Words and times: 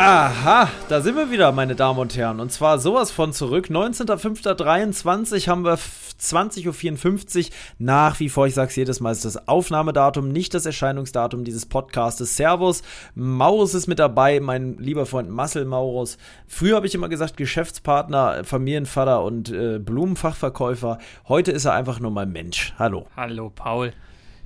Aha, 0.00 0.70
da 0.88 1.00
sind 1.00 1.16
wir 1.16 1.32
wieder, 1.32 1.50
meine 1.50 1.74
Damen 1.74 1.98
und 1.98 2.16
Herren. 2.16 2.38
Und 2.38 2.52
zwar 2.52 2.78
sowas 2.78 3.10
von 3.10 3.32
zurück. 3.32 3.66
19.05.23 3.66 5.48
haben 5.48 5.64
wir 5.64 5.76
20.54 5.76 7.38
Uhr. 7.38 7.52
Nach 7.78 8.20
wie 8.20 8.28
vor, 8.28 8.46
ich 8.46 8.54
sag's 8.54 8.76
jedes 8.76 9.00
Mal, 9.00 9.10
ist 9.10 9.24
das 9.24 9.48
Aufnahmedatum, 9.48 10.28
nicht 10.28 10.54
das 10.54 10.66
Erscheinungsdatum 10.66 11.42
dieses 11.42 11.66
Podcastes. 11.66 12.36
Servus, 12.36 12.84
Maurus 13.16 13.74
ist 13.74 13.88
mit 13.88 13.98
dabei, 13.98 14.38
mein 14.38 14.78
lieber 14.78 15.04
Freund 15.04 15.30
Marcel 15.30 15.64
Maurus. 15.64 16.16
Früher 16.46 16.76
habe 16.76 16.86
ich 16.86 16.94
immer 16.94 17.08
gesagt, 17.08 17.36
Geschäftspartner, 17.36 18.44
Familienvater 18.44 19.24
und 19.24 19.50
äh, 19.50 19.80
Blumenfachverkäufer. 19.80 20.98
Heute 21.26 21.50
ist 21.50 21.64
er 21.64 21.72
einfach 21.72 21.98
nur 21.98 22.12
mal 22.12 22.26
Mensch. 22.26 22.72
Hallo. 22.78 23.08
Hallo, 23.16 23.50
Paul. 23.52 23.92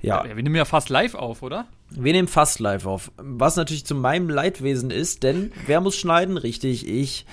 Ja. 0.01 0.23
Wir 0.25 0.33
nehmen 0.33 0.55
ja 0.55 0.65
fast 0.65 0.89
live 0.89 1.13
auf, 1.13 1.43
oder? 1.43 1.67
Wir 1.95 2.13
nehmen 2.13 2.27
fast 2.27 2.59
live 2.59 2.85
auf. 2.85 3.11
Was 3.17 3.55
natürlich 3.55 3.85
zu 3.85 3.95
meinem 3.95 4.29
Leidwesen 4.29 4.91
ist, 4.91 5.23
denn 5.23 5.51
wer 5.65 5.81
muss 5.81 5.95
schneiden? 5.95 6.37
Richtig, 6.37 6.87
ich. 6.87 7.25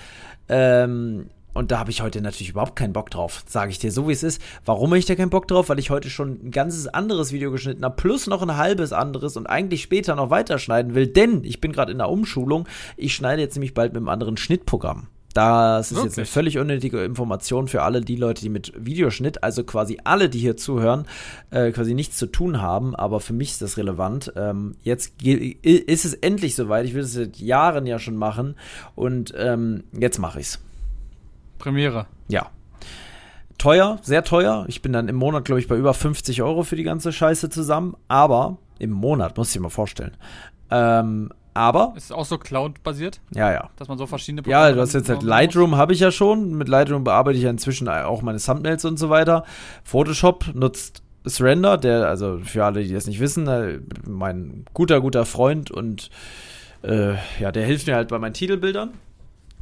Ähm, 0.49 1.31
und 1.53 1.73
da 1.73 1.79
habe 1.79 1.91
ich 1.91 2.03
heute 2.03 2.21
natürlich 2.21 2.51
überhaupt 2.51 2.77
keinen 2.77 2.93
Bock 2.93 3.11
drauf, 3.11 3.45
sage 3.47 3.71
ich 3.71 3.79
dir 3.79 3.91
so 3.91 4.09
wie 4.09 4.13
es 4.13 4.23
ist. 4.23 4.41
Warum 4.65 4.91
habe 4.91 4.99
ich 4.99 5.07
da 5.07 5.17
keinen 5.17 5.31
Bock 5.31 5.49
drauf? 5.49 5.69
Weil 5.69 5.79
ich 5.79 5.91
heute 5.91 6.11
schon 6.11 6.39
ein 6.45 6.51
ganzes 6.51 6.87
anderes 6.87 7.33
Video 7.33 7.51
geschnitten 7.51 7.85
habe, 7.85 7.97
plus 7.97 8.27
noch 8.27 8.43
ein 8.43 8.57
halbes 8.57 8.93
anderes 8.93 9.37
und 9.37 9.47
eigentlich 9.47 9.83
später 9.83 10.15
noch 10.15 10.31
weiterschneiden 10.31 10.95
will, 10.95 11.09
denn 11.09 11.43
ich 11.45 11.61
bin 11.61 11.73
gerade 11.73 11.93
in 11.93 11.99
der 11.99 12.09
Umschulung. 12.09 12.69
Ich 12.97 13.15
schneide 13.15 13.43
jetzt 13.43 13.57
nämlich 13.57 13.75
bald 13.75 13.93
mit 13.93 13.99
einem 13.99 14.09
anderen 14.09 14.37
Schnittprogramm. 14.37 15.09
Das 15.35 15.93
ist 15.93 15.97
Wirklich? 15.97 16.11
jetzt 16.11 16.19
eine 16.19 16.27
völlig 16.27 16.59
unnötige 16.59 17.05
Information 17.05 17.69
für 17.69 17.83
alle 17.83 18.01
die 18.01 18.17
Leute, 18.17 18.43
die 18.43 18.49
mit 18.49 18.73
Videoschnitt, 18.77 19.45
also 19.45 19.63
quasi 19.63 19.99
alle, 20.03 20.29
die 20.29 20.41
hier 20.41 20.57
zuhören, 20.57 21.07
äh, 21.51 21.71
quasi 21.71 21.95
nichts 21.95 22.17
zu 22.17 22.27
tun 22.27 22.61
haben, 22.61 22.97
aber 22.97 23.21
für 23.21 23.33
mich 23.33 23.51
ist 23.51 23.63
das 23.63 23.77
relevant. 23.77 24.33
Ähm, 24.35 24.75
jetzt 24.83 25.23
ist 25.23 26.05
es 26.05 26.15
endlich 26.15 26.57
soweit. 26.57 26.85
Ich 26.85 26.95
will 26.95 27.03
es 27.03 27.13
seit 27.13 27.39
Jahren 27.39 27.87
ja 27.87 27.99
schon 27.99 28.17
machen 28.17 28.57
und 28.97 29.33
ähm, 29.37 29.85
jetzt 29.93 30.19
mache 30.19 30.41
ich's. 30.41 30.59
Premiere. 31.59 32.07
Ja. 32.29 32.51
Teuer, 33.59 33.99
sehr 34.03 34.25
teuer. 34.25 34.65
Ich 34.69 34.83
bin 34.83 34.93
dann 34.93 35.09
im 35.09 35.17
Monat, 35.17 35.45
glaube 35.45 35.61
ich, 35.61 35.69
bei 35.69 35.77
über 35.77 35.93
50 35.93 36.43
Euro 36.43 36.63
für 36.63 36.77
die 36.77 36.83
ganze 36.83 37.13
Scheiße 37.13 37.51
zusammen. 37.51 37.95
Aber 38.09 38.57
im 38.79 38.91
Monat, 38.91 39.37
muss 39.37 39.49
ich 39.49 39.53
dir 39.53 39.61
mal 39.61 39.69
vorstellen. 39.69 40.17
Ähm, 40.71 41.31
aber. 41.55 41.93
Ist 41.97 42.13
auch 42.13 42.25
so 42.25 42.39
Cloud-basiert? 42.39 43.21
Ja, 43.35 43.53
ja. 43.53 43.71
Dass 43.77 43.89
man 43.89 43.99
so 43.99 44.07
verschiedene 44.07 44.43
Programme 44.43 44.69
Ja, 44.69 44.75
du 44.75 44.81
hast 44.81 44.93
jetzt 44.93 45.09
halt 45.09 45.23
Lightroom, 45.23 45.77
habe 45.77 45.93
ich 45.93 46.01
ja 46.01 46.11
schon. 46.11 46.55
Mit 46.57 46.69
Lightroom 46.69 47.05
bearbeite 47.05 47.37
ich 47.39 47.45
ja 47.45 47.51
inzwischen 47.51 47.89
auch 47.89 48.23
meine 48.23 48.39
Thumbnails 48.39 48.85
und 48.85 48.99
so 48.99 49.11
weiter. 49.11 49.45
Photoshop 49.85 50.55
nutzt 50.55 51.03
Surrender, 51.25 51.77
der, 51.77 52.09
also 52.09 52.41
für 52.43 52.65
alle, 52.65 52.83
die 52.83 52.93
das 52.93 53.07
nicht 53.07 53.21
wissen, 53.21 53.47
äh, 53.47 53.81
mein 54.07 54.65
guter, 54.73 55.01
guter 55.01 55.27
Freund 55.27 55.71
und 55.71 56.11
äh, 56.83 57.15
ja, 57.39 57.53
der 57.53 57.67
hilft 57.67 57.87
mir 57.87 57.95
halt 57.95 58.09
bei 58.09 58.19
meinen 58.19 58.33
Titelbildern. 58.33 58.95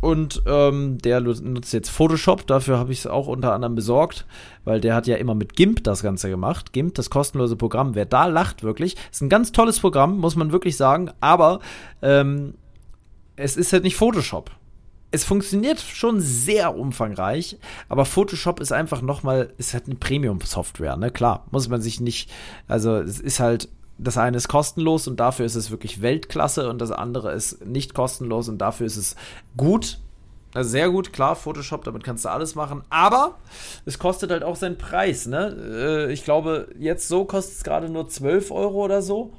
Und 0.01 0.43
ähm, 0.47 0.99
der 0.99 1.21
nutzt 1.21 1.73
jetzt 1.73 1.91
Photoshop, 1.91 2.47
dafür 2.47 2.79
habe 2.79 2.93
ich 2.93 3.01
es 3.01 3.07
auch 3.07 3.27
unter 3.27 3.53
anderem 3.53 3.75
besorgt, 3.75 4.27
weil 4.65 4.81
der 4.81 4.95
hat 4.95 5.07
ja 5.07 5.17
immer 5.17 5.35
mit 5.35 5.57
GIMP 5.57 5.83
das 5.83 6.03
Ganze 6.03 6.31
gemacht. 6.31 6.73
GIMP, 6.73 6.95
das 6.95 7.11
kostenlose 7.11 7.57
Programm, 7.57 7.95
wer 7.95 8.05
da 8.05 8.27
lacht 8.27 8.63
wirklich, 8.63 8.97
ist 9.11 9.23
ein 9.23 9.29
ganz 9.29 9.51
tolles 9.51 9.81
Programm, 9.81 10.19
muss 10.19 10.37
man 10.37 10.53
wirklich 10.53 10.77
sagen, 10.77 11.11
aber 11.21 11.61
ähm, 12.01 12.55
es 13.35 13.57
ist 13.57 13.73
halt 13.73 13.83
nicht 13.83 13.97
Photoshop. 13.97 14.53
Es 15.11 15.25
funktioniert 15.25 15.81
schon 15.81 16.21
sehr 16.21 16.77
umfangreich, 16.77 17.57
aber 17.89 18.05
Photoshop 18.05 18.61
ist 18.61 18.73
einfach 18.73 19.01
nochmal, 19.01 19.53
ist 19.57 19.73
halt 19.73 19.87
eine 19.87 19.95
Premium-Software, 19.95 20.97
ne? 20.97 21.11
Klar, 21.11 21.47
muss 21.51 21.69
man 21.69 21.81
sich 21.81 21.99
nicht, 21.99 22.31
also 22.67 22.97
es 22.97 23.19
ist 23.19 23.41
halt 23.41 23.71
das 23.99 24.17
eine 24.17 24.37
ist 24.37 24.49
kostenlos 24.49 25.09
und 25.09 25.19
dafür 25.19 25.45
ist 25.45 25.57
es 25.57 25.71
wirklich 25.71 26.01
Weltklasse 26.01 26.71
und 26.71 26.81
das 26.81 26.93
andere 26.93 27.33
ist 27.33 27.65
nicht 27.67 27.95
kostenlos 27.95 28.49
und 28.49 28.59
dafür 28.59 28.87
ist 28.87 28.97
es 28.97 29.17
gut. 29.57 29.99
Also 30.55 30.71
sehr 30.71 30.89
gut, 30.89 31.13
klar, 31.13 31.37
Photoshop, 31.37 31.85
damit 31.85 32.05
kannst 32.05 32.25
du 32.25 32.31
alles 32.31 32.55
machen, 32.55 32.83
aber 32.89 33.37
es 33.85 33.99
kostet 33.99 34.31
halt 34.31 34.43
auch 34.43 34.57
seinen 34.57 34.79
Preis, 34.79 35.27
ne? 35.27 36.07
Äh, 36.09 36.13
ich 36.13 36.25
glaube, 36.25 36.69
jetzt 36.79 37.09
so 37.09 37.25
kostet 37.27 37.57
es 37.57 37.65
gerade 37.65 37.91
nur 37.91 38.09
12 38.09 38.51
Euro 38.51 38.85
oder 38.85 39.03
so. 39.03 39.31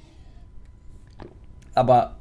Aber 1.73 2.15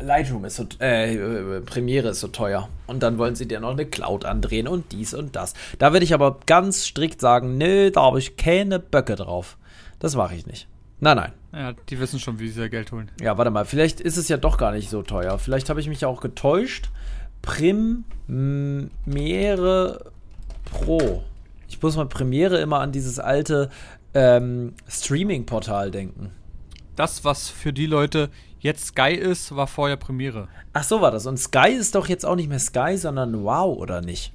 Lightroom 0.00 0.44
ist 0.44 0.56
so, 0.56 0.66
äh, 0.80 1.60
Premiere 1.60 2.08
ist 2.08 2.20
so 2.20 2.28
teuer. 2.28 2.68
Und 2.86 3.02
dann 3.02 3.18
wollen 3.18 3.34
sie 3.34 3.46
dir 3.46 3.60
noch 3.60 3.70
eine 3.70 3.86
Cloud 3.86 4.24
andrehen 4.24 4.68
und 4.68 4.92
dies 4.92 5.14
und 5.14 5.36
das. 5.36 5.54
Da 5.78 5.92
werde 5.92 6.04
ich 6.04 6.14
aber 6.14 6.40
ganz 6.46 6.84
strikt 6.84 7.20
sagen, 7.20 7.56
nö, 7.58 7.90
da 7.90 8.02
habe 8.02 8.18
ich 8.18 8.36
keine 8.36 8.78
Böcke 8.78 9.14
drauf. 9.14 9.56
Das 9.98 10.16
mache 10.16 10.34
ich 10.34 10.46
nicht. 10.46 10.68
Nein, 11.00 11.16
nein. 11.16 11.32
Ja, 11.56 11.72
die 11.72 11.98
wissen 11.98 12.20
schon, 12.20 12.38
wie 12.38 12.50
sie 12.50 12.60
ihr 12.60 12.68
Geld 12.68 12.92
holen. 12.92 13.10
Ja, 13.18 13.38
warte 13.38 13.50
mal, 13.50 13.64
vielleicht 13.64 14.02
ist 14.02 14.18
es 14.18 14.28
ja 14.28 14.36
doch 14.36 14.58
gar 14.58 14.72
nicht 14.72 14.90
so 14.90 15.02
teuer. 15.02 15.38
Vielleicht 15.38 15.70
habe 15.70 15.80
ich 15.80 15.88
mich 15.88 16.04
auch 16.04 16.20
getäuscht. 16.20 16.90
Premiere 17.40 18.52
Pro. 20.66 21.24
Ich 21.68 21.80
muss 21.80 21.96
mal 21.96 22.04
Premiere 22.06 22.58
immer 22.58 22.80
an 22.80 22.92
dieses 22.92 23.18
alte 23.18 23.70
ähm, 24.12 24.74
Streaming-Portal 24.86 25.90
denken. 25.90 26.30
Das, 26.94 27.24
was 27.24 27.48
für 27.48 27.72
die 27.72 27.86
Leute 27.86 28.28
jetzt 28.58 28.88
Sky 28.88 29.12
ist, 29.12 29.56
war 29.56 29.66
vorher 29.66 29.96
Premiere. 29.96 30.48
Ach 30.74 30.84
so 30.84 31.00
war 31.00 31.10
das. 31.10 31.24
Und 31.24 31.38
Sky 31.38 31.70
ist 31.70 31.94
doch 31.94 32.06
jetzt 32.06 32.26
auch 32.26 32.36
nicht 32.36 32.50
mehr 32.50 32.58
Sky, 32.58 32.98
sondern 32.98 33.44
Wow, 33.44 33.78
oder 33.78 34.02
nicht? 34.02 34.34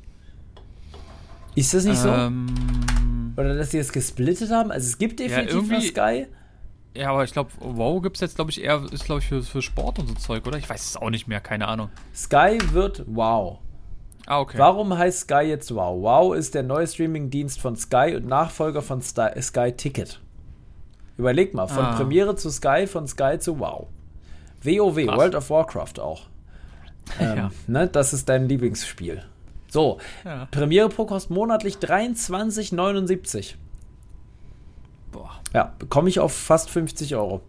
Ist 1.53 1.75
das 1.75 1.85
nicht 1.85 2.03
ähm, 2.03 2.47
so? 3.35 3.41
Oder 3.41 3.55
dass 3.55 3.69
sie 3.69 3.77
es 3.77 3.91
gesplittet 3.91 4.49
haben? 4.49 4.71
Also 4.71 4.87
es 4.87 4.97
gibt 4.97 5.19
definitiv 5.19 5.69
ja, 5.69 5.77
noch 5.77 5.83
Sky. 5.83 6.27
Ja, 6.93 7.11
aber 7.11 7.23
ich 7.23 7.31
glaube, 7.31 7.51
WoW 7.59 8.01
gibt 8.01 8.17
es 8.17 8.21
jetzt, 8.21 8.35
glaube 8.35 8.51
ich, 8.51 8.61
eher, 8.61 8.83
ist, 8.91 9.05
glaube 9.05 9.21
ich, 9.21 9.27
für, 9.27 9.41
für 9.43 9.61
Sport 9.61 9.99
und 9.99 10.07
so 10.07 10.13
Zeug, 10.15 10.45
oder? 10.45 10.57
Ich 10.57 10.69
weiß 10.69 10.85
es 10.85 10.97
auch 10.97 11.09
nicht 11.09 11.27
mehr, 11.27 11.39
keine 11.39 11.67
Ahnung. 11.67 11.89
Sky 12.13 12.57
wird 12.71 13.03
WoW. 13.07 13.59
Ah, 14.25 14.39
okay. 14.39 14.57
Warum 14.57 14.97
heißt 14.97 15.21
Sky 15.21 15.43
jetzt 15.43 15.73
WoW? 15.73 16.01
WoW 16.01 16.35
ist 16.35 16.53
der 16.53 16.63
neue 16.63 16.85
Streamingdienst 16.85 17.61
von 17.61 17.75
Sky 17.75 18.15
und 18.15 18.27
Nachfolger 18.27 18.81
von 18.81 19.01
Sky, 19.01 19.71
Ticket. 19.71 20.19
Überleg 21.17 21.53
mal, 21.53 21.67
von 21.67 21.85
ah. 21.85 21.95
Premiere 21.95 22.35
zu 22.35 22.49
Sky, 22.49 22.87
von 22.87 23.07
Sky 23.07 23.37
zu 23.39 23.59
WoW. 23.59 23.87
WoW, 24.63 25.05
Krass. 25.05 25.17
World 25.17 25.35
of 25.35 25.49
Warcraft 25.49 25.99
auch. 25.99 26.23
Ähm, 27.19 27.37
ja. 27.37 27.51
ne, 27.67 27.87
das 27.87 28.13
ist 28.13 28.29
dein 28.29 28.47
Lieblingsspiel. 28.47 29.23
So, 29.67 29.97
ja. 30.23 30.47
Premiere 30.51 30.87
Pro 30.87 31.05
kostet 31.05 31.31
monatlich 31.31 31.75
23,79. 31.75 33.55
Boah. 35.11 35.40
Ja, 35.53 35.73
komme 35.89 36.09
ich 36.09 36.19
auf 36.19 36.33
fast 36.33 36.69
50 36.69 37.15
Euro. 37.15 37.41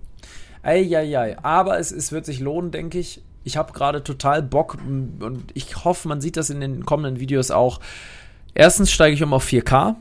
Eieiei. 0.63 1.39
Aber 1.43 1.79
es, 1.79 1.93
es 1.93 2.13
wird 2.13 2.27
sich 2.27 2.41
lohnen, 2.41 2.71
denke 2.71 2.99
ich. 2.99 3.23
Ich 3.45 3.57
habe 3.57 3.73
gerade 3.73 4.05
total 4.05 4.43
Bock 4.43 4.79
und 4.87 5.45
ich 5.55 5.85
hoffe, 5.85 6.07
man 6.07 6.21
sieht 6.21 6.37
das 6.37 6.51
in 6.51 6.61
den 6.61 6.87
kommenden 6.87 7.19
Videos 7.19 7.51
auch. 7.51 7.81
Erstens 8.55 8.93
steige 8.93 9.15
ich 9.15 9.23
um 9.23 9.33
auf 9.33 9.45
4K. 9.47 9.97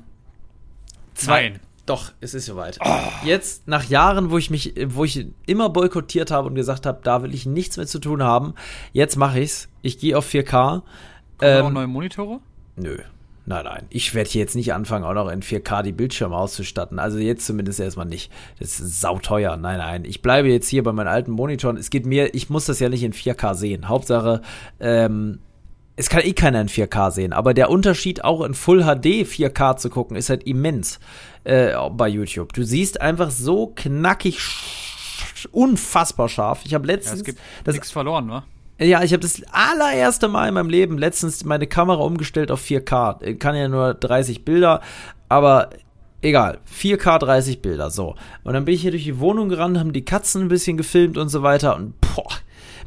Zwei, 1.16 1.50
Nein. 1.50 1.60
Doch, 1.88 2.12
es 2.22 2.34
ist 2.34 2.46
soweit. 2.46 2.78
Oh. 2.84 3.00
Jetzt, 3.26 3.68
nach 3.68 3.84
Jahren, 3.86 4.30
wo 4.30 4.38
ich 4.38 4.50
mich, 4.52 4.76
wo 4.88 5.04
ich 5.04 5.28
immer 5.48 5.70
boykottiert 5.70 6.30
habe 6.30 6.48
und 6.48 6.56
gesagt 6.56 6.86
habe, 6.86 7.02
da 7.04 7.24
will 7.24 7.34
ich 7.34 7.46
nichts 7.46 7.78
mehr 7.78 7.88
zu 7.88 8.00
tun 8.00 8.22
haben, 8.22 8.54
jetzt 8.94 9.16
mache 9.18 9.40
ich's. 9.40 9.68
Ich 9.82 9.98
gehe 9.98 10.18
auf 10.18 10.32
4K. 10.32 10.52
Kommen 10.52 10.84
ähm, 11.42 11.66
auch 11.66 11.72
neue 11.72 11.88
Monitore? 11.88 12.40
Nö. 12.76 13.00
Nein, 13.46 13.66
nein. 13.66 13.86
Ich 13.90 14.14
werde 14.14 14.30
hier 14.30 14.42
jetzt 14.42 14.56
nicht 14.56 14.74
anfangen, 14.74 15.04
auch 15.04 15.14
noch 15.14 15.30
in 15.30 15.42
4K 15.42 15.82
die 15.82 15.92
Bildschirme 15.92 16.36
auszustatten. 16.36 17.00
Also 17.00 17.18
jetzt 17.18 17.46
zumindest 17.46 17.80
erstmal 17.80 18.06
nicht. 18.06 18.32
Das 18.60 18.80
ist 18.80 19.02
sauteuer. 19.02 19.58
Nein, 19.58 19.80
nein. 19.80 20.06
Ich 20.06 20.22
bleibe 20.22 20.50
jetzt 20.50 20.68
hier 20.68 20.84
bei 20.84 20.92
meinen 20.92 21.08
alten 21.08 21.32
Monitoren. 21.32 21.78
Es 21.78 21.90
geht 21.90 22.06
mir, 22.06 22.36
ich 22.36 22.50
muss 22.50 22.66
das 22.66 22.80
ja 22.80 22.90
nicht 22.90 23.04
in 23.04 23.14
4K 23.14 23.56
sehen. 23.56 23.90
Hauptsache, 23.90 24.42
ähm, 24.80 25.40
es 25.96 26.10
kann 26.10 26.22
eh 26.22 26.34
keiner 26.34 26.62
in 26.62 26.70
4K 26.70 27.12
sehen, 27.12 27.34
aber 27.34 27.54
der 27.54 27.70
Unterschied 27.70 28.24
auch 28.24 28.42
in 28.42 28.54
Full 28.54 28.84
HD 28.84 29.24
4K 29.24 29.78
zu 29.78 29.90
gucken, 29.90 30.16
ist 30.16 30.30
halt 30.30 30.44
immens 30.44 31.00
äh, 31.44 31.74
bei 31.92 32.08
YouTube. 32.08 32.54
Du 32.54 32.64
siehst 32.64 33.02
einfach 33.02 33.30
so 33.30 33.68
knackig, 33.76 34.40
unfassbar 35.52 36.30
scharf. 36.30 36.62
Ich 36.64 36.74
habe 36.74 36.88
letztens. 36.88 37.22
Ja, 37.22 37.34
es 37.34 37.36
gibt 37.36 37.68
nichts 37.68 37.92
verloren, 37.92 38.26
ne? 38.28 38.44
Ja, 38.82 39.04
ich 39.04 39.14
habe 39.14 39.22
das 39.22 39.44
allererste 39.52 40.28
Mal 40.28 40.48
in 40.48 40.56
meinem 40.56 40.70
Leben 40.70 40.98
letztens 40.98 41.46
meine 41.46 41.68
Kamera 41.68 42.02
umgestellt 42.02 42.50
auf 42.50 42.64
4K. 42.64 43.38
Kann 43.38 43.56
ja 43.56 43.68
nur 43.68 43.94
30 43.94 44.44
Bilder, 44.44 44.82
Aber 45.30 45.70
egal, 46.22 46.58
4K 46.68 47.20
30 47.20 47.62
Bilder, 47.62 47.92
so. 47.92 48.16
Und 48.44 48.54
dann 48.54 48.66
bin 48.66 48.74
ich 48.74 48.82
hier 48.82 48.90
durch 48.90 49.04
die 49.04 49.20
Wohnung 49.20 49.50
gerannt, 49.50 49.78
haben 49.78 49.94
die 49.94 50.04
Katzen 50.04 50.42
ein 50.42 50.48
bisschen 50.48 50.78
gefilmt 50.78 51.18
und 51.18 51.30
so 51.30 51.44
weiter 51.44 51.76
und 51.76 51.94
boah, 52.02 52.28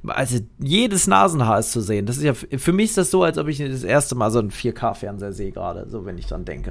also 0.08 0.38
jedes 0.58 1.06
Nasenhaar 1.06 1.60
ist 1.60 1.72
zu 1.72 1.80
sehen. 1.80 2.06
Das 2.06 2.16
ist 2.16 2.24
ja, 2.24 2.34
für 2.34 2.72
mich 2.72 2.90
ist 2.90 2.98
das 2.98 3.10
so, 3.10 3.22
als 3.22 3.38
ob 3.38 3.48
ich 3.48 3.58
das 3.58 3.84
erste 3.84 4.16
Mal 4.16 4.30
so 4.30 4.40
einen 4.40 4.50
4K-Fernseher 4.50 5.32
sehe 5.32 5.52
gerade, 5.52 5.88
so 5.88 6.04
wenn 6.04 6.18
ich 6.18 6.26
dran 6.26 6.44
denke. 6.44 6.70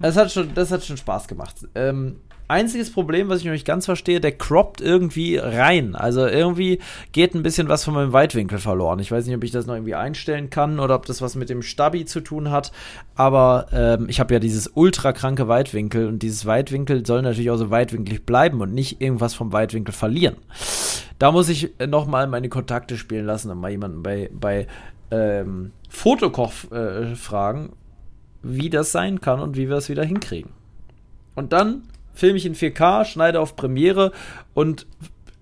Das 0.00 0.16
hat 0.16 0.32
schon, 0.32 0.54
das 0.54 0.70
hat 0.70 0.84
schon 0.84 0.96
Spaß 0.96 1.28
gemacht. 1.28 1.54
Ähm, 1.74 2.16
Einziges 2.46 2.92
Problem, 2.92 3.30
was 3.30 3.38
ich 3.38 3.46
noch 3.46 3.52
nicht 3.52 3.66
ganz 3.66 3.86
verstehe, 3.86 4.20
der 4.20 4.32
croppt 4.32 4.82
irgendwie 4.82 5.38
rein. 5.38 5.96
Also 5.96 6.26
irgendwie 6.26 6.78
geht 7.12 7.34
ein 7.34 7.42
bisschen 7.42 7.70
was 7.70 7.84
von 7.84 7.94
meinem 7.94 8.12
Weitwinkel 8.12 8.58
verloren. 8.58 8.98
Ich 8.98 9.10
weiß 9.10 9.24
nicht, 9.24 9.34
ob 9.34 9.42
ich 9.44 9.50
das 9.50 9.64
noch 9.66 9.74
irgendwie 9.74 9.94
einstellen 9.94 10.50
kann 10.50 10.78
oder 10.78 10.94
ob 10.94 11.06
das 11.06 11.22
was 11.22 11.36
mit 11.36 11.48
dem 11.48 11.62
Stabi 11.62 12.04
zu 12.04 12.20
tun 12.20 12.50
hat. 12.50 12.70
Aber 13.14 13.68
ähm, 13.72 14.10
ich 14.10 14.20
habe 14.20 14.34
ja 14.34 14.40
dieses 14.40 14.70
ultra 14.74 15.14
kranke 15.14 15.48
Weitwinkel 15.48 16.06
und 16.06 16.22
dieses 16.22 16.44
Weitwinkel 16.44 17.06
soll 17.06 17.22
natürlich 17.22 17.50
auch 17.50 17.56
so 17.56 17.70
weitwinklig 17.70 18.26
bleiben 18.26 18.60
und 18.60 18.74
nicht 18.74 19.00
irgendwas 19.00 19.32
vom 19.32 19.52
Weitwinkel 19.54 19.94
verlieren. 19.94 20.36
Da 21.18 21.32
muss 21.32 21.48
ich 21.48 21.70
nochmal 21.86 22.26
meine 22.26 22.50
Kontakte 22.50 22.98
spielen 22.98 23.24
lassen 23.24 23.50
und 23.50 23.58
mal 23.58 23.70
jemanden 23.70 24.02
bei, 24.02 24.28
bei 24.38 24.66
ähm, 25.10 25.72
Fotokoch 25.88 26.70
äh, 26.72 27.14
fragen, 27.14 27.72
wie 28.44 28.70
das 28.70 28.92
sein 28.92 29.20
kann 29.20 29.40
und 29.40 29.56
wie 29.56 29.68
wir 29.68 29.76
es 29.76 29.88
wieder 29.88 30.04
hinkriegen. 30.04 30.52
Und 31.34 31.52
dann 31.52 31.82
filme 32.14 32.38
ich 32.38 32.46
in 32.46 32.54
4K, 32.54 33.04
schneide 33.04 33.40
auf 33.40 33.56
Premiere 33.56 34.12
und 34.54 34.86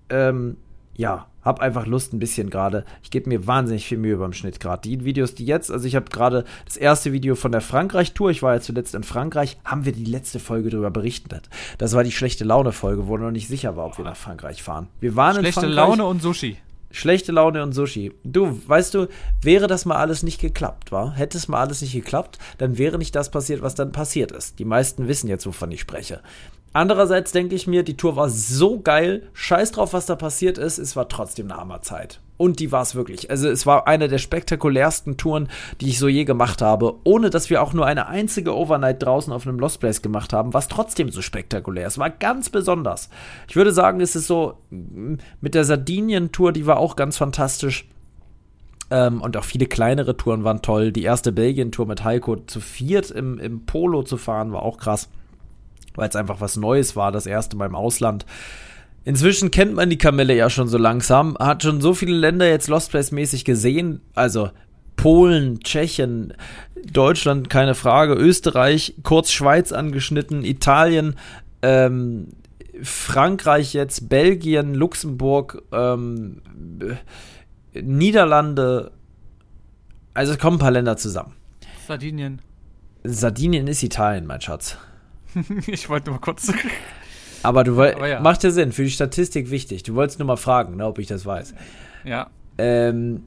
ähm, 0.09 0.57
ja, 0.95 1.27
hab 1.43 1.59
einfach 1.59 1.85
Lust 1.85 2.13
ein 2.13 2.19
bisschen 2.19 2.49
gerade. 2.49 2.85
Ich 3.03 3.11
gebe 3.11 3.29
mir 3.29 3.45
wahnsinnig 3.45 3.85
viel 3.85 3.97
Mühe 3.97 4.17
beim 4.17 4.33
Schnitt 4.33 4.59
gerade. 4.59 4.81
Die 4.81 5.03
Videos, 5.03 5.35
die 5.35 5.45
jetzt, 5.45 5.71
also 5.71 5.85
ich 5.87 5.95
habe 5.95 6.09
gerade 6.09 6.45
das 6.65 6.77
erste 6.77 7.11
Video 7.11 7.35
von 7.35 7.51
der 7.51 7.61
Frankreich-Tour, 7.61 8.31
ich 8.31 8.41
war 8.41 8.55
ja 8.55 8.61
zuletzt 8.61 8.95
in 8.95 9.03
Frankreich, 9.03 9.57
haben 9.65 9.85
wir 9.85 9.91
die 9.91 10.05
letzte 10.05 10.39
Folge 10.39 10.69
darüber 10.69 10.91
berichtet. 10.91 11.49
Das 11.77 11.93
war 11.93 12.03
die 12.03 12.11
schlechte 12.11 12.45
Laune-Folge, 12.45 13.07
wo 13.07 13.17
noch 13.17 13.31
nicht 13.31 13.47
sicher 13.47 13.75
war, 13.75 13.85
ob 13.87 13.97
wir 13.97 14.05
nach 14.05 14.15
Frankreich 14.15 14.63
fahren. 14.63 14.87
Wir 15.01 15.15
waren 15.15 15.35
Schlechte 15.35 15.65
in 15.65 15.73
Frankreich. 15.73 15.75
Laune 15.75 16.05
und 16.05 16.21
Sushi. 16.21 16.57
Schlechte 16.95 17.31
Laune 17.31 17.63
und 17.63 17.73
Sushi. 17.73 18.13
Du, 18.23 18.61
weißt 18.67 18.93
du, 18.93 19.07
wäre 19.41 19.65
das 19.65 19.85
mal 19.85 19.95
alles 19.95 20.21
nicht 20.21 20.39
geklappt, 20.39 20.91
war? 20.91 21.15
Hätte 21.15 21.39
es 21.39 21.47
mal 21.47 21.59
alles 21.59 21.81
nicht 21.81 21.93
geklappt, 21.93 22.37
dann 22.59 22.77
wäre 22.77 22.99
nicht 22.99 23.15
das 23.15 23.31
passiert, 23.31 23.63
was 23.63 23.73
dann 23.73 23.91
passiert 23.91 24.31
ist. 24.31 24.59
Die 24.59 24.65
meisten 24.65 25.07
wissen 25.07 25.27
jetzt, 25.27 25.47
wovon 25.47 25.71
ich 25.71 25.81
spreche. 25.81 26.21
Andererseits 26.73 27.31
denke 27.31 27.53
ich 27.53 27.67
mir, 27.67 27.83
die 27.83 27.95
Tour 27.95 28.15
war 28.15 28.29
so 28.29 28.79
geil, 28.79 29.29
scheiß 29.33 29.71
drauf, 29.71 29.93
was 29.93 30.07
da 30.07 30.15
passiert 30.15 30.57
ist, 30.57 30.79
es 30.79 30.95
war 30.95 31.07
trotzdem 31.07 31.51
eine 31.51 31.59
Hammerzeit. 31.59 32.19
Und 32.35 32.59
die 32.59 32.71
war 32.71 32.81
es 32.81 32.95
wirklich. 32.95 33.29
Also 33.29 33.47
es 33.47 33.67
war 33.67 33.87
eine 33.87 34.07
der 34.07 34.17
spektakulärsten 34.17 35.17
Touren, 35.17 35.49
die 35.79 35.89
ich 35.89 35.99
so 35.99 36.07
je 36.07 36.25
gemacht 36.25 36.63
habe, 36.63 36.95
ohne 37.03 37.29
dass 37.29 37.51
wir 37.51 37.61
auch 37.61 37.73
nur 37.73 37.85
eine 37.85 38.07
einzige 38.07 38.55
Overnight 38.55 39.03
draußen 39.03 39.31
auf 39.31 39.45
einem 39.45 39.59
Lost 39.59 39.79
Place 39.79 40.01
gemacht 40.01 40.33
haben, 40.33 40.51
was 40.53 40.67
trotzdem 40.67 41.09
so 41.09 41.21
spektakulär. 41.21 41.85
Es 41.85 41.99
war 41.99 42.09
ganz 42.09 42.49
besonders. 42.49 43.09
Ich 43.47 43.55
würde 43.55 43.71
sagen, 43.71 44.01
es 44.01 44.15
ist 44.15 44.25
so 44.25 44.55
mit 44.69 45.53
der 45.53 45.65
Sardinien-Tour, 45.65 46.53
die 46.53 46.65
war 46.65 46.77
auch 46.77 46.95
ganz 46.95 47.17
fantastisch. 47.17 47.87
Ähm, 48.89 49.21
und 49.21 49.37
auch 49.37 49.45
viele 49.45 49.67
kleinere 49.67 50.17
Touren 50.17 50.43
waren 50.43 50.63
toll. 50.63 50.91
Die 50.91 51.03
erste 51.03 51.31
Belgien-Tour 51.31 51.85
mit 51.85 52.03
Heiko 52.03 52.37
zu 52.37 52.59
viert 52.59 53.11
im, 53.11 53.37
im 53.37 53.67
Polo 53.67 54.01
zu 54.01 54.17
fahren, 54.17 54.51
war 54.51 54.63
auch 54.63 54.79
krass 54.79 55.07
weil 55.95 56.09
es 56.09 56.15
einfach 56.15 56.41
was 56.41 56.57
Neues 56.57 56.95
war, 56.95 57.11
das 57.11 57.25
erste 57.25 57.55
Mal 57.55 57.67
im 57.67 57.75
Ausland. 57.75 58.25
Inzwischen 59.05 59.51
kennt 59.51 59.75
man 59.75 59.89
die 59.89 59.97
Kamelle 59.97 60.35
ja 60.35 60.49
schon 60.49 60.67
so 60.67 60.77
langsam, 60.77 61.37
hat 61.37 61.63
schon 61.63 61.81
so 61.81 61.93
viele 61.93 62.15
Länder 62.15 62.47
jetzt 62.47 62.69
Lost 62.69 62.91
Place 62.91 63.11
mäßig 63.11 63.43
gesehen, 63.43 64.01
also 64.15 64.49
Polen, 64.95 65.59
Tschechien, 65.59 66.33
Deutschland, 66.91 67.49
keine 67.49 67.75
Frage, 67.75 68.13
Österreich, 68.13 68.95
kurz 69.03 69.31
Schweiz 69.31 69.71
angeschnitten, 69.71 70.45
Italien, 70.45 71.15
ähm, 71.61 72.29
Frankreich 72.81 73.73
jetzt, 73.73 74.07
Belgien, 74.09 74.73
Luxemburg, 74.73 75.63
ähm, 75.71 76.41
Niederlande, 77.73 78.91
also 80.13 80.33
es 80.33 80.39
kommen 80.39 80.57
ein 80.57 80.59
paar 80.59 80.71
Länder 80.71 80.95
zusammen. 80.95 81.33
Sardinien. 81.87 82.41
Sardinien 83.03 83.67
ist 83.67 83.83
Italien, 83.83 84.25
mein 84.25 84.39
Schatz. 84.39 84.77
ich 85.67 85.89
wollte 85.89 86.09
nur 86.09 86.19
mal 86.19 86.21
kurz. 86.21 86.51
Aber 87.43 87.63
du 87.63 87.75
wolltest, 87.75 88.05
ja. 88.05 88.19
macht 88.21 88.43
ja 88.43 88.51
Sinn, 88.51 88.71
für 88.71 88.83
die 88.83 88.91
Statistik 88.91 89.51
wichtig. 89.51 89.83
Du 89.83 89.95
wolltest 89.95 90.19
nur 90.19 90.27
mal 90.27 90.37
fragen, 90.37 90.77
ne, 90.77 90.85
ob 90.85 90.97
ich 90.99 91.07
das 91.07 91.25
weiß. 91.25 91.53
Ja. 92.05 92.29
Ähm, 92.57 93.23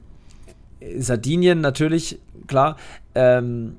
Sardinien 0.97 1.61
natürlich, 1.61 2.19
klar. 2.47 2.77
Ähm, 3.13 3.77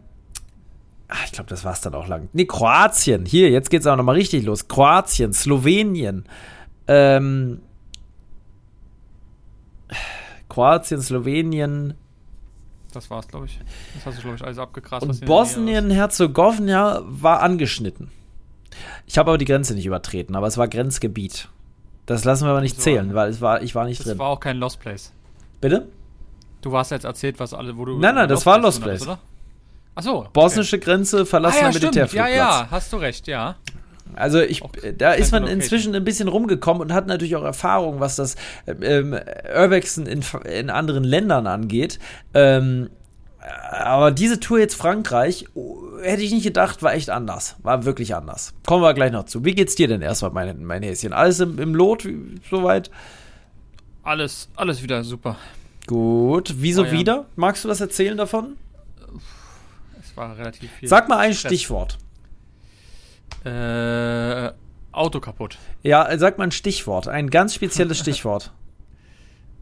ach, 1.09 1.25
ich 1.27 1.33
glaube, 1.33 1.51
das 1.51 1.65
war 1.65 1.73
es 1.73 1.81
dann 1.81 1.95
auch 1.95 2.07
lang. 2.07 2.29
Nee, 2.33 2.45
Kroatien. 2.45 3.25
Hier, 3.25 3.51
jetzt 3.51 3.71
geht 3.71 3.81
es 3.81 3.87
auch 3.87 3.97
nochmal 3.97 4.15
richtig 4.15 4.45
los. 4.45 4.69
Kroatien, 4.69 5.33
Slowenien. 5.33 6.25
Ähm, 6.87 7.61
Kroatien, 10.49 11.01
Slowenien. 11.03 11.95
Das 12.93 13.11
war's, 13.11 13.29
glaube 13.29 13.47
ich. 13.47 13.61
Das 13.95 14.07
hast 14.07 14.19
du, 14.19 14.23
glaube 14.23 14.37
ich, 14.37 14.45
alles 14.45 14.59
abgegrast. 14.59 15.05
Und 15.05 15.25
Bosnien-Herzegowina 15.27 17.03
war 17.05 17.43
angeschnitten. 17.43 18.11
Ich 19.07 19.19
habe 19.19 19.31
aber 19.31 19.39
die 19.39 19.45
Grenze 19.45 19.75
nicht 19.75 19.87
übertreten, 19.87 20.37
aber 20.37 20.47
es 20.47 20.57
war 20.57 20.69
Grenzgebiet. 20.69 21.49
Das 22.07 22.25
lassen 22.25 22.45
wir 22.45 22.51
aber 22.51 22.63
nicht 22.63 22.81
zählen, 22.81 23.15
weil 23.15 23.31
es 23.31 23.41
war, 23.41 23.63
ich 23.63 23.75
war 23.75 23.85
nicht 23.85 24.01
das 24.01 24.07
drin. 24.07 24.15
Das 24.15 24.19
war 24.21 24.29
auch 24.29 24.41
kein 24.41 24.57
Lost 24.59 24.81
Place. 24.81 25.13
Bitte? 25.61 25.89
Du 26.63 26.77
hast 26.77 26.91
jetzt 26.91 27.05
erzählt, 27.05 27.39
was 27.39 27.55
alle, 27.55 27.77
wo 27.77 27.85
du. 27.85 27.99
Nein, 27.99 28.15
nein, 28.15 28.29
das 28.29 28.47
war 28.47 28.59
Lost 28.59 28.83
Place. 28.83 29.03
Oder? 29.03 29.19
Ach 29.95 30.03
so. 30.03 30.19
Okay. 30.21 30.29
Bosnische 30.33 30.79
Grenze, 30.79 31.27
verlassener 31.27 31.69
ah, 31.69 31.71
ja, 31.71 31.79
Militärflugplatz. 31.79 32.31
Ja, 32.31 32.37
ja, 32.37 32.69
hast 32.71 32.93
du 32.93 32.97
recht, 32.97 33.27
ja. 33.27 33.57
Also 34.15 34.41
ich, 34.41 34.63
da 34.97 35.13
ist 35.13 35.33
man 35.33 35.47
inzwischen 35.47 35.95
ein 35.95 36.05
bisschen 36.05 36.29
rumgekommen 36.29 36.83
und 36.83 36.93
hat 36.93 37.07
natürlich 37.07 37.37
auch 37.37 37.45
Erfahrung, 37.45 38.01
was 38.01 38.17
das 38.17 38.37
ähm, 38.67 39.19
Urbexen 39.55 40.07
in, 40.07 40.25
in 40.51 40.71
anderen 40.71 41.05
Ländern 41.05 41.47
angeht. 41.47 41.99
Ähm, 42.35 42.89
aber 43.41 44.11
diese 44.11 44.41
Tour 44.41 44.59
jetzt 44.59 44.75
Frankreich, 44.75 45.47
oh, 45.55 45.99
hätte 46.03 46.23
ich 46.23 46.33
nicht 46.33 46.43
gedacht, 46.43 46.83
war 46.83 46.95
echt 46.95 47.11
anders. 47.11 47.57
War 47.63 47.85
wirklich 47.85 48.15
anders. 48.15 48.53
Kommen 48.67 48.83
wir 48.83 48.95
gleich 48.95 49.13
noch 49.13 49.25
zu. 49.25 49.45
Wie 49.45 49.55
geht's 49.55 49.75
dir 49.75 49.89
denn 49.89 50.03
erstmal, 50.03 50.33
mein, 50.33 50.65
mein 50.65 50.83
Häschen? 50.83 51.13
Alles 51.13 51.41
im, 51.41 51.59
im 51.59 51.75
Lot, 51.75 52.07
soweit? 52.51 52.91
Alles, 54.03 54.49
alles 54.57 54.83
wieder 54.83 55.05
super. 55.05 55.37
Gut. 55.87 56.55
Wieso 56.57 56.83
oh, 56.83 56.87
ja. 56.87 56.93
wieder? 56.93 57.27
Magst 57.37 57.65
du 57.65 57.69
was 57.69 57.81
erzählen 57.81 58.17
davon? 58.17 58.57
Es 60.01 60.17
war 60.17 60.37
relativ 60.37 60.71
viel. 60.73 60.89
Sag 60.89 61.09
mal 61.09 61.19
ein 61.19 61.33
Stress. 61.35 61.53
Stichwort. 61.53 61.99
Äh, 63.45 64.51
Auto 64.93 65.21
kaputt. 65.21 65.59
Ja, 65.83 66.09
sag 66.19 66.39
mal 66.39 66.45
ein 66.45 66.51
Stichwort. 66.51 67.09
Ein 67.09 67.31
ganz 67.31 67.55
spezielles 67.55 67.99
Stichwort. 68.01 68.53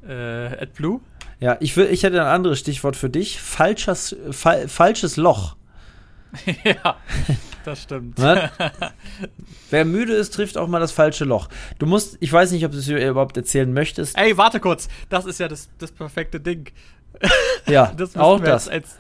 Äh, 0.09 0.63
AdBlue? 0.63 1.01
Ja, 1.41 1.57
ich, 1.61 1.77
will, 1.77 1.87
ich 1.87 2.03
hätte 2.03 2.21
ein 2.21 2.27
anderes 2.27 2.59
Stichwort 2.59 2.97
für 2.97 3.11
dich. 3.11 3.41
Falsches, 3.41 4.17
fa 4.31 4.69
falsches 4.69 5.17
Loch. 5.17 5.57
ja, 6.65 6.97
das 7.65 7.83
stimmt. 7.83 8.19
Wer 9.71 9.85
müde 9.85 10.15
ist, 10.15 10.35
trifft 10.35 10.57
auch 10.57 10.69
mal 10.69 10.81
das 10.81 10.93
falsche 10.93 11.25
Loch. 11.25 11.49
Du 11.79 11.87
musst, 11.87 12.17
ich 12.21 12.33
weiß 12.33 12.53
nicht, 12.53 12.65
ob 12.65 12.73
du 12.73 12.79
es 12.79 12.89
überhaupt 12.89 13.37
erzählen 13.37 13.73
möchtest. 13.73 14.17
Ey, 14.17 14.37
warte 14.37 14.61
kurz. 14.61 14.89
Das 15.09 15.27
ist 15.27 15.41
ja 15.41 15.49
das, 15.49 15.69
das 15.79 15.93
perfekte 15.93 16.41
Ding. 16.41 16.71
Ja, 17.67 17.93
das 17.97 18.15
auch 18.17 18.39
das. 18.39 18.69
Als, 18.69 18.97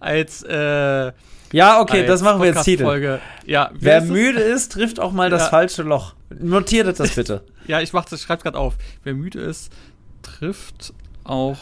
als 0.00 0.42
äh, 0.44 1.12
ja, 1.52 1.80
okay, 1.80 2.06
das 2.06 2.22
machen 2.22 2.40
wir 2.40 2.48
jetzt 2.48 2.64
Titel. 2.64 3.18
Ja, 3.44 3.70
Wer 3.74 4.02
müde 4.02 4.40
ist, 4.40 4.72
trifft 4.72 5.00
auch 5.00 5.12
mal 5.12 5.30
das 5.30 5.42
ja. 5.42 5.48
falsche 5.48 5.82
Loch. 5.82 6.14
Notiert 6.30 6.98
das 6.98 7.14
bitte. 7.14 7.44
ja, 7.66 7.80
ich 7.80 7.92
mach 7.92 8.04
das, 8.04 8.22
schreib's 8.22 8.42
gerade 8.42 8.58
auf. 8.58 8.74
Wer 9.04 9.14
müde 9.14 9.40
ist, 9.40 9.72
trifft 10.26 10.92
auch 11.24 11.58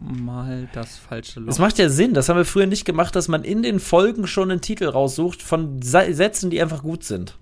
mal 0.00 0.68
das 0.72 0.96
falsche 0.96 1.40
Loch. 1.40 1.46
Das 1.46 1.58
macht 1.58 1.78
ja 1.78 1.88
Sinn. 1.88 2.14
Das 2.14 2.28
haben 2.28 2.36
wir 2.36 2.44
früher 2.44 2.66
nicht 2.66 2.84
gemacht, 2.84 3.14
dass 3.14 3.28
man 3.28 3.44
in 3.44 3.62
den 3.62 3.80
Folgen 3.80 4.26
schon 4.26 4.50
einen 4.50 4.60
Titel 4.60 4.86
raussucht 4.86 5.42
von 5.42 5.82
Sätzen, 5.82 6.50
die 6.50 6.60
einfach 6.60 6.82
gut 6.82 7.04
sind. 7.04 7.36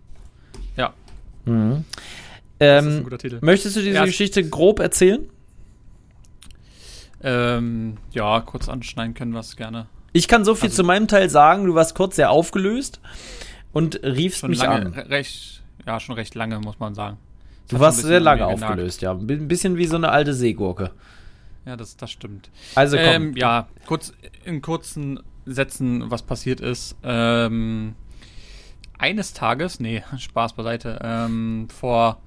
Ja. 0.76 0.92
Mhm. 1.44 1.84
Ähm, 2.60 3.06
möchtest 3.40 3.76
du 3.76 3.80
diese 3.80 3.96
Erst 3.96 4.06
Geschichte 4.06 4.48
grob 4.48 4.80
erzählen? 4.80 5.28
Ähm, 7.22 7.96
ja, 8.10 8.40
kurz 8.40 8.68
anschneiden 8.68 9.14
können 9.14 9.32
wir 9.32 9.40
es 9.40 9.56
gerne. 9.56 9.86
Ich 10.12 10.28
kann 10.28 10.44
so 10.44 10.54
viel 10.54 10.68
also, 10.68 10.82
zu 10.82 10.84
meinem 10.84 11.08
Teil 11.08 11.30
sagen. 11.30 11.66
Du 11.66 11.74
warst 11.74 11.94
kurz 11.94 12.16
sehr 12.16 12.30
aufgelöst 12.30 13.00
und 13.72 14.02
riefst 14.02 14.46
mich 14.48 14.58
lange, 14.58 14.86
an. 14.86 14.92
Recht, 14.92 15.62
ja, 15.86 16.00
schon 16.00 16.14
recht 16.16 16.34
lange, 16.34 16.58
muss 16.58 16.78
man 16.78 16.94
sagen. 16.94 17.18
Das 17.68 17.78
du 17.78 17.80
warst 17.80 18.02
sehr 18.02 18.20
lange 18.20 18.46
aufgelöst, 18.46 19.02
ja. 19.02 19.12
Ein 19.12 19.48
bisschen 19.48 19.76
wie 19.76 19.86
so 19.86 19.96
eine 19.96 20.10
alte 20.10 20.34
Seegurke. 20.34 20.90
Ja, 21.66 21.76
das, 21.76 21.96
das 21.96 22.10
stimmt. 22.10 22.50
Also 22.74 22.96
komm. 22.96 23.06
Ähm, 23.06 23.36
ja, 23.36 23.68
kurz 23.86 24.12
in 24.44 24.62
kurzen 24.62 25.20
Sätzen, 25.44 26.10
was 26.10 26.22
passiert 26.22 26.60
ist. 26.60 26.96
Ähm, 27.02 27.94
eines 28.98 29.34
Tages, 29.34 29.80
nee, 29.80 30.02
Spaß 30.18 30.54
beiseite, 30.54 30.98
ähm, 31.02 31.68
vor 31.68 32.20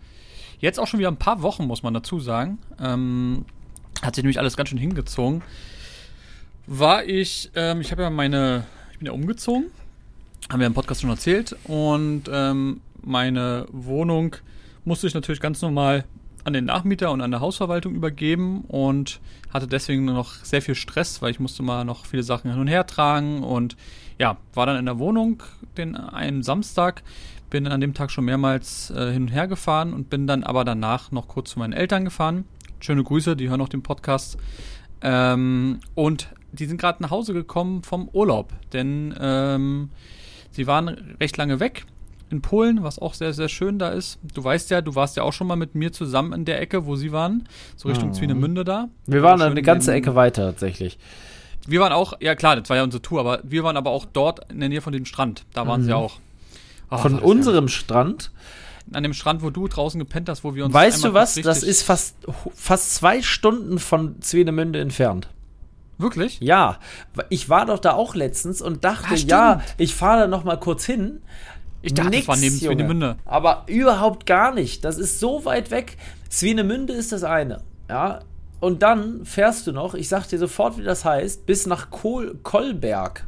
jetzt 0.60 0.80
auch 0.80 0.88
schon 0.88 1.00
wieder 1.00 1.10
ein 1.10 1.18
paar 1.18 1.42
Wochen, 1.42 1.66
muss 1.66 1.82
man 1.82 1.94
dazu 1.94 2.20
sagen, 2.20 2.60
ähm, 2.80 3.46
hat 4.04 4.16
sich 4.16 4.24
nämlich 4.24 4.40
alles 4.40 4.56
ganz 4.56 4.70
schön 4.70 4.78
hingezogen. 4.78 5.42
War 6.68 7.04
ich, 7.04 7.50
ähm, 7.56 7.82
ich 7.82 7.92
habe 7.92 8.04
ja 8.04 8.10
meine, 8.12 8.66
ich 8.92 9.00
bin 9.00 9.08
ja 9.08 9.12
umgezogen 9.12 9.72
haben 10.52 10.60
wir 10.60 10.68
im 10.68 10.74
Podcast 10.74 11.02
schon 11.02 11.10
erzählt. 11.10 11.56
Und 11.64 12.24
ähm, 12.32 12.82
meine 13.02 13.66
Wohnung 13.72 14.36
musste 14.86 15.08
ich 15.08 15.14
natürlich 15.14 15.42
ganz 15.42 15.62
normal 15.62 16.06
an 16.44 16.54
den 16.54 16.66
Nachmieter 16.66 17.12
und 17.12 17.22
an 17.22 17.32
der 17.32 17.40
Hausverwaltung 17.40 17.94
übergeben 17.94 18.62
und 18.68 19.20
hatte 19.54 19.68
deswegen 19.68 20.06
noch 20.06 20.34
sehr 20.44 20.62
viel 20.62 20.76
Stress, 20.76 21.22
weil 21.22 21.32
ich 21.32 21.40
musste 21.40 21.64
mal 21.64 21.86
noch 21.86 22.06
viele 22.06 22.24
Sachen 22.24 22.50
hin 22.50 22.60
und 22.60 22.68
her 22.68 22.88
tragen 22.88 23.44
und 23.44 23.78
ja, 24.18 24.38
war 24.54 24.66
dann 24.66 24.78
in 24.78 24.86
der 24.86 25.00
Wohnung 25.00 25.44
den 25.78 25.96
einen 25.96 26.44
Samstag, 26.44 27.04
bin 27.50 27.68
an 27.68 27.82
dem 27.82 27.94
Tag 27.94 28.12
schon 28.12 28.26
mehrmals 28.26 28.92
äh, 28.92 29.12
hin 29.12 29.24
und 29.24 29.28
her 29.30 29.48
gefahren 29.48 29.94
und 29.94 30.10
bin 30.10 30.26
dann 30.26 30.44
aber 30.44 30.64
danach 30.64 31.12
noch 31.12 31.28
kurz 31.28 31.52
zu 31.52 31.60
meinen 31.60 31.74
Eltern 31.74 32.06
gefahren. 32.06 32.46
Schöne 32.80 33.04
Grüße, 33.04 33.36
die 33.36 33.50
hören 33.50 33.62
auch 33.62 33.70
den 33.70 33.84
Podcast. 33.84 34.38
Ähm, 35.02 35.80
und 35.96 36.30
die 36.52 36.66
sind 36.66 36.80
gerade 36.80 37.02
nach 37.04 37.12
Hause 37.12 37.34
gekommen 37.34 37.84
vom 37.84 38.10
Urlaub, 38.10 38.54
denn 38.74 39.14
ähm, 39.20 39.90
sie 40.52 40.68
waren 40.68 40.90
recht 41.20 41.38
lange 41.38 41.60
weg 41.60 41.86
in 42.32 42.42
Polen, 42.42 42.84
was 42.84 43.00
auch 43.00 43.14
sehr, 43.14 43.34
sehr 43.34 43.50
schön 43.50 43.80
da 43.80 43.90
ist. 43.90 44.20
Du 44.34 44.44
weißt 44.44 44.70
ja, 44.70 44.82
du 44.82 44.96
warst 44.96 45.18
ja 45.18 45.24
auch 45.24 45.34
schon 45.34 45.48
mal 45.48 45.56
mit 45.56 45.76
mir 45.76 45.92
zusammen 45.92 46.34
in 46.34 46.46
der 46.46 46.62
Ecke, 46.62 46.86
wo 46.86 46.96
sie 46.96 47.12
waren, 47.12 47.48
so 47.76 47.90
Richtung 47.90 48.10
mhm. 48.10 48.14
Zwinemünde 48.14 48.64
da. 48.64 48.90
Wir 49.06 49.22
waren 49.22 49.42
eine 49.42 49.62
ganze 49.62 49.94
Ecke 49.94 50.16
weiter 50.16 50.46
tatsächlich. 50.46 50.98
Wir 51.68 51.80
waren 51.80 51.94
auch, 51.94 52.14
ja 52.20 52.36
klar, 52.36 52.56
das 52.56 52.70
war 52.70 52.78
ja 52.78 52.84
unsere 52.84 53.02
Tour, 53.02 53.20
aber 53.20 53.40
wir 53.44 53.64
waren 53.64 53.78
aber 53.78 53.92
auch 53.92 54.06
dort 54.06 54.52
in 54.52 54.60
der 54.60 54.70
Nähe 54.70 54.82
von 54.82 54.94
dem 54.94 55.06
Strand. 55.06 55.46
Da 55.54 55.68
waren 55.68 55.82
mhm. 55.82 55.86
sie 55.86 55.94
auch. 55.94 56.20
Oh, 56.90 56.98
von 56.98 57.20
unserem 57.20 57.68
Strand? 57.68 58.32
An 58.94 59.04
dem 59.04 59.14
Strand, 59.14 59.42
wo 59.44 59.52
du 59.52 59.68
draußen 59.68 60.00
gepennt 60.00 60.28
hast, 60.28 60.44
wo 60.44 60.56
wir 60.56 60.66
uns. 60.66 60.74
Weißt 60.74 61.04
du 61.04 61.14
was? 61.14 61.36
Das 61.36 61.64
ist 61.64 61.84
fast, 61.84 62.16
fast 62.54 62.96
zwei 62.96 63.22
Stunden 63.22 63.80
von 63.80 64.22
Zwinemünde 64.22 64.82
entfernt. 64.82 65.30
Wirklich? 66.02 66.40
Ja, 66.42 66.80
ich 67.30 67.48
war 67.48 67.68
doch 67.68 67.80
da 67.80 67.94
auch 67.94 68.16
letztens 68.16 68.62
und 68.62 68.84
dachte, 68.84 69.14
ah, 69.14 69.16
ja, 69.16 69.62
ich 69.78 69.94
fahre 69.94 70.22
da 70.22 70.28
noch 70.28 70.44
mal 70.44 70.60
kurz 70.60 70.84
hin. 70.84 71.22
Ich 71.82 71.94
dachte, 71.94 72.10
Nix, 72.10 72.26
das 72.26 72.36
war 72.36 72.38
neben 72.38 72.56
Swinemünde. 72.56 73.18
Aber 73.26 73.64
überhaupt 73.68 74.26
gar 74.26 74.54
nicht. 74.54 74.86
Das 74.86 74.98
ist 74.98 75.20
so 75.20 75.46
weit 75.46 75.72
weg. 75.72 75.98
Swinemünde 76.30 76.94
ist 76.94 77.12
das 77.12 77.24
eine. 77.24 77.62
Ja. 77.90 78.20
Und 78.60 78.84
dann 78.84 79.26
fährst 79.26 79.66
du 79.66 79.72
noch, 79.72 79.96
ich 79.96 80.08
sag 80.08 80.28
dir 80.28 80.38
sofort, 80.38 80.78
wie 80.78 80.84
das 80.84 81.04
heißt, 81.04 81.46
bis 81.48 81.66
nach 81.66 81.90
Kohl 81.90 82.38
Kolberg. 82.44 83.26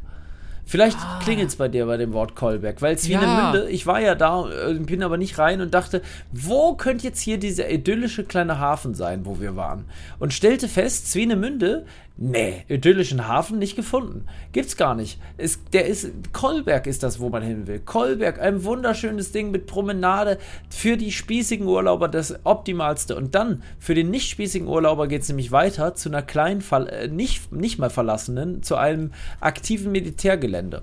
Vielleicht 0.66 0.96
ah. 0.98 1.20
klingelt 1.22 1.48
es 1.48 1.56
bei 1.56 1.68
dir 1.68 1.86
bei 1.86 1.96
dem 1.96 2.12
Wort 2.14 2.34
Kolberg, 2.34 2.80
weil 2.80 2.96
Swinemünde, 2.96 3.64
ja. 3.64 3.68
ich 3.68 3.86
war 3.86 4.00
ja 4.00 4.14
da, 4.14 4.48
äh, 4.48 4.74
bin 4.74 5.02
aber 5.02 5.18
nicht 5.18 5.38
rein 5.38 5.60
und 5.60 5.74
dachte, 5.74 6.00
wo 6.32 6.74
könnte 6.74 7.04
jetzt 7.04 7.20
hier 7.20 7.38
dieser 7.38 7.70
idyllische 7.70 8.24
kleine 8.24 8.58
Hafen 8.58 8.94
sein, 8.94 9.26
wo 9.26 9.40
wir 9.40 9.56
waren? 9.56 9.84
Und 10.18 10.32
stellte 10.32 10.68
fest, 10.68 11.10
Swinemünde 11.10 11.84
Nee, 12.16 12.64
idyllischen 12.68 13.26
Hafen 13.26 13.58
nicht 13.58 13.74
gefunden. 13.74 14.26
Gibt's 14.52 14.76
gar 14.76 14.94
nicht. 14.94 15.18
Es, 15.36 15.58
der 15.72 15.86
ist, 15.86 16.12
Kolberg 16.32 16.86
ist 16.86 17.02
das, 17.02 17.18
wo 17.18 17.28
man 17.28 17.42
hin 17.42 17.66
will. 17.66 17.80
Kolberg, 17.80 18.40
ein 18.40 18.62
wunderschönes 18.62 19.32
Ding 19.32 19.50
mit 19.50 19.66
Promenade. 19.66 20.38
Für 20.70 20.96
die 20.96 21.10
spießigen 21.10 21.66
Urlauber 21.66 22.06
das 22.06 22.38
Optimalste. 22.44 23.16
Und 23.16 23.34
dann, 23.34 23.64
für 23.80 23.94
den 23.94 24.10
nicht 24.10 24.30
spießigen 24.30 24.68
Urlauber 24.68 25.08
geht's 25.08 25.28
nämlich 25.28 25.50
weiter 25.50 25.96
zu 25.96 26.08
einer 26.08 26.22
kleinen, 26.22 26.62
äh, 26.70 27.08
nicht, 27.08 27.50
nicht 27.50 27.80
mal 27.80 27.90
verlassenen, 27.90 28.62
zu 28.62 28.76
einem 28.76 29.10
aktiven 29.40 29.90
Militärgelände. 29.90 30.82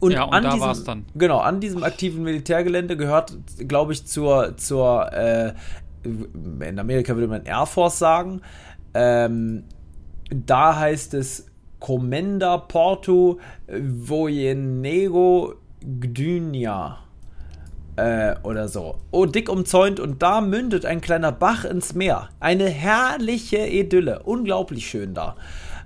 Und, 0.00 0.10
ja, 0.10 0.24
und 0.24 0.34
an 0.34 0.42
da 0.42 0.54
diesem, 0.54 0.84
dann. 0.84 1.04
Genau, 1.14 1.38
an 1.38 1.60
diesem 1.60 1.84
aktiven 1.84 2.24
Militärgelände 2.24 2.96
gehört, 2.96 3.32
glaube 3.68 3.92
ich, 3.92 4.06
zur, 4.06 4.56
zur 4.56 5.12
äh, 5.12 5.52
in 6.02 6.80
Amerika 6.80 7.14
würde 7.14 7.28
man 7.28 7.44
Air 7.44 7.66
Force 7.66 8.00
sagen, 8.00 8.40
ähm, 8.94 9.62
da 10.34 10.78
heißt 10.78 11.14
es 11.14 11.46
Comenda 11.80 12.58
Porto 12.58 13.38
Voyenego 13.68 15.54
Gdynia. 15.80 16.98
Äh, 17.96 18.36
oder 18.42 18.68
so. 18.68 18.98
Oh, 19.10 19.26
dick 19.26 19.50
umzäunt 19.50 20.00
und 20.00 20.22
da 20.22 20.40
mündet 20.40 20.86
ein 20.86 21.02
kleiner 21.02 21.30
Bach 21.30 21.64
ins 21.64 21.94
Meer. 21.94 22.30
Eine 22.40 22.68
herrliche 22.68 23.66
Idylle. 23.66 24.22
Unglaublich 24.22 24.86
schön 24.86 25.12
da. 25.12 25.36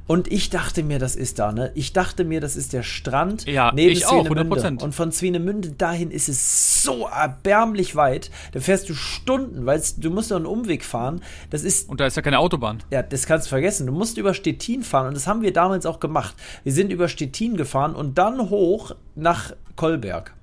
Und 0.06 0.30
ich 0.30 0.50
dachte 0.50 0.84
mir, 0.84 0.98
das 0.98 1.16
ist 1.16 1.38
da, 1.38 1.52
ne? 1.52 1.72
Ich 1.74 1.92
dachte 1.92 2.24
mir, 2.24 2.40
das 2.40 2.54
ist 2.54 2.72
der 2.72 2.84
Strand 2.84 3.44
ja, 3.46 3.72
neben 3.74 3.92
ich 3.92 4.06
auch, 4.06 4.24
100%. 4.24 4.82
Und 4.82 4.94
von 4.94 5.10
Swinemünde 5.10 5.70
dahin 5.70 6.12
ist 6.12 6.28
es 6.28 6.82
so 6.84 7.08
erbärmlich 7.08 7.96
weit. 7.96 8.30
Da 8.52 8.60
fährst 8.60 8.88
du 8.88 8.94
Stunden, 8.94 9.66
weil 9.66 9.82
du 9.96 10.10
musst 10.10 10.30
doch 10.30 10.36
einen 10.36 10.46
Umweg 10.46 10.84
fahren. 10.84 11.22
Das 11.50 11.64
ist 11.64 11.88
Und 11.88 11.98
da 12.00 12.06
ist 12.06 12.16
ja 12.16 12.22
keine 12.22 12.38
Autobahn. 12.38 12.82
Ja, 12.90 13.02
das 13.02 13.26
kannst 13.26 13.46
du 13.46 13.50
vergessen. 13.50 13.86
Du 13.86 13.92
musst 13.92 14.16
über 14.16 14.32
Stettin 14.32 14.84
fahren 14.84 15.08
und 15.08 15.14
das 15.14 15.26
haben 15.26 15.42
wir 15.42 15.52
damals 15.52 15.86
auch 15.86 15.98
gemacht. 15.98 16.36
Wir 16.62 16.72
sind 16.72 16.92
über 16.92 17.08
Stettin 17.08 17.56
gefahren 17.56 17.96
und 17.96 18.16
dann 18.16 18.48
hoch 18.48 18.94
nach 19.16 19.54
Kolberg. 19.74 20.35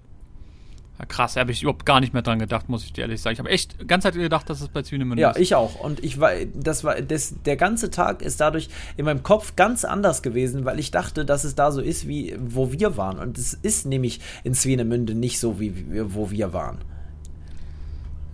Ja, 1.04 1.08
krass, 1.08 1.36
habe 1.36 1.52
ich 1.52 1.64
überhaupt 1.64 1.86
gar 1.86 2.00
nicht 2.00 2.14
mehr 2.14 2.22
dran 2.22 2.40
gedacht, 2.40 2.70
muss 2.70 2.86
ich 2.86 2.94
dir 2.94 3.02
ehrlich 3.02 3.20
sagen. 3.20 3.34
Ich 3.34 3.40
habe 3.40 3.50
echt 3.50 3.90
ganz 3.90 4.04
Zeit 4.04 4.14
gedacht, 4.14 4.50
dass 4.50 4.62
es 4.62 4.70
bei 4.70 4.84
Zwinemünde 4.84 5.22
ja, 5.22 5.32
ist. 5.32 5.36
Ja, 5.36 5.42
ich 5.42 5.56
auch. 5.56 5.82
Und 5.82 6.02
ich 6.02 6.18
war, 6.18 6.32
das 6.54 6.86
war, 6.86 7.02
das, 7.02 7.36
der 7.44 7.58
ganze 7.58 7.92
Tag 7.92 8.22
ist 8.22 8.40
dadurch 8.40 8.70
in 8.96 9.04
meinem 9.04 9.22
Kopf 9.22 9.58
ganz 9.58 9.84
anders 9.84 10.24
gewesen, 10.24 10.64
weil 10.64 10.80
ich 10.80 10.92
dachte, 10.92 11.26
dass 11.26 11.44
es 11.44 11.56
da 11.56 11.74
so 11.74 11.82
ist, 11.82 12.08
wie 12.08 12.38
wo 12.40 12.72
wir 12.72 12.96
waren. 12.96 13.20
Und 13.20 13.38
es 13.38 13.54
ist 13.54 13.86
nämlich 13.86 14.22
in 14.46 14.56
Swinemünde 14.56 15.14
nicht 15.14 15.42
so, 15.42 15.60
wie 15.60 15.74
wo 16.14 16.32
wir 16.32 16.54
waren. 16.54 16.78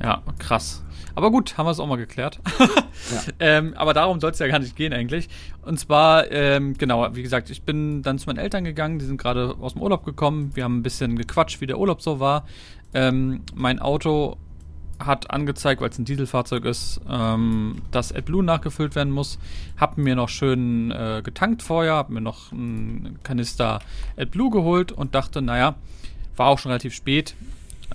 Ja, 0.01 0.23
krass. 0.37 0.83
Aber 1.15 1.31
gut, 1.31 1.57
haben 1.57 1.65
wir 1.65 1.71
es 1.71 1.79
auch 1.79 1.87
mal 1.87 1.97
geklärt. 1.97 2.39
ja. 2.59 3.21
ähm, 3.39 3.73
aber 3.75 3.93
darum 3.93 4.19
soll 4.19 4.31
es 4.31 4.39
ja 4.39 4.47
gar 4.47 4.59
nicht 4.59 4.75
gehen 4.75 4.93
eigentlich. 4.93 5.27
Und 5.63 5.79
zwar, 5.79 6.31
ähm, 6.31 6.77
genau, 6.77 7.13
wie 7.13 7.23
gesagt, 7.23 7.49
ich 7.49 7.63
bin 7.63 8.01
dann 8.01 8.17
zu 8.17 8.27
meinen 8.27 8.37
Eltern 8.37 8.63
gegangen, 8.63 8.99
die 8.99 9.05
sind 9.05 9.19
gerade 9.19 9.55
aus 9.59 9.73
dem 9.73 9.81
Urlaub 9.81 10.05
gekommen. 10.05 10.51
Wir 10.55 10.63
haben 10.63 10.77
ein 10.77 10.83
bisschen 10.83 11.17
gequatscht, 11.17 11.59
wie 11.61 11.67
der 11.67 11.77
Urlaub 11.77 12.01
so 12.01 12.19
war. 12.19 12.45
Ähm, 12.93 13.41
mein 13.53 13.79
Auto 13.79 14.37
hat 14.99 15.31
angezeigt, 15.31 15.81
weil 15.81 15.89
es 15.89 15.97
ein 15.97 16.05
Dieselfahrzeug 16.05 16.65
ist, 16.65 17.01
ähm, 17.09 17.81
dass 17.91 18.13
AdBlue 18.13 18.43
nachgefüllt 18.43 18.95
werden 18.95 19.11
muss. 19.11 19.39
Hab 19.77 19.97
mir 19.97 20.15
noch 20.15 20.29
schön 20.29 20.91
äh, 20.91 21.21
getankt 21.23 21.63
vorher, 21.63 21.93
hab 21.93 22.09
mir 22.09 22.21
noch 22.21 22.51
einen 22.51 23.19
Kanister 23.23 23.79
AdBlue 24.17 24.51
geholt 24.51 24.91
und 24.91 25.15
dachte, 25.15 25.41
naja, 25.41 25.75
war 26.35 26.47
auch 26.47 26.59
schon 26.59 26.71
relativ 26.71 26.93
spät, 26.93 27.35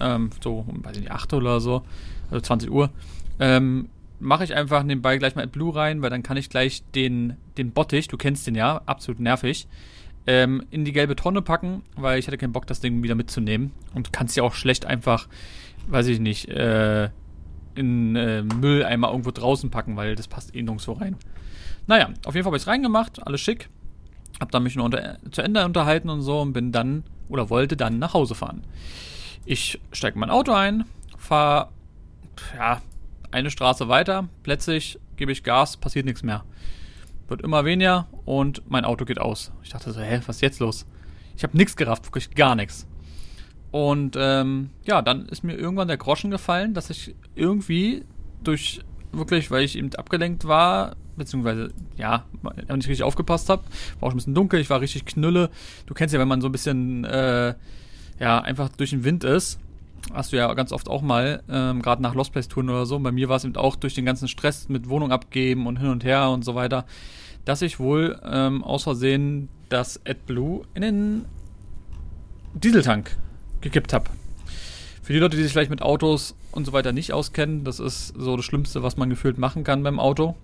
ähm, 0.00 0.30
so 0.42 0.64
um, 0.66 0.84
weiß 0.84 0.96
ich 0.96 1.02
nicht, 1.02 1.12
8 1.12 1.32
oder 1.34 1.60
so 1.60 1.82
also 2.30 2.40
20 2.40 2.70
Uhr, 2.70 2.90
ähm, 3.38 3.88
mache 4.20 4.44
ich 4.44 4.54
einfach 4.54 4.82
nebenbei 4.82 5.18
gleich 5.18 5.34
mal 5.34 5.42
AdBlue 5.42 5.74
rein, 5.74 6.02
weil 6.02 6.10
dann 6.10 6.22
kann 6.22 6.36
ich 6.36 6.48
gleich 6.48 6.82
den, 6.94 7.36
den 7.58 7.72
Bottich, 7.72 8.08
du 8.08 8.16
kennst 8.16 8.46
den 8.46 8.54
ja, 8.54 8.80
absolut 8.86 9.20
nervig, 9.20 9.66
ähm, 10.26 10.62
in 10.70 10.84
die 10.84 10.92
gelbe 10.92 11.16
Tonne 11.16 11.42
packen, 11.42 11.82
weil 11.96 12.18
ich 12.18 12.26
hatte 12.26 12.38
keinen 12.38 12.52
Bock, 12.52 12.66
das 12.66 12.80
Ding 12.80 13.02
wieder 13.02 13.14
mitzunehmen. 13.14 13.72
Und 13.94 14.12
kannst 14.12 14.36
ja 14.36 14.42
auch 14.42 14.54
schlecht 14.54 14.86
einfach, 14.86 15.28
weiß 15.88 16.06
ich 16.06 16.20
nicht, 16.20 16.48
äh, 16.48 17.10
in 17.74 18.16
äh, 18.16 18.42
Mülleimer 18.42 19.10
irgendwo 19.10 19.32
draußen 19.32 19.70
packen, 19.70 19.96
weil 19.96 20.14
das 20.14 20.28
passt 20.28 20.54
eh 20.54 20.62
nirgendwo 20.62 20.92
rein. 20.92 21.16
Naja, 21.86 22.08
auf 22.24 22.34
jeden 22.34 22.44
Fall 22.44 22.50
habe 22.50 22.56
ich 22.56 22.62
es 22.62 22.68
reingemacht, 22.68 23.26
alles 23.26 23.40
schick. 23.40 23.68
Hab 24.40 24.50
dann 24.50 24.62
mich 24.62 24.76
noch 24.76 24.84
unter, 24.84 25.18
zu 25.30 25.42
Ende 25.42 25.64
unterhalten 25.64 26.08
und 26.08 26.22
so 26.22 26.40
und 26.40 26.52
bin 26.52 26.72
dann 26.72 27.04
oder 27.28 27.50
wollte 27.50 27.76
dann 27.76 27.98
nach 27.98 28.14
Hause 28.14 28.34
fahren. 28.34 28.62
Ich 29.46 29.78
steige 29.92 30.18
mein 30.18 30.30
Auto 30.30 30.52
ein, 30.52 30.84
fahre 31.18 31.68
ja, 32.56 32.80
eine 33.30 33.50
Straße 33.50 33.88
weiter, 33.88 34.28
plötzlich 34.42 34.98
gebe 35.16 35.32
ich 35.32 35.42
Gas, 35.42 35.76
passiert 35.76 36.06
nichts 36.06 36.22
mehr. 36.22 36.44
Wird 37.28 37.42
immer 37.42 37.64
weniger 37.64 38.06
und 38.24 38.62
mein 38.70 38.84
Auto 38.84 39.04
geht 39.04 39.20
aus. 39.20 39.52
Ich 39.62 39.70
dachte 39.70 39.92
so, 39.92 40.00
hä, 40.00 40.20
was 40.26 40.36
ist 40.36 40.42
jetzt 40.42 40.60
los? 40.60 40.86
Ich 41.36 41.42
habe 41.42 41.56
nichts 41.56 41.76
gerafft, 41.76 42.06
wirklich 42.06 42.30
gar 42.34 42.54
nichts. 42.54 42.86
Und 43.70 44.16
ähm, 44.18 44.70
ja, 44.84 45.02
dann 45.02 45.26
ist 45.26 45.44
mir 45.44 45.54
irgendwann 45.54 45.88
der 45.88 45.96
Groschen 45.96 46.30
gefallen, 46.30 46.74
dass 46.74 46.90
ich 46.90 47.14
irgendwie 47.34 48.04
durch, 48.44 48.80
wirklich, 49.12 49.50
weil 49.50 49.64
ich 49.64 49.76
eben 49.76 49.94
abgelenkt 49.94 50.46
war, 50.46 50.96
beziehungsweise, 51.16 51.72
ja, 51.96 52.24
nicht 52.42 52.88
richtig 52.88 53.02
aufgepasst 53.02 53.48
habe, 53.48 53.62
war 54.00 54.08
auch 54.08 54.12
ein 54.12 54.16
bisschen 54.16 54.34
dunkel, 54.34 54.60
ich 54.60 54.70
war 54.70 54.80
richtig 54.80 55.04
knülle. 55.04 55.50
Du 55.86 55.92
kennst 55.92 56.14
ja, 56.14 56.20
wenn 56.20 56.28
man 56.28 56.40
so 56.40 56.48
ein 56.48 56.52
bisschen, 56.52 57.04
äh, 57.04 57.54
ja, 58.18 58.40
einfach 58.40 58.68
durch 58.70 58.90
den 58.90 59.04
Wind 59.04 59.24
ist, 59.24 59.58
hast 60.12 60.32
du 60.32 60.36
ja 60.36 60.52
ganz 60.54 60.72
oft 60.72 60.88
auch 60.88 61.02
mal, 61.02 61.42
ähm, 61.48 61.82
gerade 61.82 62.02
nach 62.02 62.14
Lost 62.14 62.32
Place 62.32 62.48
Touren 62.48 62.68
oder 62.68 62.86
so. 62.86 62.98
Bei 62.98 63.12
mir 63.12 63.28
war 63.28 63.36
es 63.36 63.44
eben 63.44 63.56
auch 63.56 63.76
durch 63.76 63.94
den 63.94 64.04
ganzen 64.04 64.28
Stress 64.28 64.68
mit 64.68 64.88
Wohnung 64.88 65.12
abgeben 65.12 65.66
und 65.66 65.78
hin 65.78 65.88
und 65.88 66.04
her 66.04 66.30
und 66.30 66.44
so 66.44 66.54
weiter, 66.54 66.84
dass 67.44 67.62
ich 67.62 67.78
wohl 67.80 68.20
ähm, 68.24 68.62
aus 68.62 68.84
Versehen 68.84 69.48
das 69.68 70.00
AdBlue 70.06 70.62
in 70.74 70.82
den 70.82 71.24
Dieseltank 72.54 73.16
gekippt 73.60 73.92
habe. 73.92 74.10
Für 75.02 75.12
die 75.12 75.18
Leute, 75.18 75.36
die 75.36 75.42
sich 75.42 75.52
vielleicht 75.52 75.70
mit 75.70 75.82
Autos 75.82 76.34
und 76.52 76.64
so 76.64 76.72
weiter 76.72 76.92
nicht 76.92 77.12
auskennen, 77.12 77.64
das 77.64 77.80
ist 77.80 78.14
so 78.16 78.36
das 78.36 78.44
Schlimmste, 78.44 78.82
was 78.82 78.96
man 78.96 79.10
gefühlt 79.10 79.38
machen 79.38 79.64
kann 79.64 79.82
beim 79.82 79.98
Auto. 79.98 80.34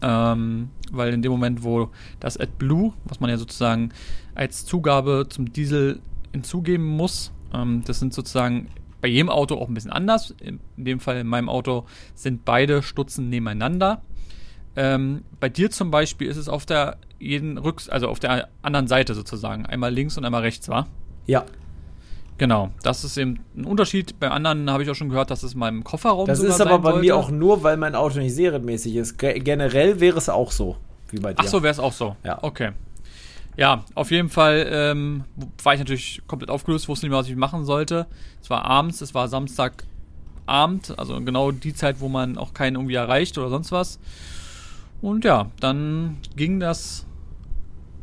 Ähm, 0.00 0.70
weil 0.92 1.12
in 1.12 1.22
dem 1.22 1.32
Moment, 1.32 1.64
wo 1.64 1.90
das 2.20 2.38
AdBlue, 2.38 2.92
was 3.04 3.20
man 3.20 3.30
ja 3.30 3.36
sozusagen 3.36 3.90
als 4.34 4.64
Zugabe 4.64 5.26
zum 5.28 5.52
Diesel 5.52 6.00
hinzugeben 6.32 6.86
muss, 6.86 7.32
ähm, 7.52 7.82
das 7.86 7.98
sind 7.98 8.14
sozusagen 8.14 8.68
bei 9.00 9.08
jedem 9.08 9.28
Auto 9.28 9.56
auch 9.56 9.68
ein 9.68 9.74
bisschen 9.74 9.92
anders. 9.92 10.34
In, 10.40 10.60
dem 10.76 11.00
Fall 11.00 11.18
in 11.18 11.26
meinem 11.26 11.48
Auto 11.48 11.84
sind 12.14 12.44
beide 12.44 12.82
Stutzen 12.82 13.28
nebeneinander. 13.28 14.02
Ähm, 14.76 15.24
bei 15.40 15.48
dir 15.48 15.70
zum 15.70 15.90
Beispiel 15.90 16.28
ist 16.28 16.36
es 16.36 16.48
auf 16.48 16.66
der 16.66 16.98
jeden 17.18 17.58
Rücks, 17.58 17.88
also 17.88 18.08
auf 18.08 18.20
der 18.20 18.48
anderen 18.62 18.86
Seite 18.86 19.14
sozusagen, 19.14 19.66
einmal 19.66 19.92
links 19.92 20.16
und 20.16 20.24
einmal 20.24 20.42
rechts, 20.42 20.68
war? 20.68 20.86
Ja. 21.26 21.44
Genau, 22.38 22.70
das 22.84 23.02
ist 23.02 23.16
eben 23.16 23.40
ein 23.56 23.64
Unterschied. 23.64 24.20
Bei 24.20 24.30
anderen 24.30 24.70
habe 24.70 24.84
ich 24.84 24.90
auch 24.90 24.94
schon 24.94 25.08
gehört, 25.08 25.32
dass 25.32 25.42
es 25.42 25.54
in 25.54 25.58
meinem 25.58 25.82
Kofferraum 25.82 26.26
Das 26.26 26.38
ist 26.38 26.60
aber 26.60 26.78
bei 26.78 26.90
sollte. 26.92 27.06
mir 27.06 27.16
auch 27.16 27.30
nur, 27.30 27.64
weil 27.64 27.76
mein 27.76 27.96
Auto 27.96 28.20
nicht 28.20 28.34
serienmäßig 28.34 28.94
ist. 28.94 29.18
Ge 29.18 29.40
generell 29.40 29.98
wäre 29.98 30.18
es 30.18 30.28
auch 30.28 30.52
so, 30.52 30.76
wie 31.10 31.18
bei 31.18 31.34
dir. 31.34 31.40
Ach 31.40 31.48
so, 31.48 31.62
wäre 31.64 31.72
es 31.72 31.80
auch 31.80 31.92
so. 31.92 32.14
Ja. 32.22 32.38
Okay. 32.42 32.70
Ja, 33.58 33.84
auf 33.96 34.12
jeden 34.12 34.28
Fall 34.28 34.68
ähm, 34.70 35.24
war 35.64 35.74
ich 35.74 35.80
natürlich 35.80 36.22
komplett 36.28 36.48
aufgelöst, 36.48 36.86
wusste 36.86 37.06
nicht 37.06 37.10
mehr, 37.10 37.18
was 37.18 37.28
ich 37.28 37.34
machen 37.34 37.64
sollte. 37.64 38.06
Es 38.40 38.48
war 38.50 38.64
abends, 38.64 39.00
es 39.00 39.14
war 39.14 39.26
Samstagabend, 39.26 40.96
also 40.96 41.20
genau 41.20 41.50
die 41.50 41.74
Zeit, 41.74 41.98
wo 41.98 42.08
man 42.08 42.38
auch 42.38 42.54
keinen 42.54 42.76
irgendwie 42.76 42.94
erreicht 42.94 43.36
oder 43.36 43.48
sonst 43.48 43.72
was. 43.72 43.98
Und 45.02 45.24
ja, 45.24 45.50
dann 45.58 46.18
ging 46.36 46.60
das 46.60 47.04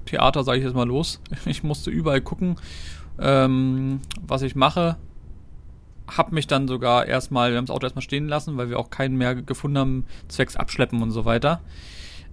Theater, 0.05 0.43
sage 0.43 0.57
ich 0.57 0.65
jetzt 0.65 0.75
mal, 0.75 0.88
los. 0.88 1.21
Ich 1.45 1.63
musste 1.63 1.89
überall 1.89 2.19
gucken, 2.19 2.57
ähm, 3.17 4.01
was 4.19 4.41
ich 4.41 4.55
mache. 4.55 4.97
Hab 6.05 6.33
mich 6.33 6.47
dann 6.47 6.67
sogar 6.67 7.05
erstmal, 7.05 7.51
wir 7.51 7.57
haben 7.59 7.65
das 7.65 7.74
Auto 7.74 7.85
erstmal 7.85 8.03
stehen 8.03 8.27
lassen, 8.27 8.57
weil 8.57 8.69
wir 8.69 8.77
auch 8.77 8.89
keinen 8.89 9.15
mehr 9.15 9.35
gefunden 9.35 9.77
haben, 9.77 10.05
zwecks 10.27 10.57
Abschleppen 10.57 11.01
und 11.01 11.12
so 11.12 11.24
weiter. 11.24 11.62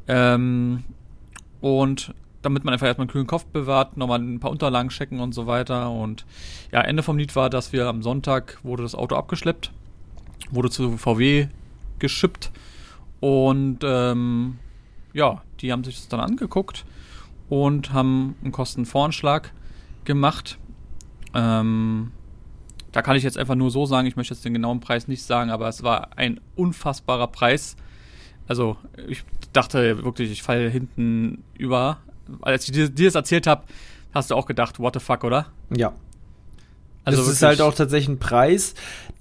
Ähm, 0.09 0.83
und 1.61 2.13
damit 2.43 2.65
man 2.65 2.75
einfach 2.75 2.87
erstmal 2.87 3.05
einen 3.05 3.13
kühlen 3.13 3.27
Kopf 3.27 3.47
bewahrt, 3.47 3.97
nochmal 3.97 4.21
ein 4.21 4.41
paar 4.41 4.51
Unterlagen 4.51 4.91
checken 4.91 5.21
und 5.21 5.33
so 5.33 5.47
weiter. 5.47 5.91
Und 5.91 6.27
ja, 6.73 6.81
Ende 6.81 7.03
vom 7.03 7.19
Lied 7.19 7.35
war, 7.37 7.51
dass 7.51 7.73
wir 7.73 7.87
am 7.87 8.03
Sonntag 8.03 8.59
wurde 8.63 8.83
das 8.83 8.95
Auto 8.95 9.17
abgeschleppt, 9.17 9.73
wurde 10.51 10.71
zu 10.71 10.97
VW 10.99 11.49
geschippt 11.99 12.51
und 13.21 13.79
ähm, 13.85 14.59
ja, 15.13 15.43
die 15.61 15.71
haben 15.71 15.85
sich 15.85 15.95
das 15.95 16.09
dann 16.09 16.19
angeguckt 16.19 16.85
und 17.49 17.93
haben 17.93 18.35
einen 18.43 18.51
Kostenvoranschlag 18.51 19.53
gemacht. 20.05 20.59
Ähm, 21.33 22.11
da 22.91 23.01
kann 23.01 23.17
ich 23.17 23.23
jetzt 23.23 23.39
einfach 23.39 23.55
nur 23.55 23.71
so 23.71 23.87
sagen, 23.87 24.09
ich 24.09 24.17
möchte 24.17 24.35
jetzt 24.35 24.45
den 24.45 24.55
genauen 24.55 24.81
Preis 24.81 25.07
nicht 25.07 25.23
sagen, 25.23 25.51
aber 25.51 25.69
es 25.69 25.83
war 25.83 26.19
ein 26.19 26.41
unfassbarer 26.57 27.29
Preis. 27.29 27.77
Also 28.49 28.77
ich 29.07 29.25
dachte 29.53 30.03
wirklich, 30.05 30.31
ich 30.33 30.43
falle 30.43 30.69
hinten 30.69 31.45
über. 31.57 31.99
Als 32.41 32.65
ich 32.67 32.73
dir, 32.73 32.89
dir 32.89 33.07
das 33.07 33.15
erzählt 33.15 33.47
habe, 33.47 33.65
hast 34.15 34.31
du 34.31 34.35
auch 34.35 34.47
gedacht, 34.47 34.79
what 34.79 34.95
the 34.95 35.01
fuck, 35.01 35.25
oder? 35.25 35.47
Ja. 35.75 35.93
Also 37.05 37.21
das 37.23 37.33
ist 37.33 37.43
halt 37.43 37.61
auch 37.61 37.75
tatsächlich 37.75 38.09
ein 38.09 38.19
Preis, 38.19 38.75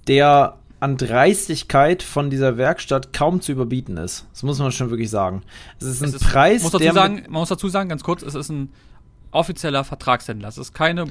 der 0.06 0.56
an 0.80 0.96
Dreistigkeit 0.96 2.02
von 2.02 2.28
dieser 2.30 2.56
Werkstatt 2.56 3.12
kaum 3.12 3.40
zu 3.40 3.52
überbieten 3.52 3.96
ist. 3.96 4.26
Das 4.32 4.42
muss 4.42 4.58
man 4.58 4.72
schon 4.72 4.90
wirklich 4.90 5.10
sagen. 5.10 5.42
Es 5.80 5.86
ist 5.86 6.02
ein 6.02 6.08
Es 6.08 6.14
ist- 6.16 6.24
Preis, 6.28 6.62
muss 6.62 6.72
der. 6.72 6.92
sagen, 6.92 7.22
man 7.28 7.40
muss 7.40 7.48
dazu 7.48 7.68
sagen, 7.68 7.88
ganz 7.88 8.02
kurz, 8.02 8.22
es 8.22 8.34
ist 8.34 8.50
ein 8.50 8.70
offizieller 9.30 9.84
Vertragshändler. 9.84 10.48
Es 10.48 10.58
ist 10.58 10.74
keine 10.74 11.06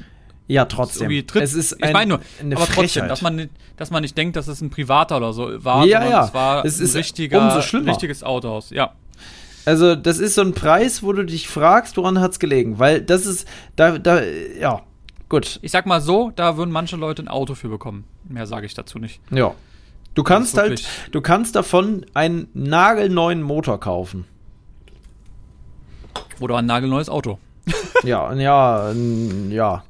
ja, 0.48 0.64
trotzdem. 0.66 1.08
Tritt, 1.26 1.42
es 1.42 1.54
ist 1.54 1.72
ich 1.78 1.84
ein, 1.84 1.92
meine 1.92 2.08
nur, 2.10 2.20
eine 2.40 2.56
aber 2.56 2.66
trotzdem, 2.66 3.08
dass 3.08 3.22
man, 3.22 3.36
nicht, 3.36 3.50
dass 3.76 3.90
man 3.90 4.02
nicht 4.02 4.16
denkt, 4.18 4.36
dass 4.36 4.48
es 4.48 4.60
ein 4.60 4.70
privater 4.70 5.16
oder 5.16 5.32
so 5.32 5.64
war, 5.64 5.86
Ja, 5.86 6.04
ja. 6.06 6.24
es 6.26 6.34
war 6.34 6.64
Es 6.64 6.78
ist 6.80 6.94
ein 6.94 6.98
richtiger, 6.98 7.42
umso 7.42 7.62
schlimmer. 7.62 7.88
richtiges 7.92 8.22
Autohaus. 8.22 8.70
Ja, 8.70 8.92
Also, 9.64 9.94
das 9.94 10.18
ist 10.18 10.34
so 10.34 10.42
ein 10.42 10.52
Preis, 10.54 11.02
wo 11.02 11.12
du 11.12 11.24
dich 11.24 11.48
fragst, 11.48 11.96
woran 11.96 12.20
hat's 12.20 12.38
gelegen? 12.38 12.78
Weil 12.78 13.00
das 13.00 13.26
ist, 13.26 13.46
da, 13.76 13.98
da, 13.98 14.22
ja, 14.22 14.82
gut, 15.28 15.58
ich 15.62 15.70
sag 15.70 15.86
mal 15.86 16.00
so, 16.00 16.30
da 16.34 16.56
würden 16.56 16.70
manche 16.72 16.96
Leute 16.96 17.22
ein 17.22 17.28
Auto 17.28 17.54
für 17.54 17.68
bekommen. 17.68 18.04
Mehr 18.28 18.46
sage 18.46 18.66
ich 18.66 18.74
dazu 18.74 18.98
nicht. 18.98 19.20
ja. 19.30 19.54
Du 20.14 20.22
kannst 20.24 20.58
halt, 20.58 20.86
du 21.12 21.22
kannst 21.22 21.56
davon 21.56 22.04
einen 22.12 22.46
nagelneuen 22.52 23.40
Motor 23.40 23.80
kaufen. 23.80 24.26
Oder 26.40 26.58
ein 26.58 26.66
nagelneues 26.66 27.08
Auto. 27.08 27.38
Ja, 28.04 28.32
ja, 28.34 28.90
ein, 28.90 29.50
ja. 29.52 29.84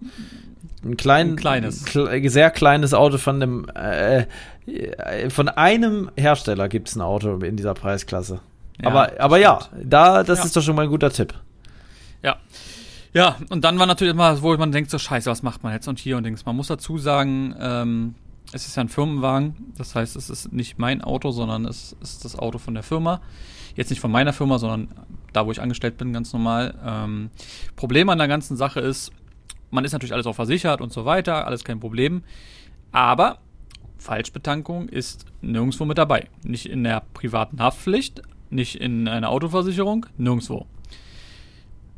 Ein, 0.85 0.97
klein, 0.99 1.31
Ein 1.31 1.37
kleines. 1.37 1.87
kle- 1.87 2.29
sehr 2.29 2.50
kleines 2.50 2.93
Auto 2.93 3.17
von 3.19 3.41
dem, 3.41 3.67
äh, 3.75 4.26
äh, 4.67 5.31
von 5.31 5.49
einem 5.49 6.11
Hersteller 6.17 6.69
gibt's 6.69 6.95
ein 6.95 7.00
Auto 7.00 7.37
in 7.39 7.56
dieser 7.56 7.73
Preisklasse. 7.75 8.41
Ja, 8.80 8.89
aber, 8.89 9.13
aber 9.21 9.39
ja, 9.39 9.58
da, 9.82 10.23
das 10.23 10.39
Ja. 10.41 10.45
ist 10.45 10.56
doch 10.56 10.63
schon 10.63 10.76
mal 10.76 10.82
ein 10.82 10.89
guter 10.89 11.11
Tipp. 11.11 11.35
Ja. 12.23 12.37
Ja, 13.15 13.37
und 13.50 13.63
dann 13.65 13.78
war 13.78 13.87
natürlich 13.87 14.15
immer, 14.15 14.41
wo 14.41 14.56
man 14.56 14.73
denkt, 14.73 14.91
so 14.91 14.99
scheiße, 14.99 15.30
was 15.30 15.43
macht 15.43 15.63
man 15.63 15.73
jetzt 15.75 15.87
und 15.87 15.99
hier 15.99 16.17
und 16.17 16.25
Dings. 16.25 16.47
Man 16.47 16.56
muss 16.56 16.69
dazu 16.69 16.97
sagen, 16.97 17.54
ähm, 17.61 18.15
es 18.52 18.67
ist 18.67 18.76
ja 18.76 18.82
ein 18.82 18.89
Firmenwagen, 18.89 19.73
das 19.76 19.95
heißt, 19.95 20.17
es 20.17 20.30
ist 20.30 20.52
nicht 20.52 20.78
mein 20.78 21.02
Auto, 21.02 21.30
sondern 21.30 21.67
es 21.67 21.95
ist 22.00 22.25
das 22.25 22.39
Auto 22.39 22.58
von 22.58 22.73
der 22.75 22.82
Firma. 22.82 23.21
Jetzt 23.76 23.91
nicht 23.91 24.00
von 24.00 24.11
meiner 24.11 24.32
Firma, 24.32 24.58
sondern 24.58 24.89
da, 25.32 25.47
wo 25.47 25.52
ich 25.52 25.61
angestellt 25.61 25.97
bin, 25.99 26.13
ganz 26.13 26.32
normal. 26.32 26.75
Ähm, 26.85 27.30
Problem 27.76 28.08
an 28.08 28.19
der 28.19 28.28
ganzen 28.28 28.56
Sache 28.56 28.80
ist, 28.80 29.13
man 29.71 29.85
ist 29.85 29.93
natürlich 29.93 30.13
alles 30.13 30.26
auch 30.26 30.35
versichert 30.35 30.80
und 30.80 30.93
so 30.93 31.04
weiter, 31.04 31.47
alles 31.47 31.65
kein 31.65 31.80
Problem. 31.80 32.23
Aber 32.93 33.39
Falschbetankung 33.99 34.89
ist 34.89 35.26
nirgendwo 35.41 35.85
mit 35.85 35.97
dabei. 35.99 36.28
Nicht 36.43 36.67
in 36.67 36.85
der 36.85 37.02
privaten 37.15 37.61
Haftpflicht, 37.61 38.23
nicht 38.52 38.76
in 38.80 39.08
einer 39.08 39.30
Autoversicherung, 39.30 40.06
nirgendwo 40.17 40.67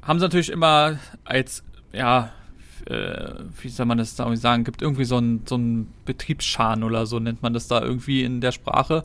haben 0.05 0.19
sie 0.19 0.25
natürlich 0.25 0.51
immer 0.51 0.99
als, 1.25 1.65
ja, 1.93 2.31
äh, 2.87 3.35
wie 3.61 3.69
soll 3.69 3.87
man 3.87 3.99
das 3.99 4.15
da 4.17 4.35
sagen, 4.37 4.65
gibt 4.65 4.83
irgendwie 4.83 5.05
so 5.05 5.17
einen 5.17 5.43
so 5.47 5.59
Betriebsschaden 6.05 6.85
oder 6.85 7.07
so 7.07 7.19
nennt 7.19 7.43
man 7.43 7.55
das 7.55 7.69
da 7.69 7.83
irgendwie 7.83 8.23
in 8.23 8.41
der 8.41 8.53
Sprache. 8.53 9.05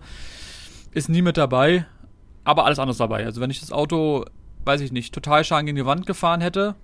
Ist 0.92 1.10
nie 1.10 1.22
mit 1.22 1.38
dabei, 1.38 1.86
aber 2.44 2.66
alles 2.66 2.80
anderes 2.80 2.98
dabei. 2.98 3.26
Also 3.26 3.40
wenn 3.40 3.50
ich 3.50 3.62
das 3.62 3.72
Auto, 3.72 4.26
weiß 4.66 4.82
ich 4.82 4.92
nicht, 4.92 5.14
total 5.14 5.44
Schaden 5.44 5.66
gegen 5.66 5.78
die 5.78 5.86
Wand 5.86 6.06
gefahren 6.06 6.42
hätte, 6.42 6.76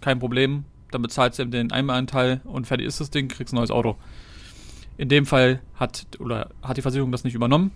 kein 0.00 0.18
Problem, 0.18 0.64
dann 0.90 1.02
bezahlst 1.02 1.38
du 1.38 1.42
eben 1.42 1.50
den 1.50 1.72
Einmalanteil 1.72 2.40
und 2.44 2.66
fertig 2.66 2.86
ist 2.86 3.00
das 3.00 3.10
Ding, 3.10 3.28
kriegst 3.28 3.52
ein 3.52 3.56
neues 3.56 3.70
Auto. 3.70 3.96
In 4.96 5.10
dem 5.10 5.26
Fall 5.26 5.60
hat, 5.74 6.06
oder 6.18 6.48
hat 6.62 6.76
die 6.76 6.82
Versicherung 6.82 7.12
das 7.12 7.24
nicht 7.24 7.34
übernommen. 7.34 7.72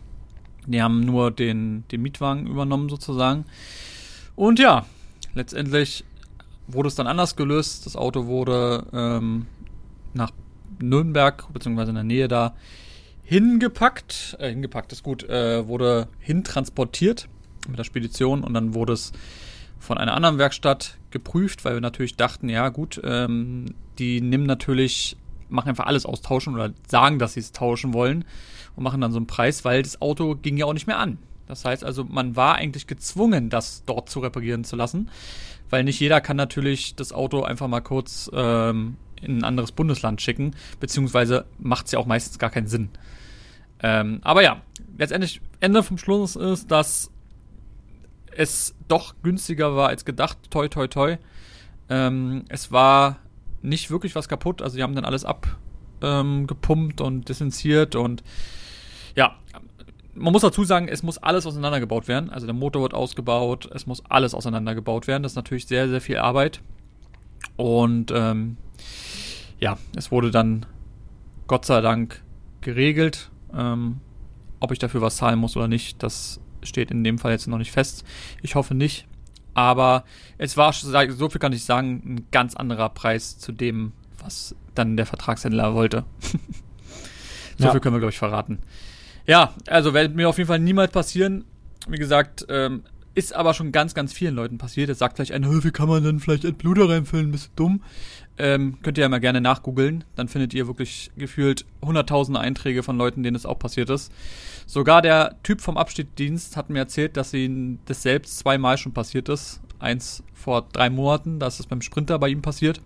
Die 0.66 0.83
haben 0.83 1.01
nur 1.01 1.31
den, 1.31 1.85
den 1.90 2.03
Mietwagen 2.03 2.46
übernommen 2.46 2.88
sozusagen. 2.88 3.44
Und 4.37 4.59
ja, 4.59 4.87
letztendlich 5.35 6.05
wurde 6.68 6.88
es 6.88 6.94
dann 6.94 7.07
anders 7.07 7.37
gelöst. 7.37 7.87
Das 7.87 7.96
Auto 7.96 8.27
wurde 8.27 8.87
ähm, 8.92 9.46
nach 10.14 10.31
Nürnberg, 10.81 11.53
beziehungsweise 11.53 11.90
in 11.90 11.96
der 11.96 12.05
Nähe 12.05 12.29
da, 12.29 12.55
hingepackt. 13.25 14.37
Äh, 14.38 14.51
hingepackt 14.51 14.92
ist 14.92 15.03
gut, 15.03 15.29
äh, 15.29 15.66
wurde 15.66 16.09
hintransportiert 16.20 17.29
mit 17.68 17.79
der 17.79 17.85
Spedition 17.85 18.42
und 18.44 18.55
dann 18.55 18.75
wurde 18.75 18.92
es 18.92 19.12
von 19.79 19.98
einer 19.98 20.14
anderen 20.14 20.38
Werkstatt 20.38 20.98
geprüft, 21.11 21.64
weil 21.64 21.75
wir 21.75 21.81
natürlich 21.81 22.16
dachten, 22.16 22.48
ja 22.48 22.68
gut, 22.68 23.01
ähm, 23.05 23.75
die 23.98 24.20
nehmen 24.20 24.46
natürlich, 24.46 25.16
machen 25.48 25.70
einfach 25.70 25.87
alles 25.87 26.07
austauschen 26.07 26.55
oder 26.55 26.72
sagen, 26.87 27.18
dass 27.18 27.35
sie 27.35 27.40
es 27.40 27.53
tauschen 27.53 27.92
wollen 27.92 28.25
und 28.76 28.85
machen 28.85 29.00
dann 29.00 29.12
so 29.12 29.18
einen 29.18 29.26
Preis, 29.26 29.64
weil 29.64 29.82
das 29.82 30.00
Auto 30.00 30.35
ging 30.35 30.56
ja 30.56 30.66
auch 30.66 30.72
nicht 30.72 30.87
mehr 30.87 30.98
an. 30.98 31.18
Das 31.46 31.64
heißt 31.64 31.85
also, 31.85 32.04
man 32.04 32.37
war 32.37 32.54
eigentlich 32.54 32.87
gezwungen, 32.87 33.50
das 33.50 33.85
dort 33.85 34.08
zu 34.08 34.20
reparieren 34.20 34.64
zu 34.64 34.76
lassen, 34.76 35.11
weil 35.70 35.85
nicht 35.85 36.00
jeder 36.00 36.20
kann 36.20 36.37
natürlich 36.37 36.94
das 36.94 37.12
Auto 37.12 37.42
einfach 37.42 37.68
mal 37.68 37.80
kurz 37.80 38.30
ähm, 38.32 38.96
in 39.20 39.38
ein 39.38 39.44
anderes 39.44 39.72
Bundesland 39.72 40.20
schicken, 40.20 40.54
beziehungsweise 40.80 41.46
macht 41.58 41.87
es 41.87 41.92
ja 41.92 41.98
auch 41.98 42.06
meistens 42.06 42.38
gar 42.38 42.50
keinen 42.50 42.68
Sinn. 42.68 42.90
Ähm, 43.82 44.20
aber 44.22 44.42
ja, 44.42 44.62
letztendlich 44.96 45.40
Ende 45.61 45.82
vom 45.82 45.98
Schluss 45.98 46.37
ist, 46.37 46.70
dass 46.70 47.11
es 48.35 48.74
doch 48.88 49.14
günstiger 49.22 49.76
war 49.76 49.88
als 49.88 50.04
gedacht. 50.04 50.38
Toi, 50.50 50.68
toi, 50.68 50.87
toi. 50.87 51.18
Ähm, 51.88 52.44
es 52.48 52.72
war 52.72 53.18
nicht 53.61 53.90
wirklich 53.90 54.14
was 54.14 54.28
kaputt. 54.28 54.62
Also 54.62 54.76
die 54.76 54.82
haben 54.82 54.94
dann 54.94 55.04
alles 55.04 55.24
abgepumpt 55.24 57.00
ähm, 57.00 57.06
und 57.06 57.28
desinziert 57.28 57.94
und 57.94 58.22
ja, 59.16 59.37
man 60.14 60.33
muss 60.33 60.42
dazu 60.42 60.64
sagen, 60.64 60.88
es 60.88 61.03
muss 61.03 61.18
alles 61.18 61.46
auseinandergebaut 61.46 62.07
werden. 62.09 62.31
Also 62.31 62.46
der 62.46 62.55
Motor 62.55 62.83
wird 62.83 62.94
ausgebaut, 62.94 63.68
es 63.72 63.87
muss 63.87 64.05
alles 64.09 64.35
auseinandergebaut 64.35 65.07
werden. 65.07 65.22
Das 65.22 65.33
ist 65.33 65.37
natürlich 65.37 65.66
sehr, 65.66 65.88
sehr 65.88 66.01
viel 66.01 66.18
Arbeit. 66.18 66.61
Und 67.57 68.12
ähm, 68.14 68.57
ja, 69.59 69.79
es 69.96 70.11
wurde 70.11 70.31
dann 70.31 70.66
Gott 71.46 71.64
sei 71.64 71.81
Dank 71.81 72.22
geregelt. 72.61 73.31
Ähm, 73.55 74.01
ob 74.61 74.70
ich 74.72 74.79
dafür 74.79 75.01
was 75.01 75.16
zahlen 75.16 75.38
muss 75.38 75.57
oder 75.57 75.66
nicht, 75.68 76.03
das 76.03 76.40
steht 76.62 76.90
in 76.90 77.03
dem 77.05 77.18
Fall 77.18 77.33
jetzt 77.33 77.46
noch 77.48 77.59
nicht 77.59 77.72
fest. 77.72 78.05
Ich 78.42 78.55
hoffe 78.55 78.75
nicht. 78.75 79.07
Aber 79.55 80.05
es 80.38 80.57
war, 80.57 80.72
so 80.72 81.29
viel 81.29 81.38
kann 81.40 81.53
ich 81.53 81.64
sagen, 81.64 82.03
ein 82.05 82.27
ganz 82.31 82.55
anderer 82.55 82.88
Preis 82.88 83.38
zu 83.38 83.53
dem, 83.53 83.92
was 84.22 84.55
dann 84.75 84.96
der 84.96 85.05
Vertragshändler 85.07 85.75
wollte. 85.75 86.05
so 87.59 87.64
Ja. 87.64 87.70
viel 87.72 87.81
können 87.81 87.94
wir, 87.94 88.01
glaube 88.01 88.12
ich, 88.12 88.18
verraten. 88.18 88.61
Ja, 89.26 89.54
also 89.68 89.94
wird 89.94 90.14
mir 90.14 90.28
auf 90.28 90.38
jeden 90.38 90.48
Fall 90.48 90.58
niemals 90.58 90.92
passieren. 90.92 91.44
Wie 91.88 91.98
gesagt, 91.98 92.46
ähm, 92.48 92.82
ist 93.14 93.35
aber 93.35 93.54
schon 93.54 93.72
ganz, 93.72 93.94
ganz 93.94 94.12
vielen 94.12 94.35
Leuten 94.35 94.58
passiert. 94.58 94.88
Jetzt 94.88 94.98
sagt 94.98 95.16
vielleicht 95.16 95.32
einer, 95.32 95.48
"Hä, 95.50 95.58
wie 95.62 95.70
kann 95.70 95.88
man 95.88 96.02
denn 96.02 96.20
vielleicht 96.20 96.44
Entbluter 96.44 96.88
reinfüllen? 96.88 97.30
Bist 97.30 97.50
du 97.54 97.64
dumm? 97.64 97.82
Ähm, 98.38 98.78
könnt 98.82 98.96
ihr 98.96 99.02
ja 99.02 99.08
mal 99.08 99.20
gerne 99.20 99.40
nachgoogeln. 99.40 100.04
Dann 100.16 100.28
findet 100.28 100.54
ihr 100.54 100.66
wirklich 100.66 101.11
gefühlt 101.16 101.66
hunderttausende 101.85 102.40
Einträge 102.40 102.82
von 102.82 102.96
Leuten, 102.96 103.22
denen 103.22 103.37
es 103.37 103.44
auch 103.44 103.58
passiert 103.58 103.90
ist. 103.90 104.11
Sogar 104.66 105.02
der 105.02 105.37
Typ 105.42 105.61
vom 105.61 105.76
Abschnittdienst 105.76 106.56
hat 106.56 106.70
mir 106.70 106.78
erzählt, 106.78 107.16
dass 107.16 107.35
ihm 107.35 107.78
das 107.85 108.02
selbst 108.02 108.38
zweimal 108.38 108.78
schon 108.78 108.92
passiert 108.92 109.28
ist. 109.28 109.61
Eins 109.78 110.22
vor 110.32 110.66
drei 110.72 110.88
Monaten, 110.88 111.38
da 111.38 111.48
ist 111.48 111.61
es 111.61 111.66
beim 111.66 111.82
Sprinter 111.82 112.18
bei 112.18 112.28
ihm 112.28 112.40
passiert. 112.40 112.80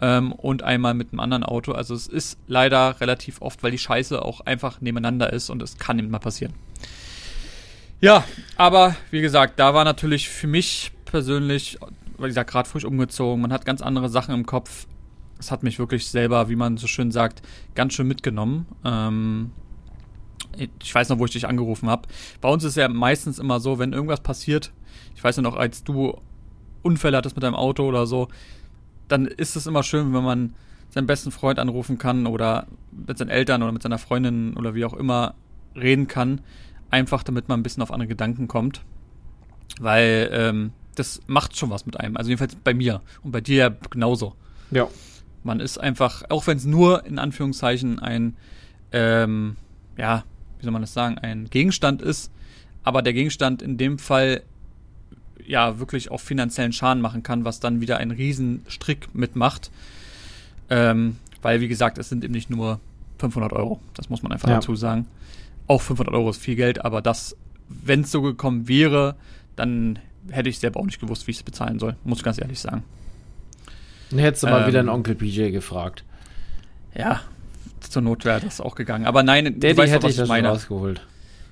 Ähm, 0.00 0.32
und 0.32 0.62
einmal 0.62 0.94
mit 0.94 1.12
einem 1.12 1.20
anderen 1.20 1.44
Auto. 1.44 1.72
Also 1.72 1.94
es 1.94 2.06
ist 2.06 2.38
leider 2.46 3.00
relativ 3.00 3.42
oft, 3.42 3.62
weil 3.62 3.70
die 3.70 3.78
Scheiße 3.78 4.22
auch 4.22 4.40
einfach 4.40 4.80
nebeneinander 4.80 5.32
ist 5.32 5.50
und 5.50 5.62
es 5.62 5.78
kann 5.78 5.98
eben 5.98 6.10
mal 6.10 6.18
passieren. 6.18 6.54
Ja, 8.00 8.24
aber 8.56 8.94
wie 9.10 9.20
gesagt, 9.20 9.58
da 9.58 9.74
war 9.74 9.84
natürlich 9.84 10.28
für 10.28 10.46
mich 10.46 10.92
persönlich, 11.04 11.78
wie 12.18 12.26
gesagt, 12.26 12.50
gerade 12.50 12.68
frisch 12.68 12.84
umgezogen, 12.84 13.42
man 13.42 13.52
hat 13.52 13.64
ganz 13.64 13.82
andere 13.82 14.08
Sachen 14.08 14.34
im 14.34 14.46
Kopf. 14.46 14.86
Es 15.40 15.50
hat 15.50 15.62
mich 15.62 15.78
wirklich 15.78 16.08
selber, 16.08 16.48
wie 16.48 16.56
man 16.56 16.76
so 16.76 16.86
schön 16.86 17.10
sagt, 17.10 17.42
ganz 17.74 17.94
schön 17.94 18.08
mitgenommen. 18.08 18.66
Ähm, 18.84 19.52
ich 20.82 20.94
weiß 20.94 21.08
noch, 21.08 21.18
wo 21.18 21.24
ich 21.24 21.32
dich 21.32 21.46
angerufen 21.46 21.88
habe. 21.88 22.08
Bei 22.40 22.48
uns 22.48 22.64
ist 22.64 22.76
ja 22.76 22.88
meistens 22.88 23.38
immer 23.38 23.60
so, 23.60 23.78
wenn 23.78 23.92
irgendwas 23.92 24.20
passiert, 24.20 24.72
ich 25.14 25.22
weiß 25.22 25.36
ja 25.36 25.42
noch, 25.42 25.56
als 25.56 25.84
du 25.84 26.16
Unfälle 26.82 27.16
hattest 27.16 27.36
mit 27.36 27.42
deinem 27.42 27.54
Auto 27.54 27.84
oder 27.84 28.06
so, 28.06 28.28
dann 29.08 29.26
ist 29.26 29.56
es 29.56 29.66
immer 29.66 29.82
schön, 29.82 30.12
wenn 30.14 30.24
man 30.24 30.54
seinen 30.90 31.06
besten 31.06 31.30
Freund 31.30 31.58
anrufen 31.58 31.98
kann 31.98 32.26
oder 32.26 32.66
mit 32.90 33.18
seinen 33.18 33.28
Eltern 33.28 33.62
oder 33.62 33.72
mit 33.72 33.82
seiner 33.82 33.98
Freundin 33.98 34.54
oder 34.56 34.74
wie 34.74 34.84
auch 34.84 34.94
immer 34.94 35.34
reden 35.74 36.08
kann. 36.08 36.40
Einfach 36.90 37.22
damit 37.22 37.48
man 37.48 37.60
ein 37.60 37.62
bisschen 37.62 37.82
auf 37.82 37.92
andere 37.92 38.08
Gedanken 38.08 38.48
kommt. 38.48 38.82
Weil 39.80 40.30
ähm, 40.32 40.72
das 40.94 41.20
macht 41.26 41.56
schon 41.56 41.70
was 41.70 41.86
mit 41.86 42.00
einem. 42.00 42.16
Also 42.16 42.30
jedenfalls 42.30 42.56
bei 42.56 42.74
mir 42.74 43.02
und 43.22 43.32
bei 43.32 43.40
dir 43.40 43.56
ja 43.56 43.76
genauso. 43.90 44.34
Ja. 44.70 44.88
Man 45.44 45.60
ist 45.60 45.78
einfach, 45.78 46.24
auch 46.30 46.46
wenn 46.46 46.56
es 46.56 46.64
nur 46.64 47.04
in 47.06 47.18
Anführungszeichen 47.18 47.98
ein, 47.98 48.36
ähm, 48.92 49.56
ja, 49.96 50.24
wie 50.58 50.64
soll 50.64 50.72
man 50.72 50.82
das 50.82 50.92
sagen, 50.92 51.18
ein 51.18 51.48
Gegenstand 51.48 52.02
ist, 52.02 52.32
aber 52.82 53.02
der 53.02 53.12
Gegenstand 53.12 53.62
in 53.62 53.76
dem 53.76 53.98
Fall 53.98 54.42
ja 55.48 55.78
wirklich 55.78 56.10
auch 56.10 56.20
finanziellen 56.20 56.72
Schaden 56.72 57.02
machen 57.02 57.22
kann, 57.22 57.44
was 57.44 57.58
dann 57.58 57.80
wieder 57.80 57.96
einen 57.96 58.10
riesen 58.10 58.62
Strick 58.68 59.14
mitmacht. 59.14 59.70
Ähm, 60.70 61.16
weil, 61.42 61.60
wie 61.60 61.68
gesagt, 61.68 61.98
es 61.98 62.08
sind 62.08 62.22
eben 62.22 62.34
nicht 62.34 62.50
nur 62.50 62.80
500 63.18 63.52
Euro. 63.52 63.80
Das 63.94 64.10
muss 64.10 64.22
man 64.22 64.32
einfach 64.32 64.48
ja. 64.48 64.56
dazu 64.56 64.76
sagen. 64.76 65.06
Auch 65.66 65.82
500 65.82 66.14
Euro 66.14 66.30
ist 66.30 66.40
viel 66.40 66.56
Geld, 66.56 66.84
aber 66.84 67.02
das, 67.02 67.36
wenn 67.68 68.02
es 68.02 68.10
so 68.10 68.22
gekommen 68.22 68.68
wäre, 68.68 69.16
dann 69.56 69.98
hätte 70.30 70.48
ich 70.48 70.58
selber 70.58 70.80
auch 70.80 70.86
nicht 70.86 71.00
gewusst, 71.00 71.26
wie 71.26 71.30
ich 71.30 71.38
es 71.38 71.42
bezahlen 71.42 71.78
soll. 71.78 71.96
Muss 72.04 72.18
ich 72.18 72.24
ganz 72.24 72.38
ehrlich 72.38 72.60
sagen. 72.60 72.84
Dann 74.10 74.18
hättest 74.18 74.42
du 74.42 74.46
ähm, 74.48 74.52
mal 74.52 74.66
wieder 74.66 74.80
einen 74.80 74.88
Onkel 74.88 75.14
PJ 75.14 75.50
gefragt. 75.50 76.04
Ja, 76.94 77.20
zur 77.80 78.02
Not 78.02 78.24
wäre 78.24 78.40
das 78.40 78.60
auch 78.60 78.74
gegangen. 78.74 79.06
Aber 79.06 79.22
nein, 79.22 79.60
der 79.60 79.70
hätte 79.70 79.98
doch, 80.00 80.08
ich 80.08 80.16
das 80.16 80.28
meine. 80.28 80.48
rausgeholt. 80.48 81.06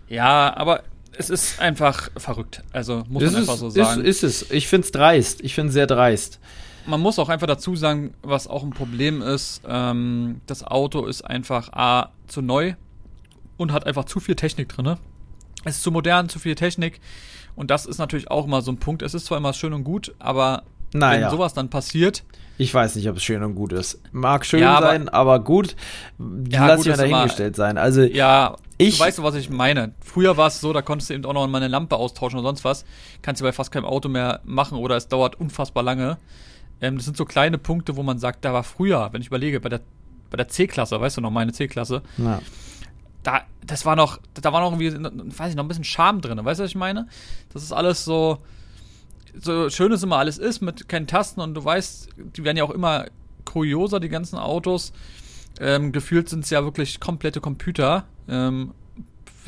Ja, 0.09 0.55
aber 0.57 0.83
es 1.19 1.31
ist 1.31 1.61
einfach 1.61 2.11
verrückt. 2.17 2.63
Also 2.73 3.05
muss 3.09 3.23
es 3.23 3.33
man 3.33 3.43
ist, 3.43 3.49
einfach 3.49 3.61
so 3.61 3.71
sagen. 3.71 4.05
Ist, 4.05 4.23
ist 4.23 4.43
es. 4.43 4.51
Ich 4.51 4.69
finde 4.69 4.85
es 4.85 4.93
dreist. 4.93 5.41
Ich 5.43 5.55
finde 5.55 5.69
es 5.69 5.75
sehr 5.75 5.87
dreist. 5.87 6.41
Man 6.87 7.01
muss 7.01 7.19
auch 7.19 7.29
einfach 7.29 7.47
dazu 7.49 7.75
sagen, 7.75 8.15
was 8.23 8.47
auch 8.47 8.63
ein 8.63 8.71
Problem 8.71 9.21
ist, 9.21 9.63
ähm, 9.67 10.41
das 10.47 10.63
Auto 10.63 11.07
ist 11.07 11.23
einfach 11.23 11.73
A, 11.73 12.11
zu 12.29 12.43
neu 12.43 12.75
und 13.57 13.73
hat 13.73 13.87
einfach 13.87 14.05
zu 14.05 14.21
viel 14.21 14.37
Technik 14.37 14.69
drin. 14.69 14.97
Es 15.65 15.77
ist 15.77 15.83
zu 15.83 15.91
modern, 15.91 16.29
zu 16.29 16.39
viel 16.39 16.55
Technik. 16.55 17.01
Und 17.57 17.71
das 17.71 17.87
ist 17.87 17.99
natürlich 17.99 18.31
auch 18.31 18.45
immer 18.45 18.63
so 18.63 18.71
ein 18.71 18.77
Punkt. 18.77 19.03
Es 19.03 19.15
ist 19.15 19.27
zwar 19.27 19.39
immer 19.39 19.53
schön 19.53 19.73
und 19.73 19.83
gut, 19.83 20.15
aber 20.19 20.63
naja. 20.99 21.27
wenn 21.27 21.31
sowas 21.31 21.55
dann 21.55 21.71
passiert. 21.71 22.25
Ich 22.59 22.73
weiß 22.73 22.97
nicht, 22.97 23.09
ob 23.09 23.17
es 23.17 23.23
schön 23.23 23.43
und 23.43 23.55
gut 23.55 23.73
ist. 23.73 24.01
Mag 24.13 24.47
schön 24.47 24.61
ja, 24.61 24.77
aber, 24.77 24.87
sein, 24.87 25.09
aber 25.11 25.41
gut, 25.41 25.77
ja, 26.49 26.67
lass 26.67 26.87
mich 26.87 26.97
dahingestellt 26.97 27.55
sein. 27.55 27.77
Also 27.77 28.03
ja, 28.03 28.57
ich, 28.79 28.97
du 28.97 29.05
weißt, 29.05 29.23
was 29.23 29.35
ich 29.35 29.51
meine. 29.51 29.93
Früher 30.01 30.37
war 30.37 30.49
es 30.49 30.61
so, 30.61 30.73
da 30.73 30.81
konntest 30.81 31.11
du 31.11 31.15
eben 31.15 31.25
auch 31.27 31.35
noch 31.35 31.47
mal 31.49 31.59
eine 31.59 31.69
Lampe 31.69 31.97
austauschen 31.97 32.39
oder 32.39 32.49
sonst 32.49 32.65
was. 32.65 32.85
Kannst 33.21 33.41
du 33.41 33.45
bei 33.45 33.53
fast 33.53 33.73
keinem 33.73 33.85
Auto 33.85 34.09
mehr 34.09 34.41
machen 34.45 34.79
oder 34.79 34.97
es 34.97 35.09
dauert 35.09 35.39
unfassbar 35.39 35.83
lange. 35.83 36.19
Ähm, 36.81 36.97
das 36.97 37.05
sind 37.05 37.17
so 37.17 37.25
kleine 37.25 37.59
Punkte, 37.59 37.97
wo 37.97 38.03
man 38.03 38.19
sagt, 38.19 38.45
da 38.45 38.53
war 38.53 38.65
früher, 38.65 39.09
wenn 39.13 39.21
ich 39.21 39.29
überlege, 39.29 39.61
bei 39.61 39.69
der, 39.69 39.81
bei 40.31 40.37
der 40.37 40.49
C-Klasse, 40.49 41.01
weißt 41.01 41.19
du 41.19 41.21
noch, 41.21 41.31
meine 41.31 41.53
C-Klasse. 41.53 42.03
Ja. 42.19 42.41
Da, 43.23 43.43
das 43.65 43.85
war 43.85 43.97
noch, 43.97 44.19
da 44.35 44.53
war 44.53 44.61
noch 44.61 44.79
irgendwie, 44.79 44.93
weiß 44.93 45.51
ich, 45.51 45.57
noch 45.57 45.65
ein 45.65 45.69
bisschen 45.69 45.85
Charme 45.85 46.21
drin, 46.21 46.43
weißt 46.43 46.61
du, 46.61 46.65
was 46.65 46.71
ich 46.71 46.77
meine? 46.77 47.09
Das 47.53 47.63
ist 47.63 47.73
alles 47.73 48.05
so, 48.05 48.39
so 49.41 49.71
schön 49.71 49.93
es 49.93 50.03
immer 50.03 50.17
alles 50.17 50.39
ist, 50.39 50.61
mit 50.61 50.89
keinen 50.89 51.07
Tasten 51.07 51.41
und 51.41 51.55
du 51.55 51.65
weißt, 51.65 52.09
die 52.37 52.45
werden 52.45 52.57
ja 52.57 52.65
auch 52.65 52.71
immer 52.71 53.07
kurioser, 53.45 54.01
die 54.01 54.09
ganzen 54.09 54.39
Autos. 54.39 54.93
Ähm, 55.61 55.93
gefühlt 55.93 56.29
sind 56.29 56.45
es 56.45 56.51
ja 56.51 56.65
wirklich 56.65 57.01
komplette 57.01 57.41
Computer. 57.41 58.05
Ähm, 58.29 58.75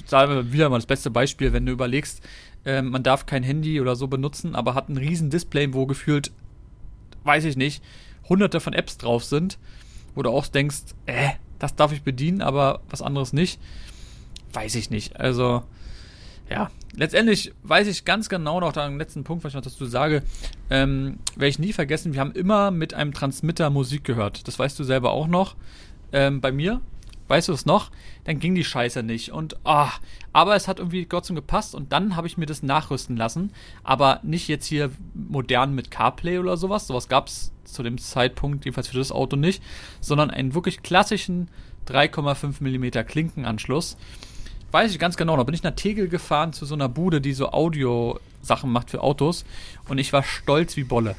sagen 0.07 0.33
wir 0.33 0.53
wieder 0.53 0.71
mal 0.71 0.79
das 0.79 0.87
beste 0.87 1.11
Beispiel, 1.11 1.53
wenn 1.53 1.67
du 1.67 1.73
überlegst, 1.73 2.23
äh, 2.65 2.83
man 2.83 3.03
darf 3.03 3.27
kein 3.27 3.43
Handy 3.43 3.81
oder 3.81 3.97
so 3.97 4.09
benutzen, 4.09 4.55
aber 4.55 4.75
hat 4.75 4.89
ein 4.89 4.97
riesen 4.97 5.31
Display, 5.31 5.73
wo 5.75 5.87
gefühlt, 5.87 6.33
weiß 7.25 7.45
ich 7.45 7.57
nicht, 7.57 7.83
hunderte 8.29 8.61
von 8.61 8.73
Apps 8.73 8.99
drauf 8.99 9.25
sind, 9.25 9.59
wo 10.15 10.23
du 10.23 10.31
auch 10.31 10.47
denkst, 10.47 10.95
äh, 11.07 11.31
das 11.59 11.75
darf 11.75 11.93
ich 11.93 12.03
bedienen, 12.03 12.41
aber 12.41 12.81
was 12.89 13.03
anderes 13.03 13.33
nicht. 13.33 13.61
Weiß 14.53 14.75
ich 14.77 14.91
nicht. 14.91 15.19
Also, 15.19 15.65
ja, 16.49 16.71
letztendlich 16.95 17.53
weiß 17.63 17.87
ich 17.89 18.05
ganz 18.05 18.29
genau 18.29 18.61
noch 18.61 18.73
den 18.73 18.99
letzten 18.99 19.25
Punkt, 19.25 19.45
was 19.45 19.51
ich 19.51 19.57
noch 19.57 19.63
dazu 19.63 19.87
sage, 19.87 20.23
ähm, 20.71 21.19
werde 21.35 21.49
ich 21.49 21.59
nie 21.59 21.73
vergessen, 21.73 22.13
wir 22.13 22.21
haben 22.21 22.33
immer 22.33 22.71
mit 22.71 22.95
einem 22.95 23.13
Transmitter 23.13 23.71
Musik 23.71 24.05
gehört. 24.05 24.47
Das 24.49 24.59
weißt 24.59 24.79
du 24.79 24.85
selber 24.85 25.13
auch 25.13 25.27
noch. 25.27 25.57
Ähm, 26.13 26.41
bei 26.41 26.53
mir, 26.53 26.81
weißt 27.29 27.49
du 27.49 27.53
es 27.53 27.67
noch? 27.67 27.91
Dann 28.25 28.41
ging 28.41 28.55
die 28.55 28.65
Scheiße 28.65 29.03
nicht. 29.03 29.33
Und, 29.33 29.57
ah, 29.65 29.91
aber 30.33 30.57
es 30.57 30.69
hat 30.69 30.79
irgendwie 30.79 31.05
Gott 31.05 31.27
zum 31.27 31.37
gepasst 31.37 31.75
und 31.75 31.93
dann 31.93 32.17
habe 32.17 32.27
ich 32.27 32.39
mir 32.39 32.47
das 32.47 32.63
nachrüsten 32.63 33.17
lassen. 33.17 33.53
Aber 33.85 34.21
nicht 34.23 34.49
jetzt 34.49 34.67
hier 34.67 34.91
modern 35.15 35.75
mit 35.75 35.91
CarPlay 35.91 36.39
oder 36.39 36.57
sowas. 36.57 36.87
Sowas 36.87 37.09
gab 37.09 37.29
es 37.29 37.53
zu 37.65 37.83
dem 37.83 37.99
Zeitpunkt, 37.99 38.65
jedenfalls 38.65 38.89
für 38.89 38.97
das 38.97 39.13
Auto 39.13 39.37
nicht, 39.37 39.63
sondern 40.01 40.31
einen 40.31 40.55
wirklich 40.55 40.83
klassischen 40.83 41.51
3,5 41.87 42.63
mm 42.63 43.07
Klinkenanschluss 43.07 43.97
weiß 44.71 44.93
ich 44.93 44.99
ganz 44.99 45.17
genau, 45.17 45.37
da 45.37 45.43
bin 45.43 45.55
ich 45.55 45.63
nach 45.63 45.75
Tegel 45.75 46.09
gefahren 46.09 46.53
zu 46.53 46.67
so 46.67 46.75
einer 46.75 46.89
Bude, 46.89 47.21
die 47.21 47.33
so 47.33 47.53
Audio-Sachen 47.53 48.71
macht 48.71 48.91
für 48.91 49.03
Autos 49.03 49.45
und 49.89 49.99
ich 49.99 50.13
war 50.13 50.23
stolz 50.23 50.77
wie 50.77 50.85
Bolle. 50.85 51.17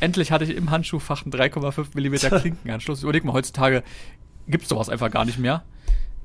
Endlich 0.00 0.32
hatte 0.32 0.44
ich 0.44 0.56
im 0.56 0.70
Handschuhfach 0.70 1.24
einen 1.24 1.32
3,5 1.32 1.88
mm 1.94 2.38
Klinkenanschluss. 2.40 3.02
Überleg 3.02 3.24
mal, 3.24 3.34
heutzutage 3.34 3.82
gibt 4.48 4.62
es 4.64 4.68
sowas 4.70 4.88
einfach 4.88 5.10
gar 5.10 5.24
nicht 5.24 5.38
mehr. 5.38 5.62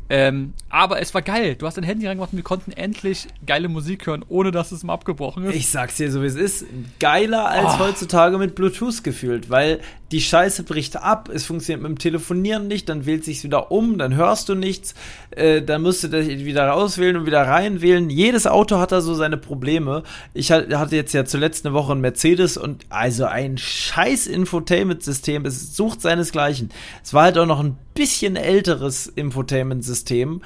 Ähm, 0.08 0.54
aber 0.70 1.02
es 1.02 1.14
war 1.16 1.24
geil. 1.24 1.56
Du 1.56 1.66
hast 1.66 1.78
dein 1.78 1.84
Handy 1.84 2.06
reingemacht 2.06 2.32
und 2.32 2.38
wir 2.38 2.44
konnten 2.44 2.72
endlich 2.72 3.28
geile 3.46 3.70
Musik 3.70 4.06
hören, 4.06 4.24
ohne 4.30 4.52
dass 4.52 4.72
es 4.72 4.84
mal 4.84 4.94
abgebrochen 4.94 5.46
ist. 5.46 5.56
Ich 5.56 5.70
sag's 5.70 5.98
dir 5.98 6.12
so, 6.12 6.22
wie 6.22 6.28
es 6.28 6.36
ist. 6.36 6.66
Geiler 7.00 7.48
als 7.48 7.76
oh. 7.76 7.80
heutzutage 7.80 8.38
mit 8.38 8.54
Bluetooth 8.54 9.04
gefühlt, 9.04 9.50
weil 9.50 9.80
die 10.12 10.22
Scheiße 10.22 10.64
bricht 10.64 10.98
ab, 10.98 11.30
es 11.34 11.46
funktioniert 11.46 11.82
mit 11.82 11.90
dem 11.90 11.98
Telefonieren 11.98 12.68
nicht, 12.68 12.90
dann 12.90 13.06
wählt 13.06 13.24
sich's 13.24 13.44
wieder 13.44 13.72
um, 13.72 13.98
dann 13.98 14.16
hörst 14.16 14.50
du 14.50 14.56
nichts, 14.56 14.94
äh, 15.32 15.62
dann 15.62 15.82
musst 15.82 16.04
du 16.04 16.08
das 16.08 16.28
wieder 16.28 16.68
rauswählen 16.68 17.18
und 17.18 17.26
wieder 17.26 17.42
reinwählen. 17.42 18.10
Jedes 18.10 18.46
Auto 18.46 18.78
hat 18.78 18.92
da 18.92 19.02
so 19.02 19.16
seine 19.16 19.38
Probleme. 19.38 20.04
Ich 20.34 20.52
hatte 20.52 20.96
jetzt 20.96 21.14
ja 21.14 21.26
zuletzt 21.26 21.66
eine 21.66 21.74
Woche 21.74 21.94
ein 21.94 22.02
Mercedes 22.02 22.58
und 22.58 22.86
also 22.90 23.26
ein 23.26 23.58
scheiß 23.58 24.28
Infotainment-System, 24.28 25.46
es 25.46 25.76
sucht 25.76 26.02
seinesgleichen. 26.02 26.70
Es 27.04 27.14
war 27.14 27.24
halt 27.24 27.38
auch 27.38 27.48
noch 27.48 27.60
ein 27.60 27.78
bisschen 27.96 28.36
älteres 28.36 29.08
Infotainment-System. 29.08 30.42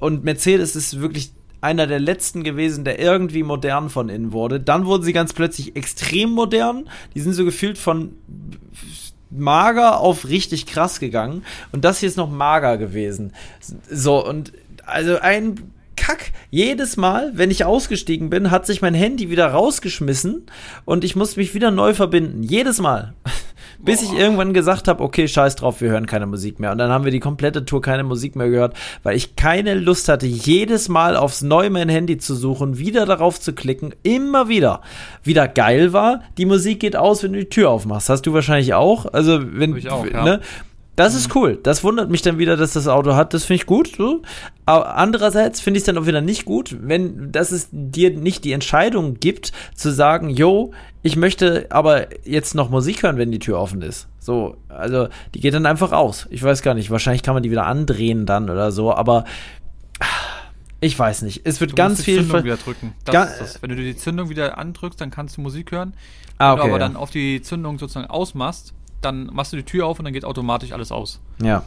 Und 0.00 0.24
Mercedes 0.24 0.76
ist 0.76 1.00
wirklich 1.00 1.32
einer 1.60 1.86
der 1.86 2.00
letzten 2.00 2.44
gewesen, 2.44 2.84
der 2.84 2.98
irgendwie 2.98 3.42
modern 3.42 3.90
von 3.90 4.08
innen 4.08 4.32
wurde. 4.32 4.60
Dann 4.60 4.86
wurden 4.86 5.02
sie 5.02 5.12
ganz 5.12 5.32
plötzlich 5.32 5.76
extrem 5.76 6.30
modern. 6.30 6.88
Die 7.14 7.20
sind 7.20 7.32
so 7.32 7.44
gefühlt 7.44 7.78
von 7.78 8.12
mager 9.30 10.00
auf 10.00 10.28
richtig 10.28 10.66
krass 10.66 11.00
gegangen. 11.00 11.44
Und 11.72 11.84
das 11.84 12.00
hier 12.00 12.08
ist 12.08 12.16
noch 12.16 12.30
mager 12.30 12.78
gewesen. 12.78 13.32
So, 13.90 14.24
und 14.26 14.52
also 14.84 15.18
ein 15.18 15.72
Kack. 15.96 16.30
Jedes 16.50 16.96
Mal, 16.96 17.32
wenn 17.34 17.50
ich 17.50 17.64
ausgestiegen 17.64 18.30
bin, 18.30 18.50
hat 18.50 18.66
sich 18.66 18.80
mein 18.80 18.94
Handy 18.94 19.30
wieder 19.30 19.48
rausgeschmissen 19.48 20.46
und 20.84 21.04
ich 21.04 21.16
musste 21.16 21.40
mich 21.40 21.54
wieder 21.54 21.70
neu 21.70 21.92
verbinden. 21.92 22.42
Jedes 22.42 22.80
Mal. 22.80 23.14
Bis 23.80 24.02
ich 24.02 24.12
irgendwann 24.12 24.52
gesagt 24.52 24.88
habe, 24.88 25.02
okay, 25.04 25.28
scheiß 25.28 25.54
drauf, 25.56 25.80
wir 25.80 25.90
hören 25.90 26.06
keine 26.06 26.26
Musik 26.26 26.58
mehr. 26.58 26.72
Und 26.72 26.78
dann 26.78 26.90
haben 26.90 27.04
wir 27.04 27.12
die 27.12 27.20
komplette 27.20 27.64
Tour 27.64 27.80
keine 27.80 28.02
Musik 28.02 28.34
mehr 28.34 28.48
gehört, 28.48 28.76
weil 29.04 29.16
ich 29.16 29.36
keine 29.36 29.74
Lust 29.74 30.08
hatte, 30.08 30.26
jedes 30.26 30.88
Mal 30.88 31.16
aufs 31.16 31.42
Neue 31.42 31.70
mein 31.70 31.88
Handy 31.88 32.18
zu 32.18 32.34
suchen, 32.34 32.78
wieder 32.78 33.06
darauf 33.06 33.40
zu 33.40 33.52
klicken, 33.52 33.94
immer 34.02 34.48
wieder. 34.48 34.82
Wieder 35.22 35.46
geil 35.46 35.92
war, 35.92 36.22
die 36.38 36.46
Musik 36.46 36.80
geht 36.80 36.96
aus, 36.96 37.22
wenn 37.22 37.32
du 37.32 37.38
die 37.38 37.48
Tür 37.48 37.70
aufmachst. 37.70 38.08
Hast 38.08 38.26
du 38.26 38.32
wahrscheinlich 38.32 38.74
auch? 38.74 39.06
Also, 39.12 39.40
wenn, 39.42 39.88
auch, 39.88 40.04
ja. 40.06 40.24
ne? 40.24 40.40
Das 40.98 41.14
ist 41.14 41.28
mhm. 41.28 41.32
cool. 41.36 41.58
Das 41.62 41.84
wundert 41.84 42.10
mich 42.10 42.22
dann 42.22 42.38
wieder, 42.38 42.56
dass 42.56 42.72
das 42.72 42.88
Auto 42.88 43.14
hat. 43.14 43.32
Das 43.32 43.44
finde 43.44 43.62
ich 43.62 43.66
gut. 43.66 43.94
So. 43.96 44.22
Aber 44.66 44.96
andererseits 44.96 45.60
finde 45.60 45.78
ich 45.78 45.82
es 45.82 45.86
dann 45.86 45.96
auch 45.96 46.06
wieder 46.06 46.20
nicht 46.20 46.44
gut, 46.44 46.76
wenn 46.80 47.30
dass 47.30 47.52
es 47.52 47.68
dir 47.70 48.10
nicht 48.10 48.42
die 48.42 48.50
Entscheidung 48.50 49.14
gibt, 49.14 49.52
zu 49.76 49.92
sagen, 49.92 50.28
yo, 50.28 50.72
ich 51.02 51.14
möchte 51.14 51.68
aber 51.70 52.08
jetzt 52.26 52.56
noch 52.56 52.68
Musik 52.68 53.04
hören, 53.04 53.16
wenn 53.16 53.30
die 53.30 53.38
Tür 53.38 53.60
offen 53.60 53.80
ist. 53.80 54.08
So, 54.18 54.56
also 54.68 55.06
die 55.36 55.40
geht 55.40 55.54
dann 55.54 55.66
einfach 55.66 55.92
aus. 55.92 56.26
Ich 56.30 56.42
weiß 56.42 56.62
gar 56.62 56.74
nicht. 56.74 56.90
Wahrscheinlich 56.90 57.22
kann 57.22 57.34
man 57.34 57.44
die 57.44 57.52
wieder 57.52 57.66
andrehen 57.66 58.26
dann 58.26 58.50
oder 58.50 58.72
so. 58.72 58.92
Aber 58.92 59.24
ich 60.80 60.98
weiß 60.98 61.22
nicht. 61.22 61.42
Es 61.44 61.60
wird 61.60 61.70
du 61.70 61.74
ganz 61.76 62.02
viel. 62.02 62.22
Zündung 62.22 62.42
wieder 62.42 62.56
drücken. 62.56 62.94
Das 63.04 63.38
das. 63.38 63.62
Wenn 63.62 63.70
du 63.70 63.76
die 63.76 63.96
Zündung 63.96 64.30
wieder 64.30 64.58
andrückst, 64.58 65.00
dann 65.00 65.12
kannst 65.12 65.36
du 65.36 65.42
Musik 65.42 65.70
hören. 65.70 65.94
Ah, 66.38 66.54
okay, 66.54 66.62
Wenn 66.62 66.68
du 66.70 66.74
aber 66.74 66.82
ja. 66.82 66.88
dann 66.88 66.96
auf 66.96 67.10
die 67.10 67.40
Zündung 67.40 67.78
sozusagen 67.78 68.08
ausmachst, 68.08 68.74
dann 69.00 69.26
machst 69.26 69.52
du 69.52 69.56
die 69.56 69.64
Tür 69.64 69.86
auf 69.86 69.98
und 69.98 70.04
dann 70.04 70.14
geht 70.14 70.24
automatisch 70.24 70.72
alles 70.72 70.92
aus. 70.92 71.20
Ja. 71.42 71.64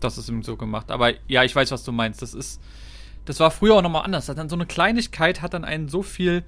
Das 0.00 0.18
ist 0.18 0.28
eben 0.28 0.42
so 0.42 0.56
gemacht. 0.56 0.90
Aber 0.90 1.12
ja, 1.26 1.42
ich 1.44 1.54
weiß, 1.54 1.70
was 1.70 1.84
du 1.84 1.92
meinst. 1.92 2.22
Das 2.22 2.34
ist, 2.34 2.60
das 3.24 3.40
war 3.40 3.50
früher 3.50 3.74
auch 3.74 3.82
nochmal 3.82 4.04
anders. 4.04 4.26
Dann 4.26 4.48
so 4.48 4.56
eine 4.56 4.66
Kleinigkeit 4.66 5.42
hat 5.42 5.54
dann 5.54 5.64
einen 5.64 5.88
so 5.88 6.02
viel 6.02 6.44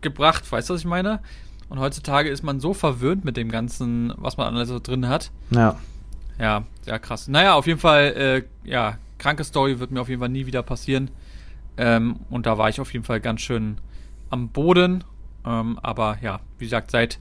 gebracht, 0.00 0.50
weißt 0.50 0.68
du, 0.68 0.74
was 0.74 0.80
ich 0.80 0.86
meine? 0.86 1.20
Und 1.68 1.80
heutzutage 1.80 2.28
ist 2.28 2.42
man 2.42 2.60
so 2.60 2.74
verwöhnt 2.74 3.24
mit 3.24 3.36
dem 3.36 3.50
Ganzen, 3.50 4.12
was 4.16 4.36
man 4.36 4.54
alles 4.54 4.68
so 4.68 4.78
drin 4.78 5.08
hat. 5.08 5.30
Ja. 5.50 5.76
Ja, 6.38 6.64
sehr 6.82 6.98
krass. 6.98 7.28
Naja, 7.28 7.54
auf 7.54 7.66
jeden 7.66 7.80
Fall, 7.80 8.44
äh, 8.64 8.68
ja, 8.68 8.98
kranke 9.18 9.42
Story 9.42 9.80
wird 9.80 9.90
mir 9.90 10.00
auf 10.00 10.08
jeden 10.08 10.20
Fall 10.20 10.28
nie 10.28 10.46
wieder 10.46 10.62
passieren. 10.62 11.10
Ähm, 11.76 12.20
und 12.30 12.46
da 12.46 12.58
war 12.58 12.68
ich 12.68 12.80
auf 12.80 12.92
jeden 12.92 13.04
Fall 13.04 13.20
ganz 13.20 13.40
schön 13.40 13.78
am 14.30 14.48
Boden. 14.48 15.02
Ähm, 15.44 15.78
aber 15.82 16.18
ja, 16.20 16.40
wie 16.58 16.66
gesagt, 16.66 16.90
seit 16.90 17.18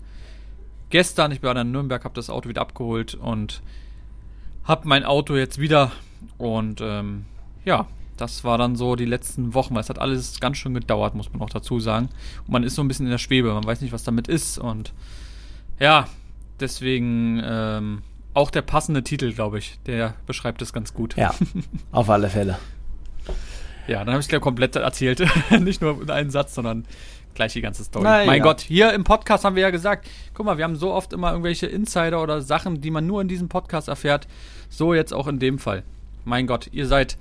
gestern, 0.96 1.34
ich 1.34 1.44
war 1.44 1.54
in 1.58 1.72
Nürnberg, 1.74 2.06
habe 2.06 2.16
das 2.16 2.30
Auto 2.30 2.48
wieder 2.48 2.62
abgeholt 2.62 3.16
und 3.16 3.62
habe 4.64 4.88
mein 4.88 5.04
Auto 5.04 5.36
jetzt 5.36 5.60
wieder. 5.60 5.92
Und 6.38 6.80
ähm, 6.80 7.26
ja, 7.66 7.88
das 8.16 8.46
war 8.46 8.58
dann 8.58 8.78
so 8.78 8.96
die 8.96 9.04
letzten 9.04 9.54
Wochen, 9.54 9.76
weil 9.76 9.82
es 9.82 9.90
hat 9.90 10.00
alles 10.00 10.40
ganz 10.40 10.56
schön 10.56 10.74
gedauert, 10.74 11.14
muss 11.14 11.34
man 11.34 11.42
auch 11.42 11.50
dazu 11.50 11.82
sagen. 11.82 12.08
Und 12.48 12.54
man 12.54 12.64
ist 12.64 12.76
so 12.76 12.82
ein 12.82 12.88
bisschen 12.88 13.08
in 13.08 13.12
der 13.12 13.18
Schwebe, 13.18 13.54
man 13.54 13.66
weiß 13.66 13.82
nicht, 13.82 13.92
was 13.92 14.06
damit 14.06 14.30
ist. 14.30 14.58
Und 14.58 14.94
ja, 15.82 16.08
deswegen 16.62 17.42
ähm, 17.44 18.02
auch 18.34 18.50
der 18.50 18.62
passende 18.62 19.04
Titel, 19.04 19.34
glaube 19.34 19.58
ich, 19.58 19.78
der 19.88 20.14
beschreibt 20.26 20.62
es 20.62 20.72
ganz 20.72 20.94
gut. 20.94 21.18
Ja, 21.18 21.36
auf 21.92 22.10
alle 22.10 22.30
Fälle. 22.30 22.58
Ja, 23.88 24.00
dann 24.00 24.14
habe 24.14 24.22
ich 24.22 24.28
es 24.28 24.32
ja 24.32 24.40
komplett 24.40 24.78
erzählt. 24.78 25.22
Nicht 25.60 25.82
nur 25.82 26.02
in 26.02 26.10
einem 26.10 26.30
Satz, 26.30 26.56
sondern 26.56 26.86
gleich 27.36 27.54
die 27.54 27.62
ganze 27.62 27.84
Story. 27.84 28.04
Na, 28.04 28.26
mein 28.26 28.38
ja. 28.38 28.44
Gott, 28.44 28.62
hier 28.62 28.94
im 28.94 29.04
Podcast 29.04 29.44
haben 29.44 29.56
wir 29.56 29.64
ja 29.64 29.70
gesagt, 29.70 30.08
guck 30.34 30.46
mal, 30.46 30.58
wir 30.58 30.64
haben 30.64 30.76
so 30.76 30.92
oft 30.92 31.14
immer 31.14 31.32
irgendwelche 31.32 31.68
Insider 31.68 32.22
oder 32.22 32.42
Sachen, 32.42 32.82
die 32.82 32.92
man 32.92 33.06
nur 33.06 33.22
in 33.22 33.28
diesem 33.28 33.50
Podcast 33.50 33.88
erfährt. 33.88 34.28
So 34.70 34.94
jetzt 34.94 35.14
auch 35.14 35.28
in 35.28 35.40
dem 35.40 35.60
Fall. 35.60 35.84
Mein 36.24 36.48
Gott, 36.48 36.70
ihr 36.72 36.88
seid. 36.88 37.18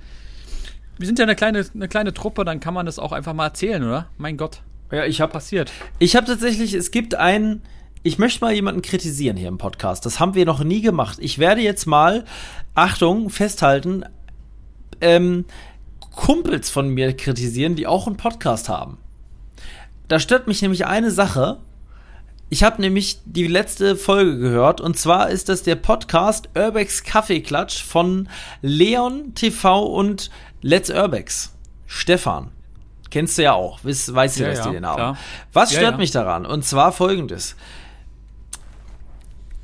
Wir 0.97 1.05
sind 1.05 1.19
ja 1.19 1.23
eine 1.23 1.35
kleine, 1.35 1.65
eine 1.73 1.87
kleine 1.87 2.13
Truppe, 2.13 2.45
dann 2.45 2.59
kann 2.59 2.73
man 2.73 2.85
das 2.85 2.99
auch 2.99 3.11
einfach 3.11 3.33
mal 3.33 3.47
erzählen, 3.47 3.83
oder? 3.83 4.07
Mein 4.17 4.37
Gott, 4.37 4.61
Ja, 4.91 5.05
ich 5.05 5.19
habe 5.21 5.31
passiert. 5.33 5.71
Ich 5.99 6.15
habe 6.15 6.25
tatsächlich, 6.25 6.73
es 6.73 6.89
gibt 6.91 7.15
einen, 7.15 7.61
ich 8.01 8.17
möchte 8.17 8.43
mal 8.43 8.53
jemanden 8.53 8.81
kritisieren 8.81 9.35
hier 9.35 9.49
im 9.49 9.57
Podcast. 9.57 10.05
Das 10.05 10.19
haben 10.19 10.35
wir 10.35 10.45
noch 10.45 10.63
nie 10.63 10.81
gemacht. 10.81 11.17
Ich 11.19 11.37
werde 11.37 11.61
jetzt 11.61 11.85
mal, 11.85 12.23
Achtung, 12.75 13.29
festhalten, 13.29 14.05
ähm, 15.01 15.45
Kumpels 16.15 16.69
von 16.69 16.89
mir 16.89 17.15
kritisieren, 17.15 17.75
die 17.75 17.87
auch 17.87 18.07
einen 18.07 18.15
Podcast 18.15 18.69
haben. 18.69 18.97
Da 20.07 20.19
stört 20.19 20.47
mich 20.47 20.61
nämlich 20.61 20.85
eine 20.85 21.11
Sache. 21.11 21.57
Ich 22.49 22.63
habe 22.63 22.79
nämlich 22.79 23.19
die 23.25 23.47
letzte 23.47 23.95
Folge 23.95 24.37
gehört 24.37 24.79
und 24.79 24.97
zwar 24.97 25.29
ist 25.29 25.49
das 25.49 25.63
der 25.63 25.75
Podcast 25.75 26.49
Urbex 26.55 27.03
Kaffeeklatsch 27.03 27.83
von 27.83 28.29
Leon 28.61 29.33
TV 29.33 29.83
und 29.83 30.29
Let's 30.61 30.91
Urbex. 30.91 31.53
Stefan. 31.87 32.51
Kennst 33.09 33.37
du 33.37 33.43
ja 33.43 33.53
auch, 33.53 33.83
weißt, 33.83 34.13
weißt 34.13 34.39
du, 34.39 34.43
Ja, 34.43 34.49
dass 34.49 34.61
die 34.61 34.67
ja, 34.67 34.73
den 34.73 34.85
haben. 34.85 34.95
klar. 34.95 35.17
Was 35.53 35.71
stört 35.71 35.93
ja. 35.93 35.97
mich 35.97 36.11
daran? 36.11 36.45
Und 36.45 36.63
zwar 36.65 36.91
folgendes. 36.91 37.55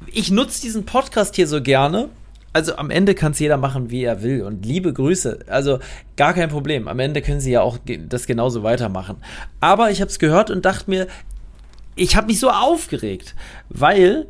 Ich 0.07 0.31
nutze 0.31 0.61
diesen 0.61 0.85
Podcast 0.85 1.35
hier 1.35 1.47
so 1.47 1.61
gerne. 1.61 2.09
Also 2.53 2.75
am 2.75 2.89
Ende 2.89 3.15
kann 3.15 3.31
es 3.31 3.39
jeder 3.39 3.57
machen, 3.57 3.91
wie 3.91 4.03
er 4.03 4.21
will. 4.23 4.43
Und 4.43 4.65
liebe 4.65 4.91
Grüße. 4.91 5.45
Also 5.47 5.79
gar 6.17 6.33
kein 6.33 6.49
Problem. 6.49 6.87
Am 6.87 6.99
Ende 6.99 7.21
können 7.21 7.39
sie 7.39 7.51
ja 7.51 7.61
auch 7.61 7.77
das 8.07 8.27
genauso 8.27 8.63
weitermachen. 8.63 9.17
Aber 9.59 9.91
ich 9.91 10.01
habe 10.01 10.11
es 10.11 10.19
gehört 10.19 10.51
und 10.51 10.65
dachte 10.65 10.89
mir, 10.89 11.07
ich 11.95 12.15
habe 12.15 12.27
mich 12.27 12.39
so 12.39 12.49
aufgeregt, 12.49 13.35
weil 13.69 14.27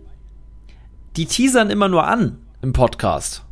die 1.15 1.25
teasern 1.25 1.69
immer 1.69 1.89
nur 1.89 2.07
an 2.07 2.37
im 2.61 2.73
Podcast. 2.73 3.43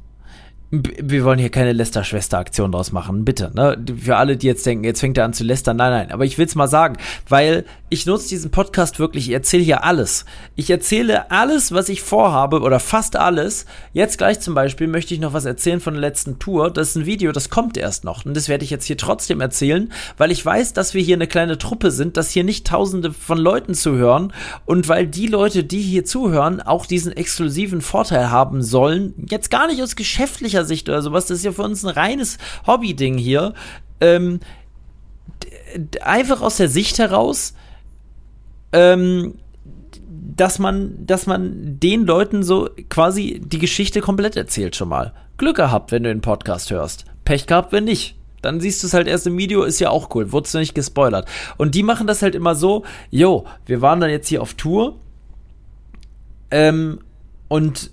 Wir 0.71 1.23
wollen 1.23 1.39
hier 1.39 1.49
keine 1.49 1.73
Lester-Schwester-Aktion 1.73 2.71
draus 2.71 2.91
machen, 2.91 3.25
bitte. 3.25 3.51
Ne? 3.55 3.83
Für 3.99 4.17
alle, 4.17 4.37
die 4.37 4.45
jetzt 4.45 4.65
denken, 4.67 4.83
jetzt 4.83 4.99
fängt 4.99 5.17
er 5.17 5.25
an 5.25 5.33
zu 5.33 5.43
lästern. 5.43 5.77
Nein, 5.77 5.91
nein. 5.91 6.11
Aber 6.11 6.25
ich 6.25 6.37
will 6.37 6.45
es 6.45 6.53
mal 6.53 6.67
sagen, 6.67 6.97
weil 7.27 7.65
ich 7.89 8.05
nutze 8.05 8.29
diesen 8.29 8.51
Podcast 8.51 8.99
wirklich, 8.99 9.27
ich 9.27 9.33
erzähle 9.33 9.63
hier 9.63 9.83
alles. 9.83 10.25
Ich 10.55 10.69
erzähle 10.69 11.31
alles, 11.31 11.71
was 11.71 11.89
ich 11.89 12.03
vorhabe, 12.03 12.61
oder 12.61 12.79
fast 12.79 13.15
alles. 13.15 13.65
Jetzt 13.93 14.19
gleich 14.19 14.41
zum 14.41 14.53
Beispiel 14.53 14.85
möchte 14.85 15.15
ich 15.15 15.19
noch 15.19 15.33
was 15.33 15.45
erzählen 15.45 15.79
von 15.79 15.95
der 15.95 16.01
letzten 16.01 16.37
Tour. 16.37 16.69
Das 16.69 16.89
ist 16.89 16.97
ein 16.97 17.07
Video, 17.07 17.31
das 17.31 17.49
kommt 17.49 17.75
erst 17.75 18.03
noch. 18.03 18.25
Und 18.25 18.37
das 18.37 18.47
werde 18.47 18.63
ich 18.63 18.69
jetzt 18.69 18.85
hier 18.85 18.97
trotzdem 18.97 19.41
erzählen, 19.41 19.91
weil 20.17 20.29
ich 20.29 20.45
weiß, 20.45 20.73
dass 20.73 20.93
wir 20.93 21.01
hier 21.01 21.15
eine 21.15 21.25
kleine 21.25 21.57
Truppe 21.57 21.89
sind, 21.89 22.15
dass 22.15 22.29
hier 22.29 22.43
nicht 22.43 22.67
tausende 22.67 23.11
von 23.11 23.39
Leuten 23.39 23.73
zuhören. 23.73 24.33
Und 24.65 24.87
weil 24.87 25.07
die 25.07 25.25
Leute, 25.25 25.63
die 25.63 25.81
hier 25.81 26.05
zuhören, 26.05 26.61
auch 26.61 26.85
diesen 26.85 27.11
exklusiven 27.11 27.81
Vorteil 27.81 28.29
haben 28.29 28.61
sollen. 28.61 29.15
Jetzt 29.27 29.49
gar 29.49 29.65
nicht 29.65 29.81
aus 29.81 29.95
geschäftlicher 29.95 30.58
Sicht 30.65 30.89
oder 30.89 31.01
sowas. 31.01 31.27
Das 31.27 31.39
ist 31.39 31.45
ja 31.45 31.51
für 31.51 31.63
uns 31.63 31.83
ein 31.83 31.89
reines 31.89 32.37
Hobby-Ding 32.67 33.17
hier. 33.17 33.53
Ähm, 34.01 34.39
einfach 36.01 36.41
aus 36.41 36.57
der 36.57 36.69
Sicht 36.69 36.99
heraus, 36.99 37.53
ähm, 38.71 39.35
dass 40.35 40.59
man, 40.59 41.05
dass 41.05 41.27
man 41.27 41.79
den 41.79 42.05
Leuten 42.05 42.43
so 42.43 42.69
quasi 42.89 43.41
die 43.43 43.59
Geschichte 43.59 44.01
komplett 44.01 44.35
erzählt 44.35 44.75
schon 44.75 44.89
mal. 44.89 45.13
Glück 45.37 45.57
gehabt, 45.57 45.91
wenn 45.91 46.03
du 46.03 46.09
den 46.09 46.21
Podcast 46.21 46.71
hörst. 46.71 47.05
Pech 47.25 47.45
gehabt, 47.45 47.71
wenn 47.71 47.83
nicht. 47.83 48.15
Dann 48.41 48.61
siehst 48.61 48.81
du 48.83 48.87
es 48.87 48.93
halt 48.93 49.07
erst 49.07 49.27
im 49.27 49.37
Video, 49.37 49.63
ist 49.63 49.79
ja 49.79 49.89
auch 49.89 50.15
cool, 50.15 50.31
wurdest 50.31 50.53
du 50.53 50.59
nicht 50.59 50.73
gespoilert. 50.73 51.27
Und 51.57 51.75
die 51.75 51.83
machen 51.83 52.07
das 52.07 52.21
halt 52.21 52.35
immer 52.35 52.55
so, 52.55 52.85
yo, 53.09 53.45
wir 53.65 53.81
waren 53.81 53.99
dann 53.99 54.09
jetzt 54.09 54.29
hier 54.29 54.41
auf 54.41 54.53
Tour, 54.53 54.95
ähm, 56.51 56.99
und 57.47 57.91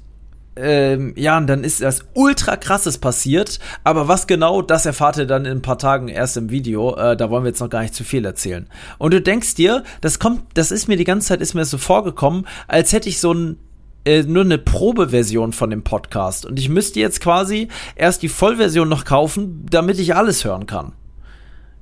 ähm, 0.57 1.12
ja, 1.16 1.37
und 1.37 1.47
dann 1.47 1.64
ist 1.64 1.83
das 1.83 2.01
ultra 2.14 2.57
krasses 2.57 2.99
passiert. 2.99 3.59
Aber 3.85 4.09
was 4.09 4.27
genau, 4.27 4.62
das 4.62 4.87
erfahrt 4.87 5.19
ihr 5.19 5.27
dann 5.27 5.45
in 5.45 5.59
ein 5.59 5.62
paar 5.62 5.79
Tagen 5.79 6.09
erst 6.09 6.37
im 6.37 6.51
Video. 6.51 6.97
Äh, 6.97 7.16
da 7.16 7.31
wollen 7.31 7.45
wir 7.45 7.49
jetzt 7.49 7.61
noch 7.61 7.71
gar 7.71 7.83
nicht 7.83 7.95
zu 7.95 8.05
viel 8.05 8.25
erzählen. 8.25 8.66
Und 8.99 9.12
du 9.12 9.21
denkst 9.21 9.55
dir, 9.55 9.85
das 10.01 10.19
kommt, 10.19 10.42
das 10.55 10.71
ist 10.71 10.88
mir 10.88 10.97
die 10.97 11.05
ganze 11.05 11.29
Zeit, 11.29 11.40
ist 11.40 11.55
mir 11.55 11.64
so 11.64 11.79
vorgekommen, 11.79 12.47
als 12.69 12.92
hätte 12.92 13.09
ich 13.09 13.21
so 13.21 13.33
ein 13.33 13.59
äh, 14.07 14.23
nur 14.23 14.45
eine 14.45 14.59
Probeversion 14.59 15.53
von 15.53 15.69
dem 15.69 15.83
Podcast. 15.83 16.47
Und 16.47 16.59
ich 16.59 16.69
müsste 16.69 17.01
jetzt 17.01 17.21
quasi 17.21 17.69
erst 17.97 18.23
die 18.23 18.29
Vollversion 18.29 18.88
noch 18.88 19.05
kaufen, 19.05 19.66
damit 19.69 19.99
ich 19.99 20.14
alles 20.14 20.45
hören 20.45 20.66
kann. 20.66 20.92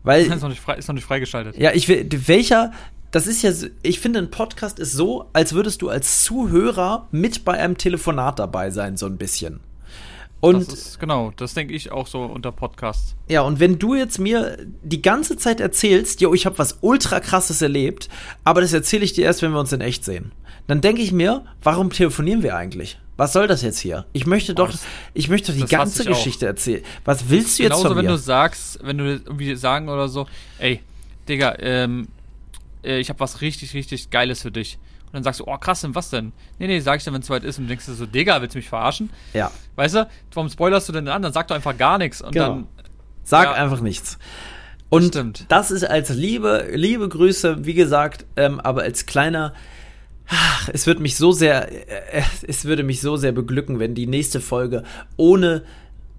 Weil 0.03 0.27
Ist 0.27 0.43
noch 0.43 0.49
nicht, 0.49 0.61
frei, 0.61 0.75
ist 0.77 0.89
noch 0.89 0.95
nicht 0.95 1.05
freigeschaltet. 1.05 1.57
ja, 1.57 1.73
ich 1.73 1.89
will, 1.89 2.07
welcher, 2.27 2.73
das 3.15 3.29
ist 3.29 3.43
ja, 3.43 3.53
ich 3.83 4.01
finde, 4.01 4.19
ein 4.19 4.31
Podcast 4.31 4.81
ist 4.81 4.93
so, 4.93 5.27
als 5.33 5.53
würdest 5.53 5.83
du 5.83 5.89
als 5.89 6.25
Zuhörer 6.25 7.07
mit 7.13 7.45
bei 7.45 7.53
einem 7.53 7.79
Telefonat 7.79 8.41
dabei 8.41 8.71
sein, 8.71 8.97
so 8.97 9.07
ein 9.07 9.17
bisschen. 9.19 9.61
Und 10.41 10.67
das 10.69 10.75
ist, 10.79 11.01
genau, 11.01 11.33
das 11.37 11.55
denke 11.55 11.75
ich 11.75 11.93
auch 11.93 12.07
so 12.09 12.23
unter 12.23 12.51
Podcast. 12.53 13.15
ja, 13.29 13.43
und 13.43 13.61
wenn 13.61 13.79
du 13.79 13.95
jetzt 13.95 14.19
mir 14.19 14.59
die 14.83 15.01
ganze 15.01 15.37
Zeit 15.37 15.61
erzählst, 15.61 16.21
jo, 16.21 16.35
ich 16.35 16.45
habe 16.45 16.59
was 16.59 16.79
ultra 16.81 17.21
krasses 17.21 17.63
erlebt, 17.63 18.09
aber 18.43 18.61
das 18.61 18.73
erzähle 18.73 19.05
ich 19.05 19.13
dir 19.13 19.25
erst, 19.25 19.43
wenn 19.43 19.53
wir 19.53 19.61
uns 19.61 19.73
in 19.73 19.81
echt 19.81 20.05
sehen, 20.05 20.33
dann 20.67 20.81
denke 20.81 21.01
ich 21.01 21.13
mir, 21.13 21.45
warum 21.63 21.91
telefonieren 21.91 22.43
wir 22.43 22.57
eigentlich? 22.57 22.99
Was 23.17 23.33
soll 23.33 23.47
das 23.47 23.63
jetzt 23.63 23.79
hier? 23.79 24.07
Ich 24.13 24.27
möchte 24.27 24.55
doch, 24.55 24.73
das- 24.73 24.83
ich 25.15 25.29
möchte 25.29 25.53
doch 25.53 25.59
die 25.61 25.71
ganze. 25.71 26.05
Geschichte 26.05 26.47
erzählen. 26.47 26.83
Was 27.05 27.29
willst 27.31 27.59
du 27.59 27.63
jetzt 27.63 27.71
Genauso, 27.71 27.89
von 27.91 27.97
wenn 27.97 28.07
mir? 28.07 28.11
du 28.11 28.19
sagst, 28.19 28.81
wenn 28.83 28.99
du 28.99 29.05
irgendwie 29.05 29.55
sagen 29.55 29.89
oder 29.89 30.09
so, 30.09 30.27
ey, 30.59 30.81
Digga, 31.29 31.55
ähm, 31.61 32.09
äh, 32.85 32.99
ich 32.99 33.09
habe 33.09 33.21
was 33.21 33.41
richtig, 33.41 33.75
richtig 33.75 34.11
Geiles 34.11 34.43
für 34.43 34.51
dich. 34.51 34.79
Und 35.07 35.15
dann 35.15 35.23
sagst 35.23 35.41
du, 35.41 35.45
oh 35.47 35.57
krass, 35.59 35.85
und 35.85 35.95
was 35.95 36.11
denn? 36.11 36.33
Nee, 36.59 36.67
nee, 36.67 36.81
sag 36.81 36.99
ich 36.99 37.05
dann, 37.05 37.15
wenn 37.15 37.21
es 37.21 37.27
soweit 37.29 37.45
ist 37.45 37.59
und 37.59 37.65
du 37.65 37.69
denkst 37.69 37.87
dir 37.87 37.95
so, 37.95 38.05
Digga, 38.07 38.41
willst 38.43 38.55
du 38.55 38.59
mich 38.59 38.69
verarschen? 38.69 39.11
ja, 39.33 39.51
Weißt 39.77 39.95
du, 39.95 40.09
warum 40.33 40.49
spoilerst 40.51 40.89
du 40.89 40.93
denn 40.93 41.07
an? 41.09 41.23
Dann 41.23 41.33
sag 41.33 41.47
doch 41.49 41.55
einfach 41.57 41.77
gar 41.77 41.99
nichts 41.99 42.21
und 42.21 42.33
Genau. 42.33 42.47
dann, 42.49 42.67
Sag 43.23 43.45
Ja. 43.47 43.53
einfach 43.55 43.81
nichts. 43.81 44.19
Und 44.91 45.07
stimmt. 45.09 45.47
das 45.49 45.71
ist 45.71 45.85
als 45.85 46.11
liebe, 46.11 46.69
liebe 46.75 47.09
Grüße, 47.09 47.65
wie 47.65 47.75
gesagt, 47.75 48.27
ähm, 48.37 48.61
aber 48.61 48.83
als 48.83 49.07
kleiner, 49.07 49.55
ach, 50.29 50.69
es 50.73 50.87
würde 50.87 51.01
mich 51.01 51.17
so 51.17 51.33
sehr, 51.33 51.71
äh, 52.15 52.23
es 52.47 52.65
würde 52.65 52.83
mich 52.83 53.01
so 53.01 53.17
sehr 53.17 53.33
beglücken, 53.33 53.79
wenn 53.79 53.95
die 53.95 54.07
nächste 54.07 54.41
Folge 54.41 54.83
ohne 55.17 55.63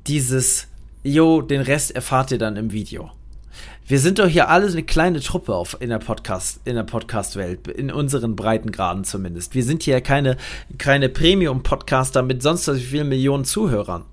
dieses, 0.08 0.68
jo, 1.04 1.42
den 1.42 1.62
Rest 1.62 1.92
erfahrt 1.96 2.32
ihr 2.32 2.38
dann 2.38 2.56
im 2.58 2.72
Video. 2.72 3.12
Wir 3.88 4.00
sind 4.00 4.18
doch 4.18 4.28
hier 4.28 4.50
alle 4.50 4.66
eine 4.66 4.82
kleine 4.82 5.20
Truppe 5.20 5.54
auf, 5.54 5.78
in 5.80 5.90
der 5.90 6.00
Podcast, 6.00 6.60
in 6.66 6.74
der 6.74 6.82
Podcast-Welt, 6.82 7.68
in 7.68 7.92
unseren 7.92 8.36
Breitengraden 8.36 9.04
zumindest. 9.04 9.54
Wir 9.54 9.64
sind 9.64 9.84
hier 9.84 10.02
keine, 10.02 10.38
keine 10.80 11.08
Premium-Podcaster 11.08 12.24
mit 12.24 12.42
sonst 12.42 12.68
wie 12.68 12.80
vielen 12.80 13.10
Millionen 13.10 13.46
Zuhörern. 13.46 14.06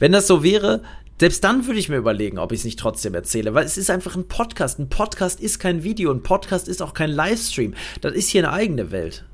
Wenn 0.00 0.10
das 0.10 0.26
so 0.26 0.42
wäre, 0.42 0.82
selbst 1.20 1.44
dann 1.44 1.68
würde 1.68 1.78
ich 1.78 1.88
mir 1.88 1.98
überlegen, 1.98 2.40
ob 2.40 2.50
ich 2.50 2.58
es 2.58 2.64
nicht 2.64 2.80
trotzdem 2.80 3.14
erzähle, 3.14 3.54
weil 3.54 3.64
es 3.64 3.76
ist 3.76 3.88
einfach 3.88 4.16
ein 4.16 4.26
Podcast. 4.26 4.80
Ein 4.80 4.88
Podcast 4.88 5.38
ist 5.38 5.60
kein 5.60 5.84
Video, 5.84 6.10
ein 6.10 6.24
Podcast 6.24 6.66
ist 6.66 6.82
auch 6.82 6.92
kein 6.92 7.10
Livestream. 7.10 7.74
Das 8.00 8.14
ist 8.14 8.30
hier 8.30 8.42
eine 8.42 8.52
eigene 8.52 8.90
Welt. 8.90 9.26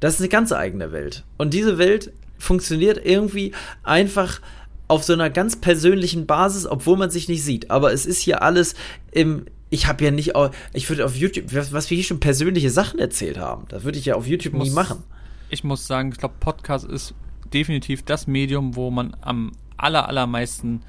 Das 0.00 0.16
ist 0.16 0.20
eine 0.20 0.28
ganz 0.28 0.52
eigene 0.52 0.92
Welt. 0.92 1.24
Und 1.38 1.54
diese 1.54 1.78
Welt 1.78 2.12
funktioniert 2.36 3.00
irgendwie 3.02 3.52
einfach 3.84 4.42
auf 4.90 5.04
so 5.04 5.12
einer 5.12 5.30
ganz 5.30 5.56
persönlichen 5.56 6.26
Basis, 6.26 6.66
obwohl 6.66 6.96
man 6.96 7.10
sich 7.10 7.28
nicht 7.28 7.42
sieht. 7.44 7.70
Aber 7.70 7.92
es 7.92 8.06
ist 8.06 8.20
hier 8.20 8.42
alles 8.42 8.74
im. 9.12 9.46
Ich 9.72 9.86
habe 9.86 10.04
ja 10.04 10.10
nicht, 10.10 10.32
ich 10.72 10.88
würde 10.88 11.04
auf 11.04 11.14
YouTube, 11.14 11.54
was, 11.54 11.90
wir 11.90 11.94
hier 11.94 12.04
schon 12.04 12.18
persönliche 12.18 12.70
Sachen 12.70 12.98
erzählt 12.98 13.38
haben, 13.38 13.66
das 13.68 13.84
würde 13.84 13.98
ich 14.00 14.04
ja 14.04 14.16
auf 14.16 14.26
YouTube 14.26 14.54
nie 14.54 14.58
muss- 14.70 14.72
machen. 14.72 15.04
ich 15.48 15.62
muss 15.62 15.86
sagen, 15.86 16.10
ich 16.10 16.18
glaube, 16.18 16.34
Podcast 16.40 16.84
ist 16.84 17.14
definitiv 17.54 18.02
das 18.02 18.26
Medium, 18.26 18.74
wo 18.74 18.90
man 18.90 19.16
am 19.20 19.52
aller, 19.76 20.08
allermeisten 20.08 20.82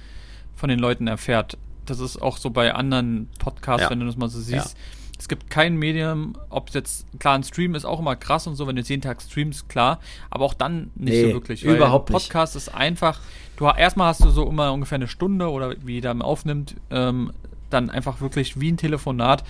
von 0.56 0.68
den 0.70 0.80
Leuten 0.80 1.06
erfährt. 1.06 1.60
Das 1.86 2.00
ist 2.00 2.20
auch 2.20 2.38
so 2.38 2.50
bei 2.50 2.74
anderen 2.74 3.28
Podcasts, 3.38 3.84
Ja. 3.84 3.90
wenn 3.92 4.00
du 4.00 4.08
das 4.08 4.18
mal 4.18 4.30
so 4.30 4.40
siehst. 4.40 4.52
Ja. 4.76 4.80
Es 5.22 5.28
gibt 5.28 5.52
kein 5.52 5.76
Medium, 5.78 6.36
ob 6.50 6.70
es 6.70 6.74
jetzt, 6.74 7.06
klar, 7.20 7.36
ein 7.36 7.44
Stream 7.44 7.76
ist 7.76 7.86
auch 7.86 8.00
immer 8.00 8.16
krass 8.16 8.48
und 8.48 8.56
so, 8.56 8.66
wenn 8.66 8.76
du 8.76 8.82
jeden 8.82 9.04
Tag 9.04 9.22
streamst, 9.22 9.70
klar, 9.70 10.00
aber 10.32 10.46
auch 10.46 10.56
dann 10.56 10.90
nicht 10.96 11.14
Nee, 11.14 11.28
so 11.28 11.34
wirklich. 11.34 11.64
überhaupt 11.64 12.10
nicht. 12.10 12.24
Podcast 12.24 12.56
ist 12.56 12.70
einfach, 12.70 13.20
du 13.56 13.66
erstmal 13.66 14.08
hast 14.08 14.26
du 14.26 14.32
so 14.32 14.50
immer 14.50 14.74
ungefähr 14.74 14.96
eine 14.96 15.08
Stunde 15.08 15.52
oder 15.52 15.76
wie 15.86 15.94
jeder 15.94 16.20
aufnimmt, 16.26 16.76
ähm, 16.90 17.32
dann 17.70 17.92
einfach 17.92 18.20
wirklich 18.20 18.60
wie 18.60 18.72
ein 18.72 18.78
Telefonat 18.78 19.44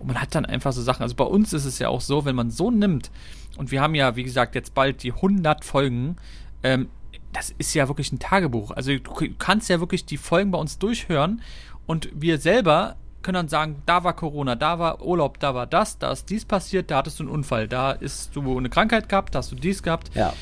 und 0.00 0.08
man 0.08 0.20
hat 0.20 0.34
dann 0.34 0.44
einfach 0.44 0.74
so 0.74 0.82
Sachen. 0.82 1.02
Also 1.02 1.14
bei 1.14 1.24
uns 1.24 1.54
ist 1.54 1.64
es 1.64 1.78
ja 1.78 1.88
auch 1.88 2.02
so, 2.02 2.26
wenn 2.26 2.36
man 2.36 2.50
so 2.50 2.70
nimmt 2.70 3.10
und 3.56 3.70
wir 3.70 3.80
haben 3.80 3.94
ja, 3.94 4.16
wie 4.16 4.22
gesagt, 4.22 4.54
jetzt 4.54 4.74
bald 4.74 5.02
die 5.02 5.12
100 5.12 5.64
Folgen, 5.64 6.16
ähm, 6.62 6.90
das 7.32 7.54
ist 7.56 7.72
ja 7.72 7.88
wirklich 7.88 8.12
ein 8.12 8.18
Tagebuch. 8.18 8.70
Also 8.70 8.94
du 8.94 9.12
kannst 9.38 9.70
ja 9.70 9.80
wirklich 9.80 10.04
die 10.04 10.18
Folgen 10.18 10.50
bei 10.50 10.58
uns 10.58 10.78
durchhören 10.78 11.40
und 11.86 12.10
wir 12.12 12.36
selber 12.36 12.96
können 13.22 13.34
dann 13.34 13.48
sagen, 13.48 13.82
da 13.86 14.04
war 14.04 14.14
Corona, 14.14 14.54
da 14.54 14.78
war 14.78 15.02
Urlaub, 15.02 15.40
da 15.40 15.54
war 15.54 15.66
das, 15.66 15.98
da 15.98 16.12
ist 16.12 16.30
dies 16.30 16.44
passiert, 16.44 16.90
da 16.90 16.98
hattest 16.98 17.18
du 17.18 17.24
einen 17.24 17.32
Unfall, 17.32 17.68
da 17.68 17.92
ist 17.92 18.34
du 18.36 18.56
eine 18.56 18.70
Krankheit 18.70 19.08
gehabt, 19.08 19.34
da 19.34 19.38
hast 19.38 19.50
du 19.50 19.56
dies 19.56 19.82
gehabt. 19.82 20.14
Ja. 20.14 20.32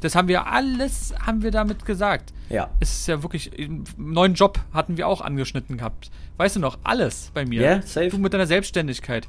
Das 0.00 0.14
haben 0.14 0.28
wir 0.28 0.46
alles, 0.46 1.14
haben 1.18 1.42
wir 1.42 1.50
damit 1.50 1.86
gesagt. 1.86 2.34
Ja. 2.50 2.68
Es 2.78 2.92
ist 2.92 3.06
ja 3.06 3.22
wirklich, 3.22 3.58
einen 3.58 3.84
neuen 3.96 4.34
Job 4.34 4.60
hatten 4.72 4.98
wir 4.98 5.08
auch 5.08 5.22
angeschnitten 5.22 5.78
gehabt. 5.78 6.10
Weißt 6.36 6.56
du 6.56 6.60
noch, 6.60 6.78
alles 6.84 7.30
bei 7.32 7.46
mir. 7.46 7.62
Ja, 7.62 7.82
safe. 7.82 8.10
Du 8.10 8.18
mit 8.18 8.34
deiner 8.34 8.46
Selbstständigkeit. 8.46 9.26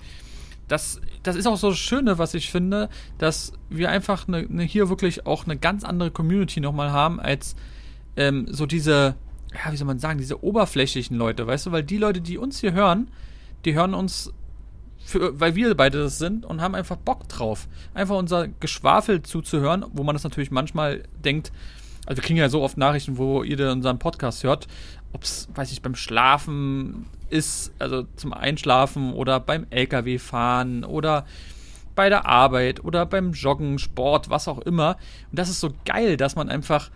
Das, 0.68 1.00
das 1.24 1.38
ist 1.38 1.48
auch 1.48 1.56
so 1.56 1.70
das 1.70 1.80
Schöne, 1.80 2.18
was 2.18 2.34
ich 2.34 2.52
finde, 2.52 2.90
dass 3.20 3.54
wir 3.70 3.90
einfach 3.90 4.28
eine, 4.28 4.40
eine 4.40 4.64
hier 4.64 4.90
wirklich 4.90 5.26
auch 5.26 5.46
eine 5.46 5.56
ganz 5.56 5.86
andere 5.86 6.12
Community 6.12 6.60
nochmal 6.60 6.92
haben, 6.92 7.22
als 7.22 7.56
ähm, 8.18 8.48
so 8.50 8.66
diese, 8.66 9.16
ja, 9.56 9.72
wie 9.72 9.78
soll 9.78 9.88
man 9.88 10.00
sagen, 10.00 10.20
diese 10.20 10.44
oberflächlichen 10.44 11.18
Leute, 11.18 11.48
weißt 11.48 11.68
du, 11.68 11.72
weil 11.72 11.84
die 11.84 11.98
Leute, 11.98 12.22
die 12.22 12.38
uns 12.38 12.60
hier 12.60 12.74
hören, 12.74 13.10
die 13.64 13.74
hören 13.74 13.94
uns, 13.94 14.34
für, 15.04 15.40
weil 15.40 15.56
wir 15.56 15.76
beide 15.76 16.00
das 16.00 16.18
sind 16.18 16.46
und 16.46 16.62
haben 16.62 16.76
einfach 16.76 16.98
Bock 16.98 17.28
drauf. 17.30 17.68
Einfach 17.94 18.18
unser 18.18 18.48
Geschwafel 18.48 19.22
zuzuhören, 19.22 19.86
wo 19.94 20.04
man 20.04 20.16
das 20.16 20.24
natürlich 20.24 20.52
manchmal 20.52 21.04
denkt, 21.24 21.52
also 22.06 22.22
wir 22.22 22.24
kriegen 22.24 22.38
ja 22.38 22.50
so 22.50 22.62
oft 22.62 22.78
Nachrichten, 22.78 23.18
wo 23.18 23.44
ihr 23.44 23.72
unseren 23.72 24.00
Podcast 24.00 24.44
hört, 24.44 24.68
ob 25.14 25.24
es, 25.24 25.48
weiß 25.56 25.72
ich, 25.72 25.82
beim 25.82 25.96
Schlafen 25.96 27.08
ist, 27.30 27.72
also 27.80 28.06
zum 28.16 28.34
Einschlafen 28.34 29.14
oder 29.14 29.40
beim 29.40 29.66
LKW 29.70 30.20
fahren 30.20 30.84
oder 30.84 31.26
bei 31.96 32.10
der 32.10 32.26
Arbeit 32.26 32.84
oder 32.84 33.06
beim 33.06 33.32
Joggen, 33.32 33.80
Sport, 33.80 34.30
was 34.30 34.48
auch 34.48 34.60
immer. 34.60 34.98
Und 35.32 35.40
das 35.40 35.50
ist 35.50 35.62
so 35.62 35.72
geil, 35.86 36.18
dass 36.18 36.36
man 36.36 36.50
einfach 36.50 36.92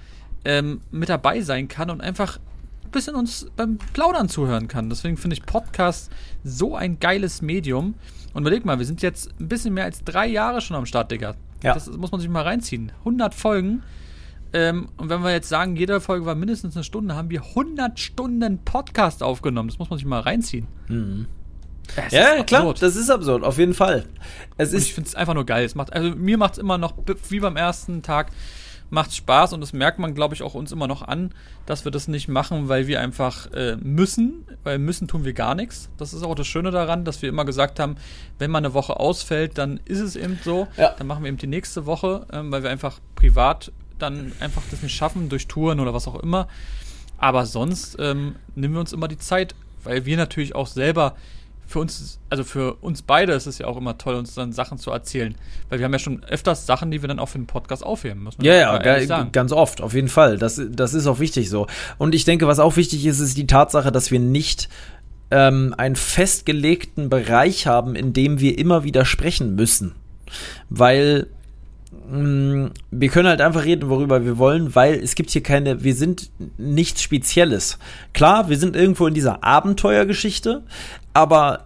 ähm, 0.46 0.82
mit 0.92 1.10
dabei 1.10 1.42
sein 1.42 1.68
kann 1.68 1.90
und 1.90 2.02
einfach 2.02 2.38
ein 2.38 2.49
bisschen 2.92 3.16
uns 3.16 3.48
beim 3.56 3.78
Plaudern 3.94 4.30
zuhören 4.30 4.68
kann. 4.68 4.90
Deswegen 4.90 5.18
finde 5.18 5.36
ich 5.36 5.44
Podcast 5.44 6.12
so 6.44 6.76
ein 6.76 7.00
geiles 7.00 7.42
Medium. 7.42 7.96
Und 8.34 8.44
überleg 8.44 8.66
mal, 8.66 8.80
wir 8.80 8.86
sind 8.86 9.02
jetzt 9.02 9.32
ein 9.40 9.48
bisschen 9.48 9.74
mehr 9.74 9.86
als 9.86 10.04
drei 10.04 10.28
Jahre 10.28 10.62
schon 10.62 10.78
am 10.78 10.86
Start, 10.86 11.12
Digga. 11.12 11.36
Ja. 11.64 11.74
Das 11.74 11.88
muss 11.90 12.12
man 12.12 12.22
sich 12.22 12.30
mal 12.30 12.44
reinziehen. 12.44 12.92
100 13.00 13.34
Folgen. 13.34 13.84
Ähm, 14.54 14.90
und 14.98 15.10
wenn 15.10 15.22
wir 15.22 15.32
jetzt 15.32 15.50
sagen, 15.50 15.76
jede 15.76 16.02
Folge 16.02 16.26
war 16.26 16.36
mindestens 16.36 16.76
eine 16.76 16.84
Stunde, 16.84 17.16
haben 17.16 17.30
wir 17.30 17.44
100 17.44 18.00
Stunden 18.00 18.60
Podcast 18.60 19.22
aufgenommen. 19.22 19.70
Das 19.70 19.78
muss 19.78 19.90
man 19.90 20.00
sich 20.00 20.08
mal 20.08 20.22
reinziehen. 20.22 20.68
Das 21.96 22.06
ist 22.08 22.14
Ja, 22.14 22.44
klar, 22.44 22.74
das 22.74 22.96
ist 22.96 23.10
absurd, 23.10 23.44
auf 23.44 23.58
jeden 23.58 23.74
Fall. 23.74 24.06
Es 24.58 24.72
Und 24.72 24.78
ich 24.78 24.90
ist, 24.90 24.94
finde 24.94 25.08
es 25.10 25.16
einfach 25.16 25.34
nur 25.34 25.46
geil. 25.46 25.66
Es 25.66 25.76
macht, 25.76 25.94
also 25.94 26.16
mir 26.16 26.38
macht 26.38 26.54
es 26.54 26.60
immer 26.60 26.78
noch, 26.78 26.94
wie 27.30 27.40
beim 27.40 27.58
ersten 27.58 28.02
Tag, 28.02 28.32
macht 28.90 29.14
Spaß 29.14 29.54
und 29.54 29.62
das 29.62 29.74
merkt 29.74 30.00
man, 30.00 30.16
glaube 30.16 30.34
ich, 30.36 30.44
auch 30.44 30.54
uns 30.54 30.72
immer 30.72 30.88
noch 30.88 31.02
an, 31.02 31.32
dass 31.66 31.86
wir 31.86 31.92
das 31.92 32.08
nicht 32.08 32.28
machen, 32.28 32.70
weil 32.70 32.88
wir 32.88 33.00
einfach 33.00 33.52
äh, 33.54 33.76
müssen, 33.78 34.46
weil 34.64 34.80
müssen 34.80 35.08
tun 35.08 35.26
wir 35.26 35.34
gar 35.34 35.56
nichts. 35.56 35.90
Das 35.98 36.14
ist 36.14 36.24
auch 36.24 36.36
das 36.36 36.48
Schöne 36.48 36.72
daran, 36.72 37.06
dass 37.06 37.22
wir 37.22 37.30
immer 37.30 37.46
gesagt 37.46 37.80
haben, 37.80 37.98
wenn 38.40 38.52
mal 38.52 38.60
eine 38.60 38.74
Woche 38.74 39.00
ausfällt, 39.00 39.58
dann 39.58 39.80
ist 39.86 40.00
es 40.00 40.16
eben 40.16 40.40
so. 40.44 40.68
Ja. 40.78 40.96
Dann 40.98 41.08
machen 41.08 41.24
wir 41.24 41.30
eben 41.30 41.38
die 41.38 41.48
nächste 41.48 41.86
Woche, 41.86 42.26
ähm, 42.32 42.52
weil 42.52 42.64
wir 42.64 42.70
einfach 42.70 43.00
privat 43.16 43.72
dann 44.00 44.32
einfach 44.40 44.64
das 44.72 44.82
nicht 44.82 44.96
schaffen, 44.96 45.30
durch 45.30 45.48
Touren 45.48 45.80
oder 45.80 45.94
was 45.94 46.08
auch 46.08 46.16
immer. 46.16 46.48
Aber 47.18 47.46
sonst 47.46 47.98
ähm, 48.00 48.36
nehmen 48.56 48.74
wir 48.76 48.80
uns 48.80 48.94
immer 48.94 49.08
die 49.08 49.18
Zeit, 49.18 49.56
weil 49.84 50.06
wir 50.06 50.18
natürlich 50.18 50.56
auch 50.56 50.68
selber 50.68 51.16
für 51.70 51.80
uns, 51.80 52.20
also 52.32 52.44
für 52.44 52.74
uns 52.82 53.04
beide 53.04 53.34
ist 53.34 53.46
es 53.46 53.60
ja 53.60 53.68
auch 53.68 53.78
immer 53.78 53.98
toll, 54.00 54.16
uns 54.16 54.34
dann 54.34 54.52
Sachen 54.52 54.80
zu 54.80 54.90
erzählen. 54.90 55.36
Weil 55.70 55.78
wir 55.78 55.86
haben 55.86 55.94
ja 55.94 56.00
schon 56.00 56.24
öfters 56.24 56.66
Sachen, 56.66 56.90
die 56.90 57.02
wir 57.04 57.08
dann 57.08 57.20
auch 57.20 57.28
für 57.30 57.38
den 57.38 57.46
Podcast 57.46 57.86
aufheben 57.86 58.24
müssen. 58.24 58.44
ja, 58.44 58.56
ja, 58.56 58.72
ge- 58.80 59.08
ganz 59.32 59.52
oft, 59.52 59.80
auf 59.80 59.94
jeden 59.94 60.08
Fall. 60.08 60.40
Das, 60.40 60.60
das 60.72 60.96
ist 60.96 61.06
auch 61.06 61.20
wichtig 61.20 61.50
so. 61.50 61.68
Und 62.00 62.16
ich 62.16 62.26
denke, 62.26 62.48
was 62.48 62.58
auch 62.58 62.76
wichtig 62.76 63.06
ist, 63.06 63.20
ist 63.20 63.38
die 63.38 63.46
Tatsache, 63.46 63.92
dass 63.92 64.10
wir 64.10 64.20
nicht 64.20 64.68
ähm, 65.30 65.76
einen 65.78 65.96
festgelegten 65.96 67.08
Bereich 67.10 67.68
haben, 67.68 67.96
in 67.96 68.14
dem 68.14 68.40
wir 68.40 68.58
immer 68.58 68.84
wieder 68.84 69.06
sprechen 69.06 69.54
müssen. 69.56 69.94
Weil 70.70 71.28
mh, 72.12 72.72
wir 72.92 73.10
können 73.10 73.28
halt 73.28 73.42
einfach 73.42 73.66
reden, 73.66 73.90
worüber 73.90 74.26
wir 74.26 74.38
wollen, 74.38 74.74
weil 74.76 74.96
es 74.96 75.16
gibt 75.16 75.30
hier 75.30 75.44
keine, 75.44 75.84
wir 75.84 75.94
sind 75.96 76.30
nichts 76.58 77.02
Spezielles. 77.04 77.78
Klar, 78.14 78.50
wir 78.50 78.58
sind 78.58 78.76
irgendwo 78.76 79.08
in 79.08 79.14
dieser 79.14 79.44
Abenteuergeschichte, 79.44 80.64
aber 81.20 81.66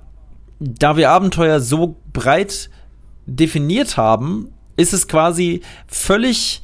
da 0.60 0.98
wir 0.98 1.12
Abenteuer 1.12 1.60
so 1.60 1.98
breit 2.12 2.72
definiert 3.28 3.98
haben, 3.98 4.50
ist 4.78 4.94
es 4.94 5.08
quasi 5.08 5.62
völlig 5.88 6.64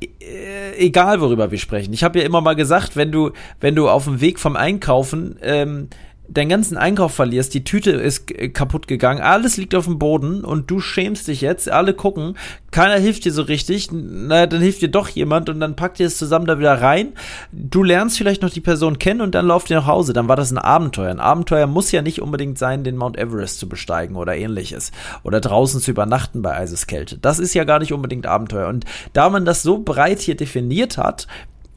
äh, 0.00 0.76
egal, 0.78 1.20
worüber 1.20 1.50
wir 1.50 1.58
sprechen. 1.58 1.92
Ich 1.92 2.02
habe 2.02 2.20
ja 2.20 2.24
immer 2.24 2.40
mal 2.40 2.56
gesagt, 2.56 2.96
wenn 2.96 3.12
du, 3.12 3.32
wenn 3.60 3.74
du 3.74 3.90
auf 3.90 4.04
dem 4.04 4.22
Weg 4.22 4.40
vom 4.40 4.56
Einkaufen 4.56 5.36
ähm, 5.42 5.88
deinen 6.28 6.48
ganzen 6.48 6.76
Einkauf 6.76 7.14
verlierst, 7.14 7.52
die 7.54 7.64
Tüte 7.64 7.90
ist 7.90 8.30
äh, 8.30 8.48
kaputt 8.48 8.88
gegangen, 8.88 9.20
alles 9.20 9.56
liegt 9.56 9.74
auf 9.74 9.84
dem 9.84 9.98
Boden 9.98 10.44
und 10.44 10.70
du 10.70 10.80
schämst 10.80 11.28
dich 11.28 11.40
jetzt, 11.40 11.70
alle 11.70 11.94
gucken, 11.94 12.36
keiner 12.70 12.98
hilft 12.98 13.26
dir 13.26 13.32
so 13.32 13.42
richtig, 13.42 13.90
na, 13.92 14.46
dann 14.46 14.62
hilft 14.62 14.80
dir 14.80 14.88
doch 14.88 15.08
jemand 15.08 15.50
und 15.50 15.60
dann 15.60 15.76
packt 15.76 16.00
ihr 16.00 16.06
es 16.06 16.16
zusammen 16.16 16.46
da 16.46 16.58
wieder 16.58 16.80
rein. 16.80 17.12
Du 17.52 17.82
lernst 17.82 18.16
vielleicht 18.16 18.40
noch 18.40 18.50
die 18.50 18.62
Person 18.62 18.98
kennen 18.98 19.20
und 19.20 19.34
dann 19.34 19.46
lauft 19.46 19.68
ihr 19.68 19.76
nach 19.76 19.86
Hause. 19.86 20.14
Dann 20.14 20.26
war 20.26 20.36
das 20.36 20.50
ein 20.50 20.58
Abenteuer. 20.58 21.10
Ein 21.10 21.20
Abenteuer 21.20 21.66
muss 21.66 21.92
ja 21.92 22.00
nicht 22.00 22.22
unbedingt 22.22 22.56
sein, 22.56 22.82
den 22.82 22.96
Mount 22.96 23.18
Everest 23.18 23.58
zu 23.58 23.68
besteigen 23.68 24.16
oder 24.16 24.34
ähnliches. 24.36 24.90
Oder 25.22 25.40
draußen 25.40 25.82
zu 25.82 25.90
übernachten 25.90 26.40
bei 26.40 26.56
Eiseskälte. 26.56 27.18
Das 27.18 27.38
ist 27.38 27.52
ja 27.52 27.64
gar 27.64 27.78
nicht 27.78 27.92
unbedingt 27.92 28.26
Abenteuer. 28.26 28.68
Und 28.68 28.86
da 29.12 29.28
man 29.28 29.44
das 29.44 29.62
so 29.62 29.78
breit 29.78 30.20
hier 30.20 30.36
definiert 30.36 30.96
hat, 30.96 31.26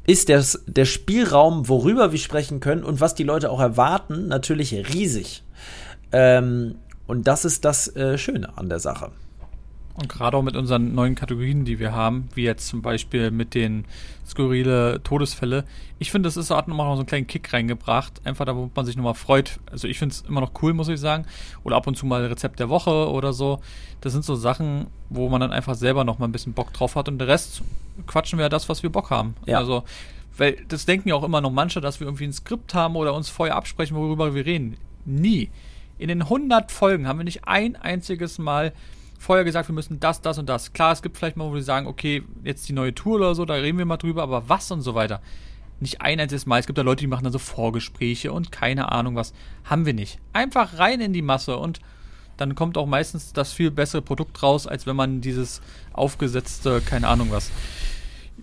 ist 0.08 0.30
der, 0.30 0.44
der 0.68 0.86
Spielraum, 0.86 1.68
worüber 1.68 2.12
wir 2.12 2.20
sprechen 2.20 2.60
können 2.60 2.84
und 2.84 3.02
was 3.02 3.16
die 3.16 3.24
Leute 3.24 3.50
auch 3.50 3.60
erwarten, 3.60 4.28
natürlich 4.28 4.74
riesig. 4.94 5.44
Ähm, 6.12 6.76
und 7.08 7.28
das 7.28 7.46
ist 7.46 7.66
das 7.66 7.96
äh, 7.96 8.18
Schöne 8.18 8.58
an 8.58 8.70
der 8.70 8.80
Sache. 8.80 9.12
Und 9.98 10.10
gerade 10.10 10.36
auch 10.36 10.42
mit 10.42 10.58
unseren 10.58 10.94
neuen 10.94 11.16
Kategorien, 11.16 11.64
die 11.64 11.80
wir 11.80 11.94
haben, 11.94 12.28
wie 12.36 12.44
jetzt 12.44 12.68
zum 12.68 12.82
Beispiel 12.82 13.32
mit 13.32 13.54
den 13.54 13.86
skurrile 14.28 15.02
Todesfälle. 15.04 15.64
Ich 16.00 16.12
finde, 16.12 16.28
das 16.28 16.36
ist 16.36 16.52
hat 16.52 16.68
nochmal 16.68 16.88
so 16.96 17.00
einen 17.00 17.06
kleinen 17.06 17.28
Kick 17.28 17.54
reingebracht. 17.54 18.20
Einfach 18.26 18.44
da, 18.44 18.58
wo 18.58 18.70
man 18.76 18.86
sich 18.86 18.98
nochmal 18.98 19.14
freut. 19.14 19.60
Also 19.72 19.88
ich 19.88 19.98
finde 19.98 20.14
es 20.14 20.22
immer 20.28 20.42
noch 20.42 20.52
cool, 20.62 20.74
muss 20.74 20.90
ich 20.90 21.00
sagen. 21.00 21.26
Oder 21.64 21.78
ab 21.78 21.88
und 21.88 21.96
zu 21.96 22.06
mal 22.06 22.26
Rezept 22.26 22.60
der 22.60 22.68
Woche 22.68 23.10
oder 23.10 23.32
so. 23.32 23.62
Das 24.02 24.12
sind 24.12 24.26
so 24.26 24.36
Sachen, 24.36 24.88
wo 25.10 25.30
man 25.30 25.40
dann 25.40 25.54
einfach 25.54 25.76
selber 25.76 26.04
nochmal 26.04 26.28
ein 26.28 26.34
bisschen 26.34 26.52
Bock 26.52 26.74
drauf 26.74 26.98
hat. 26.98 27.08
Und 27.08 27.20
der 27.20 27.30
Rest 27.30 27.62
quatschen 28.06 28.38
wir 28.38 28.44
ja 28.44 28.50
das, 28.50 28.68
was 28.68 28.84
wir 28.84 28.90
Bock 28.90 29.12
haben. 29.12 29.36
Ja. 29.46 29.60
Also, 29.60 29.86
weil 30.38 30.58
das 30.68 30.86
denken 30.86 31.08
ja 31.08 31.16
auch 31.16 31.24
immer 31.24 31.40
noch 31.40 31.52
manche, 31.52 31.80
dass 31.80 32.02
wir 32.02 32.08
irgendwie 32.08 32.26
ein 32.26 32.34
Skript 32.34 32.74
haben 32.74 32.98
oder 32.98 33.14
uns 33.14 33.30
vorher 33.30 33.56
absprechen, 33.56 33.96
worüber 33.96 34.36
wir 34.36 34.46
reden. 34.46 34.76
Nie. 35.06 35.50
In 35.98 36.10
den 36.10 36.24
100 36.24 36.74
Folgen 36.74 37.08
haben 37.08 37.20
wir 37.20 37.24
nicht 37.24 37.48
ein 37.48 37.78
einziges 37.78 38.38
Mal 38.40 38.74
vorher 39.20 39.46
gesagt, 39.46 39.70
wir 39.70 39.76
müssen 39.76 40.00
das, 40.00 40.22
das 40.22 40.38
und 40.38 40.48
das. 40.48 40.74
Klar, 40.74 40.92
es 40.92 41.02
gibt 41.02 41.18
vielleicht 41.18 41.38
mal, 41.38 41.50
wo 41.50 41.54
wir 41.54 41.64
sagen, 41.64 41.88
okay, 41.88 42.24
jetzt 42.44 42.68
die 42.70 42.74
neue 42.74 42.94
Tour 42.94 43.18
oder 43.18 43.36
so, 43.36 43.46
da 43.46 43.56
reden 43.56 43.78
wir 43.78 43.86
mal 43.86 43.98
drüber, 43.98 44.24
aber 44.24 44.50
was 44.50 44.72
und 44.72 44.82
so 44.82 44.96
weiter. 44.96 45.22
Nicht 45.80 46.02
ein 46.02 46.20
einziges 46.20 46.46
Mal. 46.46 46.60
Es 46.60 46.68
gibt 46.68 46.78
da 46.78 46.84
Leute, 46.84 47.02
die 47.02 47.08
machen 47.08 47.24
dann 47.24 47.34
so 47.34 47.40
Vorgespräche 47.40 48.32
und 48.32 48.52
keine 48.52 48.92
Ahnung 48.92 49.16
was. 49.16 49.34
Haben 49.66 49.86
wir 49.86 49.94
nicht. 49.94 50.20
Einfach 50.32 50.78
rein 50.78 51.02
in 51.02 51.14
die 51.14 51.22
Masse 51.22 51.58
und 51.58 51.80
dann 52.38 52.56
kommt 52.56 52.78
auch 52.78 52.86
meistens 52.86 53.34
das 53.34 53.54
viel 53.54 53.72
bessere 53.72 54.02
Produkt 54.02 54.42
raus, 54.44 54.68
als 54.68 54.86
wenn 54.86 54.96
man 54.96 55.22
dieses 55.22 55.62
aufgesetzte, 55.94 56.82
keine 56.82 57.08
Ahnung 57.08 57.30
was. 57.32 57.52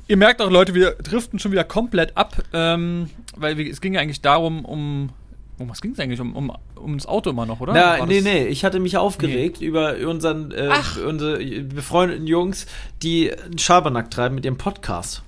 Ihr 0.09 0.17
merkt 0.17 0.41
auch, 0.41 0.51
Leute, 0.51 0.75
wir 0.75 0.93
driften 0.93 1.39
schon 1.39 1.53
wieder 1.53 1.65
komplett 1.65 2.17
ab, 2.17 2.43
ähm, 2.53 3.11
weil 3.37 3.61
es 3.61 3.81
ging 3.81 3.95
ja 3.95 4.01
eigentlich 4.01 4.21
darum, 4.21 4.65
um. 4.65 5.11
Um 5.59 5.69
was 5.69 5.81
ging 5.81 5.93
es 5.93 6.01
eigentlich? 6.01 6.21
Um, 6.21 6.35
um, 6.35 6.53
ums 6.81 7.07
Auto 7.07 7.31
immer 7.31 7.47
noch, 7.47 7.61
oder? 7.61 7.73
Na, 7.75 7.99
War 8.01 8.07
nee, 8.07 8.17
das- 8.17 8.25
nee, 8.25 8.47
ich 8.47 8.65
hatte 8.65 8.81
mich 8.81 8.97
aufgeregt 8.97 9.61
über 9.61 9.97
unseren, 10.09 10.51
äh, 10.51 10.69
Ach. 10.73 10.99
unsere 11.07 11.39
befreundeten 11.63 12.27
Jungs, 12.27 12.67
die 13.03 13.33
einen 13.33 13.59
Schabernack 13.59 14.11
treiben 14.11 14.35
mit 14.35 14.45
ihrem 14.45 14.59
Podcast. 14.59 15.23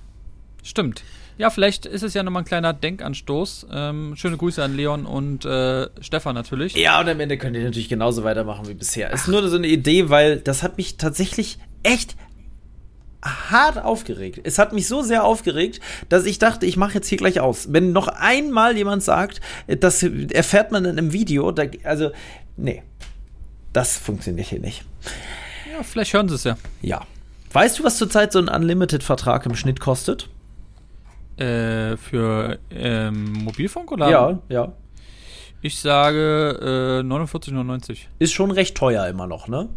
Stimmt. 0.63 1.03
Ja, 1.37 1.49
vielleicht 1.49 1.85
ist 1.85 2.01
es 2.01 2.13
ja 2.13 2.23
nochmal 2.23 2.43
ein 2.43 2.45
kleiner 2.45 2.71
Denkanstoß. 2.73 3.67
Ähm, 3.71 4.15
schöne 4.15 4.37
Grüße 4.37 4.63
an 4.63 4.75
Leon 4.75 5.05
und 5.05 5.43
äh, 5.45 5.87
Stefan 5.99 6.33
natürlich. 6.33 6.75
Ja, 6.75 6.99
und 7.01 7.09
am 7.09 7.19
Ende 7.19 7.37
könnt 7.37 7.55
ihr 7.57 7.63
natürlich 7.63 7.89
genauso 7.89 8.23
weitermachen 8.23 8.67
wie 8.69 8.73
bisher. 8.73 9.11
Ist 9.11 9.27
nur 9.27 9.45
so 9.49 9.57
eine 9.57 9.67
Idee, 9.67 10.09
weil 10.09 10.37
das 10.39 10.63
hat 10.63 10.77
mich 10.77 10.95
tatsächlich 10.97 11.57
echt 11.83 12.15
hart 13.25 13.77
aufgeregt. 13.83 14.39
Es 14.43 14.59
hat 14.59 14.71
mich 14.71 14.87
so 14.87 15.01
sehr 15.01 15.23
aufgeregt, 15.23 15.79
dass 16.09 16.25
ich 16.25 16.39
dachte, 16.39 16.65
ich 16.65 16.77
mache 16.77 16.93
jetzt 16.93 17.07
hier 17.07 17.17
gleich 17.17 17.39
aus. 17.39 17.73
Wenn 17.73 17.91
noch 17.91 18.07
einmal 18.07 18.77
jemand 18.77 19.03
sagt, 19.03 19.41
das 19.67 20.03
erfährt 20.03 20.71
man 20.71 20.85
in 20.85 20.91
einem 20.97 21.11
Video, 21.11 21.51
da, 21.51 21.63
also, 21.83 22.11
nee, 22.55 22.83
das 23.73 23.97
funktioniert 23.97 24.47
hier 24.47 24.59
nicht. 24.59 24.83
Ja, 25.71 25.83
vielleicht 25.83 26.13
hören 26.13 26.29
sie 26.29 26.35
es 26.35 26.43
ja. 26.43 26.57
Ja. 26.81 27.01
Weißt 27.51 27.79
du, 27.79 27.83
was 27.83 27.97
zurzeit 27.97 28.31
so 28.31 28.39
ein 28.39 28.47
Unlimited-Vertrag 28.47 29.45
im 29.45 29.55
Schnitt 29.55 29.79
kostet? 29.79 30.29
Äh, 31.37 31.97
für 31.97 32.59
ähm, 32.69 33.33
Mobilfunk 33.33 33.91
oder? 33.91 34.09
Ja, 34.09 34.39
ja. 34.47 34.73
Ich 35.61 35.79
sage 35.79 37.01
äh, 37.01 37.07
49,99. 37.07 37.97
Ist 38.19 38.33
schon 38.33 38.51
recht 38.51 38.77
teuer 38.77 39.07
immer 39.07 39.27
noch, 39.27 39.47
ne? 39.47 39.69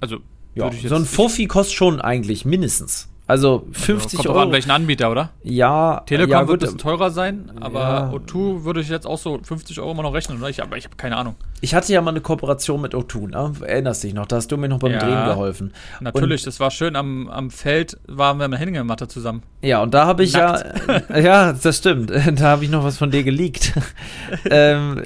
Also, 0.00 0.18
Ja, 0.56 0.70
so 0.88 0.94
ein 0.96 1.04
Fuffi 1.04 1.46
kostet 1.46 1.76
schon 1.76 2.00
eigentlich 2.00 2.44
mindestens. 2.44 3.08
Also 3.28 3.66
50 3.72 4.18
kommt 4.18 4.28
Euro. 4.28 4.38
An 4.40 4.52
welchen 4.52 4.70
Anbieter, 4.70 5.10
oder? 5.10 5.30
ja, 5.42 6.02
Telekom 6.06 6.30
ja, 6.30 6.46
wird 6.46 6.60
ein 6.62 6.66
bisschen 6.66 6.78
teurer 6.78 7.10
sein, 7.10 7.50
aber 7.60 7.80
Ja. 7.80 8.12
O2 8.12 8.62
würde 8.62 8.80
ich 8.80 8.88
jetzt 8.88 9.04
auch 9.04 9.18
so 9.18 9.40
50 9.42 9.80
Euro 9.80 9.90
immer 9.90 10.04
noch 10.04 10.14
rechnen, 10.14 10.38
oder? 10.38 10.48
Ich, 10.48 10.62
aber 10.62 10.76
ich 10.76 10.84
habe 10.84 10.94
keine 10.94 11.16
Ahnung. 11.16 11.34
Ich 11.60 11.74
hatte 11.74 11.92
ja 11.92 12.00
mal 12.02 12.10
eine 12.12 12.20
Kooperation 12.20 12.80
mit 12.80 12.94
O2, 12.94 13.30
ne? 13.30 13.52
Erinnerst 13.66 14.04
dich 14.04 14.14
noch? 14.14 14.26
Da 14.26 14.36
hast 14.36 14.52
du 14.52 14.56
mir 14.56 14.68
noch 14.68 14.78
beim 14.78 14.92
Ja. 14.92 14.98
Drehen 15.00 15.24
geholfen. 15.26 15.72
Natürlich, 16.00 16.44
das 16.44 16.60
war 16.60 16.70
schön. 16.70 16.94
Am, 16.94 17.28
am 17.28 17.50
Feld 17.50 17.98
waren 18.06 18.38
wir 18.38 18.46
mit 18.46 18.60
Hängematte 18.60 19.08
zusammen. 19.08 19.42
Ja, 19.60 19.82
und 19.82 19.92
da 19.92 20.06
habe 20.06 20.22
ich 20.22 20.32
ja, 20.32 20.62
ja, 21.16 21.52
das 21.52 21.78
stimmt. 21.78 22.12
Da 22.36 22.44
habe 22.44 22.62
ich 22.64 22.70
noch 22.70 22.84
was 22.84 22.96
von 22.96 23.10
dir 23.10 23.24
geleakt. 23.24 23.72
ähm, 24.50 25.02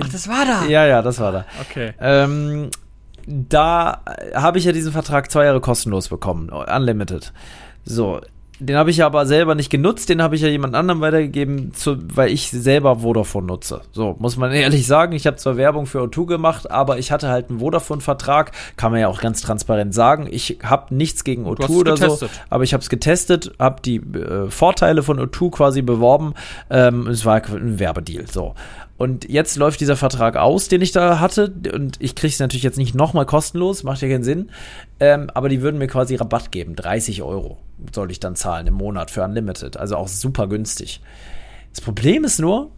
Ach, 0.00 0.08
das 0.08 0.28
war 0.28 0.46
da. 0.46 0.64
ja, 0.64 0.86
ja, 0.86 1.02
das 1.02 1.20
war 1.20 1.30
da. 1.32 1.44
Okay. 1.60 1.92
Ähm, 2.00 2.70
da 3.26 4.02
habe 4.34 4.58
ich 4.58 4.64
ja 4.64 4.72
diesen 4.72 4.92
Vertrag 4.92 5.30
zwei 5.30 5.44
Jahre 5.44 5.60
kostenlos 5.60 6.08
bekommen, 6.08 6.50
unlimited. 6.50 7.32
So, 7.84 8.20
den 8.60 8.76
habe 8.76 8.90
ich 8.90 8.98
ja 8.98 9.06
aber 9.06 9.24
selber 9.24 9.54
nicht 9.54 9.70
genutzt, 9.70 10.10
den 10.10 10.22
habe 10.22 10.36
ich 10.36 10.42
ja 10.42 10.48
jemand 10.48 10.74
anderem 10.74 11.00
weitergegeben, 11.00 11.72
zu, 11.72 11.96
weil 12.14 12.30
ich 12.30 12.50
selber 12.50 12.96
Vodafone 12.96 13.46
nutze. 13.46 13.80
So, 13.90 14.16
muss 14.18 14.36
man 14.36 14.52
ehrlich 14.52 14.86
sagen, 14.86 15.14
ich 15.14 15.26
habe 15.26 15.38
zwar 15.38 15.56
Werbung 15.56 15.86
für 15.86 16.00
O2 16.02 16.26
gemacht, 16.26 16.70
aber 16.70 16.98
ich 16.98 17.10
hatte 17.10 17.28
halt 17.28 17.48
einen 17.48 17.60
Vodafone-Vertrag, 17.60 18.52
kann 18.76 18.92
man 18.92 19.00
ja 19.00 19.08
auch 19.08 19.22
ganz 19.22 19.40
transparent 19.40 19.94
sagen. 19.94 20.28
Ich 20.30 20.58
habe 20.62 20.94
nichts 20.94 21.24
gegen 21.24 21.46
hast 21.46 21.58
O2 21.58 21.64
es 21.64 21.70
oder 21.70 21.96
so, 21.96 22.04
getestet. 22.04 22.30
aber 22.50 22.64
ich 22.64 22.74
habe 22.74 22.82
es 22.82 22.90
getestet, 22.90 23.52
habe 23.58 23.80
die 23.82 23.96
äh, 23.96 24.50
Vorteile 24.50 25.02
von 25.02 25.18
O2 25.18 25.50
quasi 25.50 25.80
beworben. 25.80 26.34
Ähm, 26.68 27.06
es 27.06 27.24
war 27.24 27.42
ein 27.42 27.78
Werbedeal, 27.78 28.26
so. 28.26 28.54
Und 29.00 29.30
jetzt 29.30 29.56
läuft 29.56 29.80
dieser 29.80 29.96
Vertrag 29.96 30.36
aus, 30.36 30.68
den 30.68 30.82
ich 30.82 30.92
da 30.92 31.20
hatte. 31.20 31.50
Und 31.72 31.96
ich 32.00 32.14
kriege 32.14 32.34
es 32.34 32.38
natürlich 32.38 32.64
jetzt 32.64 32.76
nicht 32.76 32.94
nochmal 32.94 33.24
kostenlos, 33.24 33.82
macht 33.82 34.02
ja 34.02 34.08
keinen 34.08 34.24
Sinn. 34.24 34.50
Ähm, 35.00 35.30
aber 35.32 35.48
die 35.48 35.62
würden 35.62 35.78
mir 35.78 35.86
quasi 35.86 36.16
Rabatt 36.16 36.52
geben. 36.52 36.76
30 36.76 37.22
Euro 37.22 37.56
soll 37.94 38.10
ich 38.10 38.20
dann 38.20 38.36
zahlen 38.36 38.66
im 38.66 38.74
Monat 38.74 39.10
für 39.10 39.24
Unlimited. 39.24 39.78
Also 39.78 39.96
auch 39.96 40.06
super 40.06 40.48
günstig. 40.48 41.00
Das 41.70 41.80
Problem 41.80 42.24
ist 42.24 42.40
nur, 42.40 42.72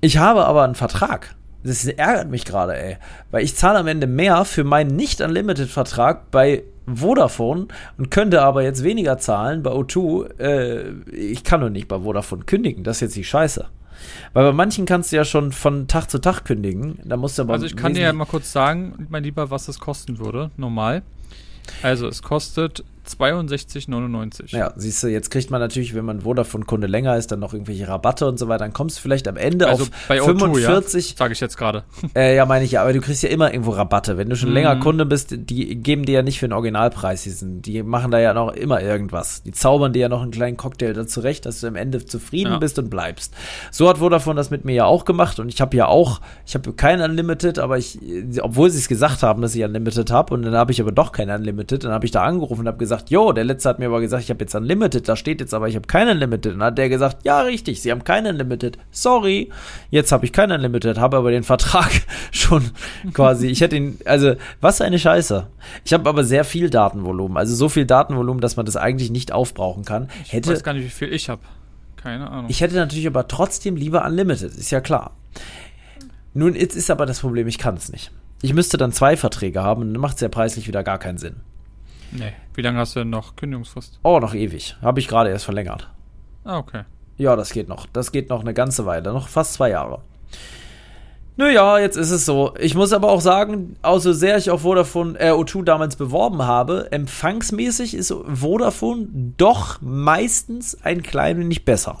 ich 0.00 0.16
habe 0.16 0.46
aber 0.46 0.62
einen 0.62 0.74
Vertrag. 0.74 1.34
Das 1.64 1.84
ärgert 1.84 2.30
mich 2.30 2.46
gerade, 2.46 2.74
ey. 2.74 2.96
Weil 3.30 3.44
ich 3.44 3.54
zahle 3.54 3.78
am 3.78 3.88
Ende 3.88 4.06
mehr 4.06 4.46
für 4.46 4.64
meinen 4.64 4.96
Nicht-Unlimited-Vertrag 4.96 6.30
bei 6.30 6.62
Vodafone 6.86 7.66
und 7.98 8.10
könnte 8.10 8.40
aber 8.40 8.62
jetzt 8.62 8.84
weniger 8.84 9.18
zahlen 9.18 9.62
bei 9.62 9.72
O2. 9.72 10.40
Äh, 10.40 10.92
ich 11.14 11.44
kann 11.44 11.60
nur 11.60 11.68
nicht 11.68 11.88
bei 11.88 11.98
Vodafone 12.00 12.44
kündigen. 12.44 12.84
Das 12.84 12.96
ist 12.96 13.00
jetzt 13.02 13.16
die 13.16 13.24
Scheiße. 13.24 13.66
Weil 14.32 14.44
bei 14.44 14.52
manchen 14.52 14.86
kannst 14.86 15.12
du 15.12 15.16
ja 15.16 15.24
schon 15.24 15.52
von 15.52 15.88
Tag 15.88 16.10
zu 16.10 16.18
Tag 16.18 16.44
kündigen. 16.44 16.98
Da 17.04 17.16
musst 17.16 17.38
du 17.38 17.42
aber. 17.42 17.52
Also 17.54 17.66
ich 17.66 17.76
kann 17.76 17.94
dir 17.94 18.02
ja 18.02 18.12
mal 18.12 18.24
kurz 18.24 18.52
sagen, 18.52 19.06
mein 19.10 19.24
Lieber, 19.24 19.50
was 19.50 19.66
das 19.66 19.78
kosten 19.78 20.18
würde, 20.18 20.50
normal. 20.56 21.02
Also 21.82 22.08
es 22.08 22.22
kostet 22.22 22.84
62,99. 23.06 24.56
Ja, 24.56 24.72
siehst 24.76 25.02
du, 25.02 25.08
jetzt 25.08 25.30
kriegt 25.30 25.50
man 25.50 25.60
natürlich, 25.60 25.94
wenn 25.94 26.04
man 26.04 26.20
Vodafone-Kunde 26.22 26.86
länger 26.86 27.16
ist, 27.16 27.32
dann 27.32 27.40
noch 27.40 27.52
irgendwelche 27.52 27.88
Rabatte 27.88 28.26
und 28.26 28.38
so 28.38 28.48
weiter. 28.48 28.64
Dann 28.64 28.72
kommst 28.72 28.98
du 28.98 29.02
vielleicht 29.02 29.26
am 29.28 29.36
Ende 29.36 29.68
Also 29.68 29.84
auf 29.84 29.90
bei 30.08 30.20
O2, 30.20 30.24
45. 30.24 31.10
ja, 31.10 31.16
sage 31.16 31.32
ich 31.32 31.40
jetzt 31.40 31.56
gerade. 31.56 31.84
Äh, 32.14 32.36
ja, 32.36 32.44
meine 32.46 32.64
ich 32.64 32.72
ja, 32.72 32.82
aber 32.82 32.92
du 32.92 33.00
kriegst 33.00 33.22
ja 33.22 33.28
immer 33.30 33.52
irgendwo 33.52 33.70
Rabatte. 33.70 34.18
Wenn 34.18 34.28
du 34.28 34.36
schon 34.36 34.50
Mhm. 34.50 34.54
länger 34.54 34.76
Kunde 34.76 35.06
bist, 35.06 35.34
die 35.34 35.76
geben 35.76 36.04
dir 36.04 36.12
ja 36.16 36.22
nicht 36.22 36.38
für 36.38 36.46
den 36.46 36.52
Originalpreis. 36.52 37.22
Die, 37.22 37.30
sind, 37.30 37.62
die 37.66 37.82
machen 37.82 38.10
da 38.10 38.18
ja 38.18 38.34
noch 38.34 38.52
immer 38.52 38.82
irgendwas. 38.82 39.42
Die 39.42 39.52
zaubern 39.52 39.92
dir 39.92 40.00
ja 40.00 40.08
noch 40.08 40.20
einen 40.22 40.30
kleinen 40.30 40.56
Cocktail 40.56 40.92
dazu 40.92 41.20
recht, 41.20 41.46
dass 41.46 41.60
du 41.60 41.66
am 41.68 41.76
Ende 41.76 42.04
zufrieden 42.04 42.52
Ja. 42.52 42.58
bist 42.58 42.78
und 42.78 42.90
bleibst. 42.90 43.32
So 43.70 43.88
hat 43.88 43.98
Vodafone 43.98 44.36
das 44.36 44.50
mit 44.50 44.64
mir 44.64 44.74
ja 44.74 44.84
auch 44.84 45.04
gemacht 45.04 45.38
und 45.40 45.48
ich 45.48 45.60
habe 45.60 45.76
ja 45.76 45.86
auch, 45.86 46.20
ich 46.46 46.54
habe 46.54 46.72
kein 46.74 47.00
Unlimited, 47.00 47.58
aber 47.58 47.78
ich, 47.78 47.98
obwohl 48.42 48.68
sie 48.70 48.78
es 48.78 48.88
gesagt 48.88 49.22
haben, 49.22 49.40
dass 49.42 49.54
ich 49.54 49.64
Unlimited 49.64 50.10
habe 50.10 50.34
und 50.34 50.42
dann 50.42 50.54
habe 50.54 50.72
ich 50.72 50.80
aber 50.80 50.92
doch 50.92 51.12
kein 51.12 51.30
Unlimited, 51.30 51.84
dann 51.84 51.92
habe 51.92 52.04
ich 52.04 52.10
da 52.10 52.22
angerufen 52.22 52.60
und 52.62 52.66
habe 52.66 52.78
gesagt, 52.78 52.91
jo, 53.10 53.32
der 53.32 53.44
letzte 53.44 53.68
hat 53.68 53.78
mir 53.78 53.86
aber 53.86 54.00
gesagt, 54.00 54.22
ich 54.24 54.30
habe 54.30 54.40
jetzt 54.40 54.54
Unlimited, 54.54 55.08
da 55.08 55.16
steht 55.16 55.40
jetzt 55.40 55.54
aber, 55.54 55.68
ich 55.68 55.76
habe 55.76 55.86
kein 55.86 56.08
Unlimited. 56.08 56.52
Und 56.52 56.60
dann 56.60 56.68
hat 56.68 56.78
der 56.78 56.88
gesagt, 56.88 57.24
ja, 57.24 57.40
richtig, 57.40 57.80
sie 57.80 57.90
haben 57.90 58.04
kein 58.04 58.26
Unlimited. 58.26 58.78
Sorry, 58.90 59.50
jetzt 59.90 60.12
habe 60.12 60.24
ich 60.24 60.32
kein 60.32 60.50
Unlimited, 60.50 60.98
habe 60.98 61.16
aber 61.16 61.30
den 61.30 61.42
Vertrag 61.42 61.90
schon 62.30 62.70
quasi, 63.14 63.48
ich 63.48 63.60
hätte 63.60 63.76
ihn, 63.76 63.98
also, 64.04 64.34
was 64.60 64.80
eine 64.80 64.98
Scheiße. 64.98 65.46
Ich 65.84 65.92
habe 65.92 66.08
aber 66.08 66.24
sehr 66.24 66.44
viel 66.44 66.70
Datenvolumen, 66.70 67.36
also 67.36 67.54
so 67.54 67.68
viel 67.68 67.86
Datenvolumen, 67.86 68.40
dass 68.40 68.56
man 68.56 68.66
das 68.66 68.76
eigentlich 68.76 69.10
nicht 69.10 69.32
aufbrauchen 69.32 69.84
kann. 69.84 70.08
Ich 70.24 70.32
Hätte, 70.32 70.50
weiß 70.50 70.64
gar 70.64 70.74
nicht, 70.74 70.84
wie 70.84 70.90
viel 70.90 71.12
ich 71.12 71.28
habe. 71.28 71.42
Keine 71.96 72.28
Ahnung. 72.28 72.46
ich 72.48 72.60
hätte 72.60 72.74
natürlich 72.74 73.06
aber 73.06 73.28
trotzdem 73.28 73.76
lieber 73.76 74.04
Unlimited, 74.04 74.54
ist 74.54 74.70
ja 74.70 74.80
klar. 74.80 75.12
Nun, 76.34 76.54
jetzt 76.54 76.74
ist 76.74 76.90
aber 76.90 77.06
das 77.06 77.20
Problem, 77.20 77.46
ich 77.46 77.58
kann 77.58 77.76
es 77.76 77.92
nicht. 77.92 78.10
Ich 78.40 78.54
müsste 78.54 78.76
dann 78.76 78.90
zwei 78.90 79.16
Verträge 79.16 79.62
haben 79.62 79.82
und 79.82 79.92
dann 79.94 80.00
macht 80.00 80.16
es 80.16 80.20
ja 80.20 80.28
preislich 80.28 80.66
wieder 80.66 80.82
gar 80.82 80.98
keinen 80.98 81.18
Sinn. 81.18 81.36
Nee. 82.12 82.32
Wie 82.54 82.62
lange 82.62 82.78
hast 82.78 82.94
du 82.94 83.00
denn 83.00 83.10
noch 83.10 83.36
Kündigungsfrist? 83.36 83.98
Oh, 84.02 84.18
noch 84.20 84.34
ewig. 84.34 84.76
Habe 84.82 85.00
ich 85.00 85.08
gerade 85.08 85.30
erst 85.30 85.44
verlängert. 85.44 85.90
Ah, 86.44 86.58
okay. 86.58 86.84
Ja, 87.16 87.36
das 87.36 87.52
geht 87.52 87.68
noch. 87.68 87.86
Das 87.92 88.12
geht 88.12 88.30
noch 88.30 88.40
eine 88.40 88.54
ganze 88.54 88.86
Weile. 88.86 89.12
Noch 89.12 89.28
fast 89.28 89.54
zwei 89.54 89.70
Jahre. 89.70 90.02
Naja, 91.36 91.78
jetzt 91.78 91.96
ist 91.96 92.10
es 92.10 92.26
so. 92.26 92.54
Ich 92.58 92.74
muss 92.74 92.92
aber 92.92 93.10
auch 93.10 93.20
sagen, 93.20 93.76
auch 93.80 93.98
so 93.98 94.12
sehr 94.12 94.36
ich 94.36 94.50
auf 94.50 94.62
Vodafone 94.62 95.18
äh, 95.18 95.30
O2 95.30 95.64
damals 95.64 95.96
beworben 95.96 96.42
habe, 96.42 96.92
empfangsmäßig 96.92 97.94
ist 97.94 98.14
Vodafone 98.34 99.08
doch 99.38 99.80
meistens 99.80 100.76
ein 100.82 101.02
klein 101.02 101.38
wenig 101.38 101.64
besser. 101.64 102.00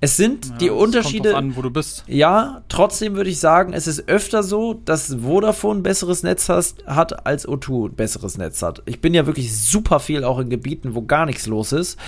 Es 0.00 0.16
sind 0.16 0.46
Ja, 0.46 0.56
die 0.56 0.70
Unterschiede. 0.70 1.36
An, 1.36 1.56
wo 1.56 1.62
du 1.62 1.70
bist. 1.70 2.04
Ja, 2.06 2.62
trotzdem 2.68 3.14
würde 3.14 3.30
ich 3.30 3.38
sagen, 3.38 3.72
es 3.72 3.86
ist 3.86 4.08
öfter 4.08 4.42
so, 4.42 4.74
dass 4.74 5.16
Vodafone 5.22 5.80
ein 5.80 5.82
besseres 5.82 6.22
Netz 6.22 6.48
hast, 6.48 6.86
hat, 6.86 7.26
als 7.26 7.48
O2 7.48 7.88
ein 7.88 7.94
besseres 7.94 8.36
Netz 8.36 8.62
hat. 8.62 8.82
Ich 8.86 9.00
bin 9.00 9.14
ja 9.14 9.26
wirklich 9.26 9.56
super 9.56 10.00
viel 10.00 10.24
auch 10.24 10.38
in 10.38 10.50
Gebieten, 10.50 10.94
wo 10.94 11.02
gar 11.02 11.26
nichts 11.26 11.46
los 11.46 11.72
ist. 11.72 11.98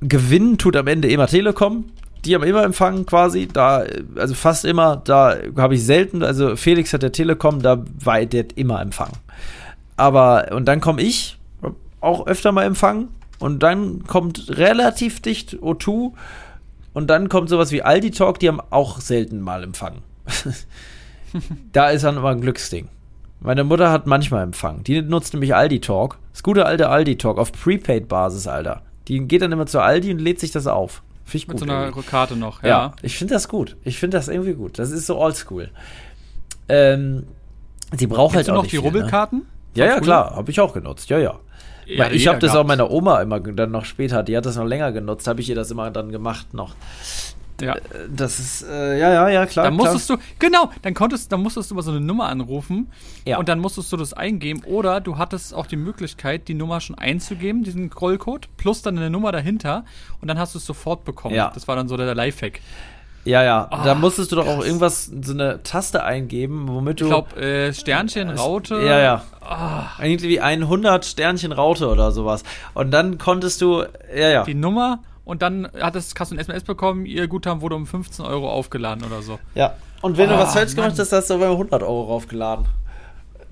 Gewinnen 0.00 0.58
tut 0.58 0.76
am 0.76 0.86
Ende 0.86 1.08
immer 1.08 1.26
Telekom. 1.26 1.86
Die 2.24 2.34
haben 2.34 2.42
immer 2.42 2.64
Empfang 2.64 3.06
quasi, 3.06 3.46
da, 3.46 3.84
also 4.16 4.34
fast 4.34 4.64
immer, 4.64 4.96
da 4.96 5.36
habe 5.56 5.76
ich 5.76 5.84
selten, 5.84 6.22
also 6.22 6.56
Felix 6.56 6.92
hat 6.92 7.02
der 7.02 7.12
Telekom, 7.12 7.62
da 7.62 7.84
war 8.02 8.24
der 8.26 8.46
immer 8.56 8.80
Empfang. 8.80 9.12
Aber, 9.96 10.48
und 10.52 10.66
dann 10.66 10.80
komme 10.80 11.00
ich, 11.02 11.38
auch 12.00 12.26
öfter 12.26 12.52
mal 12.52 12.64
Empfang, 12.64 13.08
und 13.38 13.62
dann 13.62 14.04
kommt 14.04 14.56
relativ 14.56 15.20
dicht 15.20 15.54
O2, 15.56 16.12
und 16.98 17.08
dann 17.08 17.28
kommt 17.28 17.48
sowas 17.48 17.70
wie 17.70 17.82
Aldi 17.82 18.10
Talk, 18.10 18.40
die 18.40 18.48
haben 18.48 18.60
auch 18.70 19.00
selten 19.00 19.40
mal 19.40 19.62
Empfang. 19.62 19.98
da 21.72 21.90
ist 21.90 22.02
dann 22.02 22.16
immer 22.16 22.30
ein 22.30 22.40
Glücksding. 22.40 22.88
Meine 23.38 23.62
Mutter 23.62 23.92
hat 23.92 24.08
manchmal 24.08 24.42
Empfang. 24.42 24.82
Die 24.82 25.00
nutzt 25.02 25.32
nämlich 25.32 25.54
Aldi 25.54 25.80
Talk. 25.80 26.18
Das 26.32 26.42
gute 26.42 26.66
alte 26.66 26.88
Aldi 26.88 27.16
Talk 27.16 27.38
auf 27.38 27.52
Prepaid-Basis, 27.52 28.48
Alter. 28.48 28.82
Die 29.06 29.20
geht 29.20 29.42
dann 29.42 29.52
immer 29.52 29.66
zu 29.66 29.80
Aldi 29.80 30.10
und 30.10 30.18
lädt 30.18 30.40
sich 30.40 30.50
das 30.50 30.66
auf. 30.66 31.02
Finde 31.24 31.36
ich 31.36 31.46
Mit 31.46 31.58
gut. 31.58 31.68
so 31.68 31.72
einer 31.72 31.84
irgendwie. 31.84 32.06
Karte 32.08 32.34
noch, 32.34 32.64
ja. 32.64 32.68
ja. 32.68 32.92
ich 33.02 33.16
finde 33.16 33.34
das 33.34 33.48
gut. 33.48 33.76
Ich 33.84 33.98
finde 33.98 34.16
das 34.16 34.26
irgendwie 34.26 34.54
gut. 34.54 34.80
Das 34.80 34.90
ist 34.90 35.06
so 35.06 35.18
oldschool. 35.18 35.70
Ähm, 36.68 37.28
sie 37.96 38.08
braucht 38.08 38.34
halt 38.34 38.46
Kennst 38.46 38.48
du 38.48 38.52
auch 38.52 38.56
noch 38.56 38.62
nicht 38.64 38.72
die 38.72 38.78
viel, 38.78 38.90
ne? 38.90 38.98
Rubbelkarten? 38.98 39.46
Ja, 39.74 39.86
ja, 39.86 39.94
Von 39.94 40.02
klar. 40.02 40.34
Habe 40.34 40.50
ich 40.50 40.58
auch 40.58 40.72
genutzt. 40.72 41.10
Ja, 41.10 41.18
ja. 41.18 41.38
Ja, 41.88 42.10
ich 42.10 42.28
habe 42.28 42.38
das 42.38 42.54
auch 42.54 42.66
meiner 42.66 42.90
Oma 42.90 43.22
immer 43.22 43.40
dann 43.40 43.70
noch 43.70 43.84
später, 43.84 44.22
die 44.22 44.36
hat 44.36 44.46
das 44.46 44.56
noch 44.56 44.66
länger 44.66 44.92
genutzt, 44.92 45.26
habe 45.26 45.40
ich 45.40 45.48
ihr 45.48 45.54
das 45.54 45.70
immer 45.70 45.90
dann 45.90 46.12
gemacht 46.12 46.52
noch. 46.52 46.74
Ja. 47.60 47.76
Das 48.08 48.38
ist, 48.38 48.62
äh, 48.62 48.98
ja, 48.98 49.12
ja, 49.12 49.28
ja, 49.28 49.46
klar. 49.46 49.64
Dann 49.64 49.74
musstest 49.74 50.08
du, 50.10 50.16
genau, 50.38 50.70
dann 50.82 50.94
konntest, 50.94 51.32
dann 51.32 51.42
musstest 51.42 51.70
du 51.70 51.74
mal 51.74 51.82
so 51.82 51.90
eine 51.90 52.00
Nummer 52.00 52.28
anrufen 52.28 52.88
Ja. 53.24 53.38
und 53.38 53.48
dann 53.48 53.58
musstest 53.58 53.92
du 53.92 53.96
das 53.96 54.12
eingeben 54.12 54.62
oder 54.64 55.00
du 55.00 55.18
hattest 55.18 55.54
auch 55.54 55.66
die 55.66 55.76
Möglichkeit, 55.76 56.46
die 56.46 56.54
Nummer 56.54 56.80
schon 56.80 56.96
einzugeben, 56.96 57.64
diesen 57.64 57.90
Grollcode, 57.90 58.48
plus 58.58 58.82
dann 58.82 58.96
eine 58.96 59.10
Nummer 59.10 59.32
dahinter 59.32 59.84
und 60.20 60.28
dann 60.28 60.38
hast 60.38 60.54
du 60.54 60.58
es 60.58 60.66
sofort 60.66 61.04
bekommen. 61.04 61.34
Ja. 61.34 61.50
Das 61.52 61.66
war 61.66 61.74
dann 61.74 61.88
so 61.88 61.96
der 61.96 62.14
Lifehack. 62.14 62.60
Ja, 63.28 63.42
ja. 63.42 63.68
da 63.70 63.92
Ah, 63.92 63.94
musstest 63.94 64.32
du 64.32 64.36
doch 64.36 64.46
auch 64.46 64.64
irgendwas, 64.64 65.04
so 65.20 65.34
eine 65.34 65.62
Taste 65.62 66.02
eingeben, 66.02 66.66
womit 66.68 67.00
du. 67.00 67.04
Ich 67.04 67.10
glaube, 67.10 67.40
äh, 67.40 67.74
Sternchen, 67.74 68.30
Raute. 68.30 68.76
Ja, 68.76 68.98
ja. 69.00 69.22
Ah, 69.42 69.84
Irgendwie 70.02 70.40
100 70.40 71.04
Sternchen 71.04 71.52
Raute 71.52 71.88
oder 71.88 72.10
sowas. 72.10 72.42
Und 72.72 72.90
dann 72.90 73.18
konntest 73.18 73.60
du, 73.60 73.82
ja, 74.14 74.28
ja. 74.30 74.44
die 74.44 74.54
Nummer 74.54 75.00
und 75.26 75.42
dann 75.42 75.68
hattest, 75.78 76.18
hast 76.18 76.30
du 76.30 76.36
ein 76.36 76.38
SMS 76.38 76.64
bekommen, 76.64 77.04
ihr 77.04 77.28
Guthaben 77.28 77.60
wurde 77.60 77.76
um 77.76 77.86
15 77.86 78.24
Euro 78.24 78.50
aufgeladen 78.50 79.04
oder 79.04 79.20
so. 79.20 79.38
Ja. 79.54 79.74
Und 80.00 80.16
wenn 80.16 80.30
du 80.30 80.36
Ah, 80.36 80.40
was 80.40 80.54
falsch 80.54 80.74
gemacht 80.74 80.98
hast, 80.98 81.12
hast 81.12 81.28
du 81.28 81.34
aber 81.34 81.50
100 81.50 81.82
Euro 81.82 82.04
raufgeladen. 82.04 82.64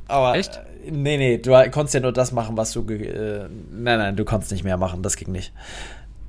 Aber, 0.09 0.37
Echt? 0.37 0.57
Äh, 0.87 0.91
nee, 0.91 1.19
nee, 1.19 1.37
du 1.37 1.51
konntest 1.71 1.93
ja 1.93 2.01
nur 2.01 2.13
das 2.13 2.33
machen, 2.33 2.57
was 2.57 2.73
du. 2.73 2.81
Äh, 2.89 3.49
nein, 3.73 3.99
nein, 3.99 4.17
du 4.17 4.25
konntest 4.25 4.53
nicht 4.53 4.65
mehr 4.65 4.79
machen, 4.79 5.03
das 5.03 5.17
ging 5.17 5.33
nicht. 5.33 5.53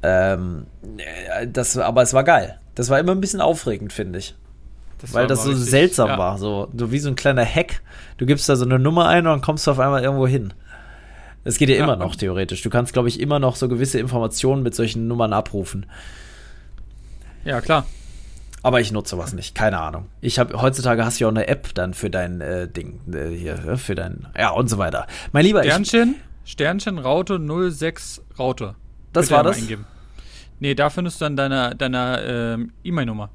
Ähm, 0.03 0.65
äh, 0.97 1.47
das, 1.47 1.77
aber 1.77 2.01
es 2.01 2.13
war 2.13 2.25
geil. 2.25 2.59
Das 2.77 2.91
war 2.91 2.99
immer 2.99 3.13
ein 3.13 3.21
bisschen 3.21 3.41
aufregend, 3.41 3.91
finde 3.91 4.19
ich. 4.19 4.35
Das 4.99 5.11
Weil 5.11 5.25
das 5.25 5.43
so 5.43 5.49
richtig, 5.49 5.67
seltsam 5.67 6.09
ja. 6.09 6.17
war, 6.19 6.37
so, 6.37 6.69
so 6.75 6.91
wie 6.91 6.99
so 6.99 7.09
ein 7.09 7.15
kleiner 7.15 7.43
Hack. 7.43 7.81
Du 8.17 8.27
gibst 8.27 8.47
da 8.49 8.55
so 8.55 8.65
eine 8.65 8.77
Nummer 8.77 9.07
ein 9.07 9.25
und 9.25 9.31
dann 9.31 9.41
kommst 9.41 9.65
du 9.65 9.71
auf 9.71 9.79
einmal 9.79 10.03
irgendwo 10.03 10.27
hin. 10.27 10.53
Es 11.43 11.57
geht 11.57 11.69
ja, 11.69 11.77
ja 11.77 11.83
immer 11.83 11.95
noch 11.95 12.15
theoretisch. 12.15 12.61
Du 12.61 12.69
kannst, 12.69 12.93
glaube 12.93 13.07
ich, 13.07 13.19
immer 13.19 13.39
noch 13.39 13.55
so 13.55 13.67
gewisse 13.67 13.97
Informationen 13.97 14.61
mit 14.61 14.75
solchen 14.75 15.07
Nummern 15.07 15.33
abrufen. 15.33 15.87
Ja, 17.45 17.61
klar. 17.61 17.87
Aber 18.61 18.79
ich 18.79 18.91
nutze 18.91 19.11
sowas 19.11 19.33
nicht, 19.33 19.55
keine 19.55 19.79
Ahnung. 19.79 20.05
Ich 20.21 20.37
habe 20.37 20.61
heutzutage 20.61 21.03
hast 21.03 21.19
du 21.19 21.23
ja 21.23 21.29
auch 21.29 21.31
eine 21.31 21.47
App 21.47 21.73
dann 21.73 21.95
für 21.95 22.11
dein 22.11 22.41
äh, 22.41 22.67
Ding 22.67 22.99
äh, 23.11 23.29
hier 23.29 23.77
für 23.77 23.95
dein 23.95 24.27
ja 24.37 24.51
und 24.51 24.69
so 24.69 24.77
weiter. 24.77 25.07
Mein 25.31 25.45
lieber 25.45 25.63
Sternchen 25.63 26.15
ich, 26.45 26.51
Sternchen 26.51 26.99
Raute 26.99 27.39
06 27.71 28.21
Raute. 28.37 28.75
Das 29.13 29.31
war 29.31 29.41
das. 29.41 29.57
Eingeben. 29.57 29.85
Nee, 30.59 30.75
da 30.75 30.89
findest 30.89 31.21
du 31.21 31.25
dann 31.25 31.35
deine 31.35 31.75
deine 31.75 32.21
ähm, 32.23 32.71
E-Mail-Nummer. 32.83 33.29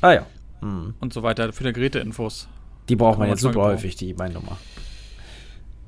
Ah 0.00 0.12
ja. 0.12 0.26
Hm. 0.60 0.94
Und 1.00 1.12
so 1.12 1.22
weiter 1.22 1.52
für 1.52 1.64
die 1.64 1.72
Geräteinfos. 1.72 2.48
Die 2.88 2.96
braucht 2.96 3.18
man 3.18 3.28
jetzt 3.28 3.40
super 3.40 3.62
häufig 3.62 3.96
die 3.96 4.10
E-Mail-Nummer. 4.10 4.56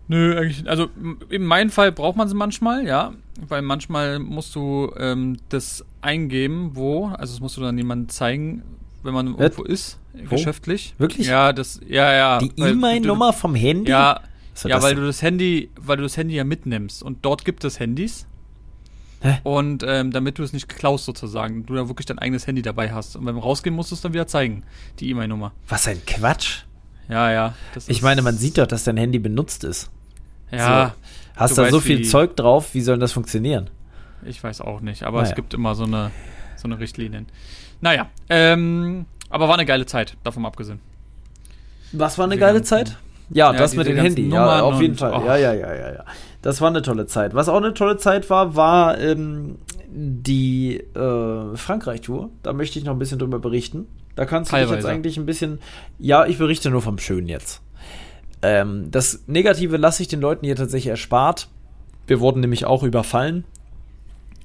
Nö, 0.09 0.37
eigentlich, 0.37 0.69
also 0.69 0.89
in 1.31 1.45
meinem 1.45 1.71
Fall 1.71 1.93
braucht 1.93 2.17
man 2.17 2.29
sie 2.29 2.35
manchmal, 2.35 2.87
ja, 2.87 3.13
weil 3.49 3.63
manchmal 3.63 4.19
musst 4.19 4.55
du 4.55 4.93
ähm, 4.99 5.39
das 5.49 5.85
eingeben, 6.01 6.73
wo, 6.75 7.07
also 7.07 7.33
das 7.33 7.41
musst 7.41 7.57
du 7.57 7.61
dann 7.61 7.79
jemandem 7.79 8.09
zeigen, 8.09 8.63
wenn 9.03 9.15
man 9.15 9.39
irgendwo 9.39 9.63
ist, 9.63 9.99
wo? 10.13 10.37
geschäftlich. 10.37 10.95
Wirklich? 10.99 11.29
Ja, 11.29 11.53
das, 11.53 11.81
ja, 11.89 12.13
ja. 12.13 12.39
Die 12.39 12.53
E-Mail-Nummer 12.57 13.33
vom 13.33 13.55
Handy? 13.55 13.91
Ja, 13.91 14.21
ja, 14.65 14.83
weil 14.83 14.97
du 14.97 15.07
das 15.07 15.23
Handy, 15.23 15.71
weil 15.77 15.97
du 15.97 16.03
das 16.03 16.17
Handy 16.17 16.35
ja 16.35 16.45
mitnimmst 16.45 17.03
und 17.03 17.25
dort 17.25 17.45
gibt 17.45 17.65
es 17.65 17.81
Handys. 17.81 18.27
Hä? 19.23 19.39
Und 19.45 19.85
ähm, 19.87 20.11
damit 20.11 20.39
du 20.39 20.43
es 20.43 20.53
nicht 20.53 20.69
klaust 20.69 21.05
sozusagen, 21.05 21.65
du 21.65 21.75
da 21.75 21.89
wirklich 21.89 22.07
dein 22.07 22.19
eigenes 22.19 22.47
Handy 22.47 22.61
dabei 22.61 22.93
hast. 22.93 23.17
Und 23.17 23.25
beim 23.25 23.39
Rausgehen 23.39 23.75
musst 23.75 23.91
du 23.91 23.95
es 23.95 24.01
dann 24.01 24.13
wieder 24.13 24.27
zeigen, 24.27 24.65
die 24.99 25.11
E-Mail-Nummer. 25.11 25.53
Was 25.69 25.87
ein 25.87 26.05
Quatsch. 26.05 26.63
Ja, 27.09 27.31
ja. 27.31 27.55
ich 27.87 28.03
meine, 28.03 28.23
man 28.23 28.37
sieht 28.37 28.59
doch, 28.59 28.67
dass 28.67 28.85
dein 28.85 28.97
Handy 28.97 29.19
benutzt 29.19 29.65
ist. 29.65 29.91
Ja. 30.51 30.89
So. 30.89 30.93
Hast 31.37 31.59
du 31.59 31.63
da 31.63 31.71
so 31.71 31.81
viel 31.81 32.07
Zeug 32.07 32.37
drauf, 32.37 32.75
wie 32.75 32.81
soll 32.81 32.99
das 32.99 33.13
funktionieren? 33.13 33.71
Ich 34.25 34.43
weiß 34.43 34.61
auch 34.61 34.81
nicht, 34.81 35.03
aber 35.03 35.19
naja. 35.19 35.31
es 35.31 35.37
gibt 35.37 35.55
immer 35.55 35.75
so 35.75 35.85
eine, 35.85 36.11
so 36.57 36.69
eine 36.69 36.79
Richtlinien. 36.79 37.27
Naja, 37.81 38.09
ähm, 38.29 39.07
aber 39.31 39.49
war 39.49 39.55
eine 39.55 39.67
geile 39.67 39.87
Zeit, 39.87 40.17
davon 40.25 40.45
abgesehen. 40.47 40.81
Was 41.93 42.19
war 42.19 42.27
eine 42.27 42.35
die 42.35 42.41
geile 42.41 42.59
ganzen, 42.59 42.69
Zeit? 42.87 42.97
Ja, 43.31 43.53
ja 43.53 43.59
das 43.59 43.75
mit 43.75 43.87
dem 43.87 43.97
Handy, 43.97 44.29
ja, 44.29 44.63
auf 44.63 44.81
jeden 44.81 44.95
Fall. 44.95 45.13
Oh. 45.15 45.27
Ja, 45.27 45.37
ja, 45.37 45.53
ja, 45.55 45.75
ja, 45.75 45.93
ja. 45.95 46.05
Das 46.43 46.61
war 46.61 46.69
eine 46.69 46.83
tolle 46.83 47.07
Zeit. 47.07 47.35
Was 47.35 47.49
auch 47.49 47.57
eine 47.57 47.73
tolle 47.73 47.97
Zeit 47.97 48.29
war, 48.29 48.57
war 48.57 48.99
ähm, 48.99 49.59
die 49.89 50.77
äh, 50.77 51.57
Frankreich-Tour. 51.57 52.31
Da 52.43 52.53
möchte 52.53 52.79
ich 52.79 52.85
noch 52.85 52.93
ein 52.93 52.99
bisschen 52.99 53.19
drüber 53.19 53.39
berichten. 53.39 53.87
Da 54.17 54.27
kannst 54.27 54.51
du 54.51 54.57
Teilweise. 54.57 54.77
dich 54.77 54.85
jetzt 54.85 54.93
eigentlich 54.93 55.17
ein 55.17 55.27
bisschen. 55.27 55.61
Ja, 55.99 56.27
ich 56.27 56.39
berichte 56.39 56.71
nur 56.71 56.83
vom 56.83 56.99
Schönen 56.99 57.29
jetzt. 57.29 57.63
Ähm, 58.43 58.91
das 58.91 59.23
Negative 59.29 59.77
lasse 59.77 60.03
ich 60.03 60.09
den 60.09 60.21
Leuten 60.21 60.45
hier 60.45 60.57
tatsächlich 60.57 60.91
erspart. 60.91 61.49
Wir 62.09 62.19
wurden 62.19 62.41
nämlich 62.41 62.65
auch 62.65 62.83
überfallen, 62.83 63.45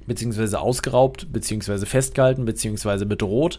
beziehungsweise 0.06 0.60
ausgeraubt, 0.60 1.32
beziehungsweise 1.32 1.84
festgehalten, 1.84 2.44
beziehungsweise 2.44 3.04
bedroht. 3.06 3.58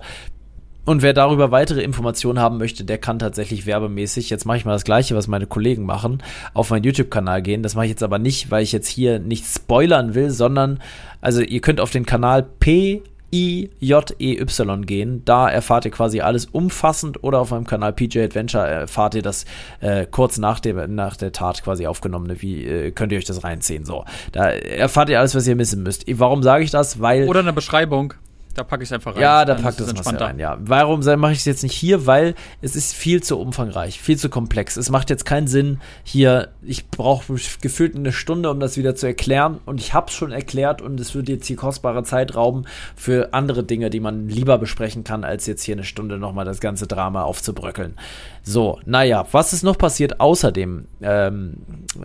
Und 0.90 1.04
wer 1.04 1.14
darüber 1.14 1.52
weitere 1.52 1.84
Informationen 1.84 2.40
haben 2.40 2.58
möchte, 2.58 2.84
der 2.84 2.98
kann 2.98 3.20
tatsächlich 3.20 3.68
werbemäßig, 3.68 4.32
jetzt 4.32 4.46
mache 4.46 4.58
ich 4.58 4.66
mal 4.66 4.72
das 4.72 4.86
gleiche, 4.86 5.16
was 5.16 5.28
meine 5.28 5.46
Kollegen 5.46 5.86
machen, 5.86 6.24
auf 6.56 6.72
meinen 6.72 6.84
YouTube-Kanal 6.84 7.44
gehen. 7.44 7.62
Das 7.62 7.76
mache 7.76 7.86
ich 7.86 7.92
jetzt 7.92 8.02
aber 8.02 8.18
nicht, 8.18 8.50
weil 8.50 8.64
ich 8.64 8.72
jetzt 8.72 8.88
hier 8.88 9.20
nicht 9.20 9.46
spoilern 9.46 10.16
will, 10.16 10.32
sondern, 10.32 10.80
also 11.22 11.42
ihr 11.42 11.62
könnt 11.62 11.80
auf 11.80 11.92
den 11.92 12.08
Kanal 12.08 12.42
P 12.42 13.04
IJEY 13.32 14.82
gehen. 14.82 15.22
Da 15.26 15.48
erfahrt 15.48 15.86
ihr 15.86 15.92
quasi 15.92 16.22
alles 16.22 16.48
umfassend 16.48 17.24
oder 17.24 17.38
auf 17.38 17.52
meinem 17.52 17.68
Kanal 17.68 17.94
PJ 17.94 18.22
Adventure 18.22 18.68
erfahrt 18.68 19.14
ihr 19.14 19.22
das 19.22 19.46
äh, 19.82 20.08
kurz 20.10 20.40
nach 20.40 20.60
der, 20.60 20.88
nach 20.88 21.18
der 21.18 21.32
Tat 21.32 21.64
quasi 21.64 21.86
aufgenommene. 21.86 22.42
Wie 22.42 22.66
äh, 22.66 22.90
könnt 22.90 23.12
ihr 23.12 23.20
euch 23.20 23.26
das 23.26 23.44
reinziehen? 23.44 23.86
So, 23.86 24.06
da 24.32 24.50
erfahrt 24.50 25.10
ihr 25.10 25.20
alles, 25.20 25.36
was 25.36 25.46
ihr 25.46 25.56
missen 25.56 25.84
müsst. 25.84 26.06
Warum 26.20 26.42
sage 26.42 26.64
ich 26.64 26.72
das? 26.72 27.00
Weil. 27.00 27.30
Oder 27.30 27.42
eine 27.42 27.54
Beschreibung. 27.54 28.16
Da 28.56 28.64
packe 28.64 28.84
ich 28.84 28.90
es 28.90 28.94
einfach 28.94 29.16
rein. 29.16 29.22
Ja, 29.22 29.46
da 29.46 29.56
packt 29.56 29.80
es 29.80 29.94
was 29.96 30.20
rein, 30.20 30.40
ja. 30.40 30.58
Warum 30.60 31.02
mache 31.18 31.32
ich 31.32 31.40
es 31.40 31.46
jetzt 31.46 31.64
nicht 31.64 31.76
hier? 31.76 32.08
Weil 32.08 32.36
es 32.62 32.76
ist 32.76 32.94
viel 32.94 33.22
zu 33.22 33.40
umfangreich, 33.40 34.02
viel 34.02 34.18
zu 34.18 34.30
komplex. 34.30 34.76
Es 34.76 34.90
macht 34.90 35.10
jetzt 35.10 35.24
keinen 35.24 35.48
Sinn, 35.48 35.80
hier, 36.04 36.50
ich 36.62 36.90
brauche 36.90 37.36
gefühlt 37.62 37.96
eine 37.96 38.12
Stunde, 38.12 38.50
um 38.50 38.60
das 38.60 38.76
wieder 38.76 38.96
zu 38.96 39.06
erklären. 39.06 39.60
Und 39.66 39.80
ich 39.80 39.94
habe 39.94 40.08
es 40.08 40.14
schon 40.14 40.32
erklärt 40.32 40.82
und 40.82 41.00
es 41.00 41.16
würde 41.16 41.32
jetzt 41.34 41.46
hier 41.46 41.58
kostbare 41.58 42.04
Zeit 42.04 42.36
rauben 42.36 42.66
für 42.96 43.34
andere 43.34 43.64
Dinge, 43.64 43.90
die 43.90 44.00
man 44.00 44.28
lieber 44.28 44.58
besprechen 44.58 45.04
kann, 45.04 45.24
als 45.24 45.46
jetzt 45.46 45.64
hier 45.64 45.76
eine 45.76 45.84
Stunde 45.84 46.18
nochmal 46.18 46.46
das 46.46 46.60
ganze 46.60 46.88
Drama 46.88 47.24
aufzubröckeln. 47.24 47.96
So, 48.44 48.80
naja, 48.86 49.26
was 49.32 49.54
ist 49.54 49.64
noch 49.64 49.78
passiert 49.78 50.20
außer 50.20 50.52
dem 50.52 50.88
ähm, 51.02 51.58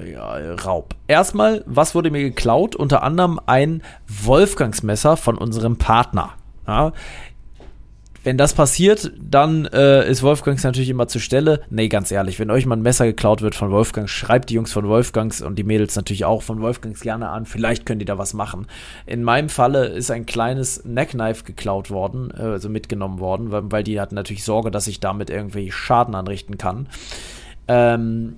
ja, 0.07 0.55
Raub? 0.55 0.95
Erstmal, 1.09 1.65
was 1.67 1.95
wurde 1.95 2.11
mir 2.11 2.23
geklaut? 2.23 2.77
Unter 2.77 3.03
anderem 3.03 3.41
ein 3.47 3.83
Wolfgangsmesser 4.07 5.17
von 5.17 5.39
unserem 5.39 5.79
Partner. 5.79 6.35
Ja. 6.67 6.93
Wenn 8.25 8.39
das 8.39 8.55
passiert, 8.55 9.13
dann 9.21 9.67
äh, 9.67 10.11
ist 10.11 10.23
Wolfgangs 10.23 10.65
natürlich 10.65 10.89
immer 10.89 11.09
zur 11.09 11.21
Stelle. 11.21 11.61
Nee, 11.69 11.89
ganz 11.89 12.11
ehrlich, 12.11 12.39
wenn 12.39 12.51
euch 12.51 12.65
mal 12.65 12.77
ein 12.77 12.83
Messer 12.83 13.05
geklaut 13.05 13.43
wird 13.43 13.55
von 13.55 13.71
Wolfgangs, 13.71 14.11
schreibt 14.11 14.49
die 14.49 14.55
Jungs 14.55 14.73
von 14.73 14.89
Wolfgangs 14.89 15.43
und 15.43 15.59
die 15.59 15.63
Mädels 15.63 15.95
natürlich 15.95 16.25
auch 16.25 16.41
von 16.41 16.63
Wolfgangs 16.63 17.01
gerne 17.01 17.29
an. 17.29 17.45
Vielleicht 17.45 17.85
könnt 17.85 18.01
ihr 18.01 18.07
da 18.07 18.17
was 18.17 18.33
machen. 18.33 18.67
In 19.05 19.23
meinem 19.25 19.51
Falle 19.51 19.89
ist 19.89 20.11
ein 20.11 20.25
kleines 20.25 20.87
Neckknife 20.87 21.45
geklaut 21.45 21.91
worden, 21.91 22.33
äh, 22.35 22.41
also 22.41 22.71
mitgenommen 22.71 23.21
worden, 23.21 23.53
weil, 23.53 23.71
weil 23.71 23.85
die 23.85 24.01
hatten 24.01 24.15
natürlich 24.15 24.43
Sorge, 24.43 24.71
dass 24.71 24.87
ich 24.87 25.01
damit 25.01 25.29
irgendwie 25.29 25.71
Schaden 25.71 26.15
anrichten 26.15 26.57
kann. 26.57 26.89
Ähm, 27.69 28.37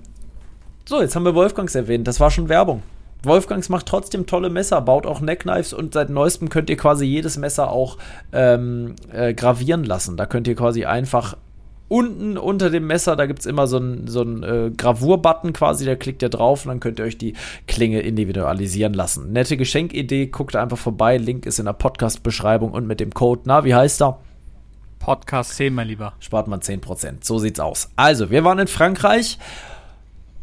so, 0.83 1.01
jetzt 1.01 1.15
haben 1.15 1.23
wir 1.23 1.33
Wolfgangs 1.33 1.75
erwähnt. 1.75 2.09
Das 2.09 2.19
war 2.19 2.29
schon 2.29 2.49
Werbung. 2.49 2.83
Wolfgangs 3.23 3.69
macht 3.69 3.87
trotzdem 3.87 4.25
tolle 4.25 4.49
Messer, 4.49 4.79
baut 4.81 5.05
auch 5.05 5.21
Neckknives 5.21 5.73
und 5.73 5.93
seit 5.93 6.09
neuestem 6.09 6.49
könnt 6.49 6.69
ihr 6.69 6.77
quasi 6.77 7.05
jedes 7.05 7.37
Messer 7.37 7.71
auch 7.71 7.97
ähm, 8.31 8.95
äh, 9.11 9.33
gravieren 9.33 9.83
lassen. 9.83 10.17
Da 10.17 10.25
könnt 10.25 10.47
ihr 10.47 10.55
quasi 10.55 10.85
einfach 10.85 11.35
unten 11.89 12.37
unter 12.37 12.69
dem 12.69 12.85
Messer, 12.85 13.15
da 13.15 13.25
gibt 13.25 13.39
es 13.39 13.45
immer 13.45 13.67
so 13.67 13.77
einen 13.77 14.07
so 14.07 14.21
äh, 14.23 14.71
Gravur-Button 14.71 15.53
quasi, 15.53 15.85
da 15.85 15.95
klickt 15.95 16.21
ihr 16.21 16.29
drauf 16.29 16.65
und 16.65 16.69
dann 16.69 16.79
könnt 16.79 16.99
ihr 16.99 17.05
euch 17.05 17.17
die 17.17 17.33
Klinge 17.65 18.01
individualisieren 18.01 18.93
lassen. 18.93 19.31
Nette 19.31 19.57
Geschenkidee, 19.57 20.27
guckt 20.27 20.55
einfach 20.55 20.77
vorbei, 20.77 21.17
Link 21.17 21.45
ist 21.45 21.59
in 21.59 21.65
der 21.65 21.73
Podcast-Beschreibung 21.73 22.71
und 22.71 22.87
mit 22.87 22.99
dem 22.99 23.13
Code, 23.13 23.41
na, 23.45 23.63
wie 23.63 23.75
heißt 23.75 24.01
er? 24.01 24.19
Podcast 24.99 25.55
10, 25.55 25.73
mein 25.73 25.87
Lieber. 25.87 26.13
Spart 26.19 26.47
man 26.47 26.59
10%, 26.59 27.17
so 27.21 27.37
sieht's 27.37 27.59
aus. 27.59 27.89
Also, 27.95 28.29
wir 28.29 28.43
waren 28.43 28.59
in 28.59 28.67
Frankreich 28.67 29.37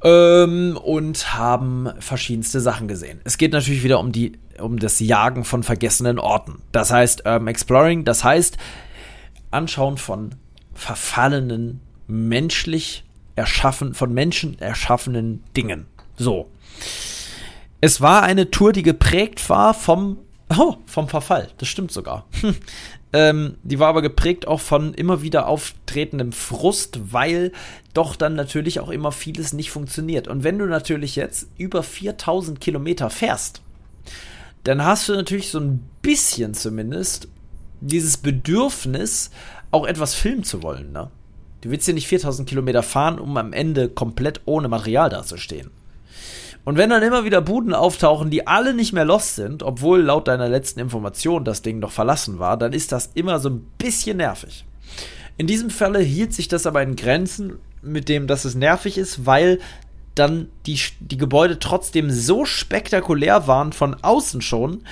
ähm, 0.05 0.79
und 0.83 1.35
haben 1.35 1.89
verschiedenste 1.99 2.61
Sachen 2.61 2.87
gesehen. 2.87 3.21
Es 3.25 3.39
geht 3.39 3.53
natürlich 3.53 3.83
wieder 3.83 3.99
um 3.99 4.13
die 4.13 4.33
um 4.61 4.79
das 4.79 5.01
Jagen 5.01 5.45
von 5.45 5.65
vergessenen 5.65 6.21
Orten. 6.21 6.63
Das 6.71 6.93
heißt 6.93 7.27
Urban 7.27 7.49
Exploring, 7.49 8.05
das 8.05 8.23
heißt 8.23 8.57
Anschauen 9.51 9.99
von 9.99 10.37
verfallenen 10.75 11.81
menschlich 12.07 13.05
erschaffen 13.35 13.95
von 13.95 14.13
Menschen 14.13 14.59
erschaffenen 14.61 15.43
Dingen. 15.57 15.87
So. 16.17 16.51
Es 17.81 18.01
war 18.01 18.23
eine 18.23 18.51
Tour, 18.51 18.73
die 18.73 18.83
geprägt 18.83 19.49
war 19.49 19.75
vom 19.75 20.19
Oh, 20.59 20.77
vom 20.87 21.09
Verfall. 21.09 21.49
Das 21.59 21.69
stimmt 21.69 21.91
sogar. 21.91 22.27
Ähm, 23.15 23.59
die 23.63 23.79
war 23.79 23.91
aber 23.91 24.03
geprägt 24.03 24.49
auch 24.49 24.61
von 24.61 24.93
immer 24.93 25.23
wieder 25.23 25.47
auftretendem 25.47 26.33
Frust, 26.33 27.13
weil 27.13 27.53
doch 27.95 28.17
dann 28.17 28.35
natürlich 28.35 28.81
auch 28.81 28.89
immer 28.89 29.13
vieles 29.13 29.53
nicht 29.53 29.71
funktioniert. 29.71 30.27
Und 30.27 30.43
wenn 30.43 30.59
du 30.59 30.67
natürlich 30.67 31.15
jetzt 31.15 31.47
über 31.57 31.85
4000 31.85 32.61
Kilometer 32.61 33.11
fährst, 33.11 33.63
dann 34.65 34.85
hast 34.85 35.09
du 35.09 35.13
natürlich 35.13 35.51
so 35.51 35.61
ein 35.61 35.89
bisschen 36.03 36.55
zumindest 36.55 37.29
dieses 37.81 38.17
Bedürfnis, 38.17 39.31
auch 39.71 39.87
etwas 39.87 40.15
filmen 40.15 40.43
zu 40.43 40.65
wollen. 40.65 40.91
Ne? 40.91 41.09
Du 41.61 41.71
willst 41.71 41.87
ja 41.87 41.95
nicht 41.95 42.09
4000 42.09 42.49
Kilometer 42.49 42.83
fahren, 42.83 43.21
um 43.21 43.37
am 43.37 43.53
Ende 43.53 43.89
komplett 43.89 44.41
ohne 44.45 44.67
Material 44.67 45.09
dazustehen. 45.09 45.71
Und 46.65 46.79
wenn 46.79 46.91
dann 46.91 47.03
immer 47.03 47.25
wieder 47.25 47.43
Buden 47.43 47.75
auftauchen, 47.75 48.31
die 48.31 48.47
alle 48.47 48.73
nicht 48.73 48.93
mehr 48.93 49.05
lost 49.05 49.37
sind, 49.37 49.63
obwohl 49.63 50.01
laut 50.01 50.29
deiner 50.29 50.49
letzten 50.49 50.81
Information 50.81 51.45
das 51.45 51.63
Ding 51.63 51.79
noch 51.79 51.93
verlassen 51.93 52.39
war, 52.39 52.57
dann 52.57 52.73
ist 52.73 52.91
das 52.93 53.11
immer 53.15 53.39
so 53.39 53.51
ein 53.51 53.67
bisschen 53.79 54.17
nervig. 54.17 54.65
In 55.37 55.47
diesem 55.47 55.69
Falle 55.69 55.99
hielt 56.01 56.33
sich 56.33 56.49
das 56.49 56.67
aber 56.67 56.83
in 56.83 56.97
Grenzen, 56.97 57.59
mit 57.83 58.09
dem, 58.09 58.27
dass 58.27 58.47
es 58.47 58.55
nervig 58.55 58.97
ist, 58.97 59.27
weil 59.27 59.61
dann 60.15 60.49
die, 60.65 60.79
die 61.01 61.19
Gebäude 61.19 61.59
trotzdem 61.59 62.11
so 62.11 62.45
spektakulär 62.45 63.47
waren 63.47 63.73
von 63.73 63.95
außen 64.03 64.41
schon, 64.41 64.85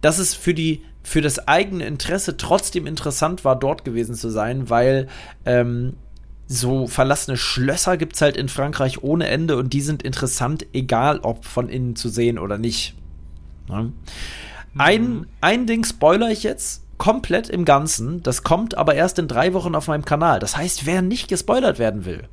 dass 0.00 0.18
es 0.18 0.34
für 0.34 0.54
die 0.54 0.82
für 1.04 1.20
das 1.20 1.48
eigene 1.48 1.84
Interesse 1.84 2.36
trotzdem 2.36 2.86
interessant 2.86 3.44
war, 3.44 3.56
dort 3.56 3.84
gewesen 3.84 4.14
zu 4.14 4.30
sein, 4.30 4.70
weil 4.70 5.08
ähm, 5.44 5.94
so 6.52 6.86
verlassene 6.86 7.36
Schlösser 7.36 7.96
gibt 7.96 8.14
es 8.14 8.22
halt 8.22 8.36
in 8.36 8.48
Frankreich 8.48 9.02
ohne 9.02 9.28
Ende 9.28 9.56
und 9.56 9.72
die 9.72 9.80
sind 9.80 10.02
interessant, 10.02 10.66
egal 10.72 11.20
ob 11.20 11.44
von 11.44 11.68
innen 11.68 11.96
zu 11.96 12.08
sehen 12.08 12.38
oder 12.38 12.58
nicht. 12.58 12.94
Ja. 13.68 13.88
Ein, 14.76 15.02
mhm. 15.02 15.26
ein 15.40 15.66
Ding 15.66 15.84
spoiler 15.84 16.30
ich 16.30 16.42
jetzt 16.42 16.82
komplett 16.98 17.48
im 17.48 17.64
Ganzen. 17.64 18.22
Das 18.22 18.42
kommt 18.42 18.76
aber 18.76 18.94
erst 18.94 19.18
in 19.18 19.28
drei 19.28 19.54
Wochen 19.54 19.74
auf 19.74 19.88
meinem 19.88 20.04
Kanal. 20.04 20.38
Das 20.38 20.56
heißt, 20.56 20.86
wer 20.86 21.02
nicht 21.02 21.28
gespoilert 21.28 21.78
werden 21.78 22.04
will, 22.04 22.28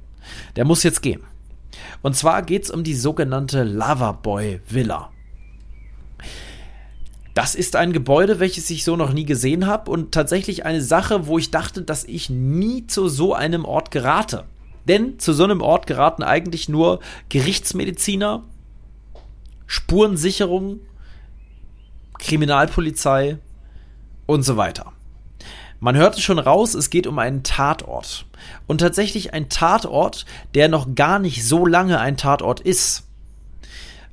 der 0.55 0.65
muss 0.65 0.83
jetzt 0.83 1.01
gehen. 1.01 1.23
Und 2.01 2.15
zwar 2.15 2.41
geht 2.41 2.63
es 2.63 2.71
um 2.71 2.83
die 2.83 2.95
sogenannte 2.95 3.63
Lavaboy 3.63 4.61
Villa. 4.67 5.11
Das 7.33 7.55
ist 7.55 7.75
ein 7.75 7.93
Gebäude, 7.93 8.39
welches 8.39 8.69
ich 8.69 8.83
so 8.83 8.95
noch 8.95 9.13
nie 9.13 9.25
gesehen 9.25 9.67
habe 9.67 9.91
und 9.91 10.11
tatsächlich 10.11 10.65
eine 10.65 10.81
Sache, 10.81 11.27
wo 11.27 11.37
ich 11.37 11.51
dachte, 11.51 11.83
dass 11.83 12.03
ich 12.03 12.29
nie 12.29 12.87
zu 12.87 13.07
so 13.07 13.33
einem 13.33 13.65
Ort 13.65 13.91
gerate. 13.91 14.45
Denn 14.87 15.19
zu 15.19 15.33
so 15.33 15.43
einem 15.43 15.61
Ort 15.61 15.87
geraten 15.87 16.23
eigentlich 16.23 16.69
nur 16.69 16.99
Gerichtsmediziner, 17.29 18.43
Spurensicherung, 19.67 20.79
Kriminalpolizei 22.17 23.37
und 24.25 24.43
so 24.43 24.57
weiter. 24.57 24.91
Man 25.79 25.95
hörte 25.95 26.21
schon 26.21 26.39
raus, 26.39 26.73
es 26.73 26.89
geht 26.89 27.07
um 27.07 27.19
einen 27.19 27.43
Tatort. 27.43 28.25
Und 28.67 28.79
tatsächlich 28.79 29.33
ein 29.33 29.47
Tatort, 29.47 30.25
der 30.55 30.67
noch 30.67 30.95
gar 30.95 31.19
nicht 31.19 31.45
so 31.45 31.65
lange 31.65 31.99
ein 31.99 32.17
Tatort 32.17 32.59
ist 32.59 33.08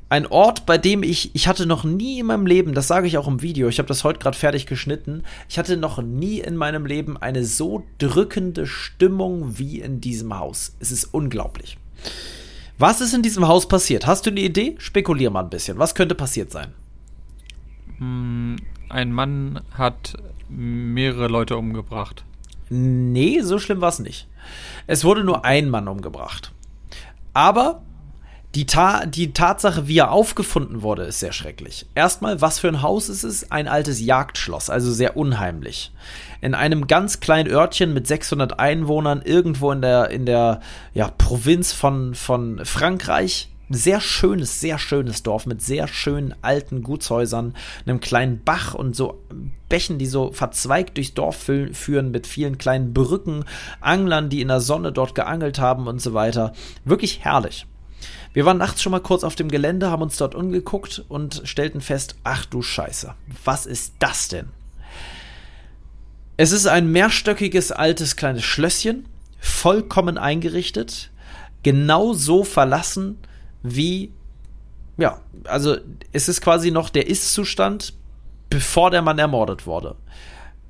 ein 0.09 0.27
Ort, 0.27 0.67
bei 0.67 0.79
dem 0.79 1.03
ich, 1.03 1.35
ich 1.35 1.49
hatte 1.49 1.67
noch 1.67 1.83
nie 1.85 2.21
in 2.21 2.27
meinem 2.27 2.47
Leben, 2.47 2.75
das 2.75 2.87
sage 2.87 3.07
ich 3.07 3.19
auch 3.19 3.27
im 3.27 3.43
Video, 3.43 3.69
ich 3.69 3.79
habe 3.79 3.89
das 3.89 4.05
heute 4.05 4.21
gerade 4.21 4.37
fertig 4.37 4.67
geschnitten, 4.67 5.25
ich 5.49 5.59
hatte 5.59 5.77
noch 5.77 6.01
nie 6.01 6.39
in 6.39 6.57
meinem 6.57 6.87
Leben 6.87 7.17
eine 7.17 7.45
so 7.45 7.83
drückende 7.99 8.67
Stimmung 8.67 9.59
wie 9.59 9.81
in 9.81 10.01
diesem 10.01 10.39
Haus. 10.39 10.77
Es 10.79 10.93
ist 10.93 11.13
unglaublich. 11.13 11.77
Was 12.79 13.01
ist 13.01 13.15
in 13.15 13.23
diesem 13.23 13.49
Haus 13.49 13.67
passiert? 13.67 14.07
Hast 14.07 14.27
du 14.27 14.31
eine 14.31 14.41
Idee? 14.41 14.77
Spekulier 14.79 15.31
mal 15.31 15.43
ein 15.43 15.51
bisschen. 15.51 15.79
Was 15.79 15.95
könnte 15.95 16.15
passiert 16.15 16.53
sein? 16.53 16.73
Hm, 17.99 18.57
ein 18.89 19.13
Mann 19.13 19.61
hat 19.73 20.15
mehrere 20.49 21.27
Leute 21.27 21.57
umgebracht. 21.57 22.25
Nee, 22.69 23.41
so 23.41 23.59
schlimm 23.59 23.81
war 23.81 23.89
es 23.89 23.99
nicht. 23.99 24.29
Es 24.87 25.05
wurde 25.05 25.25
nur 25.25 25.45
ein 25.45 25.71
Mann 25.71 25.89
umgebracht. 25.89 26.53
Aber 27.33 27.83
die, 28.57 28.65
Ta 28.65 29.05
die 29.05 29.35
Tatsache, 29.35 29.87
wie 29.87 29.99
er 29.99 30.11
aufgefunden 30.11 30.81
wurde, 30.81 31.03
ist 31.03 31.21
sehr 31.21 31.33
schrecklich. 31.33 31.85
Erstmal, 31.95 32.41
was 32.41 32.59
für 32.59 32.69
ein 32.69 32.81
Haus 32.81 33.11
ist 33.11 33.23
es? 33.23 33.51
Ein 33.53 33.69
altes 33.69 34.01
Jagdschloss, 34.01 34.71
also 34.71 34.91
sehr 34.93 35.19
unheimlich. 35.19 35.93
In 36.41 36.55
einem 36.55 36.87
ganz 36.87 37.21
kleinen 37.21 37.51
Örtchen 37.51 37.93
mit 37.93 38.07
600 38.07 38.59
Einwohnern, 38.59 39.21
irgendwo 39.23 39.73
in 39.73 39.83
der, 39.83 40.11
in 40.11 40.25
der 40.25 40.61
ja, 40.95 41.11
Provinz 41.19 41.73
von, 41.73 42.15
von 42.15 42.65
Frankreich. 42.65 43.51
Sehr 43.69 44.01
schönes, 44.01 44.61
sehr 44.61 44.79
schönes 44.79 45.23
Dorf 45.23 45.45
mit 45.45 45.61
sehr 45.61 45.87
schönen 45.87 46.35
alten 46.41 46.83
Gutshäusern, 46.83 47.55
einem 47.85 48.01
kleinen 48.01 48.43
Bach 48.43 48.73
und 48.73 48.97
so 48.97 49.23
Bächen, 49.69 49.99
die 49.99 50.07
so 50.07 50.33
verzweigt 50.33 50.97
durchs 50.97 51.13
Dorf 51.13 51.37
führen 51.73 52.11
mit 52.11 52.27
vielen 52.27 52.57
kleinen 52.57 52.95
Brücken, 52.95 53.45
Anglern, 53.83 54.31
die 54.31 54.41
in 54.41 54.49
der 54.49 54.61
Sonne 54.61 54.93
dort 54.93 55.15
geangelt 55.15 55.59
haben 55.59 55.89
und 55.89 56.01
so 56.01 56.15
weiter. 56.15 56.53
Wirklich 56.85 57.25
herrlich. 57.25 57.67
Wir 58.37 58.45
waren 58.45 58.59
nachts 58.59 58.83
schon 58.83 58.93
mal 58.93 59.01
kurz 59.01 59.25
auf 59.25 59.35
dem 59.35 59.49
Gelände, 59.49 59.91
haben 59.91 60.03
uns 60.03 60.19
dort 60.19 60.35
umgeguckt 60.35 61.03
und 61.09 61.41
stellten 61.47 61.81
fest, 61.81 62.17
ach 62.23 62.45
du 62.45 62.61
Scheiße, 62.61 63.15
was 63.47 63.65
ist 63.65 63.95
das 63.99 64.29
denn? 64.29 64.51
Es 66.37 66.53
ist 66.53 66.67
ein 66.67 66.93
mehrstöckiges 66.93 67.73
altes 67.73 68.15
kleines 68.15 68.45
Schlösschen, 68.45 69.07
vollkommen 69.39 70.19
eingerichtet, 70.19 71.11
genau 71.63 72.13
so 72.13 72.45
verlassen 72.45 73.17
wie, 73.63 74.13
ja, 74.99 75.23
also 75.45 75.79
es 76.13 76.29
ist 76.29 76.43
quasi 76.43 76.71
noch 76.71 76.91
der 76.91 77.07
Ist-Zustand, 77.07 77.95
bevor 78.51 78.91
der 78.91 79.01
Mann 79.01 79.19
ermordet 79.19 79.67
wurde. 79.67 79.97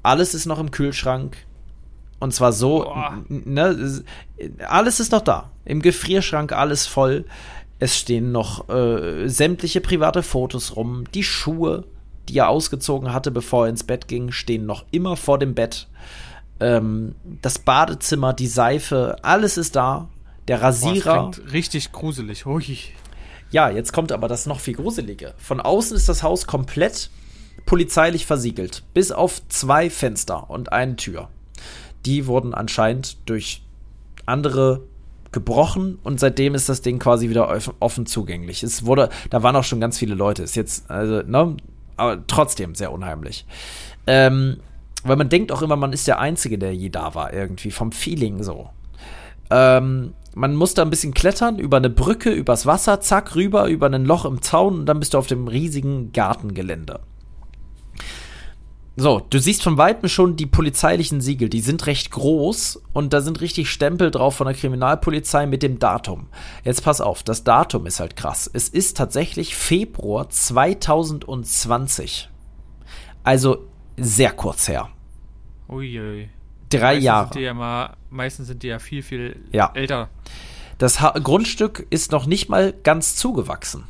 Alles 0.05 0.35
ist 0.35 0.47
noch 0.47 0.61
im 0.61 0.71
Kühlschrank, 0.71 1.37
und 2.19 2.33
zwar 2.33 2.53
so, 2.53 2.95
ne, 3.29 4.05
alles 4.67 5.01
ist 5.01 5.13
noch 5.13 5.21
da. 5.21 5.51
Im 5.65 5.83
Gefrierschrank 5.83 6.53
alles 6.53 6.87
voll. 6.87 7.27
Es 7.79 7.97
stehen 7.97 8.33
noch 8.33 8.69
äh, 8.69 9.29
sämtliche 9.29 9.81
private 9.81 10.23
Fotos 10.23 10.77
rum. 10.77 11.05
Die 11.13 11.23
Schuhe, 11.23 11.85
die 12.29 12.39
er 12.39 12.49
ausgezogen 12.49 13.13
hatte, 13.13 13.31
bevor 13.31 13.67
er 13.67 13.71
ins 13.71 13.85
Bett 13.85 14.09
ging, 14.09 14.33
stehen 14.33 14.67
noch 14.67 14.85
immer 14.91 15.17
vor 15.17 15.39
dem 15.39 15.55
Bett. 15.55 15.89
Ähm, 16.59 17.15
das 17.43 17.59
Badezimmer, 17.59 18.33
die 18.33 18.47
Seife, 18.47 19.17
alles 19.23 19.59
ist 19.59 19.77
da. 19.77 20.09
Der 20.49 20.63
Rasierer. 20.63 21.25
Boah, 21.25 21.31
das 21.37 21.53
richtig 21.53 21.93
gruselig. 21.93 22.47
Ui. 22.47 22.79
Ja, 23.51 23.69
jetzt 23.69 23.93
kommt 23.93 24.13
aber 24.13 24.29
das 24.29 24.47
noch 24.47 24.61
viel 24.61 24.75
gruselige. 24.75 25.35
Von 25.39 25.61
außen 25.61 25.97
ist 25.97 26.09
das 26.09 26.23
Haus 26.23 26.47
komplett 26.47 27.11
polizeilich 27.65 28.27
versiegelt. 28.27 28.85
Bis 28.95 29.13
auf 29.13 29.47
zwei 29.49 29.91
Fenster 29.91 30.49
und 30.51 30.73
eine 30.73 30.97
Tür. 30.97 31.29
Die 32.07 32.27
wurden 32.27 32.55
anscheinend 32.55 33.19
durch 33.29 33.63
andere 34.25 34.83
gebrochen 35.37 35.99
und 36.03 36.19
seitdem 36.19 36.55
ist 36.55 36.71
das 36.71 36.81
Ding 36.81 36.99
quasi 36.99 37.29
wieder 37.29 37.55
offen 37.79 38.07
zugänglich. 38.07 38.63
Es 38.63 38.87
wurde, 38.87 39.11
da 39.29 39.43
waren 39.43 39.55
auch 39.55 39.65
schon 39.65 39.81
ganz 39.81 39.99
viele 39.99 40.15
Leute. 40.15 40.43
Ist 40.43 40.57
jetzt, 40.57 40.91
also, 40.91 41.21
ne, 41.21 41.59
aber 41.99 42.27
trotzdem 42.27 42.75
sehr 42.75 42.91
unheimlich. 42.91 43.45
Ähm, 44.07 44.61
weil 45.05 45.17
man 45.17 45.29
denkt 45.29 45.53
auch 45.53 45.61
immer, 45.61 45.77
man 45.77 45.93
ist 45.93 46.09
der 46.09 46.21
Einzige, 46.21 46.57
der 46.57 46.75
je 46.75 46.89
da 46.89 47.15
war, 47.15 47.35
irgendwie, 47.35 47.71
vom 47.71 47.93
Feeling 47.93 48.43
so. 48.43 48.71
Ähm, 49.51 50.15
man 50.35 50.55
muss 50.55 50.73
da 50.73 50.83
ein 50.83 50.91
bisschen 50.91 51.13
klettern, 51.13 51.59
über 51.59 51.77
eine 51.77 51.91
Brücke, 51.91 52.31
übers 52.31 52.65
Wasser, 52.65 53.03
zack, 53.03 53.37
rüber, 53.37 53.69
über 53.69 53.91
ein 53.91 54.07
Loch 54.07 54.25
im 54.25 54.41
Zaun 54.41 54.81
und 54.81 54.87
dann 54.87 55.01
bist 55.01 55.13
du 55.13 55.19
auf 55.19 55.27
dem 55.27 55.49
riesigen 55.49 56.13
Gartengelände. 56.13 57.01
So, 58.99 59.21
du 59.21 59.39
siehst 59.39 59.63
von 59.63 59.77
weitem 59.77 60.09
schon 60.09 60.37
die 60.37 60.47
polizeilichen 60.47 61.21
Siegel, 61.21 61.51
die 61.51 61.61
sind 61.61 61.87
recht 61.87 62.11
groß 62.11 62.81
und 62.95 63.13
da 63.13 63.21
sind 63.21 63.43
richtig 63.43 63.71
Stempel 63.71 64.11
drauf 64.11 64.37
von 64.37 64.47
der 64.47 64.57
Kriminalpolizei 64.57 65.45
mit 65.45 65.63
dem 65.63 65.79
Datum. 65.79 66.29
Jetzt 66.65 66.83
pass 66.83 67.03
auf, 67.03 67.23
das 67.23 67.45
Datum 67.45 67.85
ist 67.85 68.01
halt 68.01 68.17
krass. 68.17 68.51
Es 68.51 68.71
ist 68.71 68.97
tatsächlich 68.97 69.55
Februar 69.55 70.31
2020. 70.31 72.31
Also 73.23 73.67
sehr 73.99 74.33
kurz 74.33 74.67
her. 74.67 74.89
Uiui. 75.69 76.31
Drei 76.71 76.81
meistens 76.81 77.05
Jahre. 77.05 77.27
Sind 77.27 77.35
die 77.35 77.45
ja 77.45 77.53
mal, 77.53 77.97
meistens 78.09 78.47
sind 78.47 78.63
die 78.63 78.69
ja 78.69 78.79
viel, 78.79 79.03
viel 79.03 79.45
ja. 79.53 79.73
älter. 79.75 80.09
Das 80.79 81.03
ha 81.03 81.11
Grundstück 81.19 81.87
ist 81.91 82.13
noch 82.13 82.25
nicht 82.25 82.49
mal 82.49 82.73
ganz 82.83 83.15
zugewachsen. 83.15 83.85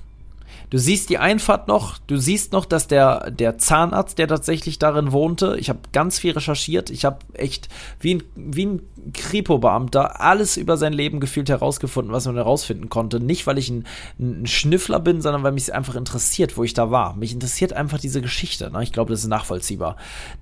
Du 0.70 0.78
siehst 0.78 1.10
die 1.10 1.18
Einfahrt 1.18 1.68
noch, 1.68 1.98
du 1.98 2.16
siehst 2.16 2.52
noch, 2.52 2.64
dass 2.64 2.88
der, 2.88 3.30
der 3.30 3.56
Zahnarzt, 3.58 4.18
der 4.18 4.26
tatsächlich 4.26 4.78
darin 4.78 5.12
wohnte, 5.12 5.56
ich 5.58 5.68
habe 5.68 5.78
ganz 5.92 6.18
viel 6.18 6.32
recherchiert, 6.32 6.90
ich 6.90 7.04
habe 7.04 7.18
echt 7.34 7.68
wie 8.00 8.16
ein, 8.16 8.22
wie 8.34 8.66
ein 8.66 8.82
Kripo-Beamter 9.12 10.20
alles 10.20 10.56
über 10.56 10.76
sein 10.76 10.92
Leben 10.92 11.20
gefühlt 11.20 11.48
herausgefunden, 11.48 12.12
was 12.12 12.26
man 12.26 12.34
herausfinden 12.34 12.88
konnte. 12.88 13.20
Nicht, 13.20 13.46
weil 13.46 13.58
ich 13.58 13.70
ein, 13.70 13.84
ein 14.18 14.46
Schnüffler 14.46 14.98
bin, 14.98 15.20
sondern 15.20 15.44
weil 15.44 15.52
mich 15.52 15.64
es 15.64 15.70
einfach 15.70 15.94
interessiert, 15.94 16.56
wo 16.56 16.64
ich 16.64 16.74
da 16.74 16.90
war. 16.90 17.14
Mich 17.14 17.32
interessiert 17.32 17.72
einfach 17.72 17.98
diese 17.98 18.20
Geschichte. 18.20 18.70
Ne? 18.70 18.82
Ich 18.82 18.92
glaube, 18.92 19.12
das 19.12 19.20
ist 19.20 19.28
nachvollziehbar. 19.28 19.96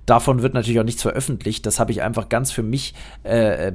Davon 0.07 0.43
wird 0.43 0.55
natürlich 0.55 0.81
auch 0.81 0.85
nichts 0.85 1.03
veröffentlicht. 1.03 1.67
Das 1.67 1.79
habe 1.79 1.93
ich 1.93 2.03
einfach 2.03 2.29
ganz 2.29 2.51
für 2.51 2.63
mich, 2.63 2.95
äh, 3.23 3.73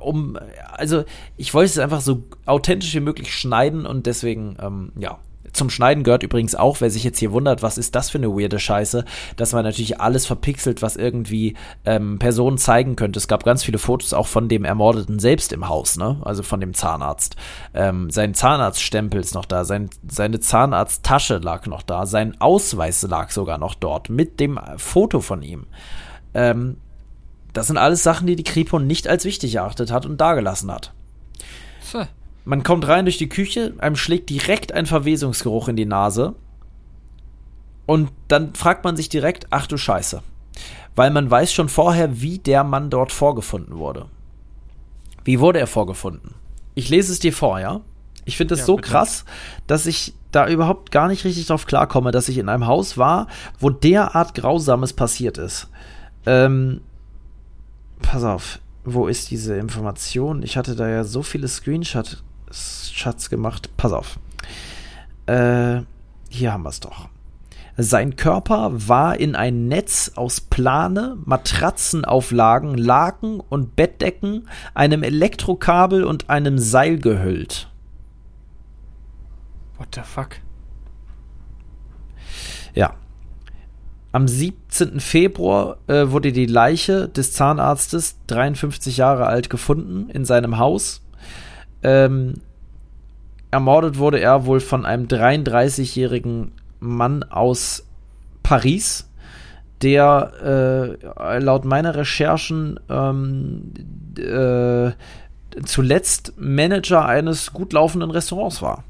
um, 0.00 0.38
also 0.72 1.04
ich 1.36 1.52
wollte 1.54 1.70
es 1.70 1.78
einfach 1.78 2.00
so 2.00 2.22
authentisch 2.46 2.94
wie 2.94 3.00
möglich 3.00 3.34
schneiden 3.34 3.86
und 3.86 4.06
deswegen, 4.06 4.56
ähm, 4.60 4.92
ja, 4.96 5.18
zum 5.52 5.70
Schneiden 5.70 6.04
gehört 6.04 6.22
übrigens 6.22 6.54
auch, 6.54 6.80
wer 6.80 6.90
sich 6.90 7.04
jetzt 7.04 7.18
hier 7.18 7.32
wundert, 7.32 7.62
was 7.62 7.78
ist 7.78 7.94
das 7.94 8.10
für 8.10 8.18
eine 8.18 8.28
weirde 8.28 8.58
Scheiße, 8.58 9.04
dass 9.36 9.52
man 9.52 9.64
natürlich 9.64 10.00
alles 10.00 10.26
verpixelt, 10.26 10.82
was 10.82 10.96
irgendwie 10.96 11.54
ähm, 11.84 12.18
Personen 12.18 12.58
zeigen 12.58 12.96
könnte. 12.96 13.18
Es 13.18 13.28
gab 13.28 13.44
ganz 13.44 13.64
viele 13.64 13.78
Fotos 13.78 14.12
auch 14.12 14.26
von 14.26 14.48
dem 14.48 14.64
Ermordeten 14.64 15.18
selbst 15.18 15.52
im 15.52 15.68
Haus, 15.68 15.96
ne? 15.96 16.18
Also 16.22 16.42
von 16.42 16.60
dem 16.60 16.74
Zahnarzt. 16.74 17.36
Ähm, 17.74 18.10
sein 18.10 18.34
Zahnarztstempel 18.34 19.20
ist 19.20 19.34
noch 19.34 19.44
da, 19.44 19.64
sein, 19.64 19.90
seine 20.08 20.40
Zahnarzttasche 20.40 21.38
lag 21.38 21.66
noch 21.66 21.82
da, 21.82 22.06
sein 22.06 22.40
Ausweis 22.40 23.02
lag 23.02 23.30
sogar 23.30 23.58
noch 23.58 23.74
dort 23.74 24.10
mit 24.10 24.40
dem 24.40 24.58
Foto 24.76 25.20
von 25.20 25.42
ihm. 25.42 25.66
Ähm, 26.34 26.76
das 27.52 27.66
sind 27.66 27.76
alles 27.76 28.02
Sachen, 28.02 28.26
die 28.26 28.36
die 28.36 28.44
Kripo 28.44 28.78
nicht 28.78 29.08
als 29.08 29.24
wichtig 29.24 29.56
erachtet 29.56 29.90
hat 29.90 30.06
und 30.06 30.20
dagelassen 30.20 30.70
hat. 30.70 30.92
So. 31.80 32.04
Man 32.48 32.62
kommt 32.62 32.88
rein 32.88 33.04
durch 33.04 33.18
die 33.18 33.28
Küche, 33.28 33.74
einem 33.76 33.94
schlägt 33.94 34.30
direkt 34.30 34.72
ein 34.72 34.86
Verwesungsgeruch 34.86 35.68
in 35.68 35.76
die 35.76 35.84
Nase. 35.84 36.34
Und 37.84 38.10
dann 38.28 38.54
fragt 38.54 38.84
man 38.84 38.96
sich 38.96 39.10
direkt, 39.10 39.48
ach 39.50 39.66
du 39.66 39.76
Scheiße. 39.76 40.22
Weil 40.96 41.10
man 41.10 41.30
weiß 41.30 41.52
schon 41.52 41.68
vorher, 41.68 42.22
wie 42.22 42.38
der 42.38 42.64
Mann 42.64 42.88
dort 42.88 43.12
vorgefunden 43.12 43.76
wurde. 43.76 44.06
Wie 45.24 45.40
wurde 45.40 45.58
er 45.58 45.66
vorgefunden? 45.66 46.36
Ich 46.74 46.88
lese 46.88 47.12
es 47.12 47.18
dir 47.18 47.34
vor, 47.34 47.60
ja? 47.60 47.82
Ich 48.24 48.38
finde 48.38 48.54
es 48.54 48.60
ja, 48.60 48.66
so 48.66 48.76
bitte. 48.76 48.88
krass, 48.92 49.26
dass 49.66 49.84
ich 49.84 50.14
da 50.32 50.48
überhaupt 50.48 50.90
gar 50.90 51.08
nicht 51.08 51.26
richtig 51.26 51.48
drauf 51.48 51.66
klarkomme, 51.66 52.12
dass 52.12 52.30
ich 52.30 52.38
in 52.38 52.48
einem 52.48 52.66
Haus 52.66 52.96
war, 52.96 53.26
wo 53.58 53.68
derart 53.68 54.34
Grausames 54.34 54.94
passiert 54.94 55.36
ist. 55.36 55.68
Ähm, 56.24 56.80
pass 58.00 58.24
auf 58.24 58.58
wo 58.94 59.06
ist 59.06 59.30
diese 59.30 59.56
Information? 59.56 60.42
Ich 60.42 60.56
hatte 60.56 60.74
da 60.74 60.88
ja 60.88 61.04
so 61.04 61.22
viele 61.22 61.48
Screenshots 61.48 62.22
gemacht. 63.30 63.70
Pass 63.76 63.92
auf. 63.92 64.18
Äh, 65.26 65.82
hier 66.30 66.52
haben 66.52 66.62
wir 66.62 66.70
es 66.70 66.80
doch. 66.80 67.08
Sein 67.80 68.16
Körper 68.16 68.88
war 68.88 69.20
in 69.20 69.36
ein 69.36 69.68
Netz 69.68 70.12
aus 70.16 70.40
Plane, 70.40 71.16
Matratzenauflagen, 71.24 72.76
Laken 72.76 73.38
und 73.38 73.76
Bettdecken, 73.76 74.48
einem 74.74 75.04
Elektrokabel 75.04 76.02
und 76.02 76.28
einem 76.28 76.58
Seil 76.58 76.98
gehüllt. 76.98 77.70
What 79.76 79.94
the 79.94 80.00
fuck? 80.02 80.30
Ja. 82.74 82.94
Am 84.10 84.26
17. 84.26 84.98
Februar 84.98 85.76
äh, 85.86 86.10
wurde 86.10 86.32
die 86.32 86.46
Leiche 86.46 87.08
des 87.08 87.32
Zahnarztes, 87.32 88.16
53 88.26 88.96
Jahre 88.96 89.26
alt, 89.26 89.50
gefunden 89.50 90.10
in 90.10 90.24
seinem 90.24 90.58
Haus. 90.58 91.02
Ähm, 91.82 92.40
ermordet 93.50 93.98
wurde 93.98 94.20
er 94.20 94.46
wohl 94.46 94.60
von 94.60 94.84
einem 94.84 95.06
33-jährigen 95.06 96.52
Mann 96.80 97.22
aus 97.24 97.86
Paris, 98.42 99.08
der 99.82 100.96
äh, 101.16 101.38
laut 101.38 101.64
meiner 101.64 101.94
Recherchen 101.94 102.80
ähm, 102.88 103.72
äh, 104.18 104.92
zuletzt 105.64 106.34
Manager 106.36 107.04
eines 107.04 107.52
gut 107.52 107.72
laufenden 107.72 108.10
Restaurants 108.10 108.60
war. 108.62 108.84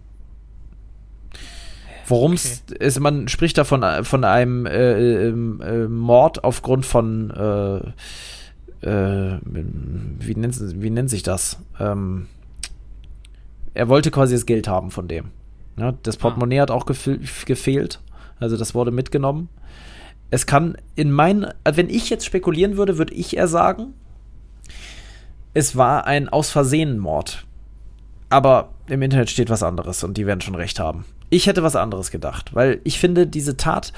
Worum 2.07 2.33
es 2.33 2.63
okay. 2.67 2.85
ist, 2.85 3.01
man 3.01 3.29
spricht 3.29 3.59
da 3.59 3.65
von, 3.65 3.85
von 4.05 4.25
einem 4.25 4.65
äh, 4.65 5.27
ähm, 5.29 5.61
äh, 5.61 5.87
Mord 5.87 6.43
aufgrund 6.43 6.87
von, 6.87 7.31
äh, 7.31 8.87
äh, 8.87 9.39
wie, 9.45 10.35
nennt, 10.35 10.83
wie 10.83 10.91
nennt 10.91 11.11
sich 11.11 11.23
das? 11.23 11.59
Ähm, 11.79 12.27
er 13.79 13.89
wollte 13.89 14.11
quasi 14.11 14.35
das 14.35 14.45
Geld 14.45 14.67
haben 14.67 14.91
von 14.91 15.07
dem. 15.07 15.31
Ja, 15.77 15.93
das 16.03 16.17
ah. 16.17 16.23
Portemonnaie 16.23 16.59
ah. 16.59 16.63
hat 16.63 16.73
auch 16.73 16.85
gefehlt. 16.85 18.01
Also 18.41 18.57
das 18.57 18.75
wurde 18.75 18.91
mitgenommen. 18.91 19.49
Es 20.31 20.47
kann 20.47 20.77
in 20.97 21.13
meinen, 21.13 21.47
wenn 21.65 21.89
ich 21.89 22.11
jetzt 22.11 22.27
spekulieren 22.27 22.77
würde, 22.77 22.99
würde 22.99 23.15
ich 23.15 23.37
eher 23.37 23.47
sagen, 23.47 23.95
es 25.55 25.77
war 25.77 26.07
ein 26.07 26.29
aus 26.29 26.51
Versehen 26.51 26.99
Mord. 26.99 27.47
Aber 28.31 28.71
im 28.89 29.01
Internet 29.01 29.31
steht 29.31 29.49
was 29.49 29.63
anderes 29.63 30.03
und 30.03 30.17
die 30.17 30.27
werden 30.27 30.41
schon 30.41 30.57
recht 30.57 30.81
haben. 30.81 31.05
Ich 31.31 31.47
hätte 31.47 31.63
was 31.63 31.77
anderes 31.77 32.11
gedacht, 32.11 32.55
weil 32.57 32.81
ich 32.83 32.99
finde, 32.99 33.29
diese 33.29 33.57
Tat, 33.57 33.93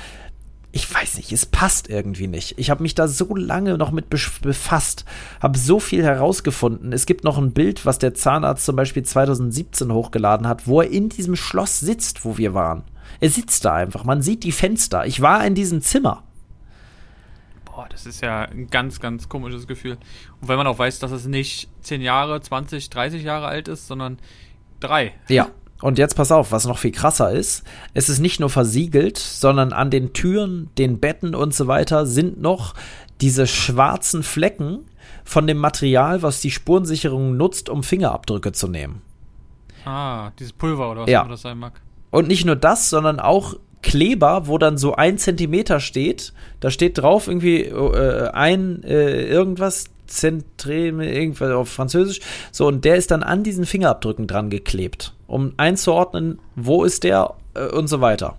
ich 0.73 0.93
weiß 0.93 1.17
nicht, 1.17 1.33
es 1.33 1.47
passt 1.47 1.89
irgendwie 1.89 2.29
nicht. 2.29 2.59
Ich 2.59 2.71
habe 2.71 2.83
mich 2.83 2.95
da 2.95 3.09
so 3.09 3.35
lange 3.35 3.77
noch 3.77 3.91
mit 3.91 4.09
befasst, 4.09 5.05
habe 5.41 5.59
so 5.59 5.81
viel 5.81 6.05
herausgefunden. 6.05 6.93
Es 6.93 7.07
gibt 7.07 7.25
noch 7.25 7.39
ein 7.39 7.53
Bild, 7.53 7.87
was 7.87 7.99
der 7.99 8.15
Zahnarzt 8.15 8.65
zum 8.65 8.77
Beispiel 8.77 9.03
2017 9.03 9.93
hochgeladen 9.93 10.47
hat, 10.47 10.69
wo 10.69 10.81
er 10.81 10.91
in 10.91 11.09
diesem 11.09 11.35
Schloss 11.35 11.81
sitzt, 11.81 12.25
wo 12.25 12.39
wir 12.39 12.55
waren. 12.55 12.85
Er 13.19 13.31
sitzt 13.31 13.65
da 13.65 13.75
einfach, 13.75 14.05
man 14.05 14.23
sieht 14.23 14.45
die 14.45 14.53
Fenster. 14.53 15.07
Ich 15.07 15.21
war 15.21 15.45
in 15.45 15.57
diesem 15.57 15.83
Zimmer. 15.83 16.23
Boah, 17.65 17.89
das 17.91 18.07
ist 18.07 18.21
ja 18.21 18.43
ein 18.43 18.69
ganz, 18.69 19.01
ganz 19.01 19.29
komisches 19.29 19.67
Gefühl. 19.67 19.99
Und 20.41 20.49
wenn 20.49 20.57
man 20.57 20.69
auch 20.69 20.79
weiß, 20.79 21.01
dass 21.01 21.11
es 21.11 21.27
nicht 21.27 21.69
10 21.83 22.01
Jahre, 22.01 22.41
20, 22.41 22.91
30 22.91 23.25
Jahre 23.25 23.47
alt 23.47 23.67
ist, 23.67 23.89
sondern 23.89 24.19
drei. 24.79 25.15
Ja, 25.29 25.51
und 25.81 25.99
jetzt 25.99 26.17
pass 26.17 26.33
auf, 26.33 26.53
was 26.53 26.67
noch 26.67 26.79
viel 26.79 26.93
krasser 26.93 27.31
ist, 27.31 27.65
es 27.95 28.09
ist 28.09 28.19
nicht 28.19 28.41
nur 28.41 28.51
versiegelt, 28.51 29.19
sondern 29.19 29.73
an 29.73 29.91
den 29.91 30.13
Türen, 30.13 30.71
den 30.79 31.01
Betten 31.01 31.35
und 31.35 31.55
so 31.55 31.67
weiter 31.67 32.07
sind 32.07 32.41
noch 32.41 32.75
diese 33.21 33.47
schwarzen 33.47 34.23
Flecken 34.23 34.81
von 35.25 35.47
dem 35.47 35.59
Material, 35.59 36.23
was 36.23 36.41
die 36.41 36.51
Spurensicherung 36.51 37.37
nutzt, 37.37 37.69
um 37.69 37.83
Fingerabdrücke 37.83 38.53
zu 38.53 38.69
nehmen. 38.69 39.03
Ah, 39.85 40.31
dieses 40.39 40.53
Pulver 40.53 40.91
oder 40.91 41.03
was 41.03 41.11
ja. 41.11 41.25
das 41.25 41.43
sein 41.43 41.59
mag. 41.59 41.81
Und 42.11 42.29
nicht 42.29 42.45
nur 42.45 42.57
das, 42.57 42.91
sondern 42.91 43.21
auch 43.21 43.55
Kleber, 43.83 44.47
wo 44.47 44.59
dann 44.59 44.77
so 44.77 44.95
ein 44.95 45.17
Zentimeter 45.17 45.81
steht. 45.81 46.35
Da 46.61 46.71
steht 46.71 46.99
drauf 46.99 47.29
irgendwie 47.29 47.63
äh, 47.63 48.29
ein 48.31 48.83
äh, 48.83 49.25
irgendwas 49.25 49.87
Zentré, 50.07 50.93
irgendwas 51.03 51.51
auf 51.53 51.71
Französisch. 51.71 52.21
So, 52.53 52.67
und 52.67 52.85
der 52.85 52.97
ist 52.97 53.11
dann 53.11 53.23
an 53.23 53.43
diesen 53.43 53.65
Fingerabdrücken 53.65 54.27
dran 54.27 54.51
geklebt, 54.51 55.15
um 55.31 55.55
einzuordnen, 55.57 56.39
wo 56.57 56.85
ist 56.85 57.05
der 57.05 57.35
äh, 57.55 57.67
und 57.67 57.89
so 57.89 58.01
weiter. 58.01 58.37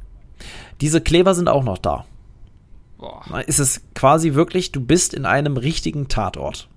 Diese 0.81 1.01
Kleber 1.01 1.35
sind 1.35 1.47
auch 1.47 1.63
noch 1.63 1.77
da. 1.77 2.05
Boah. 2.97 3.23
Ist 3.47 3.59
es 3.59 3.81
quasi 3.95 4.33
wirklich, 4.33 4.71
du 4.71 4.81
bist 4.81 5.13
in 5.13 5.25
einem 5.25 5.57
richtigen 5.57 6.07
Tatort. 6.07 6.67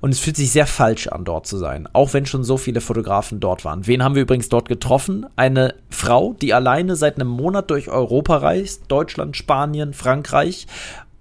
Und 0.00 0.10
es 0.10 0.18
fühlt 0.18 0.36
sich 0.36 0.50
sehr 0.50 0.66
falsch 0.66 1.08
an, 1.08 1.24
dort 1.24 1.46
zu 1.46 1.58
sein, 1.58 1.86
auch 1.92 2.14
wenn 2.14 2.24
schon 2.24 2.44
so 2.44 2.56
viele 2.56 2.80
Fotografen 2.80 3.40
dort 3.40 3.64
waren. 3.64 3.86
Wen 3.86 4.02
haben 4.02 4.14
wir 4.14 4.22
übrigens 4.22 4.48
dort 4.48 4.68
getroffen? 4.68 5.26
Eine 5.36 5.74
Frau, 5.90 6.34
die 6.40 6.54
alleine 6.54 6.96
seit 6.96 7.16
einem 7.16 7.28
Monat 7.28 7.70
durch 7.70 7.90
Europa 7.90 8.38
reist, 8.38 8.84
Deutschland, 8.88 9.36
Spanien, 9.36 9.92
Frankreich 9.92 10.66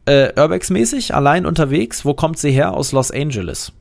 äh, 0.05 0.33
Urbex-mäßig, 0.35 1.13
allein 1.13 1.45
unterwegs. 1.45 2.05
Wo 2.05 2.13
kommt 2.13 2.39
sie 2.39 2.51
her? 2.51 2.73
Aus 2.73 2.91
Los 2.93 3.11
Angeles. 3.11 3.73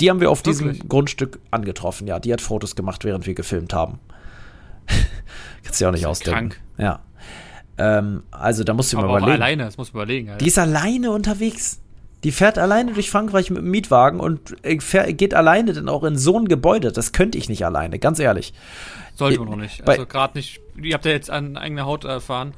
Die 0.00 0.10
haben 0.10 0.20
wir 0.20 0.30
auf 0.30 0.44
Wirklich? 0.44 0.58
diesem 0.58 0.88
Grundstück 0.88 1.38
angetroffen, 1.50 2.06
ja. 2.06 2.18
Die 2.18 2.32
hat 2.32 2.40
Fotos 2.40 2.76
gemacht, 2.76 3.04
während 3.04 3.26
wir 3.26 3.34
gefilmt 3.34 3.72
haben. 3.72 3.98
Kannst 5.62 5.80
du 5.80 5.84
ja 5.84 5.88
auch 5.90 5.94
nicht 5.94 6.06
ausdenken. 6.06 6.50
Krank. 6.50 6.60
Ja. 6.78 7.00
Ähm, 7.78 8.22
also 8.30 8.64
da 8.64 8.74
musst 8.74 8.92
du 8.92 8.96
mal 8.96 9.04
überlegen. 9.04 9.32
alleine, 9.32 9.64
das 9.64 9.76
musst 9.76 9.92
du 9.92 9.98
überlegen. 9.98 10.28
Alter. 10.30 10.38
Die 10.38 10.48
ist 10.48 10.58
alleine 10.58 11.10
unterwegs. 11.10 11.80
Die 12.24 12.32
fährt 12.32 12.58
alleine 12.58 12.92
durch 12.92 13.10
Frankreich 13.10 13.50
mit 13.50 13.62
dem 13.62 13.70
Mietwagen 13.70 14.20
und 14.20 14.56
fährt, 14.80 15.16
geht 15.16 15.32
alleine 15.32 15.72
dann 15.72 15.88
auch 15.88 16.04
in 16.04 16.18
so 16.18 16.38
ein 16.38 16.48
Gebäude. 16.48 16.92
Das 16.92 17.12
könnte 17.12 17.38
ich 17.38 17.48
nicht 17.48 17.64
alleine, 17.64 17.98
ganz 17.98 18.18
ehrlich. 18.18 18.52
Sollte 19.14 19.38
man 19.40 19.48
noch 19.50 19.56
nicht. 19.56 19.86
Also 19.88 20.04
gerade 20.04 20.36
nicht. 20.36 20.60
Ihr 20.76 20.94
habt 20.94 21.06
ja 21.06 21.12
jetzt 21.12 21.30
an 21.30 21.56
eigene 21.56 21.86
Haut 21.86 22.04
erfahren. 22.04 22.52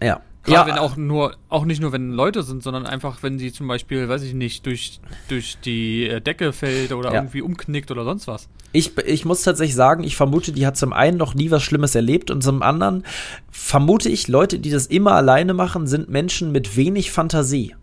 Ja. 0.00 0.20
Gerade 0.44 0.70
ja. 0.70 0.74
wenn 0.74 0.82
auch 0.82 0.96
nur, 0.96 1.36
auch 1.48 1.64
nicht 1.64 1.80
nur 1.80 1.92
wenn 1.92 2.10
Leute 2.10 2.42
sind, 2.42 2.64
sondern 2.64 2.84
einfach, 2.84 3.22
wenn 3.22 3.38
sie 3.38 3.52
zum 3.52 3.68
Beispiel, 3.68 4.08
weiß 4.08 4.22
ich 4.22 4.34
nicht, 4.34 4.66
durch, 4.66 5.00
durch 5.28 5.56
die 5.64 6.08
äh, 6.08 6.20
Decke 6.20 6.52
fällt 6.52 6.92
oder 6.92 7.10
ja. 7.10 7.20
irgendwie 7.20 7.42
umknickt 7.42 7.92
oder 7.92 8.04
sonst 8.04 8.26
was. 8.26 8.48
Ich, 8.72 8.96
ich 8.98 9.24
muss 9.24 9.42
tatsächlich 9.42 9.76
sagen, 9.76 10.02
ich 10.02 10.16
vermute, 10.16 10.50
die 10.50 10.66
hat 10.66 10.76
zum 10.76 10.92
einen 10.92 11.16
noch 11.16 11.34
nie 11.34 11.52
was 11.52 11.62
Schlimmes 11.62 11.94
erlebt 11.94 12.32
und 12.32 12.42
zum 12.42 12.62
anderen 12.62 13.04
vermute 13.50 14.08
ich, 14.08 14.26
Leute, 14.26 14.58
die 14.58 14.70
das 14.70 14.86
immer 14.86 15.12
alleine 15.12 15.54
machen, 15.54 15.86
sind 15.86 16.08
Menschen 16.08 16.50
mit 16.50 16.76
wenig 16.76 17.12
Fantasie. 17.12 17.76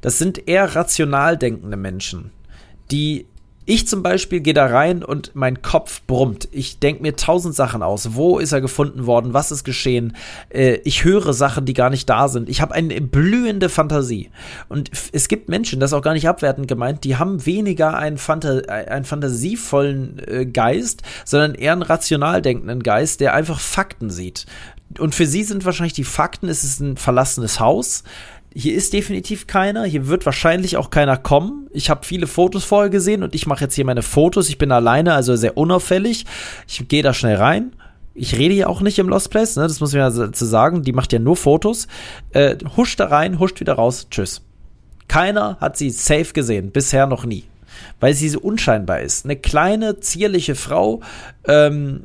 Das 0.00 0.18
sind 0.18 0.48
eher 0.48 0.74
rational 0.74 1.36
denkende 1.36 1.76
Menschen, 1.76 2.30
die 2.90 3.26
ich 3.66 3.88
zum 3.88 4.02
Beispiel 4.02 4.40
gehe 4.40 4.54
da 4.54 4.66
rein 4.66 5.02
und 5.02 5.32
mein 5.34 5.60
Kopf 5.60 6.02
brummt. 6.06 6.48
Ich 6.52 6.78
denke 6.78 7.02
mir 7.02 7.16
tausend 7.16 7.54
Sachen 7.54 7.82
aus. 7.82 8.14
Wo 8.14 8.38
ist 8.38 8.52
er 8.52 8.60
gefunden 8.60 9.06
worden? 9.06 9.34
Was 9.34 9.50
ist 9.50 9.64
geschehen? 9.64 10.16
Äh, 10.50 10.76
ich 10.84 11.02
höre 11.02 11.32
Sachen, 11.32 11.64
die 11.64 11.74
gar 11.74 11.90
nicht 11.90 12.08
da 12.08 12.28
sind. 12.28 12.48
Ich 12.48 12.60
habe 12.60 12.74
eine 12.74 13.00
blühende 13.00 13.68
Fantasie. 13.68 14.30
Und 14.68 14.92
es 15.12 15.26
gibt 15.26 15.48
Menschen, 15.48 15.80
das 15.80 15.90
ist 15.90 15.94
auch 15.94 16.02
gar 16.02 16.14
nicht 16.14 16.28
abwertend 16.28 16.68
gemeint, 16.68 17.02
die 17.02 17.16
haben 17.16 17.44
weniger 17.44 17.98
einen, 17.98 18.18
Phanta 18.18 18.60
einen 18.68 19.04
fantasievollen 19.04 20.22
äh, 20.26 20.46
Geist, 20.46 21.02
sondern 21.24 21.56
eher 21.56 21.72
einen 21.72 21.82
rational 21.82 22.40
denkenden 22.42 22.84
Geist, 22.84 23.20
der 23.20 23.34
einfach 23.34 23.58
Fakten 23.58 24.10
sieht. 24.10 24.46
Und 24.98 25.14
für 25.14 25.26
sie 25.26 25.42
sind 25.42 25.64
wahrscheinlich 25.64 25.92
die 25.92 26.04
Fakten, 26.04 26.48
es 26.48 26.62
ist 26.62 26.80
ein 26.80 26.96
verlassenes 26.96 27.58
Haus 27.58 28.04
hier 28.58 28.74
ist 28.74 28.94
definitiv 28.94 29.46
keiner. 29.46 29.84
Hier 29.84 30.08
wird 30.08 30.24
wahrscheinlich 30.24 30.78
auch 30.78 30.88
keiner 30.88 31.18
kommen. 31.18 31.68
Ich 31.72 31.90
habe 31.90 32.06
viele 32.06 32.26
Fotos 32.26 32.64
vorher 32.64 32.88
gesehen 32.88 33.22
und 33.22 33.34
ich 33.34 33.46
mache 33.46 33.64
jetzt 33.64 33.74
hier 33.74 33.84
meine 33.84 34.00
Fotos. 34.00 34.48
Ich 34.48 34.56
bin 34.56 34.72
alleine, 34.72 35.12
also 35.12 35.36
sehr 35.36 35.58
unauffällig. 35.58 36.24
Ich 36.66 36.88
gehe 36.88 37.02
da 37.02 37.12
schnell 37.12 37.36
rein. 37.36 37.76
Ich 38.14 38.38
rede 38.38 38.54
hier 38.54 38.70
auch 38.70 38.80
nicht 38.80 38.98
im 38.98 39.10
Lost 39.10 39.28
Place, 39.28 39.56
ne? 39.56 39.64
das 39.64 39.80
muss 39.80 39.92
man 39.92 40.00
ja 40.00 40.10
dazu 40.10 40.46
sagen. 40.46 40.82
Die 40.82 40.94
macht 40.94 41.12
ja 41.12 41.18
nur 41.18 41.36
Fotos. 41.36 41.86
Äh, 42.30 42.56
huscht 42.78 42.98
da 42.98 43.08
rein, 43.08 43.38
huscht 43.38 43.60
wieder 43.60 43.74
raus. 43.74 44.06
Tschüss. 44.10 44.40
Keiner 45.06 45.58
hat 45.60 45.76
sie 45.76 45.90
safe 45.90 46.32
gesehen, 46.32 46.70
bisher 46.70 47.06
noch 47.06 47.26
nie. 47.26 47.44
Weil 48.00 48.14
sie 48.14 48.30
so 48.30 48.40
unscheinbar 48.40 49.02
ist. 49.02 49.26
Eine 49.26 49.36
kleine, 49.36 50.00
zierliche 50.00 50.54
Frau, 50.54 51.02
ähm, 51.46 52.04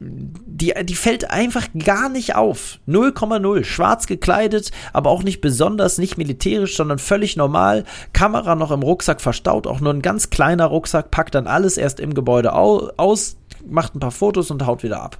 die, 0.00 0.74
die 0.84 0.94
fällt 0.94 1.30
einfach 1.30 1.68
gar 1.78 2.08
nicht 2.08 2.34
auf. 2.34 2.78
0,0. 2.88 3.64
Schwarz 3.64 4.06
gekleidet, 4.06 4.70
aber 4.92 5.10
auch 5.10 5.22
nicht 5.22 5.40
besonders, 5.40 5.98
nicht 5.98 6.18
militärisch, 6.18 6.76
sondern 6.76 6.98
völlig 6.98 7.36
normal. 7.36 7.84
Kamera 8.12 8.54
noch 8.54 8.70
im 8.70 8.82
Rucksack 8.82 9.20
verstaut, 9.20 9.66
auch 9.66 9.80
nur 9.80 9.92
ein 9.92 10.02
ganz 10.02 10.30
kleiner 10.30 10.66
Rucksack, 10.66 11.10
packt 11.10 11.34
dann 11.34 11.46
alles 11.46 11.76
erst 11.76 12.00
im 12.00 12.14
Gebäude 12.14 12.52
aus, 12.52 13.36
macht 13.66 13.94
ein 13.94 14.00
paar 14.00 14.10
Fotos 14.10 14.50
und 14.50 14.66
haut 14.66 14.82
wieder 14.82 15.00
ab. 15.00 15.18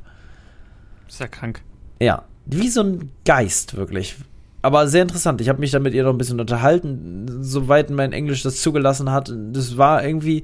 Ist 1.08 1.20
ja 1.20 1.28
krank. 1.28 1.62
Ja, 2.00 2.24
wie 2.46 2.68
so 2.68 2.82
ein 2.82 3.10
Geist, 3.24 3.76
wirklich. 3.76 4.16
Aber 4.62 4.88
sehr 4.88 5.02
interessant. 5.02 5.42
Ich 5.42 5.50
habe 5.50 5.60
mich 5.60 5.72
da 5.72 5.78
mit 5.78 5.92
ihr 5.92 6.04
noch 6.04 6.12
ein 6.12 6.18
bisschen 6.18 6.40
unterhalten, 6.40 7.26
soweit 7.42 7.90
mein 7.90 8.12
Englisch 8.12 8.42
das 8.42 8.62
zugelassen 8.62 9.12
hat. 9.12 9.32
Das 9.52 9.76
war 9.76 10.02
irgendwie 10.02 10.42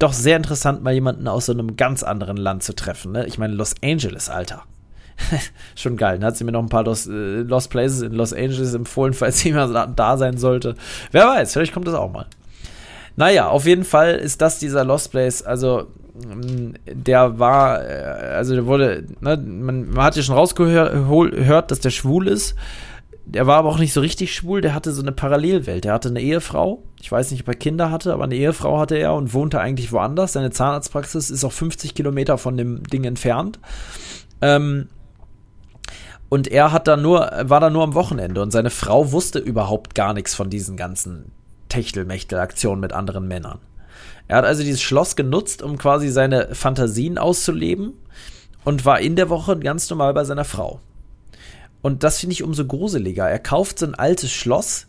doch 0.00 0.12
sehr 0.12 0.36
interessant, 0.36 0.82
mal 0.82 0.92
jemanden 0.92 1.28
aus 1.28 1.46
so 1.46 1.52
einem 1.52 1.76
ganz 1.76 2.02
anderen 2.02 2.36
Land 2.36 2.62
zu 2.62 2.74
treffen. 2.74 3.12
Ne? 3.12 3.26
Ich 3.26 3.38
meine, 3.38 3.54
Los 3.54 3.74
Angeles, 3.82 4.28
Alter. 4.28 4.62
Schon 5.76 5.96
geil. 5.96 6.18
Dann 6.18 6.26
hat 6.26 6.36
sie 6.36 6.44
mir 6.44 6.52
noch 6.52 6.62
ein 6.62 6.68
paar 6.68 6.84
Lost, 6.84 7.08
äh, 7.08 7.42
Lost 7.42 7.70
Places 7.70 8.02
in 8.02 8.12
Los 8.12 8.32
Angeles 8.32 8.74
empfohlen, 8.74 9.12
falls 9.14 9.44
jemand 9.44 9.74
da 9.98 10.16
sein 10.16 10.38
sollte. 10.38 10.74
Wer 11.12 11.26
weiß, 11.26 11.52
vielleicht 11.52 11.72
kommt 11.72 11.86
das 11.86 11.94
auch 11.94 12.10
mal. 12.10 12.26
Naja, 13.16 13.48
auf 13.48 13.66
jeden 13.66 13.84
Fall 13.84 14.14
ist 14.14 14.40
das 14.40 14.58
dieser 14.58 14.84
Lost 14.84 15.10
Place, 15.10 15.42
also 15.42 15.88
mm, 16.14 16.74
der 16.86 17.38
war, 17.38 17.84
äh, 17.84 18.02
also 18.34 18.54
der 18.54 18.66
wurde, 18.66 19.04
ne, 19.20 19.36
man, 19.36 19.90
man 19.90 20.04
hat 20.04 20.16
ja 20.16 20.22
schon 20.22 20.36
rausgehört, 20.36 21.70
dass 21.70 21.80
der 21.80 21.90
schwul 21.90 22.28
ist. 22.28 22.54
Der 23.32 23.46
war 23.46 23.58
aber 23.58 23.68
auch 23.68 23.78
nicht 23.78 23.92
so 23.92 24.00
richtig 24.00 24.34
schwul, 24.34 24.60
der 24.60 24.74
hatte 24.74 24.90
so 24.90 25.02
eine 25.02 25.12
Parallelwelt. 25.12 25.84
Der 25.84 25.92
hatte 25.92 26.08
eine 26.08 26.20
Ehefrau, 26.20 26.82
ich 27.00 27.12
weiß 27.12 27.30
nicht, 27.30 27.42
ob 27.42 27.48
er 27.48 27.54
Kinder 27.54 27.92
hatte, 27.92 28.12
aber 28.12 28.24
eine 28.24 28.34
Ehefrau 28.34 28.80
hatte 28.80 28.96
er 28.96 29.14
und 29.14 29.32
wohnte 29.32 29.60
eigentlich 29.60 29.92
woanders. 29.92 30.32
Seine 30.32 30.50
Zahnarztpraxis 30.50 31.30
ist 31.30 31.44
auch 31.44 31.52
50 31.52 31.94
Kilometer 31.94 32.38
von 32.38 32.56
dem 32.56 32.82
Ding 32.82 33.04
entfernt. 33.04 33.60
Ähm, 34.40 34.88
und 36.28 36.48
er 36.48 36.72
hat 36.72 36.88
da 36.88 36.96
nur, 36.96 37.30
war 37.42 37.60
da 37.60 37.70
nur 37.70 37.84
am 37.84 37.94
Wochenende 37.94 38.42
und 38.42 38.50
seine 38.50 38.70
Frau 38.70 39.12
wusste 39.12 39.38
überhaupt 39.38 39.94
gar 39.94 40.12
nichts 40.12 40.34
von 40.34 40.50
diesen 40.50 40.76
ganzen 40.76 41.30
Techtelmechtel-Aktionen 41.68 42.80
mit 42.80 42.92
anderen 42.92 43.28
Männern. 43.28 43.60
Er 44.26 44.38
hat 44.38 44.44
also 44.44 44.64
dieses 44.64 44.82
Schloss 44.82 45.14
genutzt, 45.14 45.62
um 45.62 45.78
quasi 45.78 46.08
seine 46.08 46.54
Fantasien 46.56 47.16
auszuleben 47.16 47.92
und 48.64 48.84
war 48.84 48.98
in 48.98 49.14
der 49.14 49.28
Woche 49.28 49.56
ganz 49.56 49.88
normal 49.88 50.14
bei 50.14 50.24
seiner 50.24 50.44
Frau. 50.44 50.80
Und 51.82 52.02
das 52.02 52.18
finde 52.18 52.34
ich 52.34 52.42
umso 52.42 52.66
gruseliger. 52.66 53.28
Er 53.28 53.38
kauft 53.38 53.78
so 53.78 53.86
ein 53.86 53.94
altes 53.94 54.30
Schloss, 54.30 54.86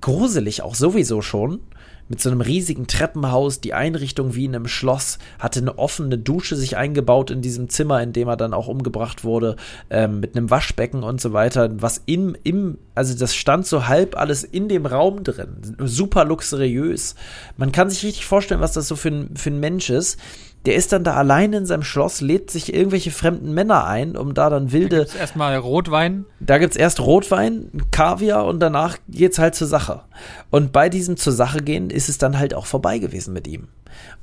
gruselig 0.00 0.62
auch 0.62 0.74
sowieso 0.74 1.22
schon, 1.22 1.60
mit 2.08 2.20
so 2.20 2.30
einem 2.30 2.40
riesigen 2.40 2.86
Treppenhaus, 2.86 3.60
die 3.60 3.74
Einrichtung 3.74 4.34
wie 4.34 4.44
in 4.44 4.54
einem 4.54 4.68
Schloss, 4.68 5.18
hatte 5.38 5.60
eine 5.60 5.78
offene 5.78 6.18
Dusche 6.18 6.54
sich 6.54 6.76
eingebaut 6.76 7.30
in 7.30 7.42
diesem 7.42 7.68
Zimmer, 7.68 8.00
in 8.02 8.12
dem 8.12 8.28
er 8.28 8.36
dann 8.36 8.54
auch 8.54 8.68
umgebracht 8.68 9.24
wurde, 9.24 9.56
ähm, 9.90 10.20
mit 10.20 10.36
einem 10.36 10.50
Waschbecken 10.50 11.02
und 11.02 11.20
so 11.20 11.32
weiter, 11.32 11.70
was 11.82 12.02
im, 12.06 12.36
im, 12.44 12.78
also 12.94 13.16
das 13.18 13.34
stand 13.34 13.66
so 13.66 13.88
halb 13.88 14.16
alles 14.16 14.44
in 14.44 14.68
dem 14.68 14.86
Raum 14.86 15.24
drin, 15.24 15.76
super 15.80 16.24
luxuriös. 16.24 17.16
Man 17.56 17.72
kann 17.72 17.90
sich 17.90 18.04
richtig 18.04 18.26
vorstellen, 18.26 18.60
was 18.60 18.72
das 18.72 18.86
so 18.86 18.94
für 18.94 19.08
ein, 19.08 19.36
für 19.36 19.50
ein 19.50 19.58
Mensch 19.58 19.90
ist, 19.90 20.20
der 20.66 20.74
ist 20.74 20.92
dann 20.92 21.04
da 21.04 21.14
allein 21.14 21.52
in 21.52 21.64
seinem 21.64 21.84
Schloss, 21.84 22.20
lädt 22.20 22.50
sich 22.50 22.74
irgendwelche 22.74 23.12
fremden 23.12 23.54
Männer 23.54 23.86
ein, 23.86 24.16
um 24.16 24.34
da 24.34 24.50
dann 24.50 24.72
wilde. 24.72 24.96
Da 24.96 25.02
gibt's 25.04 25.14
erstmal 25.14 25.56
Rotwein. 25.56 26.26
Da 26.40 26.58
gibt's 26.58 26.76
erst 26.76 26.98
Rotwein, 27.00 27.70
Kaviar 27.92 28.44
und 28.46 28.58
danach 28.58 28.98
geht's 29.08 29.38
halt 29.38 29.54
zur 29.54 29.68
Sache. 29.68 30.02
Und 30.50 30.72
bei 30.72 30.88
diesem 30.88 31.16
zur 31.16 31.32
Sache 31.32 31.62
gehen 31.62 31.88
ist 31.90 32.08
es 32.08 32.18
dann 32.18 32.38
halt 32.38 32.52
auch 32.52 32.66
vorbei 32.66 32.98
gewesen 32.98 33.32
mit 33.32 33.46
ihm. 33.46 33.68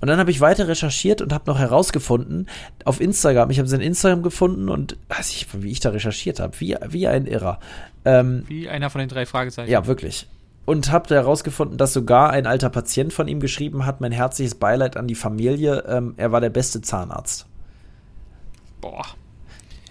Und 0.02 0.10
dann 0.10 0.20
habe 0.20 0.32
ich 0.32 0.42
weiter 0.42 0.68
recherchiert 0.68 1.22
und 1.22 1.34
habe 1.34 1.50
noch 1.50 1.58
herausgefunden 1.58 2.48
auf 2.84 3.00
Instagram, 3.00 3.50
ich 3.50 3.60
habe 3.60 3.70
sein 3.70 3.82
Instagram 3.82 4.22
gefunden 4.22 4.70
und 4.70 4.98
weiß 5.08 5.32
ich, 5.32 5.48
wie 5.54 5.72
ich 5.72 5.80
da 5.80 5.90
recherchiert 5.90 6.40
habe, 6.40 6.60
wie, 6.60 6.76
wie 6.90 7.08
ein 7.08 7.26
Irrer. 7.26 7.60
Ähm, 8.06 8.44
wie 8.48 8.68
einer 8.70 8.90
von 8.90 9.00
den 9.00 9.10
drei 9.10 9.26
Fragezeichen. 9.26 9.72
Ja, 9.72 9.88
wirklich 9.88 10.28
und 10.66 10.92
habe 10.92 11.14
herausgefunden, 11.14 11.78
dass 11.78 11.94
sogar 11.94 12.30
ein 12.30 12.48
alter 12.48 12.70
Patient 12.70 13.12
von 13.12 13.28
ihm 13.28 13.40
geschrieben 13.40 13.86
hat, 13.86 14.02
mein 14.02 14.12
herzliches 14.12 14.56
Beileid 14.56 14.98
an 14.98 15.08
die 15.08 15.16
Familie, 15.16 15.84
ähm, 15.88 16.14
er 16.18 16.32
war 16.32 16.42
der 16.42 16.50
beste 16.50 16.82
Zahnarzt. 16.82 17.48
Boah. 18.82 19.06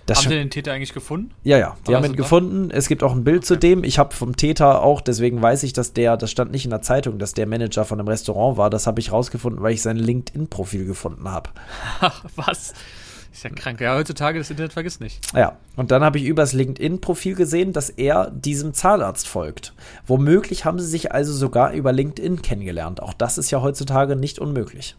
Das 0.06 0.18
haben 0.18 0.30
Sie 0.30 0.36
den 0.36 0.50
Täter 0.50 0.72
eigentlich 0.72 0.92
gefunden? 0.92 1.30
Ja, 1.44 1.58
ja, 1.58 1.76
die 1.86 1.94
haben 1.94 2.04
ihn 2.04 2.16
gefunden. 2.16 2.70
Es 2.70 2.88
gibt 2.88 3.04
auch 3.04 3.12
ein 3.12 3.22
Bild 3.22 3.46
zu 3.46 3.56
dem. 3.56 3.84
Ich 3.84 4.00
habe 4.00 4.14
vom 4.14 4.36
Täter 4.36 4.82
auch, 4.82 5.00
deswegen 5.00 5.40
weiß 5.40 5.62
ich, 5.62 5.72
dass 5.72 5.92
der, 5.92 6.16
das 6.16 6.30
stand 6.30 6.50
nicht 6.50 6.64
in 6.64 6.70
der 6.70 6.82
Zeitung, 6.82 7.18
dass 7.18 7.34
der 7.34 7.46
Manager 7.46 7.84
von 7.84 8.00
einem 8.00 8.08
Restaurant 8.08 8.56
war. 8.56 8.68
Das 8.68 8.88
habe 8.88 8.98
ich 8.98 9.12
rausgefunden, 9.12 9.62
weil 9.62 9.74
ich 9.74 9.80
sein 9.80 9.96
LinkedIn-Profil 9.96 10.86
gefunden 10.86 11.30
habe. 11.30 11.50
Was? 12.36 12.74
Ist 13.32 13.44
ja 13.44 13.50
krank. 13.50 13.80
Ja, 13.80 13.94
heutzutage 13.94 14.38
das 14.38 14.50
Internet 14.50 14.74
vergisst 14.74 15.00
nicht. 15.00 15.20
Ja, 15.34 15.56
und 15.76 15.90
dann 15.90 16.04
habe 16.04 16.18
ich 16.18 16.24
übers 16.24 16.52
LinkedIn-Profil 16.52 17.34
gesehen, 17.34 17.72
dass 17.72 17.88
er 17.88 18.30
diesem 18.30 18.74
Zahnarzt 18.74 19.26
folgt. 19.26 19.72
Womöglich 20.06 20.64
haben 20.66 20.78
sie 20.78 20.86
sich 20.86 21.12
also 21.12 21.32
sogar 21.32 21.72
über 21.72 21.92
LinkedIn 21.92 22.42
kennengelernt. 22.42 23.02
Auch 23.02 23.14
das 23.14 23.38
ist 23.38 23.50
ja 23.50 23.62
heutzutage 23.62 24.16
nicht 24.16 24.38
unmöglich. 24.38 24.96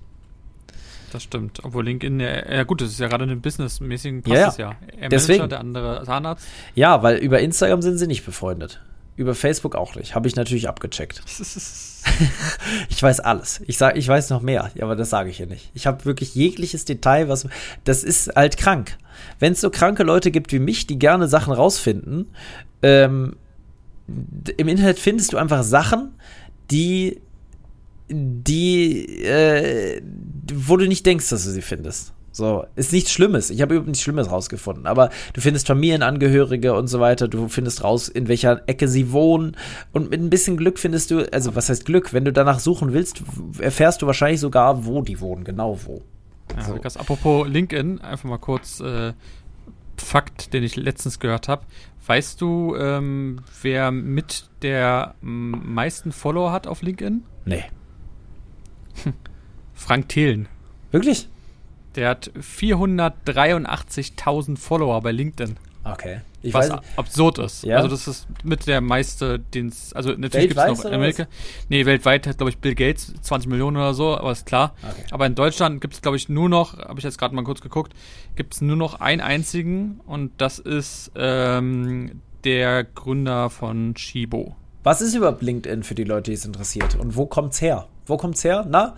Das 1.11 1.21
stimmt. 1.21 1.63
Obwohl 1.63 1.86
LinkedIn, 1.86 2.19
ja, 2.19 2.51
ja 2.51 2.63
gut, 2.63 2.81
das 2.81 2.89
ist 2.89 2.99
ja 2.99 3.07
gerade 3.07 3.25
in 3.25 3.29
einem 3.29 3.41
businessmäßigen 3.41 4.23
passt 4.23 4.36
ja, 4.36 4.47
es 4.47 4.57
ja. 4.57 4.75
Er 4.97 5.09
Deswegen. 5.09 5.38
Manager, 5.41 5.47
der 5.49 5.59
andere 5.59 6.03
Zahnarzt. 6.03 6.47
Ja, 6.73 7.03
weil 7.03 7.17
über 7.17 7.39
Instagram 7.39 7.84
sind 7.84 7.99
sie 7.99 8.07
nicht 8.07 8.25
befreundet. 8.25 8.81
Über 9.15 9.36
Facebook 9.36 9.75
auch 9.75 9.95
nicht. 9.95 10.15
Habe 10.15 10.27
ich 10.27 10.36
natürlich 10.36 10.67
abgecheckt. 10.67 11.21
ich 12.89 13.01
weiß 13.01 13.20
alles. 13.20 13.62
Ich 13.68 13.78
sag, 13.78 13.97
ich 13.97 14.08
weiß 14.08 14.30
noch 14.30 14.41
mehr, 14.41 14.72
aber 14.80 14.95
das 14.95 15.10
sage 15.10 15.30
ich 15.30 15.38
hier 15.38 15.47
nicht. 15.47 15.72
Ich 15.74 15.88
habe 15.88 16.06
wirklich 16.06 16.36
jegliches 16.36 16.86
Detail, 16.86 17.30
was. 17.30 17.47
Das 17.84 18.04
ist 18.04 18.36
halt 18.36 18.58
krank. 18.58 18.97
Wenn 19.39 19.54
es 19.54 19.62
so 19.62 19.70
kranke 19.70 20.04
Leute 20.04 20.32
gibt 20.32 20.51
wie 20.51 20.60
mich, 20.60 20.88
die 20.88 20.99
gerne 20.99 21.28
Sachen 21.28 21.54
rausfinden, 21.54 22.28
ähm, 22.82 23.36
im 24.58 24.68
Internet 24.68 24.99
findest 24.99 25.34
du 25.34 25.38
einfach 25.38 25.64
Sachen, 25.64 26.14
die, 26.72 27.22
die, 28.10 29.24
äh, 29.24 30.01
wo 30.54 30.78
du 30.78 30.88
nicht 30.88 31.06
denkst, 31.06 31.30
dass 31.30 31.45
du 31.45 31.51
sie 31.51 31.62
findest. 31.62 32.14
So, 32.34 32.65
ist 32.75 32.91
nichts 32.91 33.11
Schlimmes. 33.11 33.51
Ich 33.51 33.61
habe 33.61 33.75
überhaupt 33.75 33.89
nichts 33.89 34.01
Schlimmes 34.01 34.31
rausgefunden. 34.31 34.88
Aber 34.88 35.11
du 35.34 35.39
findest 35.39 35.67
Familienangehörige 35.67 36.73
und 36.73 36.88
so 36.88 36.99
weiter. 36.99 37.27
Du 37.27 37.47
findest 37.47 37.84
raus, 37.84 38.09
in 38.09 38.27
welcher 38.27 38.67
Ecke 38.67 38.88
sie 38.88 39.11
wohnen. 39.11 39.55
Und 39.91 40.09
mit 40.09 40.19
ein 40.19 40.31
bisschen 40.31 40.57
Glück 40.57 40.79
findest 40.79 41.11
du, 41.11 41.31
also 41.31 41.55
was 41.55 41.69
heißt 41.69 41.86
Glück? 41.86 42.11
Wenn 42.11 42.25
du 42.25 42.34
danach 42.34 42.59
suchen 42.59 42.91
willst, 42.91 43.21
erfährst 43.59 44.01
du 44.01 44.07
wahrscheinlich 44.07 44.39
sogar, 44.39 44.84
wo 44.84 45.03
die 45.03 45.21
wohnen, 45.21 45.43
genau 45.43 45.77
wo. 45.86 46.01
Ja, 46.55 46.63
so. 46.63 46.73
Lukas, 46.73 46.97
apropos 46.97 47.47
LinkedIn, 47.47 48.01
einfach 48.01 48.27
mal 48.27 48.39
kurz 48.39 48.79
äh, 48.79 49.13
Fakt, 49.97 50.53
den 50.53 50.63
ich 50.63 50.75
letztens 50.75 51.19
gehört 51.19 51.47
habe. 51.47 51.67
Weißt 52.07 52.41
du, 52.41 52.75
ähm, 52.75 53.41
wer 53.61 53.91
mit 53.91 54.49
der 54.63 55.13
meisten 55.21 56.11
Follower 56.11 56.51
hat 56.51 56.65
auf 56.65 56.81
LinkedIn? 56.81 57.23
Nee. 57.45 57.63
Frank 59.75 60.09
Thelen. 60.09 60.47
Wirklich? 60.91 61.29
Der 61.96 62.10
hat 62.10 62.32
483.000 62.39 64.58
Follower 64.58 65.02
bei 65.02 65.12
LinkedIn. 65.12 65.58
Okay. 65.84 66.22
Ich 66.41 66.54
was 66.54 66.70
weiß, 66.70 66.80
absurd 66.98 67.39
ist. 67.39 67.64
Ja. 67.64 67.78
Also 67.78 67.88
das 67.88 68.08
ist 68.08 68.28
mit 68.44 68.68
der 68.68 68.82
meiste, 68.82 69.39
den 69.39 69.68
es, 69.68 69.94
also 69.94 70.12
natürlich 70.12 70.50
gibt 70.50 70.60
es 70.60 70.68
noch 70.68 70.86
in 70.86 70.94
Amerika. 70.94 71.28
Nee, 71.70 71.86
weltweit 71.86 72.28
hat, 72.28 72.38
glaube 72.38 72.50
ich, 72.50 72.58
Bill 72.58 72.76
Gates 72.76 73.14
20 73.22 73.50
Millionen 73.50 73.78
oder 73.78 73.94
so, 73.94 74.18
aber 74.18 74.32
ist 74.32 74.46
klar. 74.46 74.76
Okay. 74.82 75.04
Aber 75.12 75.26
in 75.26 75.36
Deutschland 75.36 75.80
gibt 75.80 75.94
es, 75.94 76.02
glaube 76.02 76.18
ich, 76.18 76.28
nur 76.28 76.50
noch, 76.50 76.78
habe 76.78 77.00
ich 77.00 77.06
jetzt 77.06 77.18
gerade 77.18 77.34
mal 77.34 77.44
kurz 77.44 77.62
geguckt, 77.62 77.94
gibt 78.36 78.56
es 78.56 78.62
nur 78.62 78.76
noch 78.76 79.00
einen 79.00 79.22
einzigen 79.22 80.02
und 80.06 80.32
das 80.38 80.60
ist 80.60 81.12
ähm, 81.16 82.22
der 82.44 82.84
Gründer 82.84 83.50
von 83.50 83.96
Shibo. 83.96 84.56
Was 84.84 85.02
ist 85.02 85.14
überhaupt 85.14 85.41
LinkedIn 85.41 85.84
für 85.84 85.96
die 85.96 86.04
Leute, 86.04 86.32
die 86.32 86.36
es 86.36 86.46
interessiert? 86.46 86.96
Und 86.96 87.16
wo 87.16 87.26
kommt's 87.26 87.62
her? 87.62 87.88
Wo 88.06 88.18
kommt's 88.18 88.44
her? 88.44 88.66
Na? 88.68 88.96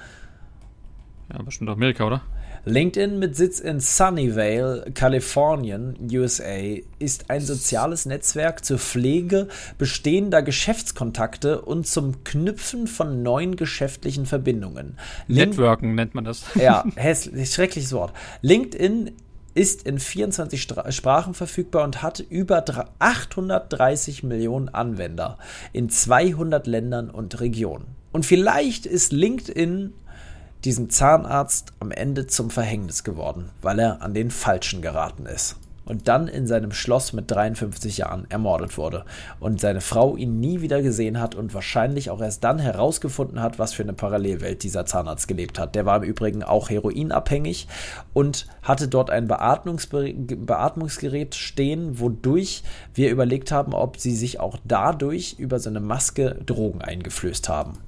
Ja, 1.31 1.41
bestimmt 1.43 1.69
Amerika, 1.69 2.05
oder? 2.05 2.21
LinkedIn 2.67 3.19
mit 3.19 3.35
Sitz 3.35 3.59
in 3.59 3.79
Sunnyvale, 3.79 4.85
Kalifornien, 4.95 5.95
USA, 6.11 6.79
ist 6.97 7.29
ein 7.29 7.41
soziales 7.41 8.07
Netzwerk 8.07 8.65
zur 8.65 8.79
Pflege 8.79 9.49
bestehender 9.77 10.41
Geschäftskontakte 10.41 11.61
und 11.61 11.85
zum 11.85 12.23
Knüpfen 12.23 12.87
von 12.87 13.21
neuen 13.21 13.55
geschäftlichen 13.55 14.25
Verbindungen. 14.25 14.97
Link 15.27 15.51
Networken 15.51 15.93
nennt 15.93 16.15
man 16.15 16.23
das. 16.23 16.43
Ja, 16.55 16.83
hässlich, 16.95 17.53
schreckliches 17.53 17.93
Wort. 17.93 18.13
LinkedIn 18.41 19.11
ist 19.53 19.83
in 19.83 19.99
24 19.99 20.59
Stra 20.59 20.91
Sprachen 20.91 21.35
verfügbar 21.35 21.83
und 21.83 22.01
hat 22.01 22.19
über 22.19 22.65
830 22.97 24.23
Millionen 24.23 24.69
Anwender 24.69 25.37
in 25.71 25.89
200 25.89 26.65
Ländern 26.65 27.11
und 27.11 27.39
Regionen. 27.39 27.85
Und 28.11 28.25
vielleicht 28.25 28.85
ist 28.85 29.11
LinkedIn 29.11 29.93
diesem 30.65 30.89
Zahnarzt 30.89 31.73
am 31.79 31.91
Ende 31.91 32.27
zum 32.27 32.49
Verhängnis 32.49 33.03
geworden, 33.03 33.49
weil 33.61 33.79
er 33.79 34.01
an 34.01 34.13
den 34.13 34.31
Falschen 34.31 34.81
geraten 34.81 35.25
ist 35.25 35.57
und 35.85 36.07
dann 36.07 36.27
in 36.27 36.47
seinem 36.47 36.71
Schloss 36.71 37.13
mit 37.13 37.31
53 37.31 37.99
Jahren 37.99 38.25
ermordet 38.29 38.77
wurde 38.77 39.05
und 39.39 39.61
seine 39.61 39.81
Frau 39.81 40.17
ihn 40.17 40.39
nie 40.39 40.61
wieder 40.61 40.81
gesehen 40.81 41.19
hat 41.19 41.35
und 41.35 41.53
wahrscheinlich 41.53 42.09
auch 42.09 42.21
erst 42.21 42.43
dann 42.43 42.59
herausgefunden 42.59 43.41
hat, 43.41 43.59
was 43.59 43.73
für 43.73 43.83
eine 43.83 43.93
Parallelwelt 43.93 44.63
dieser 44.63 44.85
Zahnarzt 44.85 45.27
gelebt 45.27 45.59
hat. 45.59 45.75
Der 45.75 45.85
war 45.85 45.97
im 45.97 46.03
Übrigen 46.03 46.43
auch 46.43 46.69
heroinabhängig 46.69 47.67
und 48.13 48.47
hatte 48.63 48.87
dort 48.87 49.09
ein 49.09 49.27
Beatmungsgerät 49.27 51.35
stehen, 51.35 51.99
wodurch 51.99 52.63
wir 52.93 53.11
überlegt 53.11 53.51
haben, 53.51 53.73
ob 53.73 53.99
sie 53.99 54.15
sich 54.15 54.39
auch 54.39 54.57
dadurch 54.63 55.35
über 55.37 55.59
seine 55.59 55.79
Maske 55.79 56.39
Drogen 56.45 56.81
eingeflößt 56.81 57.49
haben. 57.49 57.84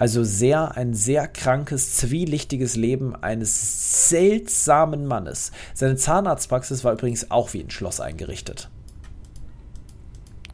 Also 0.00 0.24
sehr, 0.24 0.78
ein 0.78 0.94
sehr 0.94 1.28
krankes, 1.28 1.94
zwielichtiges 1.96 2.74
Leben 2.74 3.14
eines 3.14 4.08
seltsamen 4.08 5.04
Mannes. 5.06 5.52
Seine 5.74 5.96
Zahnarztpraxis 5.96 6.84
war 6.84 6.94
übrigens 6.94 7.30
auch 7.30 7.52
wie 7.52 7.60
ein 7.60 7.68
Schloss 7.68 8.00
eingerichtet. 8.00 8.70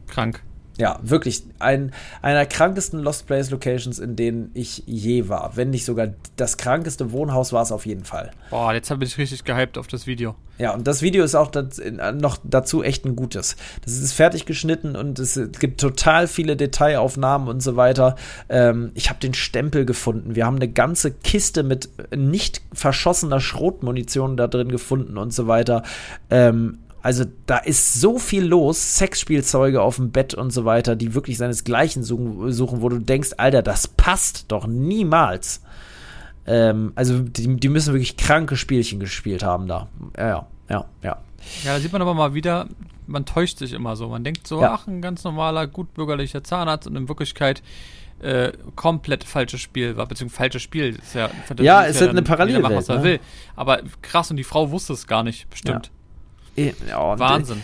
Krank. 0.05 0.43
Ja, 0.77 0.99
wirklich 1.01 1.43
ein, 1.57 1.91
einer 2.21 2.45
krankesten 2.45 2.99
Lost 2.99 3.25
Place 3.25 3.49
Locations, 3.49 3.97
in 3.97 4.15
denen 4.15 4.51
ich 4.53 4.83
je 4.85 5.27
war. 5.27 5.55
Wenn 5.55 5.71
nicht 5.71 5.85
sogar 5.85 6.09
das 6.35 6.57
krankeste 6.57 7.11
Wohnhaus 7.11 7.51
war 7.51 7.63
es 7.63 7.71
auf 7.71 7.87
jeden 7.87 8.03
Fall. 8.03 8.31
Boah, 8.51 8.73
jetzt 8.73 8.91
habe 8.91 9.03
ich 9.03 9.17
richtig 9.17 9.43
gehypt 9.43 9.77
auf 9.79 9.87
das 9.87 10.05
Video. 10.05 10.35
Ja, 10.59 10.73
und 10.73 10.87
das 10.87 11.01
Video 11.01 11.23
ist 11.23 11.35
auch 11.35 11.49
das, 11.49 11.81
noch 12.15 12.37
dazu 12.43 12.83
echt 12.83 13.05
ein 13.05 13.15
gutes. 13.15 13.55
Das 13.83 13.93
ist 13.93 14.13
fertig 14.13 14.45
geschnitten 14.45 14.95
und 14.95 15.19
es 15.19 15.39
gibt 15.59 15.79
total 15.79 16.27
viele 16.27 16.55
Detailaufnahmen 16.55 17.47
und 17.47 17.61
so 17.61 17.75
weiter. 17.75 18.15
Ähm, 18.49 18.91
ich 18.95 19.09
habe 19.09 19.19
den 19.19 19.33
Stempel 19.33 19.85
gefunden. 19.85 20.35
Wir 20.35 20.45
haben 20.45 20.55
eine 20.55 20.67
ganze 20.67 21.11
Kiste 21.11 21.63
mit 21.63 21.89
nicht 22.15 22.61
verschossener 22.73 23.39
Schrotmunition 23.39 24.37
da 24.37 24.47
drin 24.47 24.69
gefunden 24.69 25.17
und 25.17 25.31
so 25.31 25.47
weiter. 25.47 25.83
Ähm, 26.29 26.79
also 27.07 27.23
da 27.45 27.59
ist 27.59 28.01
so 28.01 28.19
viel 28.19 28.43
los, 28.43 28.97
Sexspielzeuge 28.97 29.81
auf 29.81 29.95
dem 29.95 30.11
Bett 30.11 30.33
und 30.33 30.51
so 30.51 30.65
weiter, 30.65 30.97
die 30.97 31.13
wirklich 31.13 31.37
seinesgleichen 31.37 32.03
suchen, 32.03 32.51
suchen 32.51 32.81
wo 32.81 32.89
du 32.89 32.99
denkst, 32.99 33.29
Alter, 33.37 33.61
das 33.61 33.87
passt 33.87 34.51
doch 34.51 34.67
niemals. 34.67 35.61
Ähm, 36.45 36.91
also 36.95 37.19
die, 37.19 37.55
die, 37.55 37.69
müssen 37.69 37.93
wirklich 37.93 38.17
kranke 38.17 38.57
Spielchen 38.57 38.99
gespielt 38.99 39.41
haben 39.41 39.69
da. 39.69 39.87
Ja, 40.17 40.47
ja, 40.67 40.85
ja. 41.01 41.17
Ja, 41.63 41.75
da 41.75 41.79
sieht 41.79 41.93
man 41.93 42.01
aber 42.01 42.13
mal 42.13 42.33
wieder, 42.33 42.67
man 43.05 43.23
täuscht 43.23 43.59
sich 43.59 43.71
immer 43.71 43.95
so. 43.95 44.09
Man 44.09 44.25
denkt 44.25 44.45
so, 44.45 44.59
ja. 44.59 44.73
ach, 44.73 44.85
ein 44.87 45.01
ganz 45.01 45.23
normaler, 45.23 45.65
gutbürgerlicher 45.65 46.43
Zahnarzt 46.43 46.87
und 46.87 46.97
in 46.97 47.07
Wirklichkeit 47.07 47.63
äh, 48.19 48.51
komplett 48.75 49.23
falsches 49.23 49.61
Spiel 49.61 49.95
war, 49.95 50.07
beziehungsweise 50.07 50.37
falsches 50.39 50.61
Spiel. 50.61 50.89
Ist 51.01 51.15
ja, 51.15 51.29
ja 51.57 51.83
ist 51.83 52.01
ja 52.01 52.09
eine 52.09 52.21
Parallelwelt. 52.21 52.63
Macht, 52.63 52.75
was 52.75 52.89
er 52.89 52.97
ne? 52.97 53.03
will. 53.03 53.19
Aber 53.55 53.79
krass, 54.01 54.29
und 54.29 54.35
die 54.35 54.43
Frau 54.43 54.71
wusste 54.71 54.91
es 54.91 55.07
gar 55.07 55.23
nicht, 55.23 55.49
bestimmt. 55.49 55.89
Ja. 56.57 56.71
Ja, 56.87 57.19
Wahnsinn. 57.19 57.61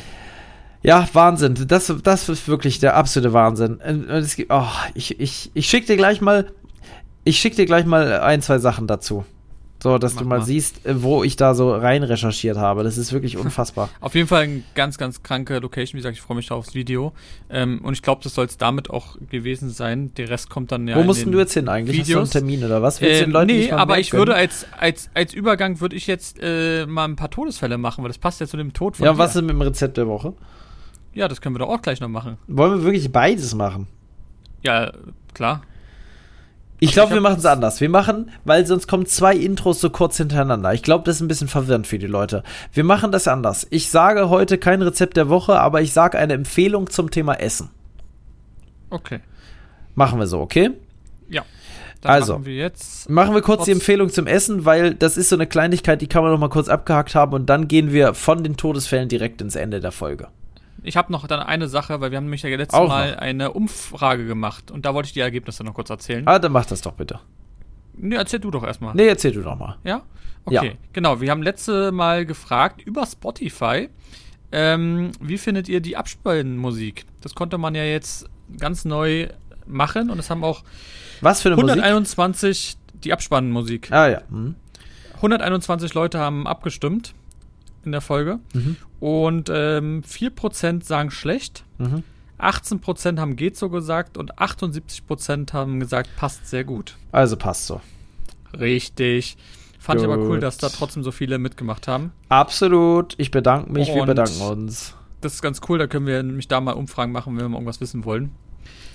Ja, 0.84 1.08
Wahnsinn. 1.14 1.56
Das, 1.68 1.94
das 2.04 2.30
ist 2.30 2.48
wirklich 2.48 2.80
der 2.80 2.96
absolute 2.96 3.34
Wahnsinn. 3.34 3.80
Oh, 4.50 4.66
ich 4.94 5.20
ich, 5.20 5.52
ich 5.54 5.70
schicke 5.70 5.88
dir 5.88 5.98
gleich 5.98 6.22
mal, 6.22 6.52
ich 7.24 7.40
schick 7.40 7.56
dir 7.56 7.66
gleich 7.66 7.86
mal 7.86 8.20
ein, 8.20 8.42
zwei 8.42 8.60
Sachen 8.60 8.88
dazu. 8.88 9.26
So, 9.84 9.98
dass 9.98 10.14
Mach 10.16 10.22
du 10.22 10.28
mal, 10.30 10.40
mal, 10.40 10.46
siehst, 10.46 10.86
äh, 10.86 11.04
wo 11.04 11.26
ich 11.26 11.36
da 11.36 11.54
so 11.54 11.76
rein 11.76 12.04
recherchiert 12.04 12.56
habe. 12.56 12.84
Das 12.84 12.98
ist 12.98 13.12
wirklich 13.12 13.36
unfassbar. 13.44 13.90
Auf 14.00 14.16
jeden 14.16 14.30
Fall 14.30 14.44
eine 14.44 14.64
ganz, 14.76 14.98
ganz 14.98 15.24
kranke 15.24 15.60
Location. 15.60 15.96
Wie 15.96 15.98
gesagt, 15.98 16.16
ich 16.16 16.22
freue 16.22 16.38
mich 16.38 16.50
aufs 16.52 16.74
Video. 16.74 17.12
Ähm, 17.50 17.82
und 17.84 17.92
ich 17.92 18.02
glaube, 18.02 18.24
das 18.24 18.34
soll 18.34 18.46
es 18.46 18.58
damit 18.58 18.90
auch 18.90 19.18
gewesen 19.30 19.70
sein. 19.70 20.14
Der 20.16 20.30
Rest 20.30 20.50
kommt 20.50 20.72
dann 20.72 20.88
ja. 20.88 20.96
Wo 20.96 21.04
mussten 21.04 21.34
du 21.34 21.38
jetzt 21.38 21.54
hin 21.54 21.68
eigentlich? 21.68 21.98
Videos. 21.98 22.22
Hast 22.22 22.36
du 22.36 22.38
einen 22.38 22.48
Termin 22.48 22.66
oder 22.66 22.82
was? 22.82 23.02
Willst 23.02 23.24
äh, 23.24 23.26
den 23.26 23.32
Leuten 23.32 23.48
nee, 23.48 23.72
aber 23.74 24.00
ich 24.00 24.14
würde 24.14 24.36
als, 24.36 24.66
als, 24.80 25.10
als 25.16 25.34
Übergang 25.34 25.82
würde 25.82 25.98
ich 25.98 26.08
jetzt 26.08 26.38
äh, 26.42 26.86
mal 26.86 27.04
ein 27.04 27.18
paar 27.18 27.30
Todesfälle 27.30 27.78
machen, 27.78 28.06
weil 28.06 28.10
das 28.10 28.20
passt 28.20 28.40
ja 28.40 28.48
zu 28.48 28.56
dem 28.56 28.72
Tod 28.72 28.96
von 28.96 29.06
Ja, 29.06 29.12
dir. 29.12 29.18
was 29.18 29.36
ist 29.36 29.42
mit 29.42 29.50
dem 29.52 29.62
Rezept 29.62 29.98
der 29.98 30.08
Woche? 30.08 30.32
Ja, 31.14 31.28
das 31.28 31.42
können 31.42 31.56
wir 31.56 31.60
doch 31.60 31.68
auch 31.68 31.82
gleich 31.82 32.00
noch 32.00 32.08
machen. 32.08 32.38
Wollen 32.48 32.72
wir 32.72 32.84
wirklich 32.86 33.12
beides 33.12 33.54
machen? 33.54 33.88
Ja, 34.62 34.94
klar. 35.34 35.62
Ich 36.84 36.92
glaube, 36.92 37.14
wir 37.14 37.22
machen 37.22 37.38
es 37.38 37.46
anders. 37.46 37.80
Wir 37.80 37.88
machen, 37.88 38.30
weil 38.44 38.66
sonst 38.66 38.88
kommen 38.88 39.06
zwei 39.06 39.36
Intros 39.36 39.80
so 39.80 39.90
kurz 39.90 40.18
hintereinander. 40.18 40.74
Ich 40.74 40.84
glaube, 40.84 41.06
das 41.06 41.16
ist 41.16 41.22
ein 41.22 41.30
bisschen 41.30 41.48
verwirrend 41.48 41.88
für 41.88 41.98
die 41.98 42.08
Leute. 42.08 42.44
Wir 42.74 42.84
machen 42.84 43.14
das 43.14 43.30
anders. 43.30 43.66
Ich 43.70 43.90
sage 43.90 44.30
heute 44.30 44.58
kein 44.58 44.82
Rezept 44.82 45.16
der 45.16 45.30
Woche, 45.30 45.58
aber 45.60 45.82
ich 45.82 45.94
sage 45.94 46.20
eine 46.20 46.34
Empfehlung 46.34 46.90
zum 46.90 47.10
Thema 47.10 47.36
Essen. 47.36 47.70
Okay. 48.90 49.22
Machen 49.96 50.20
wir 50.20 50.28
so, 50.28 50.42
okay? 50.42 50.72
Ja. 51.30 51.44
also, 52.04 52.34
machen 52.34 52.46
wir, 52.48 52.56
jetzt 52.56 53.10
machen 53.10 53.34
wir 53.34 53.42
kurz, 53.42 53.60
kurz 53.60 53.66
die 53.66 53.72
Empfehlung 53.72 54.10
zum 54.10 54.28
Essen, 54.28 54.66
weil 54.66 54.94
das 54.94 55.16
ist 55.16 55.30
so 55.30 55.38
eine 55.38 55.48
Kleinigkeit, 55.48 56.02
die 56.02 56.08
kann 56.08 56.24
man 56.24 56.34
noch 56.34 56.40
mal 56.40 56.50
kurz 56.50 56.68
abgehakt 56.68 57.16
haben 57.16 57.32
und 57.32 57.46
dann 57.46 57.70
gehen 57.70 57.94
wir 57.94 58.14
von 58.14 58.44
den 58.44 58.58
Todesfällen 58.58 59.08
direkt 59.08 59.42
ins 59.42 59.56
Ende 59.56 59.80
der 59.80 59.94
Folge. 59.94 60.28
Ich 60.84 60.98
habe 60.98 61.12
noch 61.12 61.26
dann 61.28 61.40
eine 61.40 61.68
Sache, 61.68 62.02
weil 62.02 62.12
wir 62.12 62.18
haben 62.18 62.26
nämlich 62.26 62.44
ja 62.44 62.50
letztes 62.50 62.80
Auch 62.80 62.90
Mal 62.90 63.12
noch. 63.12 63.18
eine 63.20 63.52
Umfrage 63.54 64.26
gemacht 64.26 64.70
und 64.70 64.86
da 64.86 64.94
wollte 64.94 65.08
ich 65.08 65.14
die 65.14 65.22
Ergebnisse 65.22 65.64
noch 65.64 65.74
kurz 65.74 65.90
erzählen. 65.90 66.28
Ah, 66.28 66.40
dann 66.40 66.52
mach 66.52 66.66
das 66.66 66.82
doch 66.82 66.94
bitte. 66.94 67.20
Nee, 67.96 68.16
erzähl 68.16 68.40
du 68.40 68.52
doch 68.52 68.64
erstmal. 68.64 68.94
Nee, 68.96 69.08
erzähl 69.08 69.32
du 69.32 69.42
doch 69.42 69.58
mal. 69.58 69.78
Ja? 69.84 70.02
Okay, 70.46 70.68
ja. 70.68 70.74
genau. 70.92 71.22
Wir 71.22 71.32
haben 71.32 71.42
letzte 71.42 71.92
Mal 71.92 72.26
gefragt 72.26 72.82
über 72.82 73.06
Spotify, 73.06 73.90
ähm, 74.52 75.12
wie 75.20 75.38
findet 75.38 75.70
ihr 75.70 75.80
die 75.80 75.96
Abspannmusik? 75.96 77.06
Das 77.22 77.34
konnte 77.34 77.58
man 77.58 77.76
ja 77.76 77.84
jetzt 77.84 78.30
ganz 78.60 78.86
neu 78.86 79.28
machen 79.66 80.10
und 80.10 80.20
es 80.20 80.30
haben 80.30 80.44
auch 80.44 80.64
Was 81.22 81.42
für 81.42 81.50
eine 81.50 81.58
121 81.58 82.76
Musik? 82.76 83.02
die 83.04 83.14
Abspannmusik. 83.14 83.92
Ah 83.92 84.10
ja. 84.10 84.22
Mhm. 84.30 84.56
121 85.16 85.94
Leute 85.94 86.20
haben 86.20 86.46
abgestimmt 86.48 87.14
in 87.86 87.92
der 87.92 88.02
Folge. 88.02 88.40
Mhm. 88.54 88.78
Und 89.00 89.50
ähm, 89.54 90.04
4% 90.08 90.84
sagen 90.84 91.12
schlecht. 91.12 91.66
Mhm. 91.78 92.04
18% 92.40 93.20
haben 93.20 93.36
geht 93.36 93.58
so 93.58 93.70
gesagt 93.70 94.18
und 94.18 94.38
78% 94.38 95.54
haben 95.54 95.80
gesagt, 95.80 96.10
passt 96.18 96.48
sehr 96.48 96.64
gut. 96.64 96.98
Also 97.12 97.38
passt 97.38 97.68
so. 97.68 97.82
Richtig. 98.60 99.38
Fand 99.80 100.00
gut. 100.00 100.08
ich 100.08 100.14
aber 100.14 100.24
cool, 100.24 100.40
dass 100.40 100.58
da 100.58 100.70
trotzdem 100.70 101.04
so 101.04 101.12
viele 101.12 101.38
mitgemacht 101.38 101.88
haben. 101.88 102.12
Absolut. 102.30 103.16
Ich 103.18 103.32
bedanke 103.32 103.72
mich, 103.72 103.90
und 103.90 103.96
wir 103.96 104.06
bedanken 104.06 104.42
uns. 104.42 104.96
Das 105.22 105.36
ist 105.36 105.42
ganz 105.42 105.62
cool, 105.70 105.78
da 105.78 105.88
können 105.88 106.06
wir 106.06 106.22
nämlich 106.22 106.48
da 106.48 106.60
mal 106.60 106.74
Umfragen 106.74 107.12
machen, 107.12 107.36
wenn 107.36 107.44
wir 107.44 107.50
mal 107.50 107.58
irgendwas 107.58 107.80
wissen 107.82 108.04
wollen. 108.04 108.32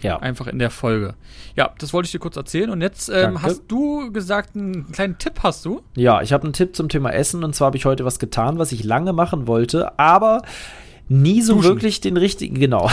Ja. 0.03 0.19
Einfach 0.19 0.47
in 0.47 0.59
der 0.59 0.71
Folge. 0.71 1.15
Ja, 1.57 1.75
das 1.79 1.93
wollte 1.93 2.07
ich 2.07 2.13
dir 2.13 2.19
kurz 2.19 2.37
erzählen. 2.37 2.71
Und 2.71 2.81
jetzt 2.81 3.09
ähm, 3.09 3.43
hast 3.43 3.63
du 3.69 4.13
gesagt, 4.13 4.57
einen 4.57 4.93
kleinen 4.93 5.19
Tipp 5.19 5.41
hast 5.43 5.65
du? 5.65 5.83
Ja, 5.97 6.23
ich 6.23 6.33
habe 6.33 6.45
einen 6.45 6.53
Tipp 6.53 6.77
zum 6.77 6.89
Thema 6.89 7.11
Essen. 7.11 7.43
Und 7.43 7.55
zwar 7.55 7.67
habe 7.67 7.77
ich 7.77 7.85
heute 7.85 8.05
was 8.05 8.19
getan, 8.19 8.59
was 8.59 8.73
ich 8.73 8.85
lange 8.85 9.13
machen 9.13 9.47
wollte, 9.47 9.99
aber 9.99 10.43
nie 11.09 11.43
so 11.43 11.55
Duschen. 11.55 11.69
wirklich 11.69 12.01
den 12.01 12.17
richtigen, 12.17 12.59
genau, 12.61 12.91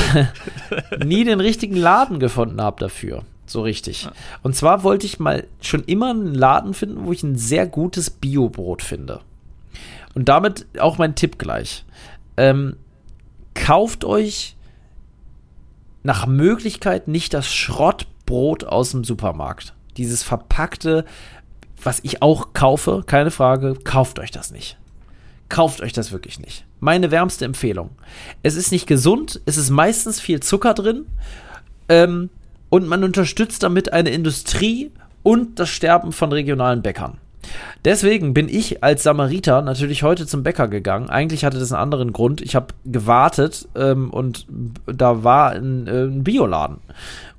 nie 1.05 1.23
den 1.23 1.41
richtigen 1.41 1.75
Laden 1.75 2.19
gefunden 2.19 2.61
habe 2.61 2.79
dafür. 2.79 3.23
So 3.45 3.61
richtig. 3.61 4.07
Und 4.41 4.55
zwar 4.55 4.83
wollte 4.83 5.05
ich 5.05 5.19
mal 5.19 5.45
schon 5.61 5.83
immer 5.83 6.09
einen 6.09 6.33
Laden 6.33 6.73
finden, 6.73 7.05
wo 7.05 7.11
ich 7.11 7.21
ein 7.21 7.35
sehr 7.35 7.67
gutes 7.67 8.09
Biobrot 8.09 8.81
finde. 8.81 9.21
Und 10.15 10.29
damit 10.29 10.65
auch 10.79 10.97
mein 10.97 11.13
Tipp 11.13 11.37
gleich. 11.37 11.85
Ähm, 12.37 12.77
kauft 13.53 14.03
euch 14.03 14.55
nach 16.05 16.27
Möglichkeit 16.27 17.07
nicht 17.07 17.33
das 17.33 17.51
Schrottbrot 17.51 18.63
aus 18.63 18.91
dem 18.91 19.03
Supermarkt. 19.03 19.73
Dieses 19.97 20.21
verpackte, 20.21 21.03
was 21.81 21.99
ich 22.03 22.21
auch 22.21 22.53
kaufe, 22.53 23.03
keine 23.07 23.31
Frage, 23.31 23.73
kauft 23.83 24.19
euch 24.19 24.29
das 24.29 24.51
nicht. 24.51 24.77
Kauft 25.49 25.81
euch 25.81 25.93
das 25.93 26.11
wirklich 26.11 26.39
nicht. 26.39 26.63
Meine 26.79 27.09
wärmste 27.09 27.45
Empfehlung. 27.45 27.89
Es 28.43 28.55
ist 28.55 28.71
nicht 28.71 28.85
gesund, 28.85 29.41
es 29.45 29.57
ist 29.57 29.71
meistens 29.71 30.19
viel 30.19 30.41
Zucker 30.41 30.75
drin 30.75 31.07
ähm, 31.89 32.29
und 32.69 32.87
man 32.87 33.03
unterstützt 33.03 33.63
damit 33.63 33.91
eine 33.91 34.11
Industrie 34.11 34.91
und 35.23 35.59
das 35.59 35.69
Sterben 35.69 36.11
von 36.11 36.31
regionalen 36.31 36.83
Bäckern. 36.83 37.17
Deswegen 37.83 38.33
bin 38.33 38.49
ich 38.49 38.83
als 38.83 39.03
Samariter 39.03 39.61
natürlich 39.61 40.03
heute 40.03 40.25
zum 40.25 40.43
Bäcker 40.43 40.67
gegangen. 40.67 41.09
Eigentlich 41.09 41.45
hatte 41.45 41.59
das 41.59 41.71
einen 41.71 41.81
anderen 41.81 42.13
Grund. 42.13 42.41
Ich 42.41 42.55
habe 42.55 42.67
gewartet 42.85 43.67
ähm, 43.75 44.09
und 44.09 44.47
da 44.85 45.23
war 45.23 45.51
ein, 45.51 45.87
äh, 45.87 46.03
ein 46.03 46.23
Bioladen. 46.23 46.77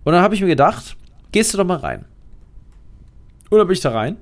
Und 0.04 0.12
dann 0.12 0.22
habe 0.22 0.34
ich 0.34 0.40
mir 0.40 0.46
gedacht, 0.46 0.96
gehst 1.32 1.52
du 1.52 1.58
doch 1.58 1.66
mal 1.66 1.78
rein. 1.78 2.04
Und 3.50 3.58
dann 3.58 3.66
bin 3.66 3.74
ich 3.74 3.80
da 3.80 3.90
rein. 3.90 4.16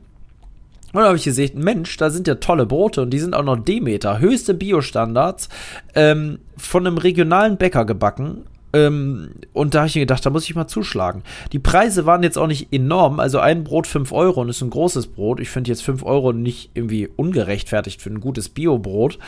Und 0.95 1.01
dann 1.01 1.07
habe 1.07 1.17
ich 1.17 1.25
gesehen, 1.25 1.59
Mensch, 1.63 1.97
da 1.97 2.09
sind 2.09 2.29
ja 2.29 2.37
tolle 2.37 2.67
Brote 2.67 3.03
und 3.03 3.11
die 3.11 3.19
sind 3.19 3.35
auch 3.35 3.43
noch 3.43 3.57
Demeter, 3.57 4.21
höchste 4.21 4.55
Biostandards, 4.55 5.49
ähm, 5.95 6.39
von 6.57 6.87
einem 6.87 6.99
regionalen 6.99 7.57
Bäcker 7.57 7.85
gebacken 7.85 8.45
ähm, 8.75 9.31
und 9.53 9.75
da 9.75 9.81
habe 9.81 9.89
ich 9.89 9.95
mir 9.95 10.01
gedacht, 10.01 10.27
da 10.27 10.31
muss 10.31 10.45
ich 10.45 10.55
mal 10.55 10.67
zuschlagen. 10.67 11.23
Die 11.53 11.61
Preise 11.61 12.07
waren 12.07 12.23
jetzt 12.25 12.37
auch 12.37 12.49
nicht 12.49 12.73
enorm. 12.73 13.21
Also 13.21 13.39
ein 13.39 13.63
Brot 13.63 13.87
5 13.87 14.11
Euro 14.13 14.41
und 14.41 14.49
ist 14.49 14.63
ein 14.63 14.71
großes 14.71 15.07
Brot. 15.07 15.39
Ich 15.39 15.49
finde 15.49 15.71
jetzt 15.71 15.83
5 15.83 16.03
Euro 16.03 16.33
nicht 16.33 16.71
irgendwie 16.75 17.09
ungerechtfertigt 17.15 18.03
für 18.03 18.11
ein 18.11 18.21
gutes 18.21 18.49
Biobrot. 18.49 19.19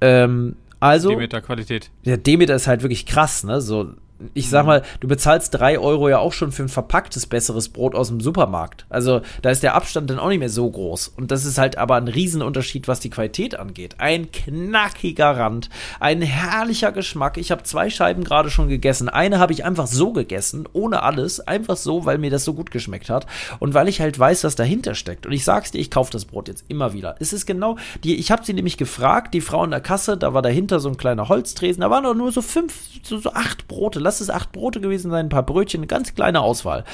Ähm, 0.00 0.56
also. 0.80 1.10
Demeter 1.10 1.40
Qualität. 1.40 1.90
Der 2.04 2.16
Demeter 2.16 2.56
ist 2.56 2.66
halt 2.66 2.82
wirklich 2.82 3.06
krass, 3.06 3.44
ne? 3.44 3.60
So 3.60 3.92
ich 4.34 4.50
sag 4.50 4.66
mal, 4.66 4.82
du 5.00 5.08
bezahlst 5.08 5.54
drei 5.54 5.78
Euro 5.78 6.08
ja 6.08 6.18
auch 6.18 6.32
schon 6.32 6.50
für 6.50 6.64
ein 6.64 6.68
verpacktes 6.68 7.26
besseres 7.26 7.68
Brot 7.68 7.94
aus 7.94 8.08
dem 8.08 8.20
Supermarkt. 8.20 8.84
Also 8.88 9.20
da 9.42 9.50
ist 9.50 9.62
der 9.62 9.74
Abstand 9.74 10.10
dann 10.10 10.18
auch 10.18 10.28
nicht 10.28 10.40
mehr 10.40 10.50
so 10.50 10.68
groß. 10.68 11.08
Und 11.16 11.30
das 11.30 11.44
ist 11.44 11.58
halt 11.58 11.78
aber 11.78 11.96
ein 11.96 12.08
Riesenunterschied, 12.08 12.88
was 12.88 13.00
die 13.00 13.10
Qualität 13.10 13.58
angeht. 13.58 13.96
Ein 13.98 14.32
knackiger 14.32 15.36
Rand, 15.36 15.70
ein 16.00 16.20
herrlicher 16.22 16.90
Geschmack. 16.90 17.36
Ich 17.36 17.50
habe 17.50 17.62
zwei 17.62 17.90
Scheiben 17.90 18.24
gerade 18.24 18.50
schon 18.50 18.68
gegessen. 18.68 19.08
Eine 19.08 19.38
habe 19.38 19.52
ich 19.52 19.64
einfach 19.64 19.86
so 19.86 20.12
gegessen, 20.12 20.68
ohne 20.72 21.02
alles, 21.02 21.40
einfach 21.40 21.76
so, 21.76 22.04
weil 22.04 22.18
mir 22.18 22.30
das 22.30 22.44
so 22.44 22.54
gut 22.54 22.70
geschmeckt 22.70 23.10
hat 23.10 23.26
und 23.60 23.74
weil 23.74 23.88
ich 23.88 24.00
halt 24.00 24.18
weiß, 24.18 24.42
was 24.44 24.56
dahinter 24.56 24.94
steckt. 24.94 25.26
Und 25.26 25.32
ich 25.32 25.44
sag's 25.44 25.70
dir, 25.70 25.78
ich 25.78 25.90
kaufe 25.90 26.10
das 26.10 26.24
Brot 26.24 26.48
jetzt 26.48 26.64
immer 26.68 26.92
wieder. 26.92 27.14
Es 27.20 27.32
ist 27.32 27.46
genau 27.46 27.76
die. 28.02 28.16
Ich 28.16 28.32
habe 28.32 28.44
sie 28.44 28.52
nämlich 28.52 28.76
gefragt, 28.76 29.32
die 29.34 29.40
Frau 29.40 29.64
in 29.64 29.70
der 29.70 29.80
Kasse, 29.80 30.16
da 30.16 30.34
war 30.34 30.42
dahinter 30.42 30.80
so 30.80 30.88
ein 30.88 30.96
kleiner 30.96 31.28
Holztresen, 31.28 31.82
da 31.82 31.90
waren 31.90 32.04
doch 32.04 32.14
nur 32.14 32.32
so 32.32 32.42
fünf, 32.42 32.74
so, 33.02 33.18
so 33.18 33.32
acht 33.32 33.68
Brote 33.68 34.00
lass 34.08 34.22
es 34.22 34.30
acht 34.30 34.52
Brote 34.52 34.80
gewesen 34.80 35.10
sein, 35.10 35.26
ein 35.26 35.28
paar 35.28 35.42
Brötchen, 35.42 35.80
eine 35.80 35.86
ganz 35.86 36.14
kleine 36.14 36.40
Auswahl. 36.40 36.84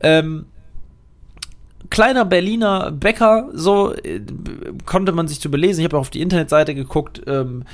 Ähm, 0.00 0.46
kleiner 1.92 2.24
Berliner 2.24 2.90
Bäcker, 2.90 3.50
so 3.52 3.92
äh, 3.92 4.22
konnte 4.86 5.12
man 5.12 5.28
sich 5.28 5.40
zu 5.40 5.50
belesen. 5.50 5.80
Ich 5.80 5.84
habe 5.84 5.98
auf 5.98 6.08
die 6.08 6.22
Internetseite 6.22 6.74
geguckt, 6.74 7.20
ähm, 7.26 7.64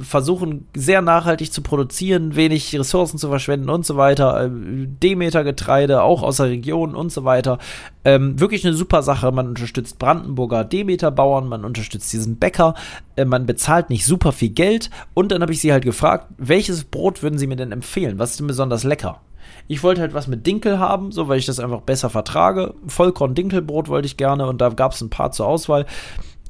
versuchen 0.00 0.66
sehr 0.74 1.02
nachhaltig 1.02 1.52
zu 1.52 1.60
produzieren, 1.60 2.36
wenig 2.36 2.74
Ressourcen 2.74 3.18
zu 3.18 3.28
verschwenden 3.28 3.68
und 3.68 3.84
so 3.84 3.98
weiter. 3.98 4.42
Ähm, 4.42 4.96
Demeter-Getreide, 5.02 6.02
auch 6.02 6.22
aus 6.22 6.38
der 6.38 6.46
Region 6.46 6.94
und 6.94 7.12
so 7.12 7.24
weiter. 7.24 7.58
Ähm, 8.06 8.40
wirklich 8.40 8.64
eine 8.64 8.74
super 8.74 9.02
Sache. 9.02 9.30
Man 9.30 9.48
unterstützt 9.48 9.98
Brandenburger 9.98 10.64
Demeter-Bauern, 10.64 11.46
man 11.46 11.66
unterstützt 11.66 12.10
diesen 12.14 12.38
Bäcker, 12.38 12.74
äh, 13.16 13.26
man 13.26 13.44
bezahlt 13.44 13.90
nicht 13.90 14.06
super 14.06 14.32
viel 14.32 14.50
Geld. 14.50 14.88
Und 15.12 15.32
dann 15.32 15.42
habe 15.42 15.52
ich 15.52 15.60
sie 15.60 15.72
halt 15.72 15.84
gefragt, 15.84 16.28
welches 16.38 16.84
Brot 16.84 17.22
würden 17.22 17.38
sie 17.38 17.46
mir 17.46 17.56
denn 17.56 17.72
empfehlen? 17.72 18.18
Was 18.18 18.30
ist 18.30 18.40
denn 18.40 18.46
besonders 18.46 18.84
lecker? 18.84 19.20
Ich 19.68 19.82
wollte 19.82 20.00
halt 20.00 20.14
was 20.14 20.26
mit 20.26 20.46
Dinkel 20.46 20.78
haben, 20.78 21.12
so 21.12 21.28
weil 21.28 21.38
ich 21.38 21.46
das 21.46 21.60
einfach 21.60 21.80
besser 21.80 22.10
vertrage. 22.10 22.74
Vollkorn-Dinkelbrot 22.86 23.88
wollte 23.88 24.06
ich 24.06 24.16
gerne 24.16 24.46
und 24.46 24.60
da 24.60 24.68
gab 24.70 24.92
es 24.92 25.00
ein 25.00 25.10
paar 25.10 25.32
zur 25.32 25.46
Auswahl. 25.46 25.86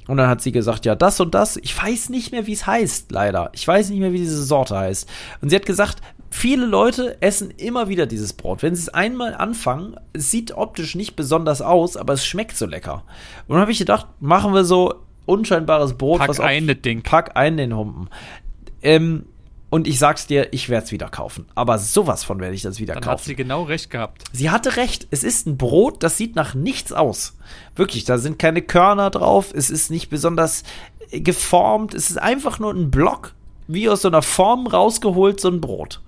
Und 0.09 0.17
dann 0.17 0.29
hat 0.29 0.41
sie 0.41 0.51
gesagt, 0.51 0.85
ja, 0.85 0.95
das 0.95 1.21
und 1.21 1.35
das. 1.35 1.57
Ich 1.59 1.81
weiß 1.81 2.09
nicht 2.09 2.33
mehr, 2.33 2.47
wie 2.47 2.53
es 2.53 2.67
heißt, 2.67 3.13
leider. 3.13 3.51
Ich 3.53 3.67
weiß 3.67 3.91
nicht 3.91 4.01
mehr, 4.01 4.13
wie 4.13 4.19
diese 4.19 4.43
Sorte 4.43 4.77
heißt. 4.77 5.09
Und 5.41 5.51
sie 5.51 5.57
hat 5.57 5.67
gesagt, 5.67 6.01
viele 6.29 6.67
Leute 6.67 7.21
essen 7.23 7.51
immer 7.53 7.89
wieder 7.89 8.07
dieses 8.07 8.33
Brot. 8.33 8.63
Wenn 8.63 8.75
sie 8.75 8.83
es 8.83 8.89
einmal 8.89 9.35
anfangen, 9.35 9.97
es 10.13 10.31
sieht 10.31 10.57
optisch 10.57 10.97
nicht 10.97 11.15
besonders 11.15 11.63
aus, 11.63 11.97
aber 11.97 12.15
es 12.15 12.27
schmeckt 12.27 12.57
so 12.57 12.67
lecker. 12.67 13.05
Und 13.47 13.55
dann 13.55 13.61
habe 13.61 13.71
ich 13.71 13.79
gedacht, 13.79 14.09
machen 14.19 14.55
wir 14.55 14.65
so 14.65 14.95
unscheinbares 15.27 15.95
Brot. 15.95 16.19
Pack 16.19 16.41
ein, 16.41 16.67
das 16.67 16.81
Ding. 16.81 17.03
Pack 17.03 17.37
ein 17.37 17.57
den 17.57 17.77
Humpen. 17.77 18.09
Ähm, 18.83 19.27
und 19.73 19.89
ich 19.89 19.99
sag's 19.99 20.27
dir, 20.27 20.53
ich 20.53 20.69
werde 20.69 20.85
es 20.85 20.93
wieder 20.93 21.09
kaufen. 21.09 21.47
Aber 21.55 21.79
sowas 21.79 22.25
von 22.25 22.41
werde 22.41 22.55
ich 22.55 22.61
das 22.61 22.79
wieder 22.79 22.93
Dann 22.93 23.03
kaufen. 23.03 23.13
Hat 23.21 23.25
sie 23.25 23.35
genau 23.35 23.63
recht 23.63 23.89
gehabt. 23.89 24.23
Sie 24.31 24.51
hatte 24.51 24.77
recht. 24.77 25.09
Es 25.11 25.25
ist 25.25 25.47
ein 25.47 25.57
Brot, 25.57 26.03
das 26.03 26.19
sieht 26.19 26.37
nach 26.37 26.53
nichts 26.53 26.93
aus. 26.93 27.39
Wirklich, 27.75 28.05
da 28.05 28.19
sind 28.19 28.39
keine 28.39 28.61
Körner 28.61 29.09
drauf. 29.09 29.51
Es 29.55 29.71
ist 29.71 29.91
nicht 29.91 30.11
besonders 30.11 30.65
äh, 31.11 31.21
geformt. 31.21 31.95
Es 31.95 32.11
ist 32.11 32.19
einfach 32.19 32.59
nur 32.59 32.71
ein 32.71 32.91
Block, 32.91 33.33
wie 33.67 33.89
aus 33.89 34.03
so 34.03 34.09
einer 34.09 34.21
Form 34.21 34.67
rausgeholt, 34.67 35.41
so 35.41 35.49
ein 35.49 35.63
Brot. 35.63 36.03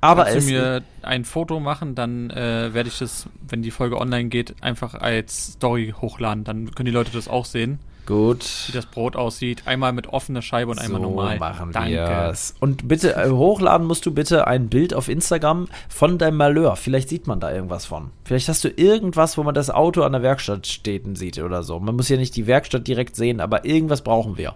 Aber 0.00 0.26
Kannst 0.26 0.48
du 0.48 0.52
mir 0.52 0.84
ein 1.02 1.24
Foto 1.24 1.58
machen, 1.58 1.96
dann 1.96 2.30
äh, 2.30 2.72
werde 2.72 2.88
ich 2.88 2.98
das, 3.00 3.28
wenn 3.48 3.62
die 3.62 3.72
Folge 3.72 4.00
online 4.00 4.28
geht, 4.28 4.62
einfach 4.62 4.94
als 4.94 5.54
Story 5.54 5.92
hochladen. 6.00 6.44
Dann 6.44 6.72
können 6.72 6.86
die 6.86 6.92
Leute 6.92 7.10
das 7.10 7.26
auch 7.26 7.46
sehen. 7.46 7.80
Gut. 8.06 8.46
Wie 8.68 8.72
das 8.72 8.86
Brot 8.86 9.16
aussieht. 9.16 9.62
Einmal 9.66 9.92
mit 9.92 10.06
offener 10.06 10.40
Scheibe 10.40 10.70
und 10.70 10.78
einmal 10.78 11.00
so 11.00 11.08
normal. 11.08 11.38
machen 11.38 11.74
wir 11.74 12.30
es. 12.30 12.54
Und 12.60 12.86
bitte, 12.86 13.16
äh, 13.16 13.28
hochladen 13.28 13.86
musst 13.86 14.06
du 14.06 14.14
bitte 14.14 14.46
ein 14.46 14.68
Bild 14.68 14.94
auf 14.94 15.08
Instagram 15.08 15.68
von 15.88 16.16
deinem 16.16 16.36
Malheur. 16.36 16.76
Vielleicht 16.76 17.08
sieht 17.08 17.26
man 17.26 17.40
da 17.40 17.52
irgendwas 17.52 17.84
von. 17.84 18.10
Vielleicht 18.24 18.48
hast 18.48 18.62
du 18.62 18.68
irgendwas, 18.68 19.36
wo 19.36 19.42
man 19.42 19.54
das 19.54 19.70
Auto 19.70 20.02
an 20.02 20.12
der 20.12 20.22
Werkstatt 20.22 20.66
stehen 20.66 21.16
sieht 21.16 21.38
oder 21.38 21.64
so. 21.64 21.80
Man 21.80 21.96
muss 21.96 22.08
ja 22.08 22.16
nicht 22.16 22.36
die 22.36 22.46
Werkstatt 22.46 22.86
direkt 22.86 23.16
sehen, 23.16 23.40
aber 23.40 23.64
irgendwas 23.64 24.02
brauchen 24.02 24.38
wir. 24.38 24.54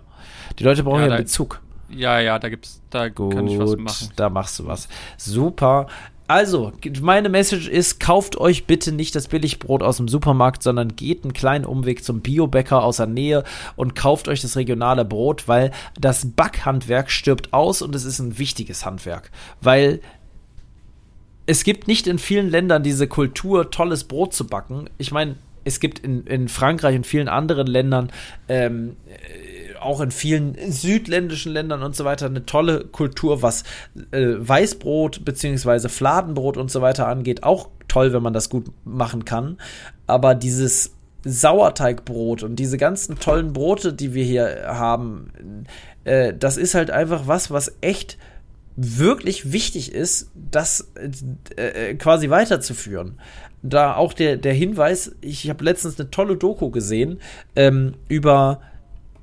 Die 0.59 0.65
Leute 0.65 0.85
brauchen 0.85 1.01
ja, 1.01 1.07
ja 1.07 1.13
einen 1.15 1.25
Bezug. 1.25 1.61
Ja, 1.91 2.21
ja, 2.21 2.39
da 2.39 2.49
gibt's, 2.49 2.81
da 2.91 3.09
Gut, 3.09 3.35
kann 3.35 3.49
ich 3.49 3.59
was 3.59 3.77
machen. 3.77 4.11
Da 4.15 4.31
machst 4.31 4.61
du 4.61 4.67
was. 4.67 4.89
Super. 5.17 5.89
Also, 6.31 6.71
meine 7.01 7.29
Message 7.29 7.67
ist, 7.67 7.99
kauft 7.99 8.37
euch 8.37 8.65
bitte 8.65 8.93
nicht 8.93 9.17
das 9.17 9.27
Billigbrot 9.27 9.83
aus 9.83 9.97
dem 9.97 10.07
Supermarkt, 10.07 10.63
sondern 10.63 10.95
geht 10.95 11.25
einen 11.25 11.33
kleinen 11.33 11.65
Umweg 11.65 12.05
zum 12.05 12.21
Biobäcker 12.21 12.85
aus 12.85 12.99
der 12.99 13.09
Nähe 13.09 13.43
und 13.75 13.97
kauft 13.97 14.29
euch 14.29 14.41
das 14.41 14.55
regionale 14.55 15.05
Brot, 15.05 15.49
weil 15.49 15.73
das 15.99 16.31
Backhandwerk 16.31 17.11
stirbt 17.11 17.53
aus 17.53 17.83
und 17.83 17.97
es 17.97 18.05
ist 18.05 18.21
ein 18.21 18.39
wichtiges 18.39 18.87
Handwerk, 18.87 19.33
weil 19.61 19.99
es 21.47 21.65
gibt 21.65 21.89
nicht 21.89 22.07
in 22.07 22.21
vielen 22.21 22.49
Ländern 22.49 22.85
diese 22.85 23.09
Kultur, 23.09 23.73
tolles 23.73 24.05
Brot 24.05 24.33
zu 24.33 24.47
backen. 24.47 24.89
Ich 24.99 25.11
meine, 25.11 25.35
es 25.65 25.81
gibt 25.81 25.99
in, 25.99 26.29
in 26.29 26.47
Frankreich 26.47 26.95
und 26.95 27.09
vielen 27.09 27.27
anderen 27.27 27.67
Ländern 27.67 28.13
ähm, 28.49 28.95
auch 29.81 30.01
in 30.01 30.11
vielen 30.11 30.57
südländischen 30.71 31.53
Ländern 31.53 31.83
und 31.83 31.97
so 31.97 32.05
weiter 32.05 32.27
eine 32.27 32.47
tolle 32.47 32.85
Kultur, 32.85 33.43
was 33.43 33.65
äh, 34.13 34.35
Weißbrot 34.39 35.25
bzw. 35.25 35.89
Fladenbrot 35.89 36.57
und 36.57 36.71
so 36.71 36.81
weiter 36.83 37.09
angeht. 37.09 37.43
Auch 37.43 37.69
toll, 37.89 38.13
wenn 38.13 38.23
man 38.23 38.33
das 38.33 38.49
gut 38.49 38.67
machen 38.85 39.25
kann. 39.25 39.59
Aber 40.07 40.35
dieses 40.35 40.93
Sauerteigbrot 41.25 42.43
und 42.43 42.57
diese 42.57 42.79
ganzen 42.79 43.19
tollen 43.19 43.53
Brote, 43.53 43.93
die 43.93 44.15
wir 44.15 44.25
hier 44.25 44.65
haben, 44.67 45.67
äh, 46.05 46.33
das 46.33 46.57
ist 46.57 46.75
halt 46.75 46.91
einfach 46.91 47.27
was, 47.27 47.51
was 47.51 47.77
echt 47.81 48.17
wirklich 48.77 49.53
wichtig 49.53 49.93
ist, 49.93 50.31
das 50.35 50.93
äh, 51.57 51.91
äh 51.91 51.95
quasi 51.95 52.31
weiterzuführen. 52.31 53.19
Da 53.63 53.95
auch 53.95 54.15
der, 54.15 54.39
der 54.39 54.55
Hinweis, 54.55 55.15
ich 55.21 55.51
habe 55.51 55.65
letztens 55.65 56.01
eine 56.01 56.11
tolle 56.11 56.37
Doku 56.37 56.71
gesehen 56.71 57.21
ähm, 57.57 57.95
über 58.09 58.63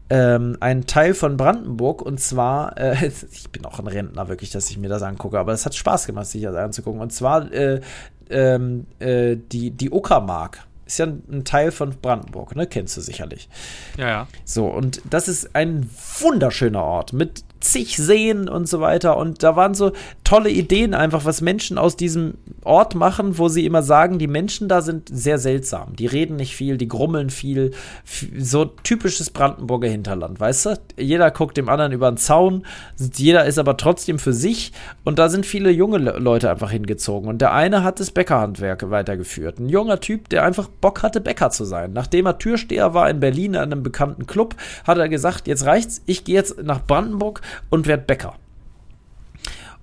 ähm, 0.10 0.58
ein 0.60 0.86
Teil 0.86 1.14
von 1.14 1.38
Brandenburg 1.38 2.02
und 2.02 2.20
zwar, 2.20 2.78
äh, 2.78 3.08
ich 3.32 3.50
bin 3.50 3.66
auch 3.66 3.80
ein 3.80 3.88
Rentner 3.88 4.28
wirklich, 4.28 4.52
dass 4.52 4.70
ich 4.70 4.78
mir 4.78 4.90
das 4.90 5.04
angucke, 5.04 5.38
aber 5.38 5.54
es 5.54 5.66
hat 5.66 5.76
Spaß 5.76 6.08
gemacht, 6.08 6.28
sich 6.28 6.44
das 6.44 6.56
anzugucken. 6.56 7.02
Und 7.02 7.12
zwar 7.12 7.52
äh, 7.52 7.82
ähm, 8.30 8.86
äh, 9.00 9.36
die, 9.36 9.72
die 9.72 9.92
Uckermark. 9.92 10.66
Ist 10.86 11.00
ja 11.00 11.06
ein, 11.06 11.22
ein, 11.30 11.44
Teil 11.44 11.72
von 11.72 11.96
Brandenburg, 12.02 12.56
ne? 12.56 12.66
Kennst 12.66 12.96
du 12.96 13.02
sicherlich. 13.02 13.50
Ja, 13.98 14.08
ja. 14.08 14.28
So, 14.46 14.68
und 14.68 15.02
das 15.10 15.28
ist 15.28 15.54
ein 15.54 15.90
wunderschöner 16.20 16.82
Ort 16.82 17.12
mit 17.12 17.44
zig 17.60 17.98
Seen 17.98 18.48
und 18.48 18.70
so 18.70 18.80
weiter. 18.80 19.18
Und 19.18 19.44
da 19.44 19.58
waren 19.58 19.74
so 19.74 19.92
tolle 20.28 20.50
Ideen 20.50 20.94
einfach, 20.94 21.24
was 21.24 21.40
Menschen 21.40 21.78
aus 21.78 21.96
diesem 21.96 22.34
Ort 22.66 22.96
machen, 22.96 23.38
wo 23.38 23.48
sie 23.48 23.66
immer 23.66 23.82
sagen, 23.82 24.20
die 24.20 24.28
Menschen 24.28 24.68
da 24.68 24.82
sind 24.82 25.08
sehr 25.10 25.40
seltsam. 25.40 25.96
Die 25.96 26.06
reden 26.06 26.36
nicht 26.36 26.54
viel, 26.54 26.76
die 26.76 26.90
grummeln 26.90 27.30
viel. 27.30 27.72
So 28.38 28.66
typisches 28.66 29.30
Brandenburger 29.30 29.88
Hinterland, 29.88 30.38
weißt 30.38 30.66
du? 30.66 30.80
Jeder 30.98 31.32
guckt 31.32 31.56
dem 31.56 31.70
anderen 31.70 31.94
über 31.94 32.12
den 32.12 32.18
Zaun, 32.18 32.66
jeder 33.16 33.46
ist 33.46 33.58
aber 33.58 33.78
trotzdem 33.78 34.20
für 34.20 34.34
sich. 34.34 34.74
Und 35.06 35.18
da 35.18 35.30
sind 35.30 35.46
viele 35.46 35.72
junge 35.72 35.98
Leute 35.98 36.52
einfach 36.52 36.72
hingezogen. 36.72 37.30
Und 37.30 37.40
der 37.40 37.54
eine 37.54 37.86
hat 37.86 38.02
das 38.02 38.12
Bäckerhandwerk 38.12 38.90
weitergeführt. 38.90 39.60
Ein 39.60 39.70
junger 39.70 40.02
Typ, 40.02 40.28
der 40.28 40.44
einfach 40.44 40.68
Bock 40.68 41.04
hatte, 41.04 41.22
Bäcker 41.22 41.52
zu 41.52 41.64
sein. 41.64 41.94
Nachdem 41.94 42.26
er 42.26 42.38
Türsteher 42.38 42.94
war 42.94 43.10
in 43.10 43.22
Berlin 43.22 43.56
an 43.56 43.72
einem 43.72 43.82
bekannten 43.82 44.28
Club, 44.28 44.56
hat 44.86 44.98
er 44.98 45.08
gesagt, 45.08 45.48
jetzt 45.48 45.66
reicht's, 45.66 46.02
ich 46.06 46.26
gehe 46.26 46.36
jetzt 46.36 46.62
nach 46.64 46.86
Brandenburg 46.86 47.40
und 47.70 47.88
werd 47.88 48.08
Bäcker. 48.08 48.36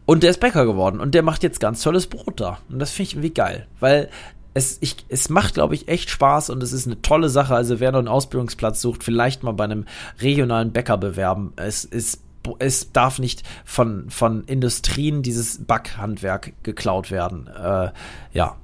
Und 0.07 0.23
der 0.23 0.31
ist 0.31 0.41
Bäcker 0.41 0.67
geworden 0.67 1.01
und 1.01 1.15
der 1.15 1.23
macht 1.23 1.43
jetzt 1.43 1.61
ganz 1.61 1.83
tolles 1.83 2.07
Brot 2.07 2.41
da. 2.41 2.59
Und 2.69 2.79
das 2.79 2.91
finde 2.91 3.09
ich 3.09 3.15
irgendwie 3.15 3.35
geil, 3.35 3.67
weil 3.81 4.11
es, 4.53 4.79
ich, 4.81 4.97
es 5.09 5.29
macht, 5.31 5.55
glaube 5.55 5.75
ich, 5.75 5.89
echt 5.89 6.11
Spaß 6.11 6.51
und 6.51 6.63
es 6.63 6.73
ist 6.73 6.87
eine 6.87 7.03
tolle 7.03 7.29
Sache. 7.29 7.55
Also 7.55 7.81
wer 7.81 7.91
noch 7.91 7.99
einen 7.99 8.09
Ausbildungsplatz 8.09 8.81
sucht, 8.81 9.03
vielleicht 9.03 9.43
mal 9.43 9.53
bei 9.53 9.65
einem 9.65 9.85
regionalen 10.21 10.73
Bäcker 10.73 10.97
bewerben. 10.97 11.53
Es 11.57 11.85
ist 11.85 12.21
es 12.59 12.93
darf 12.93 13.19
nicht 13.19 13.43
von, 13.65 14.11
von 14.11 14.45
Industrien 14.45 15.23
dieses 15.23 15.65
Backhandwerk 15.65 16.53
geklaut 16.63 17.11
werden. 17.11 17.47
Äh, 17.47 17.91
ja. 18.33 18.57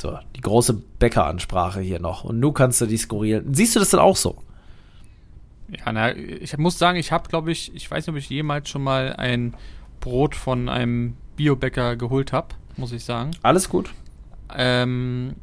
So, 0.00 0.18
die 0.34 0.40
große 0.40 0.82
Bäckeransprache 0.98 1.80
hier 1.80 2.00
noch. 2.00 2.24
Und 2.24 2.40
nun 2.40 2.54
kannst 2.54 2.80
du 2.80 2.86
die 2.86 2.96
skurrilen. 2.96 3.52
Siehst 3.52 3.76
du 3.76 3.80
das 3.80 3.90
dann 3.90 4.00
auch 4.00 4.16
so? 4.16 4.42
Ja, 5.68 5.92
na, 5.92 6.16
ich 6.16 6.56
muss 6.56 6.78
sagen, 6.78 6.98
ich 6.98 7.12
habe, 7.12 7.28
glaube 7.28 7.52
ich, 7.52 7.74
ich 7.74 7.90
weiß 7.90 8.06
nicht, 8.06 8.14
ob 8.14 8.18
ich 8.18 8.30
jemals 8.30 8.70
schon 8.70 8.82
mal 8.82 9.14
ein 9.16 9.54
Brot 10.00 10.34
von 10.34 10.68
einem 10.68 11.16
Biobäcker 11.36 11.96
geholt 11.96 12.32
habe, 12.32 12.48
muss 12.76 12.92
ich 12.92 13.04
sagen. 13.04 13.32
Alles 13.42 13.68
gut. 13.68 13.92
Ähm, 14.54 15.36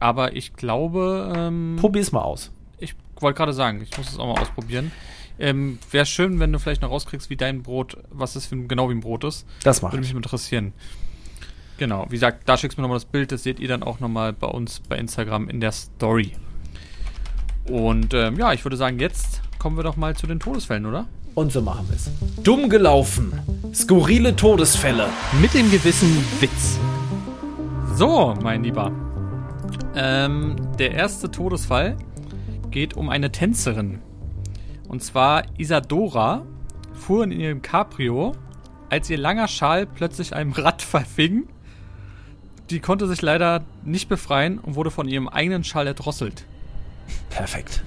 aber 0.00 0.34
ich 0.34 0.54
glaube. 0.54 1.32
Ähm, 1.36 1.76
Probier's 1.78 2.12
mal 2.12 2.22
aus. 2.22 2.52
Ich 2.78 2.94
wollte 3.20 3.36
gerade 3.36 3.52
sagen, 3.52 3.80
ich 3.82 3.96
muss 3.96 4.08
es 4.08 4.18
auch 4.18 4.34
mal 4.34 4.40
ausprobieren. 4.40 4.92
Ähm, 5.38 5.78
Wäre 5.90 6.06
schön, 6.06 6.40
wenn 6.40 6.52
du 6.52 6.58
vielleicht 6.58 6.82
noch 6.82 6.90
rauskriegst, 6.90 7.28
wie 7.28 7.36
dein 7.36 7.62
Brot, 7.62 7.98
was 8.10 8.36
es 8.36 8.46
für, 8.46 8.56
genau 8.56 8.88
wie 8.88 8.94
ein 8.94 9.00
Brot 9.00 9.24
ist. 9.24 9.46
Das 9.62 9.82
macht. 9.82 9.92
Würde 9.92 10.02
mich 10.02 10.14
interessieren. 10.14 10.72
Genau, 11.78 12.06
wie 12.08 12.14
gesagt, 12.14 12.48
da 12.48 12.56
schickst 12.56 12.78
du 12.78 12.80
mir 12.80 12.86
nochmal 12.86 12.96
das 12.96 13.04
Bild, 13.04 13.32
das 13.32 13.42
seht 13.42 13.60
ihr 13.60 13.68
dann 13.68 13.82
auch 13.82 14.00
nochmal 14.00 14.32
bei 14.32 14.46
uns 14.46 14.80
bei 14.80 14.96
Instagram 14.96 15.50
in 15.50 15.60
der 15.60 15.72
Story. 15.72 16.32
Und 17.68 18.14
ähm, 18.14 18.38
ja, 18.38 18.54
ich 18.54 18.64
würde 18.64 18.78
sagen, 18.78 18.98
jetzt 18.98 19.42
kommen 19.58 19.76
wir 19.76 19.82
doch 19.82 19.96
mal 19.96 20.16
zu 20.16 20.26
den 20.26 20.40
Todesfällen, 20.40 20.86
oder? 20.86 21.06
Und 21.36 21.52
so 21.52 21.60
machen 21.60 21.86
wir 21.90 21.96
es. 21.96 22.10
Dumm 22.42 22.70
gelaufen. 22.70 23.30
Skurrile 23.74 24.34
Todesfälle. 24.36 25.06
Mit 25.38 25.52
dem 25.52 25.70
gewissen 25.70 26.24
Witz. 26.40 26.78
So, 27.94 28.32
mein 28.42 28.64
Lieber. 28.64 28.90
Ähm, 29.94 30.56
der 30.78 30.92
erste 30.92 31.30
Todesfall 31.30 31.98
geht 32.70 32.96
um 32.96 33.10
eine 33.10 33.32
Tänzerin. 33.32 33.98
Und 34.88 35.04
zwar 35.04 35.42
Isadora 35.58 36.46
fuhr 36.94 37.24
in 37.24 37.32
ihrem 37.32 37.60
Cabrio, 37.60 38.32
als 38.88 39.10
ihr 39.10 39.18
langer 39.18 39.46
Schal 39.46 39.84
plötzlich 39.84 40.34
einem 40.34 40.52
Rad 40.52 40.80
verfing. 40.96 41.48
Die 42.70 42.80
konnte 42.80 43.06
sich 43.06 43.20
leider 43.20 43.62
nicht 43.84 44.08
befreien 44.08 44.58
und 44.58 44.74
wurde 44.74 44.90
von 44.90 45.06
ihrem 45.06 45.28
eigenen 45.28 45.64
Schal 45.64 45.86
erdrosselt. 45.86 46.46
Perfekt 47.28 47.82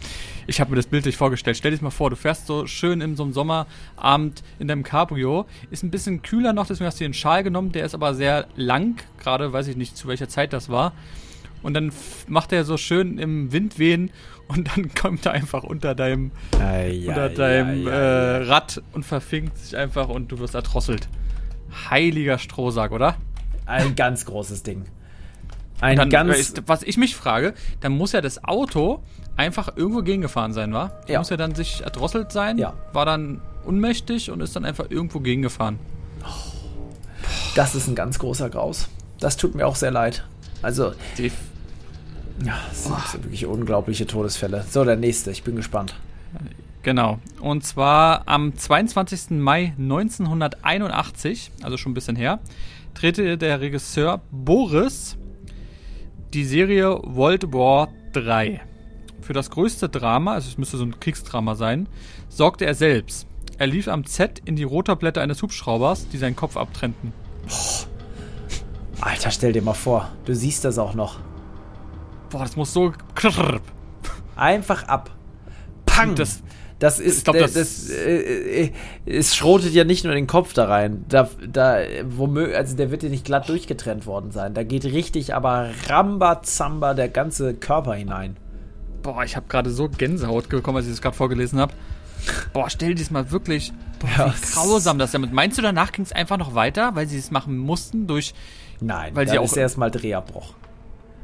ich 0.50 0.60
habe 0.60 0.72
mir 0.72 0.78
das 0.78 0.88
Bild 0.88 1.06
nicht 1.06 1.18
vorgestellt. 1.18 1.58
Stell 1.58 1.72
dir 1.72 1.78
das 1.78 1.82
mal 1.84 1.92
vor, 1.92 2.10
du 2.10 2.16
fährst 2.16 2.48
so 2.48 2.66
schön 2.66 3.02
in 3.02 3.16
so 3.16 3.24
einem 3.24 3.34
Sommerabend 3.34 4.44
in 4.58 4.68
deinem 4.68 4.84
Cabrio. 4.84 5.46
Ist 5.70 5.84
ein 5.84 5.92
bisschen 5.92 6.22
kühler 6.22 6.54
noch, 6.54 6.66
deswegen 6.68 6.88
hast 6.88 6.96
du 7.00 7.04
dir 7.04 7.06
einen 7.06 7.14
Schal 7.14 7.44
genommen. 7.44 7.72
Der 7.72 7.86
ist 7.86 7.94
aber 7.94 8.14
sehr 8.16 8.48
lang, 8.56 9.02
gerade 9.20 9.54
weiß 9.54 9.68
ich 9.68 9.78
nicht, 9.78 9.96
zu 9.96 10.08
welcher 10.08 10.28
Zeit 10.28 10.52
das 10.54 10.70
war. 10.70 10.94
und 11.62 11.74
dann 11.74 11.92
macht 12.28 12.52
er 12.52 12.64
so 12.64 12.78
schön 12.78 13.18
im 13.18 13.52
Wind 13.52 13.80
wehen 13.80 14.12
und 14.48 14.70
dann 14.76 14.94
kommt 14.96 15.26
er 15.26 15.34
einfach 15.34 15.64
unter 15.64 15.94
deinem, 15.96 16.32
Ei, 16.60 17.06
unter 17.08 17.26
ei, 17.26 17.30
deinem 17.30 17.88
ei, 17.88 17.92
ei, 17.92 17.94
äh, 17.94 18.44
Rad 18.46 18.82
und 18.94 19.06
verfinkt 19.06 19.58
sich 19.58 19.76
einfach 19.76 20.10
und 20.10 20.32
du 20.32 20.40
wirst 20.40 20.56
erdrosselt. 20.56 21.08
Heiliger 21.90 22.38
Strohsack, 22.40 22.92
oder? 22.92 23.18
Ein 23.66 23.96
ganz 23.96 24.26
großes 24.26 24.64
Ding. 24.64 24.86
Ein 25.82 25.98
dann, 25.98 26.10
ganz. 26.10 26.36
äh, 26.36 26.40
ist, 26.40 26.64
was 26.66 26.84
ich 26.84 26.98
mich 26.98 27.16
frage, 27.16 27.54
dann 27.82 27.92
muss 27.92 28.12
ja 28.14 28.22
das 28.22 28.44
Auto 28.44 29.04
einfach 29.40 29.78
irgendwo 29.78 30.02
gegengefahren 30.02 30.52
sein, 30.53 30.74
wa? 30.74 30.91
Ja. 31.07 31.20
Muss 31.20 31.30
ja 31.30 31.38
dann 31.38 31.56
sich 31.56 31.82
erdrosselt 31.82 32.32
sein, 32.32 32.57
Ja. 32.57 32.74
war 32.91 33.06
dann 33.06 33.40
unmächtig 33.64 34.30
und 34.32 34.41
ist 34.41 34.56
dann 34.56 34.66
einfach 34.66 34.88
irgendwo 34.90 35.22
gegengefahren. 35.22 35.80
das 37.56 37.74
ist 37.76 37.88
ein 37.88 37.95
ganz 37.95 38.20
großer 38.20 38.49
Graus. 38.49 38.90
Das 39.20 39.38
tut 39.38 39.56
mir 39.56 39.66
auch 39.66 39.76
sehr 39.76 39.91
leid. 39.91 40.26
Also, 40.61 40.91
Die 41.18 41.32
ja, 42.45 42.57
es 42.72 42.84
sind 42.86 42.95
so 43.07 43.24
wirklich 43.24 43.45
unglaubliche 43.45 44.06
Todesfälle. 44.07 44.64
So, 44.70 44.84
der 44.86 44.95
nächste. 44.95 45.32
Ich 45.32 45.44
bin 45.44 45.56
gespannt. 45.56 45.95
Genau. 46.84 47.20
Und 47.41 47.66
zwar 47.66 48.24
am 48.28 48.56
22. 48.56 49.32
Mai 49.32 49.74
1981, 49.78 51.52
also 51.61 51.76
schon 51.78 51.91
ein 51.91 51.95
bisschen 51.95 52.16
her, 52.16 52.40
drehte 52.94 53.38
der 53.38 53.60
Regisseur 53.60 54.22
Boris 54.32 55.18
die 56.34 56.45
Serie 56.45 56.99
World 57.03 57.52
War 57.52 57.90
3. 58.14 58.61
Für 59.22 59.34
das 59.34 59.50
größte 59.50 59.90
Drama, 59.90 60.34
also 60.34 60.50
es 60.50 60.58
müsste 60.58 60.78
so 60.78 60.84
ein 60.86 61.00
Kriegsdrama 61.00 61.56
sein, 61.56 61.88
sorgte 62.30 62.66
er 62.66 62.74
selbst. 62.76 63.28
Er 63.58 63.68
lief 63.68 63.88
am 63.88 64.06
Set 64.06 64.41
in 64.46 64.56
die 64.56 64.64
Rotorblätter 64.64 65.22
eines 65.22 65.41
Hubschraubers, 65.41 66.08
die 66.10 66.18
seinen 66.18 66.36
Kopf 66.36 66.56
abtrennten. 66.58 67.14
Alter, 69.02 69.32
stell 69.32 69.54
dir 69.54 69.62
mal 69.62 69.74
vor, 69.74 70.10
du 70.26 70.34
siehst 70.36 70.66
das 70.66 70.78
auch 70.78 70.94
noch. 70.94 71.20
Boah, 72.30 72.40
das 72.44 72.56
muss 72.56 72.74
so. 72.74 72.94
Einfach 74.36 74.84
ab. 74.88 75.12
Pang! 75.86 76.16
Das- 76.16 76.41
Das 76.80 76.98
ist, 77.02 77.18
Ich 77.18 77.24
glaub, 77.26 77.38
das- 77.38 77.52
das, 77.56 77.90
äh, 77.90 78.72
es 79.06 79.36
schrotet 79.36 79.74
ja 79.74 79.84
nicht 79.84 80.06
nur 80.06 80.14
den 80.14 80.28
Kopf 80.28 80.54
da 80.54 80.64
rein. 80.64 81.04
Da, 81.10 81.28
da, 81.46 81.80
womöglich, 82.06 82.56
also 82.56 82.78
der 82.78 82.90
wird 82.90 83.04
ja 83.04 83.10
nicht 83.10 83.26
glatt 83.26 83.50
durchgetrennt 83.50 84.06
worden 84.06 84.32
sein. 84.32 84.54
Da 84.54 84.64
geht 84.64 84.86
richtig, 84.86 85.36
aber 85.36 85.72
Rambazamba 85.90 86.94
der 86.94 87.10
ganze 87.10 87.54
Körper 87.54 87.96
hinein. 87.96 88.38
Boah, 89.02 89.24
ich 89.24 89.36
habe 89.36 89.48
gerade 89.48 89.70
so 89.72 89.90
Gänsehaut 89.90 90.50
bekommen, 90.50 90.78
als 90.78 90.86
ich 90.88 90.92
das 90.94 91.02
gerade 91.02 91.16
vorgelesen 91.16 91.60
habe. 91.60 91.74
Boah, 92.54 92.70
stell 92.70 92.90
dir 92.96 93.02
das 93.04 93.12
mal 93.12 93.32
wirklich. 93.32 93.72
Boah, 94.00 94.10
Ja, 94.18 94.34
wie 94.36 94.54
grausam 94.54 95.00
das 95.00 95.12
damit. 95.12 95.32
Meinst 95.32 95.58
du, 95.58 95.62
danach 95.62 95.92
ging 95.92 96.04
es 96.04 96.12
einfach 96.12 96.38
noch 96.38 96.54
weiter, 96.56 96.96
weil 96.96 97.08
sie 97.08 97.18
es 97.18 97.32
machen 97.32 97.58
mussten 97.58 98.08
durch. 98.08 98.34
Nein, 98.82 99.16
Weil 99.16 99.28
sie 99.28 99.40
auch- 99.40 99.44
ist 99.46 99.58
erstmal 99.58 99.92
Drehabbruch. 99.92 100.54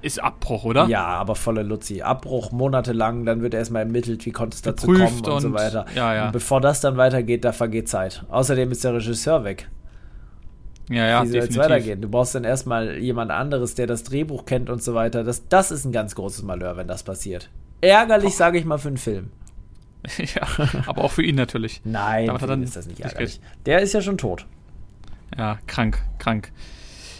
Ist 0.01 0.21
Abbruch, 0.21 0.65
oder? 0.65 0.85
Ja, 0.87 1.05
aber 1.05 1.35
volle 1.35 1.63
Luzi. 1.63 2.01
Abbruch 2.03 2.51
monatelang, 2.51 3.25
dann 3.25 3.41
wird 3.41 3.53
erstmal 3.55 3.81
ermittelt, 3.83 4.25
wie 4.25 4.31
konnte 4.31 4.53
es 4.55 4.61
dazu 4.61 4.85
kommen 4.87 5.01
und, 5.01 5.25
so 5.25 5.47
und- 5.47 5.53
weiter. 5.53 5.85
ja, 5.95 6.13
ja. 6.13 6.25
Und 6.27 6.31
bevor 6.33 6.61
das 6.61 6.79
dann 6.81 6.95
weitergeht, 6.97 7.43
da 7.43 7.53
vergeht 7.53 7.89
Zeit. 7.89 8.23
Außerdem 8.29 8.71
ist 8.71 8.83
der 8.83 8.93
Regisseur 8.93 9.43
weg. 9.45 9.67
ja, 10.89 11.07
ja 11.07 11.23
wie 11.23 11.27
soll 11.29 11.33
definitiv. 11.41 11.57
weitergehen? 11.63 12.01
Du 12.01 12.09
brauchst 12.09 12.35
dann 12.35 12.43
erstmal 12.43 12.97
jemand 12.99 13.31
anderes, 13.31 13.73
der 13.73 13.87
das 13.87 14.03
Drehbuch 14.03 14.45
kennt 14.45 14.69
und 14.69 14.83
so 14.83 14.93
weiter. 14.93 15.23
Das, 15.23 15.47
das 15.47 15.71
ist 15.71 15.85
ein 15.85 15.91
ganz 15.91 16.13
großes 16.13 16.43
Malheur, 16.43 16.77
wenn 16.77 16.87
das 16.87 17.01
passiert. 17.03 17.49
Ärgerlich, 17.81 18.35
sage 18.35 18.57
ich 18.57 18.65
mal, 18.65 18.77
für 18.77 18.89
einen 18.89 18.97
Film. 18.97 19.31
ja, 20.17 20.47
aber 20.85 21.03
auch 21.03 21.11
für 21.11 21.23
ihn 21.23 21.35
natürlich. 21.35 21.81
Nein, 21.83 22.27
Damit 22.27 22.41
dann 22.43 22.63
ist 22.63 22.75
das 22.75 22.87
nicht 22.87 22.99
nicht 22.99 23.05
ärgerlich. 23.05 23.39
Der 23.65 23.81
ist 23.81 23.93
ja 23.93 24.01
schon 24.01 24.17
tot. 24.17 24.45
Ja, 25.37 25.59
krank, 25.67 26.01
krank. 26.19 26.51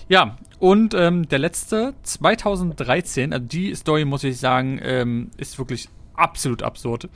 Ja, 0.08 0.38
und 0.60 0.94
ähm, 0.94 1.28
der 1.28 1.40
letzte, 1.40 1.96
2013, 2.04 3.34
also 3.34 3.46
die 3.46 3.74
Story, 3.74 4.06
muss 4.06 4.24
ich 4.24 4.40
sagen, 4.40 4.80
ähm, 4.84 5.32
ist 5.38 5.58
wirklich 5.58 5.90
absolut 6.14 6.64
absurd. 6.64 7.10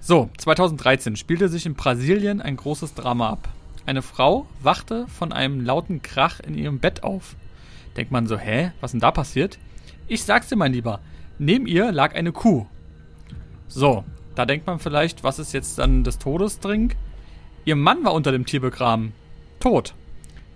So, 0.00 0.30
2013 0.38 1.16
spielte 1.16 1.48
sich 1.48 1.66
in 1.66 1.74
Brasilien 1.74 2.40
ein 2.40 2.56
großes 2.56 2.94
Drama 2.94 3.30
ab. 3.30 3.48
Eine 3.86 4.02
Frau 4.02 4.46
wachte 4.62 5.06
von 5.08 5.32
einem 5.32 5.60
lauten 5.60 6.00
Krach 6.02 6.40
in 6.40 6.56
ihrem 6.56 6.78
Bett 6.80 7.02
auf. 7.02 7.36
Denkt 7.96 8.12
man 8.12 8.26
so, 8.26 8.38
hä, 8.38 8.72
was 8.80 8.92
denn 8.92 9.00
da 9.00 9.10
passiert? 9.10 9.58
Ich 10.08 10.24
sag's 10.24 10.48
dir, 10.48 10.56
mein 10.56 10.72
Lieber, 10.72 11.00
neben 11.38 11.66
ihr 11.66 11.92
lag 11.92 12.14
eine 12.14 12.32
Kuh. 12.32 12.66
So, 13.68 14.04
da 14.34 14.46
denkt 14.46 14.66
man 14.66 14.78
vielleicht, 14.78 15.24
was 15.24 15.38
ist 15.38 15.52
jetzt 15.52 15.78
dann 15.78 16.04
des 16.04 16.18
Todes 16.18 16.60
drin? 16.60 16.92
Ihr 17.64 17.76
Mann 17.76 18.04
war 18.04 18.12
unter 18.14 18.32
dem 18.32 18.46
Tier 18.46 18.60
begraben. 18.60 19.12
Tot. 19.60 19.94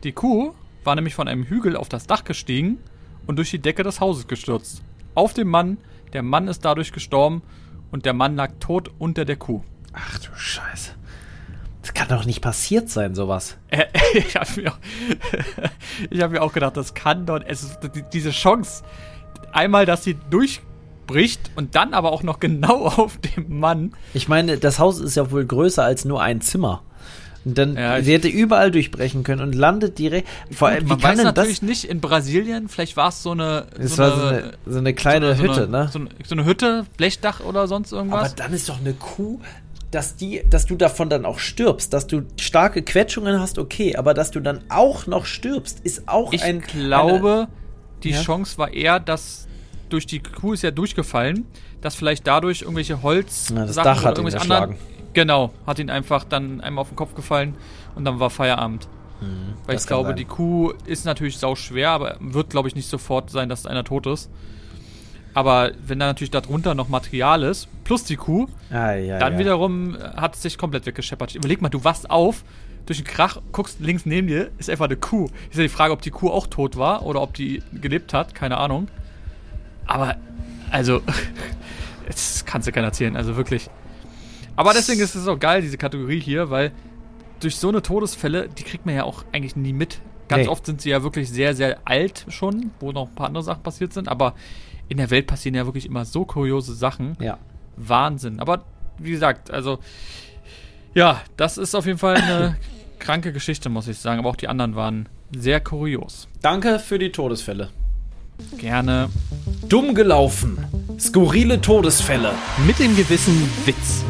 Die 0.04 0.12
Kuh 0.12 0.52
war 0.84 0.94
nämlich 0.94 1.14
von 1.14 1.28
einem 1.28 1.44
Hügel 1.44 1.76
auf 1.76 1.88
das 1.88 2.06
Dach 2.06 2.24
gestiegen 2.24 2.78
und 3.26 3.36
durch 3.36 3.50
die 3.50 3.58
Decke 3.58 3.82
des 3.82 4.00
Hauses 4.00 4.28
gestürzt. 4.28 4.82
Auf 5.14 5.34
den 5.34 5.48
Mann, 5.48 5.78
der 6.12 6.22
Mann 6.22 6.48
ist 6.48 6.64
dadurch 6.64 6.92
gestorben 6.92 7.42
und 7.90 8.06
der 8.06 8.12
Mann 8.12 8.36
lag 8.36 8.52
tot 8.60 8.90
unter 8.98 9.24
der 9.24 9.36
Kuh. 9.36 9.62
Ach 9.92 10.18
du 10.20 10.28
Scheiße. 10.34 10.92
Das 11.82 11.94
kann 11.94 12.08
doch 12.08 12.24
nicht 12.26 12.40
passiert 12.42 12.88
sein, 12.88 13.14
sowas. 13.14 13.56
Äh, 13.68 13.86
ich 14.14 14.36
habe 14.36 14.48
mir, 14.60 14.72
auch- 14.72 14.78
ich 16.10 16.20
hab 16.22 16.30
mir 16.30 16.42
auch 16.42 16.52
gedacht, 16.52 16.76
das 16.76 16.94
kann 16.94 17.26
doch, 17.26 17.40
es 17.44 17.62
ist 17.64 17.80
die- 17.94 18.04
diese 18.12 18.30
Chance, 18.30 18.84
einmal, 19.52 19.86
dass 19.86 20.04
sie 20.04 20.14
durchbricht 21.12 21.50
und 21.56 21.74
dann 21.74 21.94
aber 21.94 22.12
auch 22.12 22.22
noch 22.22 22.40
genau 22.40 22.86
auf 22.86 23.18
dem 23.18 23.58
Mann. 23.58 23.92
Ich 24.14 24.28
meine, 24.28 24.56
das 24.58 24.78
Haus 24.78 25.00
ist 25.00 25.16
ja 25.16 25.30
wohl 25.30 25.44
größer 25.44 25.82
als 25.84 26.04
nur 26.04 26.22
ein 26.22 26.40
Zimmer. 26.40 26.82
Und 27.44 27.56
dann, 27.56 27.74
Ja, 27.74 27.96
ich- 27.98 28.04
sie 28.04 28.12
hätte 28.12 28.28
überall 28.28 28.70
durchbrechen 28.70 29.22
können 29.22 29.40
und 29.40 29.54
landet 29.54 29.98
direkt. 29.98 30.28
Vor 30.52 30.68
allem, 30.68 30.84
wie 30.84 30.88
Man 30.90 31.00
kann 31.00 31.10
weiß 31.12 31.16
denn 31.18 31.26
natürlich 31.26 31.60
das? 31.60 31.68
nicht, 31.68 31.84
in 31.84 32.00
Brasilien, 32.00 32.68
vielleicht 32.68 32.98
war 32.98 33.08
es 33.08 33.22
so 33.22 33.30
eine, 33.30 33.66
Es 33.78 33.96
war 33.96 34.14
so 34.14 34.26
eine, 34.26 34.52
so 34.66 34.78
eine 34.78 34.92
kleine 34.92 35.34
so 35.34 35.42
Hütte, 35.42 35.62
eine, 35.62 35.68
ne? 35.68 35.88
So 35.90 35.98
eine, 36.00 36.08
so 36.26 36.34
eine 36.34 36.44
Hütte, 36.44 36.84
Blechdach 36.98 37.40
oder 37.40 37.66
sonst 37.66 37.92
Aber 37.94 38.02
irgendwas. 38.02 38.34
dann 38.34 38.52
ist 38.52 38.68
doch 38.68 38.78
eine 38.80 38.92
Kuh, 38.92 39.40
dass 39.90 40.16
die, 40.16 40.42
dass 40.50 40.66
du 40.66 40.76
davon 40.76 41.08
dann 41.08 41.24
auch 41.24 41.38
stirbst, 41.38 41.94
dass 41.94 42.06
du 42.06 42.22
starke 42.38 42.82
Quetschungen 42.82 43.40
hast, 43.40 43.58
okay, 43.58 43.96
aber 43.96 44.12
dass 44.12 44.30
du 44.30 44.40
dann 44.40 44.60
auch 44.68 45.06
noch 45.06 45.24
stirbst, 45.24 45.80
ist 45.82 46.08
auch 46.08 46.34
Ich 46.34 46.42
ein. 46.42 46.60
glaube, 46.60 47.48
die 48.04 48.10
Ja? 48.10 48.20
Chance 48.20 48.58
war 48.58 48.72
eher, 48.72 49.00
dass 49.00 49.48
durch 49.92 50.06
die 50.06 50.20
Kuh 50.20 50.52
ist 50.52 50.62
ja 50.62 50.70
durchgefallen, 50.70 51.46
dass 51.80 51.94
vielleicht 51.94 52.26
dadurch 52.26 52.62
irgendwelche 52.62 53.02
Holz 53.02 53.50
Na, 53.52 53.66
das 53.66 53.74
Sachen 53.74 53.84
Dach 53.84 54.00
oder 54.02 54.08
hat 54.10 54.18
ihn 54.18 54.26
erschlagen. 54.28 54.76
Genau, 55.12 55.50
hat 55.66 55.78
ihn 55.78 55.90
einfach 55.90 56.24
dann 56.24 56.60
einmal 56.60 56.82
auf 56.82 56.88
den 56.88 56.96
Kopf 56.96 57.14
gefallen 57.14 57.54
und 57.94 58.04
dann 58.04 58.20
war 58.20 58.30
Feierabend. 58.30 58.88
Weil 59.20 59.28
Hm, 59.28 59.54
das 59.66 59.82
ich 59.82 59.86
glaube, 59.88 60.08
sein. 60.10 60.16
die 60.16 60.24
Kuh 60.24 60.72
ist 60.86 61.04
natürlich 61.04 61.36
sau 61.38 61.54
schwer, 61.54 61.90
aber 61.90 62.16
wird 62.20 62.50
glaube 62.50 62.68
ich 62.68 62.74
nicht 62.74 62.88
sofort 62.88 63.30
sein, 63.30 63.48
dass 63.50 63.66
einer 63.66 63.84
tot 63.84 64.06
ist. 64.06 64.30
Aber 65.34 65.70
wenn 65.86 65.98
da 65.98 66.06
natürlich 66.06 66.30
darunter 66.30 66.74
noch 66.74 66.88
Material 66.88 67.42
ist, 67.44 67.68
plus 67.84 68.04
die 68.04 68.16
Kuh, 68.16 68.48
Ah, 68.70 68.92
ja, 68.94 69.18
dann 69.18 69.34
ja. 69.34 69.38
wiederum 69.38 69.94
äh, 69.94 69.98
hat 70.16 70.34
es 70.34 70.42
sich 70.42 70.58
komplett 70.58 70.86
weggescheppert. 70.86 71.34
Überleg 71.34 71.62
mal, 71.62 71.68
du 71.68 71.84
wachst 71.84 72.10
auf, 72.10 72.42
durch 72.86 72.98
den 72.98 73.06
Krach, 73.06 73.38
guckst 73.52 73.78
links 73.80 74.06
neben 74.06 74.26
dir, 74.26 74.50
ist 74.58 74.68
einfach 74.70 74.86
eine 74.86 74.96
Kuh. 74.96 75.26
Ist 75.50 75.56
ja 75.56 75.62
die 75.62 75.68
Frage, 75.68 75.92
ob 75.92 76.02
die 76.02 76.10
Kuh 76.10 76.30
auch 76.30 76.46
tot 76.48 76.76
war 76.76 77.04
oder 77.06 77.22
ob 77.22 77.34
die 77.34 77.62
gelebt 77.72 78.12
hat, 78.12 78.34
keine 78.34 78.56
Ahnung. 78.56 78.88
Aber, 79.90 80.16
also, 80.70 81.02
das 82.06 82.44
kannst 82.46 82.68
du 82.68 82.72
keiner 82.72 82.86
erzählen, 82.88 83.16
also 83.16 83.36
wirklich. 83.36 83.68
Aber 84.56 84.72
deswegen 84.72 85.00
ist 85.00 85.14
es 85.14 85.26
auch 85.26 85.38
geil, 85.38 85.62
diese 85.62 85.78
Kategorie 85.78 86.20
hier, 86.20 86.50
weil 86.50 86.72
durch 87.40 87.56
so 87.56 87.68
eine 87.68 87.82
Todesfälle, 87.82 88.48
die 88.48 88.62
kriegt 88.62 88.86
man 88.86 88.94
ja 88.94 89.04
auch 89.04 89.24
eigentlich 89.32 89.56
nie 89.56 89.72
mit. 89.72 90.00
Ganz 90.28 90.44
Nee. 90.44 90.48
oft 90.48 90.64
sind 90.66 90.80
sie 90.80 90.90
ja 90.90 91.02
wirklich 91.02 91.28
sehr, 91.28 91.54
sehr 91.54 91.78
alt 91.86 92.24
schon, 92.28 92.70
wo 92.78 92.92
noch 92.92 93.08
ein 93.08 93.14
paar 93.14 93.26
andere 93.26 93.42
Sachen 93.42 93.62
passiert 93.64 93.92
sind, 93.92 94.08
aber 94.08 94.34
in 94.88 94.98
der 94.98 95.10
Welt 95.10 95.26
passieren 95.26 95.54
ja 95.56 95.66
wirklich 95.66 95.86
immer 95.86 96.04
so 96.04 96.24
kuriose 96.24 96.74
Sachen. 96.74 97.16
Ja. 97.20 97.38
Wahnsinn. 97.76 98.38
Aber 98.38 98.64
wie 98.98 99.10
gesagt, 99.10 99.50
also 99.50 99.78
ja, 100.94 101.20
das 101.36 101.58
ist 101.58 101.74
auf 101.74 101.86
jeden 101.86 101.98
Fall 101.98 102.16
eine 102.16 102.56
kranke 103.00 103.32
Geschichte, 103.32 103.70
muss 103.70 103.88
ich 103.88 103.98
sagen. 103.98 104.20
Aber 104.20 104.28
auch 104.28 104.36
die 104.36 104.48
anderen 104.48 104.76
waren 104.76 105.08
sehr 105.36 105.60
kurios. 105.60 106.28
Danke 106.42 106.78
für 106.78 106.98
die 106.98 107.10
Todesfälle. 107.10 107.70
Gerne 108.58 109.08
Dumm 109.68 109.94
gelaufen. 109.94 110.58
Skurrile 110.98 111.60
Todesfälle. 111.60 112.32
mit 112.66 112.78
dem 112.78 112.96
gewissen 112.96 113.48
Witz. 113.64 114.04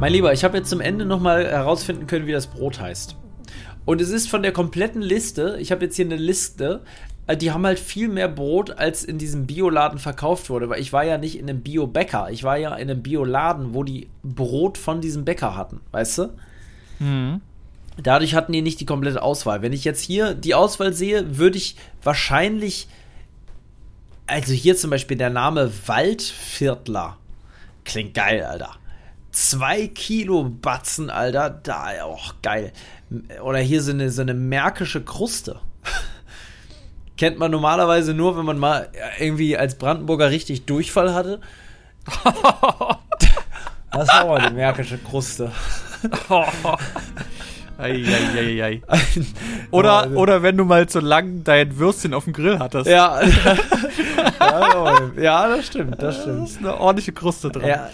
Mein 0.00 0.12
Lieber, 0.12 0.32
ich 0.32 0.44
habe 0.44 0.58
jetzt 0.58 0.70
zum 0.70 0.80
Ende 0.80 1.04
nochmal 1.04 1.46
herausfinden 1.46 2.06
können, 2.06 2.26
wie 2.26 2.32
das 2.32 2.46
Brot 2.46 2.80
heißt. 2.80 3.16
Und 3.84 4.00
es 4.00 4.10
ist 4.10 4.28
von 4.28 4.42
der 4.42 4.52
kompletten 4.52 5.02
Liste, 5.02 5.56
ich 5.60 5.72
habe 5.72 5.84
jetzt 5.84 5.96
hier 5.96 6.04
eine 6.04 6.16
Liste, 6.16 6.82
äh, 7.26 7.36
die 7.36 7.50
haben 7.50 7.66
halt 7.66 7.78
viel 7.78 8.08
mehr 8.08 8.28
Brot, 8.28 8.70
als 8.70 9.04
in 9.04 9.18
diesem 9.18 9.46
Bioladen 9.46 9.98
verkauft 9.98 10.50
wurde. 10.50 10.68
Weil 10.68 10.80
ich 10.80 10.92
war 10.92 11.04
ja 11.04 11.18
nicht 11.18 11.38
in 11.38 11.48
einem 11.48 11.62
Bio-Bäcker, 11.62 12.30
ich 12.30 12.44
war 12.44 12.56
ja 12.56 12.74
in 12.74 12.90
einem 12.90 13.02
Bioladen, 13.02 13.74
wo 13.74 13.82
die 13.82 14.08
Brot 14.22 14.78
von 14.78 15.00
diesem 15.00 15.24
Bäcker 15.24 15.56
hatten, 15.56 15.80
weißt 15.90 16.18
du? 16.18 16.28
Mhm. 16.98 17.40
Dadurch 18.02 18.34
hatten 18.34 18.52
die 18.52 18.62
nicht 18.62 18.80
die 18.80 18.86
komplette 18.86 19.22
Auswahl. 19.22 19.62
Wenn 19.62 19.72
ich 19.72 19.84
jetzt 19.84 20.00
hier 20.00 20.34
die 20.34 20.54
Auswahl 20.54 20.92
sehe, 20.92 21.38
würde 21.38 21.58
ich 21.58 21.76
wahrscheinlich. 22.02 22.88
Also 24.32 24.54
hier 24.54 24.76
zum 24.78 24.88
Beispiel 24.88 25.18
der 25.18 25.28
Name 25.28 25.70
Waldviertler. 25.86 27.18
Klingt 27.84 28.14
geil, 28.14 28.42
Alter. 28.42 28.76
Zwei 29.30 29.88
Kilo 29.88 30.44
Batzen, 30.44 31.10
Alter. 31.10 31.50
Da, 31.50 32.02
auch 32.04 32.36
geil. 32.40 32.72
Oder 33.42 33.58
hier 33.58 33.82
so 33.82 33.90
eine, 33.90 34.08
so 34.10 34.22
eine 34.22 34.32
märkische 34.32 35.04
Kruste. 35.04 35.60
kennt 37.18 37.38
man 37.38 37.50
normalerweise 37.50 38.14
nur, 38.14 38.38
wenn 38.38 38.46
man 38.46 38.58
mal 38.58 38.88
irgendwie 39.18 39.58
als 39.58 39.76
Brandenburger 39.76 40.30
richtig 40.30 40.64
Durchfall 40.64 41.12
hatte. 41.12 41.42
das 43.92 44.08
war 44.08 44.20
aber 44.22 44.40
die 44.48 44.54
märkische 44.54 44.96
Kruste. 44.96 45.52
Eieieiei. 47.78 48.82
Oder, 49.70 50.08
Oh, 50.14 50.18
oder 50.20 50.42
wenn 50.42 50.56
du 50.56 50.64
mal 50.64 50.88
zu 50.88 51.00
lang 51.00 51.42
dein 51.44 51.78
Würstchen 51.78 52.12
auf 52.14 52.24
dem 52.24 52.32
Grill 52.32 52.58
hattest. 52.58 52.86
Ja. 52.88 53.20
ja, 54.40 55.00
ja, 55.20 55.48
das 55.56 55.66
stimmt, 55.66 56.00
das 56.02 56.16
Da 56.16 56.22
stimmt. 56.22 56.48
ist 56.48 56.58
eine 56.58 56.78
ordentliche 56.78 57.12
Kruste 57.12 57.50
dran. 57.50 57.66
Ja. 57.66 57.88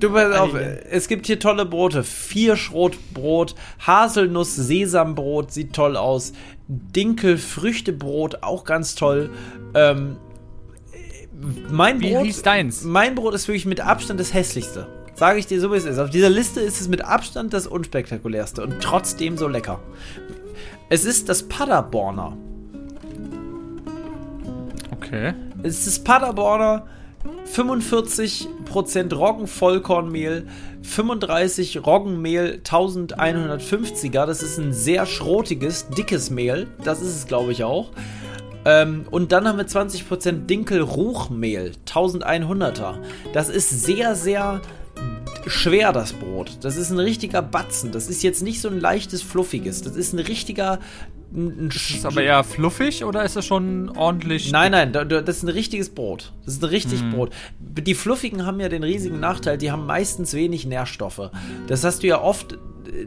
Du 0.00 0.08
auf, 0.16 0.54
Ei. 0.54 0.80
es 0.90 1.06
gibt 1.08 1.26
hier 1.26 1.38
tolle 1.38 1.64
Brote. 1.64 2.02
Vierschrotbrot, 2.02 3.54
Haselnuss-Sesambrot, 3.86 5.52
sieht 5.52 5.72
toll 5.72 5.96
aus. 5.96 6.32
Dinkel-Früchtebrot, 6.68 8.42
auch 8.42 8.64
ganz 8.64 8.94
toll. 8.94 9.30
Ähm, 9.74 10.16
mein 11.70 12.00
Wie 12.00 12.12
Brot, 12.12 12.24
hieß 12.26 12.42
deins? 12.42 12.82
mein 12.82 13.14
Brot 13.14 13.34
ist 13.34 13.46
wirklich 13.46 13.66
mit 13.66 13.80
Abstand 13.80 14.18
das 14.18 14.34
hässlichste. 14.34 14.86
Sage 15.18 15.40
ich 15.40 15.48
dir 15.48 15.60
so, 15.60 15.72
wie 15.72 15.76
es 15.76 15.84
ist. 15.84 15.98
Auf 15.98 16.10
dieser 16.10 16.30
Liste 16.30 16.60
ist 16.60 16.80
es 16.80 16.86
mit 16.86 17.04
Abstand 17.04 17.52
das 17.52 17.66
unspektakulärste 17.66 18.62
und 18.62 18.80
trotzdem 18.80 19.36
so 19.36 19.48
lecker. 19.48 19.80
Es 20.90 21.04
ist 21.04 21.28
das 21.28 21.42
Paderborner. 21.42 22.36
Okay. 24.92 25.34
Es 25.64 25.88
ist 25.88 26.04
Paderborner, 26.04 26.86
45% 27.52 29.12
Roggenvollkornmehl, 29.12 30.46
35 30.82 31.84
Roggenmehl 31.84 32.60
1150er. 32.62 34.24
Das 34.24 34.40
ist 34.40 34.58
ein 34.58 34.72
sehr 34.72 35.04
schrotiges, 35.04 35.88
dickes 35.88 36.30
Mehl. 36.30 36.68
Das 36.84 37.02
ist 37.02 37.16
es, 37.16 37.26
glaube 37.26 37.50
ich, 37.50 37.64
auch. 37.64 37.90
Ähm, 38.64 39.04
und 39.10 39.32
dann 39.32 39.48
haben 39.48 39.58
wir 39.58 39.66
20% 39.66 40.46
Dinkel-Ruchmehl, 40.46 41.72
1100er. 41.86 42.98
Das 43.32 43.48
ist 43.48 43.84
sehr, 43.84 44.14
sehr 44.14 44.60
schwer, 45.48 45.92
das 45.92 46.12
Brot. 46.12 46.58
Das 46.62 46.76
ist 46.76 46.90
ein 46.90 46.98
richtiger 46.98 47.42
Batzen. 47.42 47.92
Das 47.92 48.08
ist 48.08 48.22
jetzt 48.22 48.42
nicht 48.42 48.60
so 48.60 48.68
ein 48.68 48.80
leichtes, 48.80 49.22
fluffiges. 49.22 49.82
Das 49.82 49.96
ist 49.96 50.12
ein 50.12 50.18
richtiger. 50.20 50.78
Ein, 51.34 51.66
ein 51.66 51.68
Ist 51.68 52.06
aber 52.06 52.22
eher 52.22 52.42
fluffig 52.42 53.04
oder 53.04 53.22
ist 53.22 53.36
es 53.36 53.44
schon 53.44 53.90
ordentlich? 53.90 54.50
Nein, 54.50 54.72
nein, 54.72 54.92
da- 54.92 55.04
da- 55.04 55.20
das 55.20 55.38
ist 55.38 55.42
ein 55.42 55.50
richtiges 55.50 55.90
Brot. 55.90 56.32
Das 56.46 56.54
ist 56.54 56.62
ein 56.62 56.70
richtig 56.70 57.02
Brot. 57.10 57.30
Die 57.60 57.94
Fluffigen 57.94 58.46
haben 58.46 58.58
ja 58.60 58.68
den 58.70 58.82
riesigen 58.82 59.20
Nachteil, 59.20 59.58
die 59.58 59.70
haben 59.70 59.84
meistens 59.84 60.32
wenig 60.32 60.64
Nährstoffe. 60.64 61.30
Das 61.66 61.84
hast 61.84 62.02
du 62.02 62.06
ja 62.06 62.22
oft, 62.22 62.56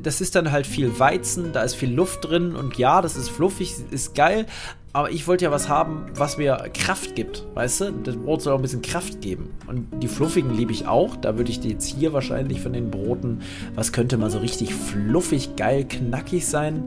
das 0.04 0.22
ist 0.22 0.36
dann 0.36 0.52
halt 0.52 0.68
viel 0.68 1.00
Weizen, 1.00 1.52
da 1.52 1.64
ist 1.64 1.74
viel 1.76 1.92
Luft 1.92 2.24
drin 2.30 2.56
und 2.56 2.78
ja, 2.78 3.02
das 3.02 3.16
ist 3.16 3.30
fluffig, 3.30 3.74
ist 3.90 4.14
geil. 4.14 4.46
Aber 4.94 5.10
ich 5.12 5.26
wollte 5.28 5.46
ja 5.46 5.52
was 5.52 5.70
haben, 5.70 6.06
was 6.16 6.38
mir 6.38 6.70
Kraft 6.74 7.16
gibt, 7.16 7.46
weißt 7.54 7.82
du? 7.82 7.92
Das 8.04 8.18
Brot 8.18 8.42
soll 8.42 8.54
auch 8.54 8.60
ein 8.60 8.62
bisschen 8.62 8.82
Kraft 8.82 9.22
geben. 9.22 9.54
Und 9.68 9.88
die 10.04 10.10
Fluffigen 10.10 10.54
liebe 10.54 10.74
ich 10.74 10.86
auch. 10.86 11.16
Da 11.16 11.38
würde 11.38 11.50
ich 11.50 11.62
dir 11.62 11.72
jetzt 11.72 11.86
hier 11.86 12.12
wahrscheinlich 12.12 12.60
von 12.60 12.74
den 12.74 12.92
Broten, 12.92 13.42
was 13.74 13.94
könnte 13.94 14.18
mal 14.18 14.30
so 14.30 14.40
richtig 14.40 14.74
fluffig, 14.74 15.56
geil, 15.56 15.86
knackig 15.88 16.46
sein? 16.46 16.84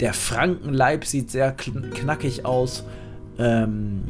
Der 0.00 0.14
Frankenleib 0.14 1.04
sieht 1.04 1.30
sehr 1.30 1.52
kn 1.52 1.90
knackig 1.90 2.46
aus. 2.46 2.84
Ähm, 3.38 4.04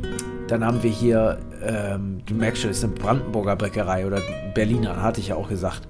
dann 0.47 0.65
haben 0.65 0.85
wir 0.85 0.90
hier, 0.90 1.39
ähm, 1.65 2.20
du 2.27 2.35
merkst 2.35 2.62
schon, 2.62 2.70
ist 2.70 2.85
eine 2.85 2.93
Brandenburger 2.93 3.57
Bäckerei 3.57 4.07
oder 4.07 4.20
Berliner, 4.55 5.03
hatte 5.03 5.20
ich 5.20 5.28
ja 5.28 5.35
auch 5.35 5.48
gesagt. 5.48 5.82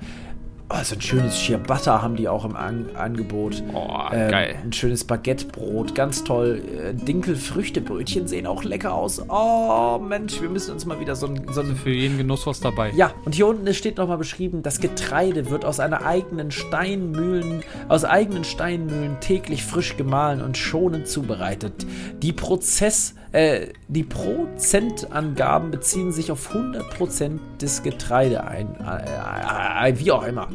Oh, 0.68 0.82
so 0.82 0.97
ein 0.97 1.01
schönes 1.01 1.38
Ciabatta 1.38 2.02
haben 2.02 2.16
die 2.16 2.26
auch 2.26 2.44
im 2.44 2.56
An 2.56 2.86
Angebot. 2.97 3.62
Oh, 3.72 3.86
Ähm, 4.12 4.30
geil. 4.32 4.56
Ein 4.64 4.72
schönes 4.72 5.05
Baguettebrot, 5.05 5.94
ganz 5.94 6.24
toll. 6.24 6.60
Äh, 6.76 6.93
Dinkelfrüchtebrötchen 6.93 8.26
sehen 8.26 8.48
auch 8.48 8.64
lecker 8.64 8.93
aus. 8.93 9.22
Oh, 9.28 10.01
Mensch, 10.01 10.40
wir 10.43 10.48
müssen 10.48 10.72
uns 10.72 10.84
mal 10.84 10.98
wieder 10.98 11.14
so 11.14 11.28
ein, 11.28 11.47
so 11.52 11.60
ein 11.60 11.76
Für 11.76 11.90
jeden 11.90 12.18
Genuss 12.18 12.48
was 12.48 12.59
dabei. 12.59 12.90
ja, 12.97 13.12
und 13.24 13.36
hier 13.36 13.47
unten 13.47 13.72
steht 13.74 13.97
nochmal 13.98 14.18
beschrieben, 14.18 14.64
das 14.64 14.80
Getreide 14.80 15.51
wird 15.51 15.64
aus 15.64 15.78
einer 15.78 16.05
eigenen 16.05 16.51
Steinmühlen, 16.51 17.62
aus 17.88 18.05
eigenen 18.05 18.43
Steinmühlen 18.43 19.20
täglich 19.20 19.62
frisch 19.64 19.97
gemahlen 19.97 20.43
und 20.43 20.56
schonend 20.59 21.06
zubereitet. 21.06 21.86
Die 22.22 22.32
Prozess, 22.32 23.14
äh, 23.30 23.68
die 23.86 24.02
Prozentangaben 24.02 25.70
beziehen 25.70 26.10
sich 26.10 26.32
auf 26.32 26.52
100% 26.52 27.38
des 27.60 27.84
Getreide 27.84 28.44
ein, 28.44 28.74
äh, 28.80 29.90
äh, 29.90 29.98
wie 30.01 30.10
auch 30.10 30.26
immer. 30.26 30.48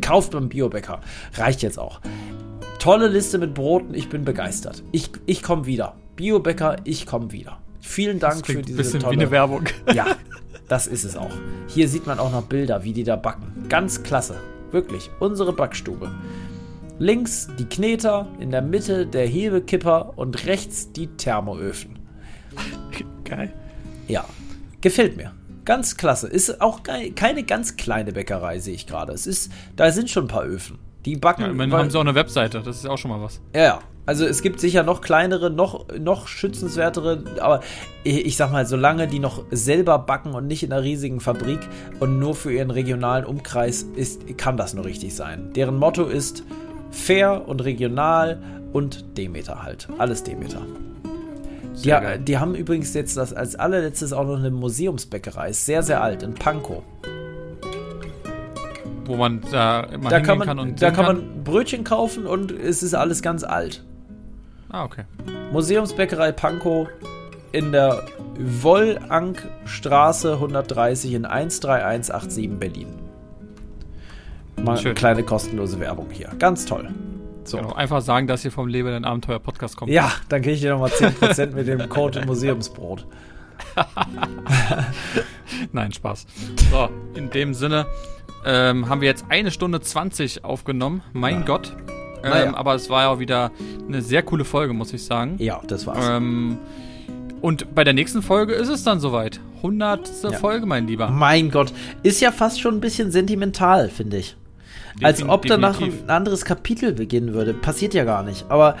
Kauft 0.00 0.32
beim 0.32 0.48
Biobäcker. 0.48 1.00
Reicht 1.34 1.62
jetzt 1.62 1.78
auch. 1.78 2.00
Tolle 2.78 3.08
Liste 3.08 3.38
mit 3.38 3.54
Broten, 3.54 3.94
ich 3.94 4.08
bin 4.08 4.24
begeistert. 4.24 4.82
Ich, 4.92 5.10
ich 5.26 5.42
komme 5.42 5.66
wieder. 5.66 5.96
Biobäcker, 6.16 6.76
ich 6.84 7.06
komme 7.06 7.32
wieder. 7.32 7.58
Vielen 7.80 8.18
Dank 8.18 8.46
für 8.46 8.62
diese 8.62 8.76
bisschen 8.76 9.00
tolle 9.00 9.16
wie 9.16 9.20
eine 9.20 9.30
Werbung. 9.30 9.64
ja, 9.94 10.06
das 10.68 10.86
ist 10.86 11.04
es 11.04 11.16
auch. 11.16 11.30
Hier 11.68 11.88
sieht 11.88 12.06
man 12.06 12.18
auch 12.18 12.32
noch 12.32 12.42
Bilder, 12.42 12.84
wie 12.84 12.92
die 12.92 13.04
da 13.04 13.16
backen. 13.16 13.66
Ganz 13.68 14.02
klasse. 14.02 14.36
Wirklich. 14.72 15.10
Unsere 15.20 15.52
Backstube. 15.52 16.10
Links 16.98 17.48
die 17.58 17.66
Kneter, 17.66 18.26
in 18.40 18.50
der 18.50 18.62
Mitte 18.62 19.06
der 19.06 19.26
Hebekipper 19.26 20.14
und 20.16 20.46
rechts 20.46 20.92
die 20.92 21.08
Thermoöfen. 21.08 21.98
Geil. 23.24 23.52
Ja, 24.08 24.24
gefällt 24.80 25.16
mir. 25.16 25.32
Ganz 25.66 25.98
klasse. 25.98 26.28
Ist 26.28 26.62
auch 26.62 26.80
keine 26.82 27.42
ganz 27.42 27.76
kleine 27.76 28.12
Bäckerei, 28.12 28.60
sehe 28.60 28.74
ich 28.74 28.86
gerade. 28.86 29.12
Es 29.12 29.26
ist, 29.26 29.52
da 29.76 29.92
sind 29.92 30.08
schon 30.08 30.24
ein 30.24 30.28
paar 30.28 30.44
Öfen. 30.44 30.78
Die 31.04 31.16
backen. 31.16 31.42
Ja, 31.42 31.48
immerhin 31.48 31.72
haben 31.74 31.90
sie 31.90 31.98
auch 31.98 32.02
eine 32.02 32.14
Webseite, 32.14 32.62
das 32.62 32.78
ist 32.78 32.86
auch 32.86 32.96
schon 32.96 33.10
mal 33.10 33.20
was. 33.20 33.40
ja, 33.54 33.62
ja. 33.62 33.78
Also 34.08 34.24
es 34.24 34.40
gibt 34.40 34.60
sicher 34.60 34.84
noch 34.84 35.00
kleinere, 35.00 35.50
noch, 35.50 35.86
noch 35.98 36.28
schützenswertere, 36.28 37.24
aber 37.40 37.60
ich 38.04 38.24
ich 38.24 38.36
sag 38.36 38.52
mal, 38.52 38.64
solange 38.64 39.08
die 39.08 39.18
noch 39.18 39.42
selber 39.50 39.98
backen 39.98 40.32
und 40.32 40.46
nicht 40.46 40.62
in 40.62 40.72
einer 40.72 40.84
riesigen 40.84 41.18
Fabrik 41.18 41.58
und 41.98 42.20
nur 42.20 42.36
für 42.36 42.52
ihren 42.52 42.70
regionalen 42.70 43.24
Umkreis 43.24 43.82
ist, 43.82 44.38
kann 44.38 44.56
das 44.56 44.74
nur 44.74 44.84
richtig 44.84 45.16
sein. 45.16 45.52
Deren 45.56 45.76
Motto 45.76 46.04
ist 46.04 46.44
fair 46.92 47.48
und 47.48 47.64
regional 47.64 48.40
und 48.72 49.18
Demeter 49.18 49.64
halt. 49.64 49.88
Alles 49.98 50.22
Demeter. 50.22 50.62
Die, 51.76 51.80
Sehr 51.80 52.00
geil. 52.00 52.18
die 52.18 52.38
haben 52.38 52.54
übrigens 52.54 52.94
jetzt 52.94 53.16
das 53.16 53.32
als 53.34 53.54
allerletztes 53.54 54.12
auch 54.12 54.24
noch 54.24 54.38
eine 54.38 54.50
Museumsbäckerei. 54.50 55.50
Ist 55.50 55.66
sehr, 55.66 55.82
sehr 55.82 56.02
alt, 56.02 56.22
in 56.22 56.34
Pankow. 56.34 56.82
Wo 59.04 59.16
man 59.16 59.42
da 59.52 59.80
immer 59.80 60.08
Da 60.10 60.20
kann 60.20 60.38
man, 60.38 60.48
kann 60.48 60.58
und 60.58 60.80
da 60.82 60.90
kann 60.90 61.04
man 61.04 61.44
Brötchen 61.44 61.84
kaufen 61.84 62.26
und 62.26 62.50
es 62.50 62.82
ist 62.82 62.94
alles 62.94 63.22
ganz 63.22 63.44
alt. 63.44 63.84
Ah, 64.68 64.84
okay. 64.84 65.04
Museumsbäckerei 65.52 66.32
Pankow 66.32 66.88
in 67.52 67.72
der 67.72 68.02
Wollankstraße 68.38 70.32
130 70.34 71.12
in 71.12 71.22
13187 71.22 72.50
Berlin. 72.58 72.88
Mal 74.62 74.72
eine 74.72 74.80
Schön. 74.80 74.94
kleine 74.94 75.22
kostenlose 75.22 75.78
Werbung 75.78 76.08
hier. 76.10 76.30
Ganz 76.38 76.64
toll. 76.64 76.88
So. 77.46 77.58
Genau. 77.58 77.72
Einfach 77.74 78.00
sagen, 78.02 78.26
dass 78.26 78.44
ihr 78.44 78.50
vom 78.52 78.68
Leben 78.68 78.88
ein 78.88 79.04
Abenteuer 79.04 79.38
Podcast 79.38 79.76
kommt. 79.76 79.90
Ja, 79.92 80.12
dann 80.28 80.42
kriege 80.42 80.54
ich 80.54 80.60
dir 80.60 80.70
nochmal 80.72 80.90
10% 80.90 81.52
mit 81.54 81.66
dem 81.66 81.88
Code 81.88 82.24
Museumsbrot. 82.26 83.06
Nein, 85.72 85.92
Spaß. 85.92 86.26
So, 86.70 86.88
in 87.14 87.30
dem 87.30 87.54
Sinne 87.54 87.86
ähm, 88.44 88.88
haben 88.88 89.00
wir 89.00 89.08
jetzt 89.08 89.26
eine 89.28 89.50
Stunde 89.50 89.80
20 89.80 90.44
aufgenommen. 90.44 91.02
Mein 91.12 91.40
Ja. 91.40 91.46
Gott. 91.46 91.72
Ähm, 92.22 92.30
Naja. 92.30 92.54
Aber 92.56 92.74
es 92.74 92.90
war 92.90 93.02
ja 93.02 93.08
auch 93.08 93.18
wieder 93.18 93.50
eine 93.86 94.02
sehr 94.02 94.22
coole 94.22 94.44
Folge, 94.44 94.72
muss 94.72 94.92
ich 94.92 95.04
sagen. 95.04 95.36
Ja, 95.38 95.60
das 95.66 95.86
war's. 95.86 96.06
Ähm, 96.08 96.58
und 97.42 97.74
bei 97.74 97.84
der 97.84 97.92
nächsten 97.92 98.22
Folge 98.22 98.54
ist 98.54 98.68
es 98.68 98.82
dann 98.82 98.98
soweit. 99.00 99.40
100. 99.58 100.10
Ja. 100.22 100.32
Folge, 100.32 100.66
mein 100.66 100.86
Lieber. 100.86 101.08
Mein 101.10 101.50
Gott, 101.50 101.72
ist 102.02 102.20
ja 102.20 102.30
fast 102.32 102.60
schon 102.60 102.74
ein 102.76 102.80
bisschen 102.80 103.10
sentimental, 103.10 103.88
finde 103.88 104.18
ich. 104.18 104.36
Als 105.02 105.22
ob 105.28 105.46
danach 105.46 105.74
definitiv. 105.78 106.04
ein 106.04 106.10
anderes 106.10 106.44
Kapitel 106.44 106.92
beginnen 106.92 107.34
würde. 107.34 107.52
Passiert 107.54 107.94
ja 107.94 108.04
gar 108.04 108.22
nicht. 108.22 108.46
Aber 108.48 108.76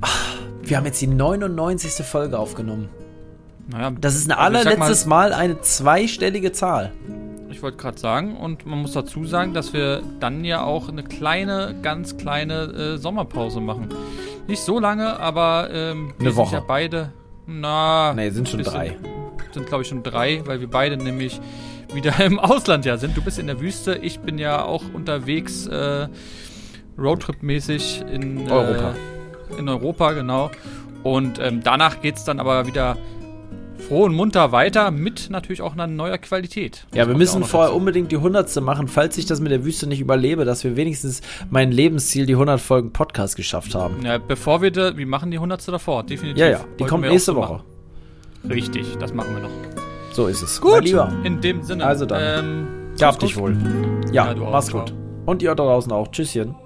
ach, 0.00 0.36
wir 0.62 0.76
haben 0.76 0.86
jetzt 0.86 1.00
die 1.00 1.06
99. 1.06 2.04
Folge 2.06 2.38
aufgenommen. 2.38 2.88
Naja, 3.70 3.90
Das 4.00 4.14
ist 4.16 4.30
ein 4.30 4.32
also 4.32 4.58
allerletztes 4.58 5.06
Mal, 5.06 5.32
eine 5.32 5.60
zweistellige 5.60 6.52
Zahl. 6.52 6.92
Ich 7.50 7.62
wollte 7.62 7.76
gerade 7.76 7.98
sagen, 7.98 8.36
und 8.36 8.66
man 8.66 8.78
muss 8.80 8.92
dazu 8.92 9.24
sagen, 9.24 9.52
dass 9.52 9.72
wir 9.72 10.02
dann 10.20 10.44
ja 10.44 10.62
auch 10.62 10.88
eine 10.88 11.02
kleine, 11.02 11.74
ganz 11.82 12.16
kleine 12.16 12.62
äh, 12.94 12.96
Sommerpause 12.98 13.60
machen. 13.60 13.88
Nicht 14.46 14.62
so 14.62 14.78
lange, 14.78 15.18
aber 15.18 15.68
ähm, 15.72 16.12
wir 16.18 16.28
Eine 16.28 16.36
Woche. 16.36 16.50
sind 16.50 16.58
ja 16.60 16.64
beide. 16.66 17.12
Na, 17.46 18.14
Nee, 18.14 18.30
sind 18.30 18.48
schon 18.48 18.62
drei. 18.62 18.96
Sind, 19.52 19.66
glaube 19.66 19.82
ich, 19.82 19.88
schon 19.88 20.02
drei, 20.02 20.42
weil 20.46 20.60
wir 20.60 20.68
beide 20.70 20.96
nämlich 20.96 21.40
wieder 21.94 22.18
im 22.24 22.38
Ausland 22.38 22.84
ja 22.84 22.96
sind. 22.98 23.16
Du 23.16 23.22
bist 23.22 23.38
in 23.38 23.46
der 23.46 23.60
Wüste, 23.60 23.94
ich 24.02 24.20
bin 24.20 24.38
ja 24.38 24.62
auch 24.64 24.82
unterwegs, 24.92 25.66
äh, 25.66 26.08
Roadtrip-mäßig 26.98 28.02
in 28.12 28.50
Europa. 28.50 28.94
Äh, 29.56 29.58
in 29.58 29.68
Europa, 29.68 30.12
genau. 30.12 30.50
Und 31.02 31.38
ähm, 31.38 31.60
danach 31.62 32.00
geht 32.02 32.16
es 32.16 32.24
dann 32.24 32.40
aber 32.40 32.66
wieder 32.66 32.96
froh 33.88 34.04
und 34.04 34.14
munter 34.14 34.50
weiter 34.52 34.90
mit 34.90 35.30
natürlich 35.30 35.62
auch 35.62 35.72
einer 35.72 35.86
neuer 35.86 36.18
Qualität. 36.18 36.84
Ja, 36.92 36.98
Das 36.98 36.98
wir 36.98 37.04
kommt 37.06 37.18
müssen 37.18 37.44
vorher 37.44 37.68
dazu. 37.68 37.78
unbedingt 37.78 38.10
die 38.12 38.16
hundertste 38.16 38.60
machen, 38.60 38.88
falls 38.88 39.16
ich 39.16 39.24
das 39.24 39.40
mit 39.40 39.52
der 39.52 39.64
Wüste 39.64 39.86
nicht 39.86 40.00
überlebe, 40.00 40.44
dass 40.44 40.64
wir 40.64 40.76
wenigstens 40.76 41.22
mein 41.48 41.70
Lebensziel, 41.72 42.26
die 42.26 42.34
100 42.34 42.60
Folgen 42.60 42.92
Podcast 42.92 43.36
geschafft 43.36 43.74
haben. 43.76 44.04
Ja, 44.04 44.18
bevor 44.18 44.60
wir, 44.60 44.72
da, 44.72 44.96
wir 44.96 45.06
machen 45.06 45.30
die 45.30 45.38
hundertste 45.38 45.70
davor, 45.70 46.02
definitiv. 46.02 46.38
Ja, 46.40 46.48
ja, 46.50 46.60
die 46.78 46.84
kommt 46.84 47.04
wir 47.04 47.10
nächste 47.10 47.34
Woche. 47.36 47.62
machen. 48.42 48.50
Richtig, 48.50 48.96
das 48.98 49.14
machen 49.14 49.34
wir 49.34 49.42
noch. 49.42 49.87
So 50.18 50.26
ist 50.26 50.42
es. 50.42 50.60
Gut, 50.60 50.72
Mein 50.72 50.82
Lieber, 50.82 51.12
in 51.22 51.40
dem 51.40 51.62
Sinne. 51.62 51.86
Also 51.86 52.04
dann. 52.04 52.20
Ähm, 52.44 52.66
gab 52.98 53.14
mach's 53.14 53.18
dich 53.18 53.36
wohl. 53.36 53.56
Ja, 54.10 54.26
Ja, 54.26 54.34
du 54.34 54.44
auch. 54.46 54.50
mach's 54.50 54.66
Ciao. 54.66 54.80
gut. 54.80 54.92
Und 55.26 55.42
ihr 55.44 55.54
da 55.54 55.62
draußen 55.62 55.92
auch. 55.92 56.08
Tschüsschen. 56.08 56.56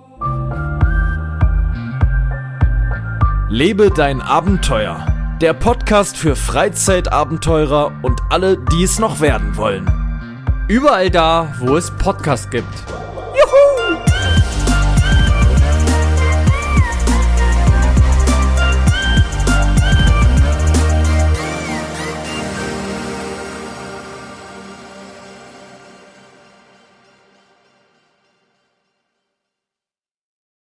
Lebe 3.50 3.90
dein 3.90 4.22
Abenteuer. 4.22 5.04
Der 5.42 5.52
Podcast 5.52 6.16
für 6.16 6.34
Freizeitabenteurer 6.34 7.92
und 8.00 8.22
alle, 8.30 8.56
die 8.56 8.84
es 8.84 8.98
noch 8.98 9.20
werden 9.20 9.54
wollen. 9.58 9.84
Überall 10.68 11.10
da, 11.10 11.48
wo 11.60 11.76
es 11.76 11.90
Podcasts 11.90 12.48
gibt. 12.48 12.72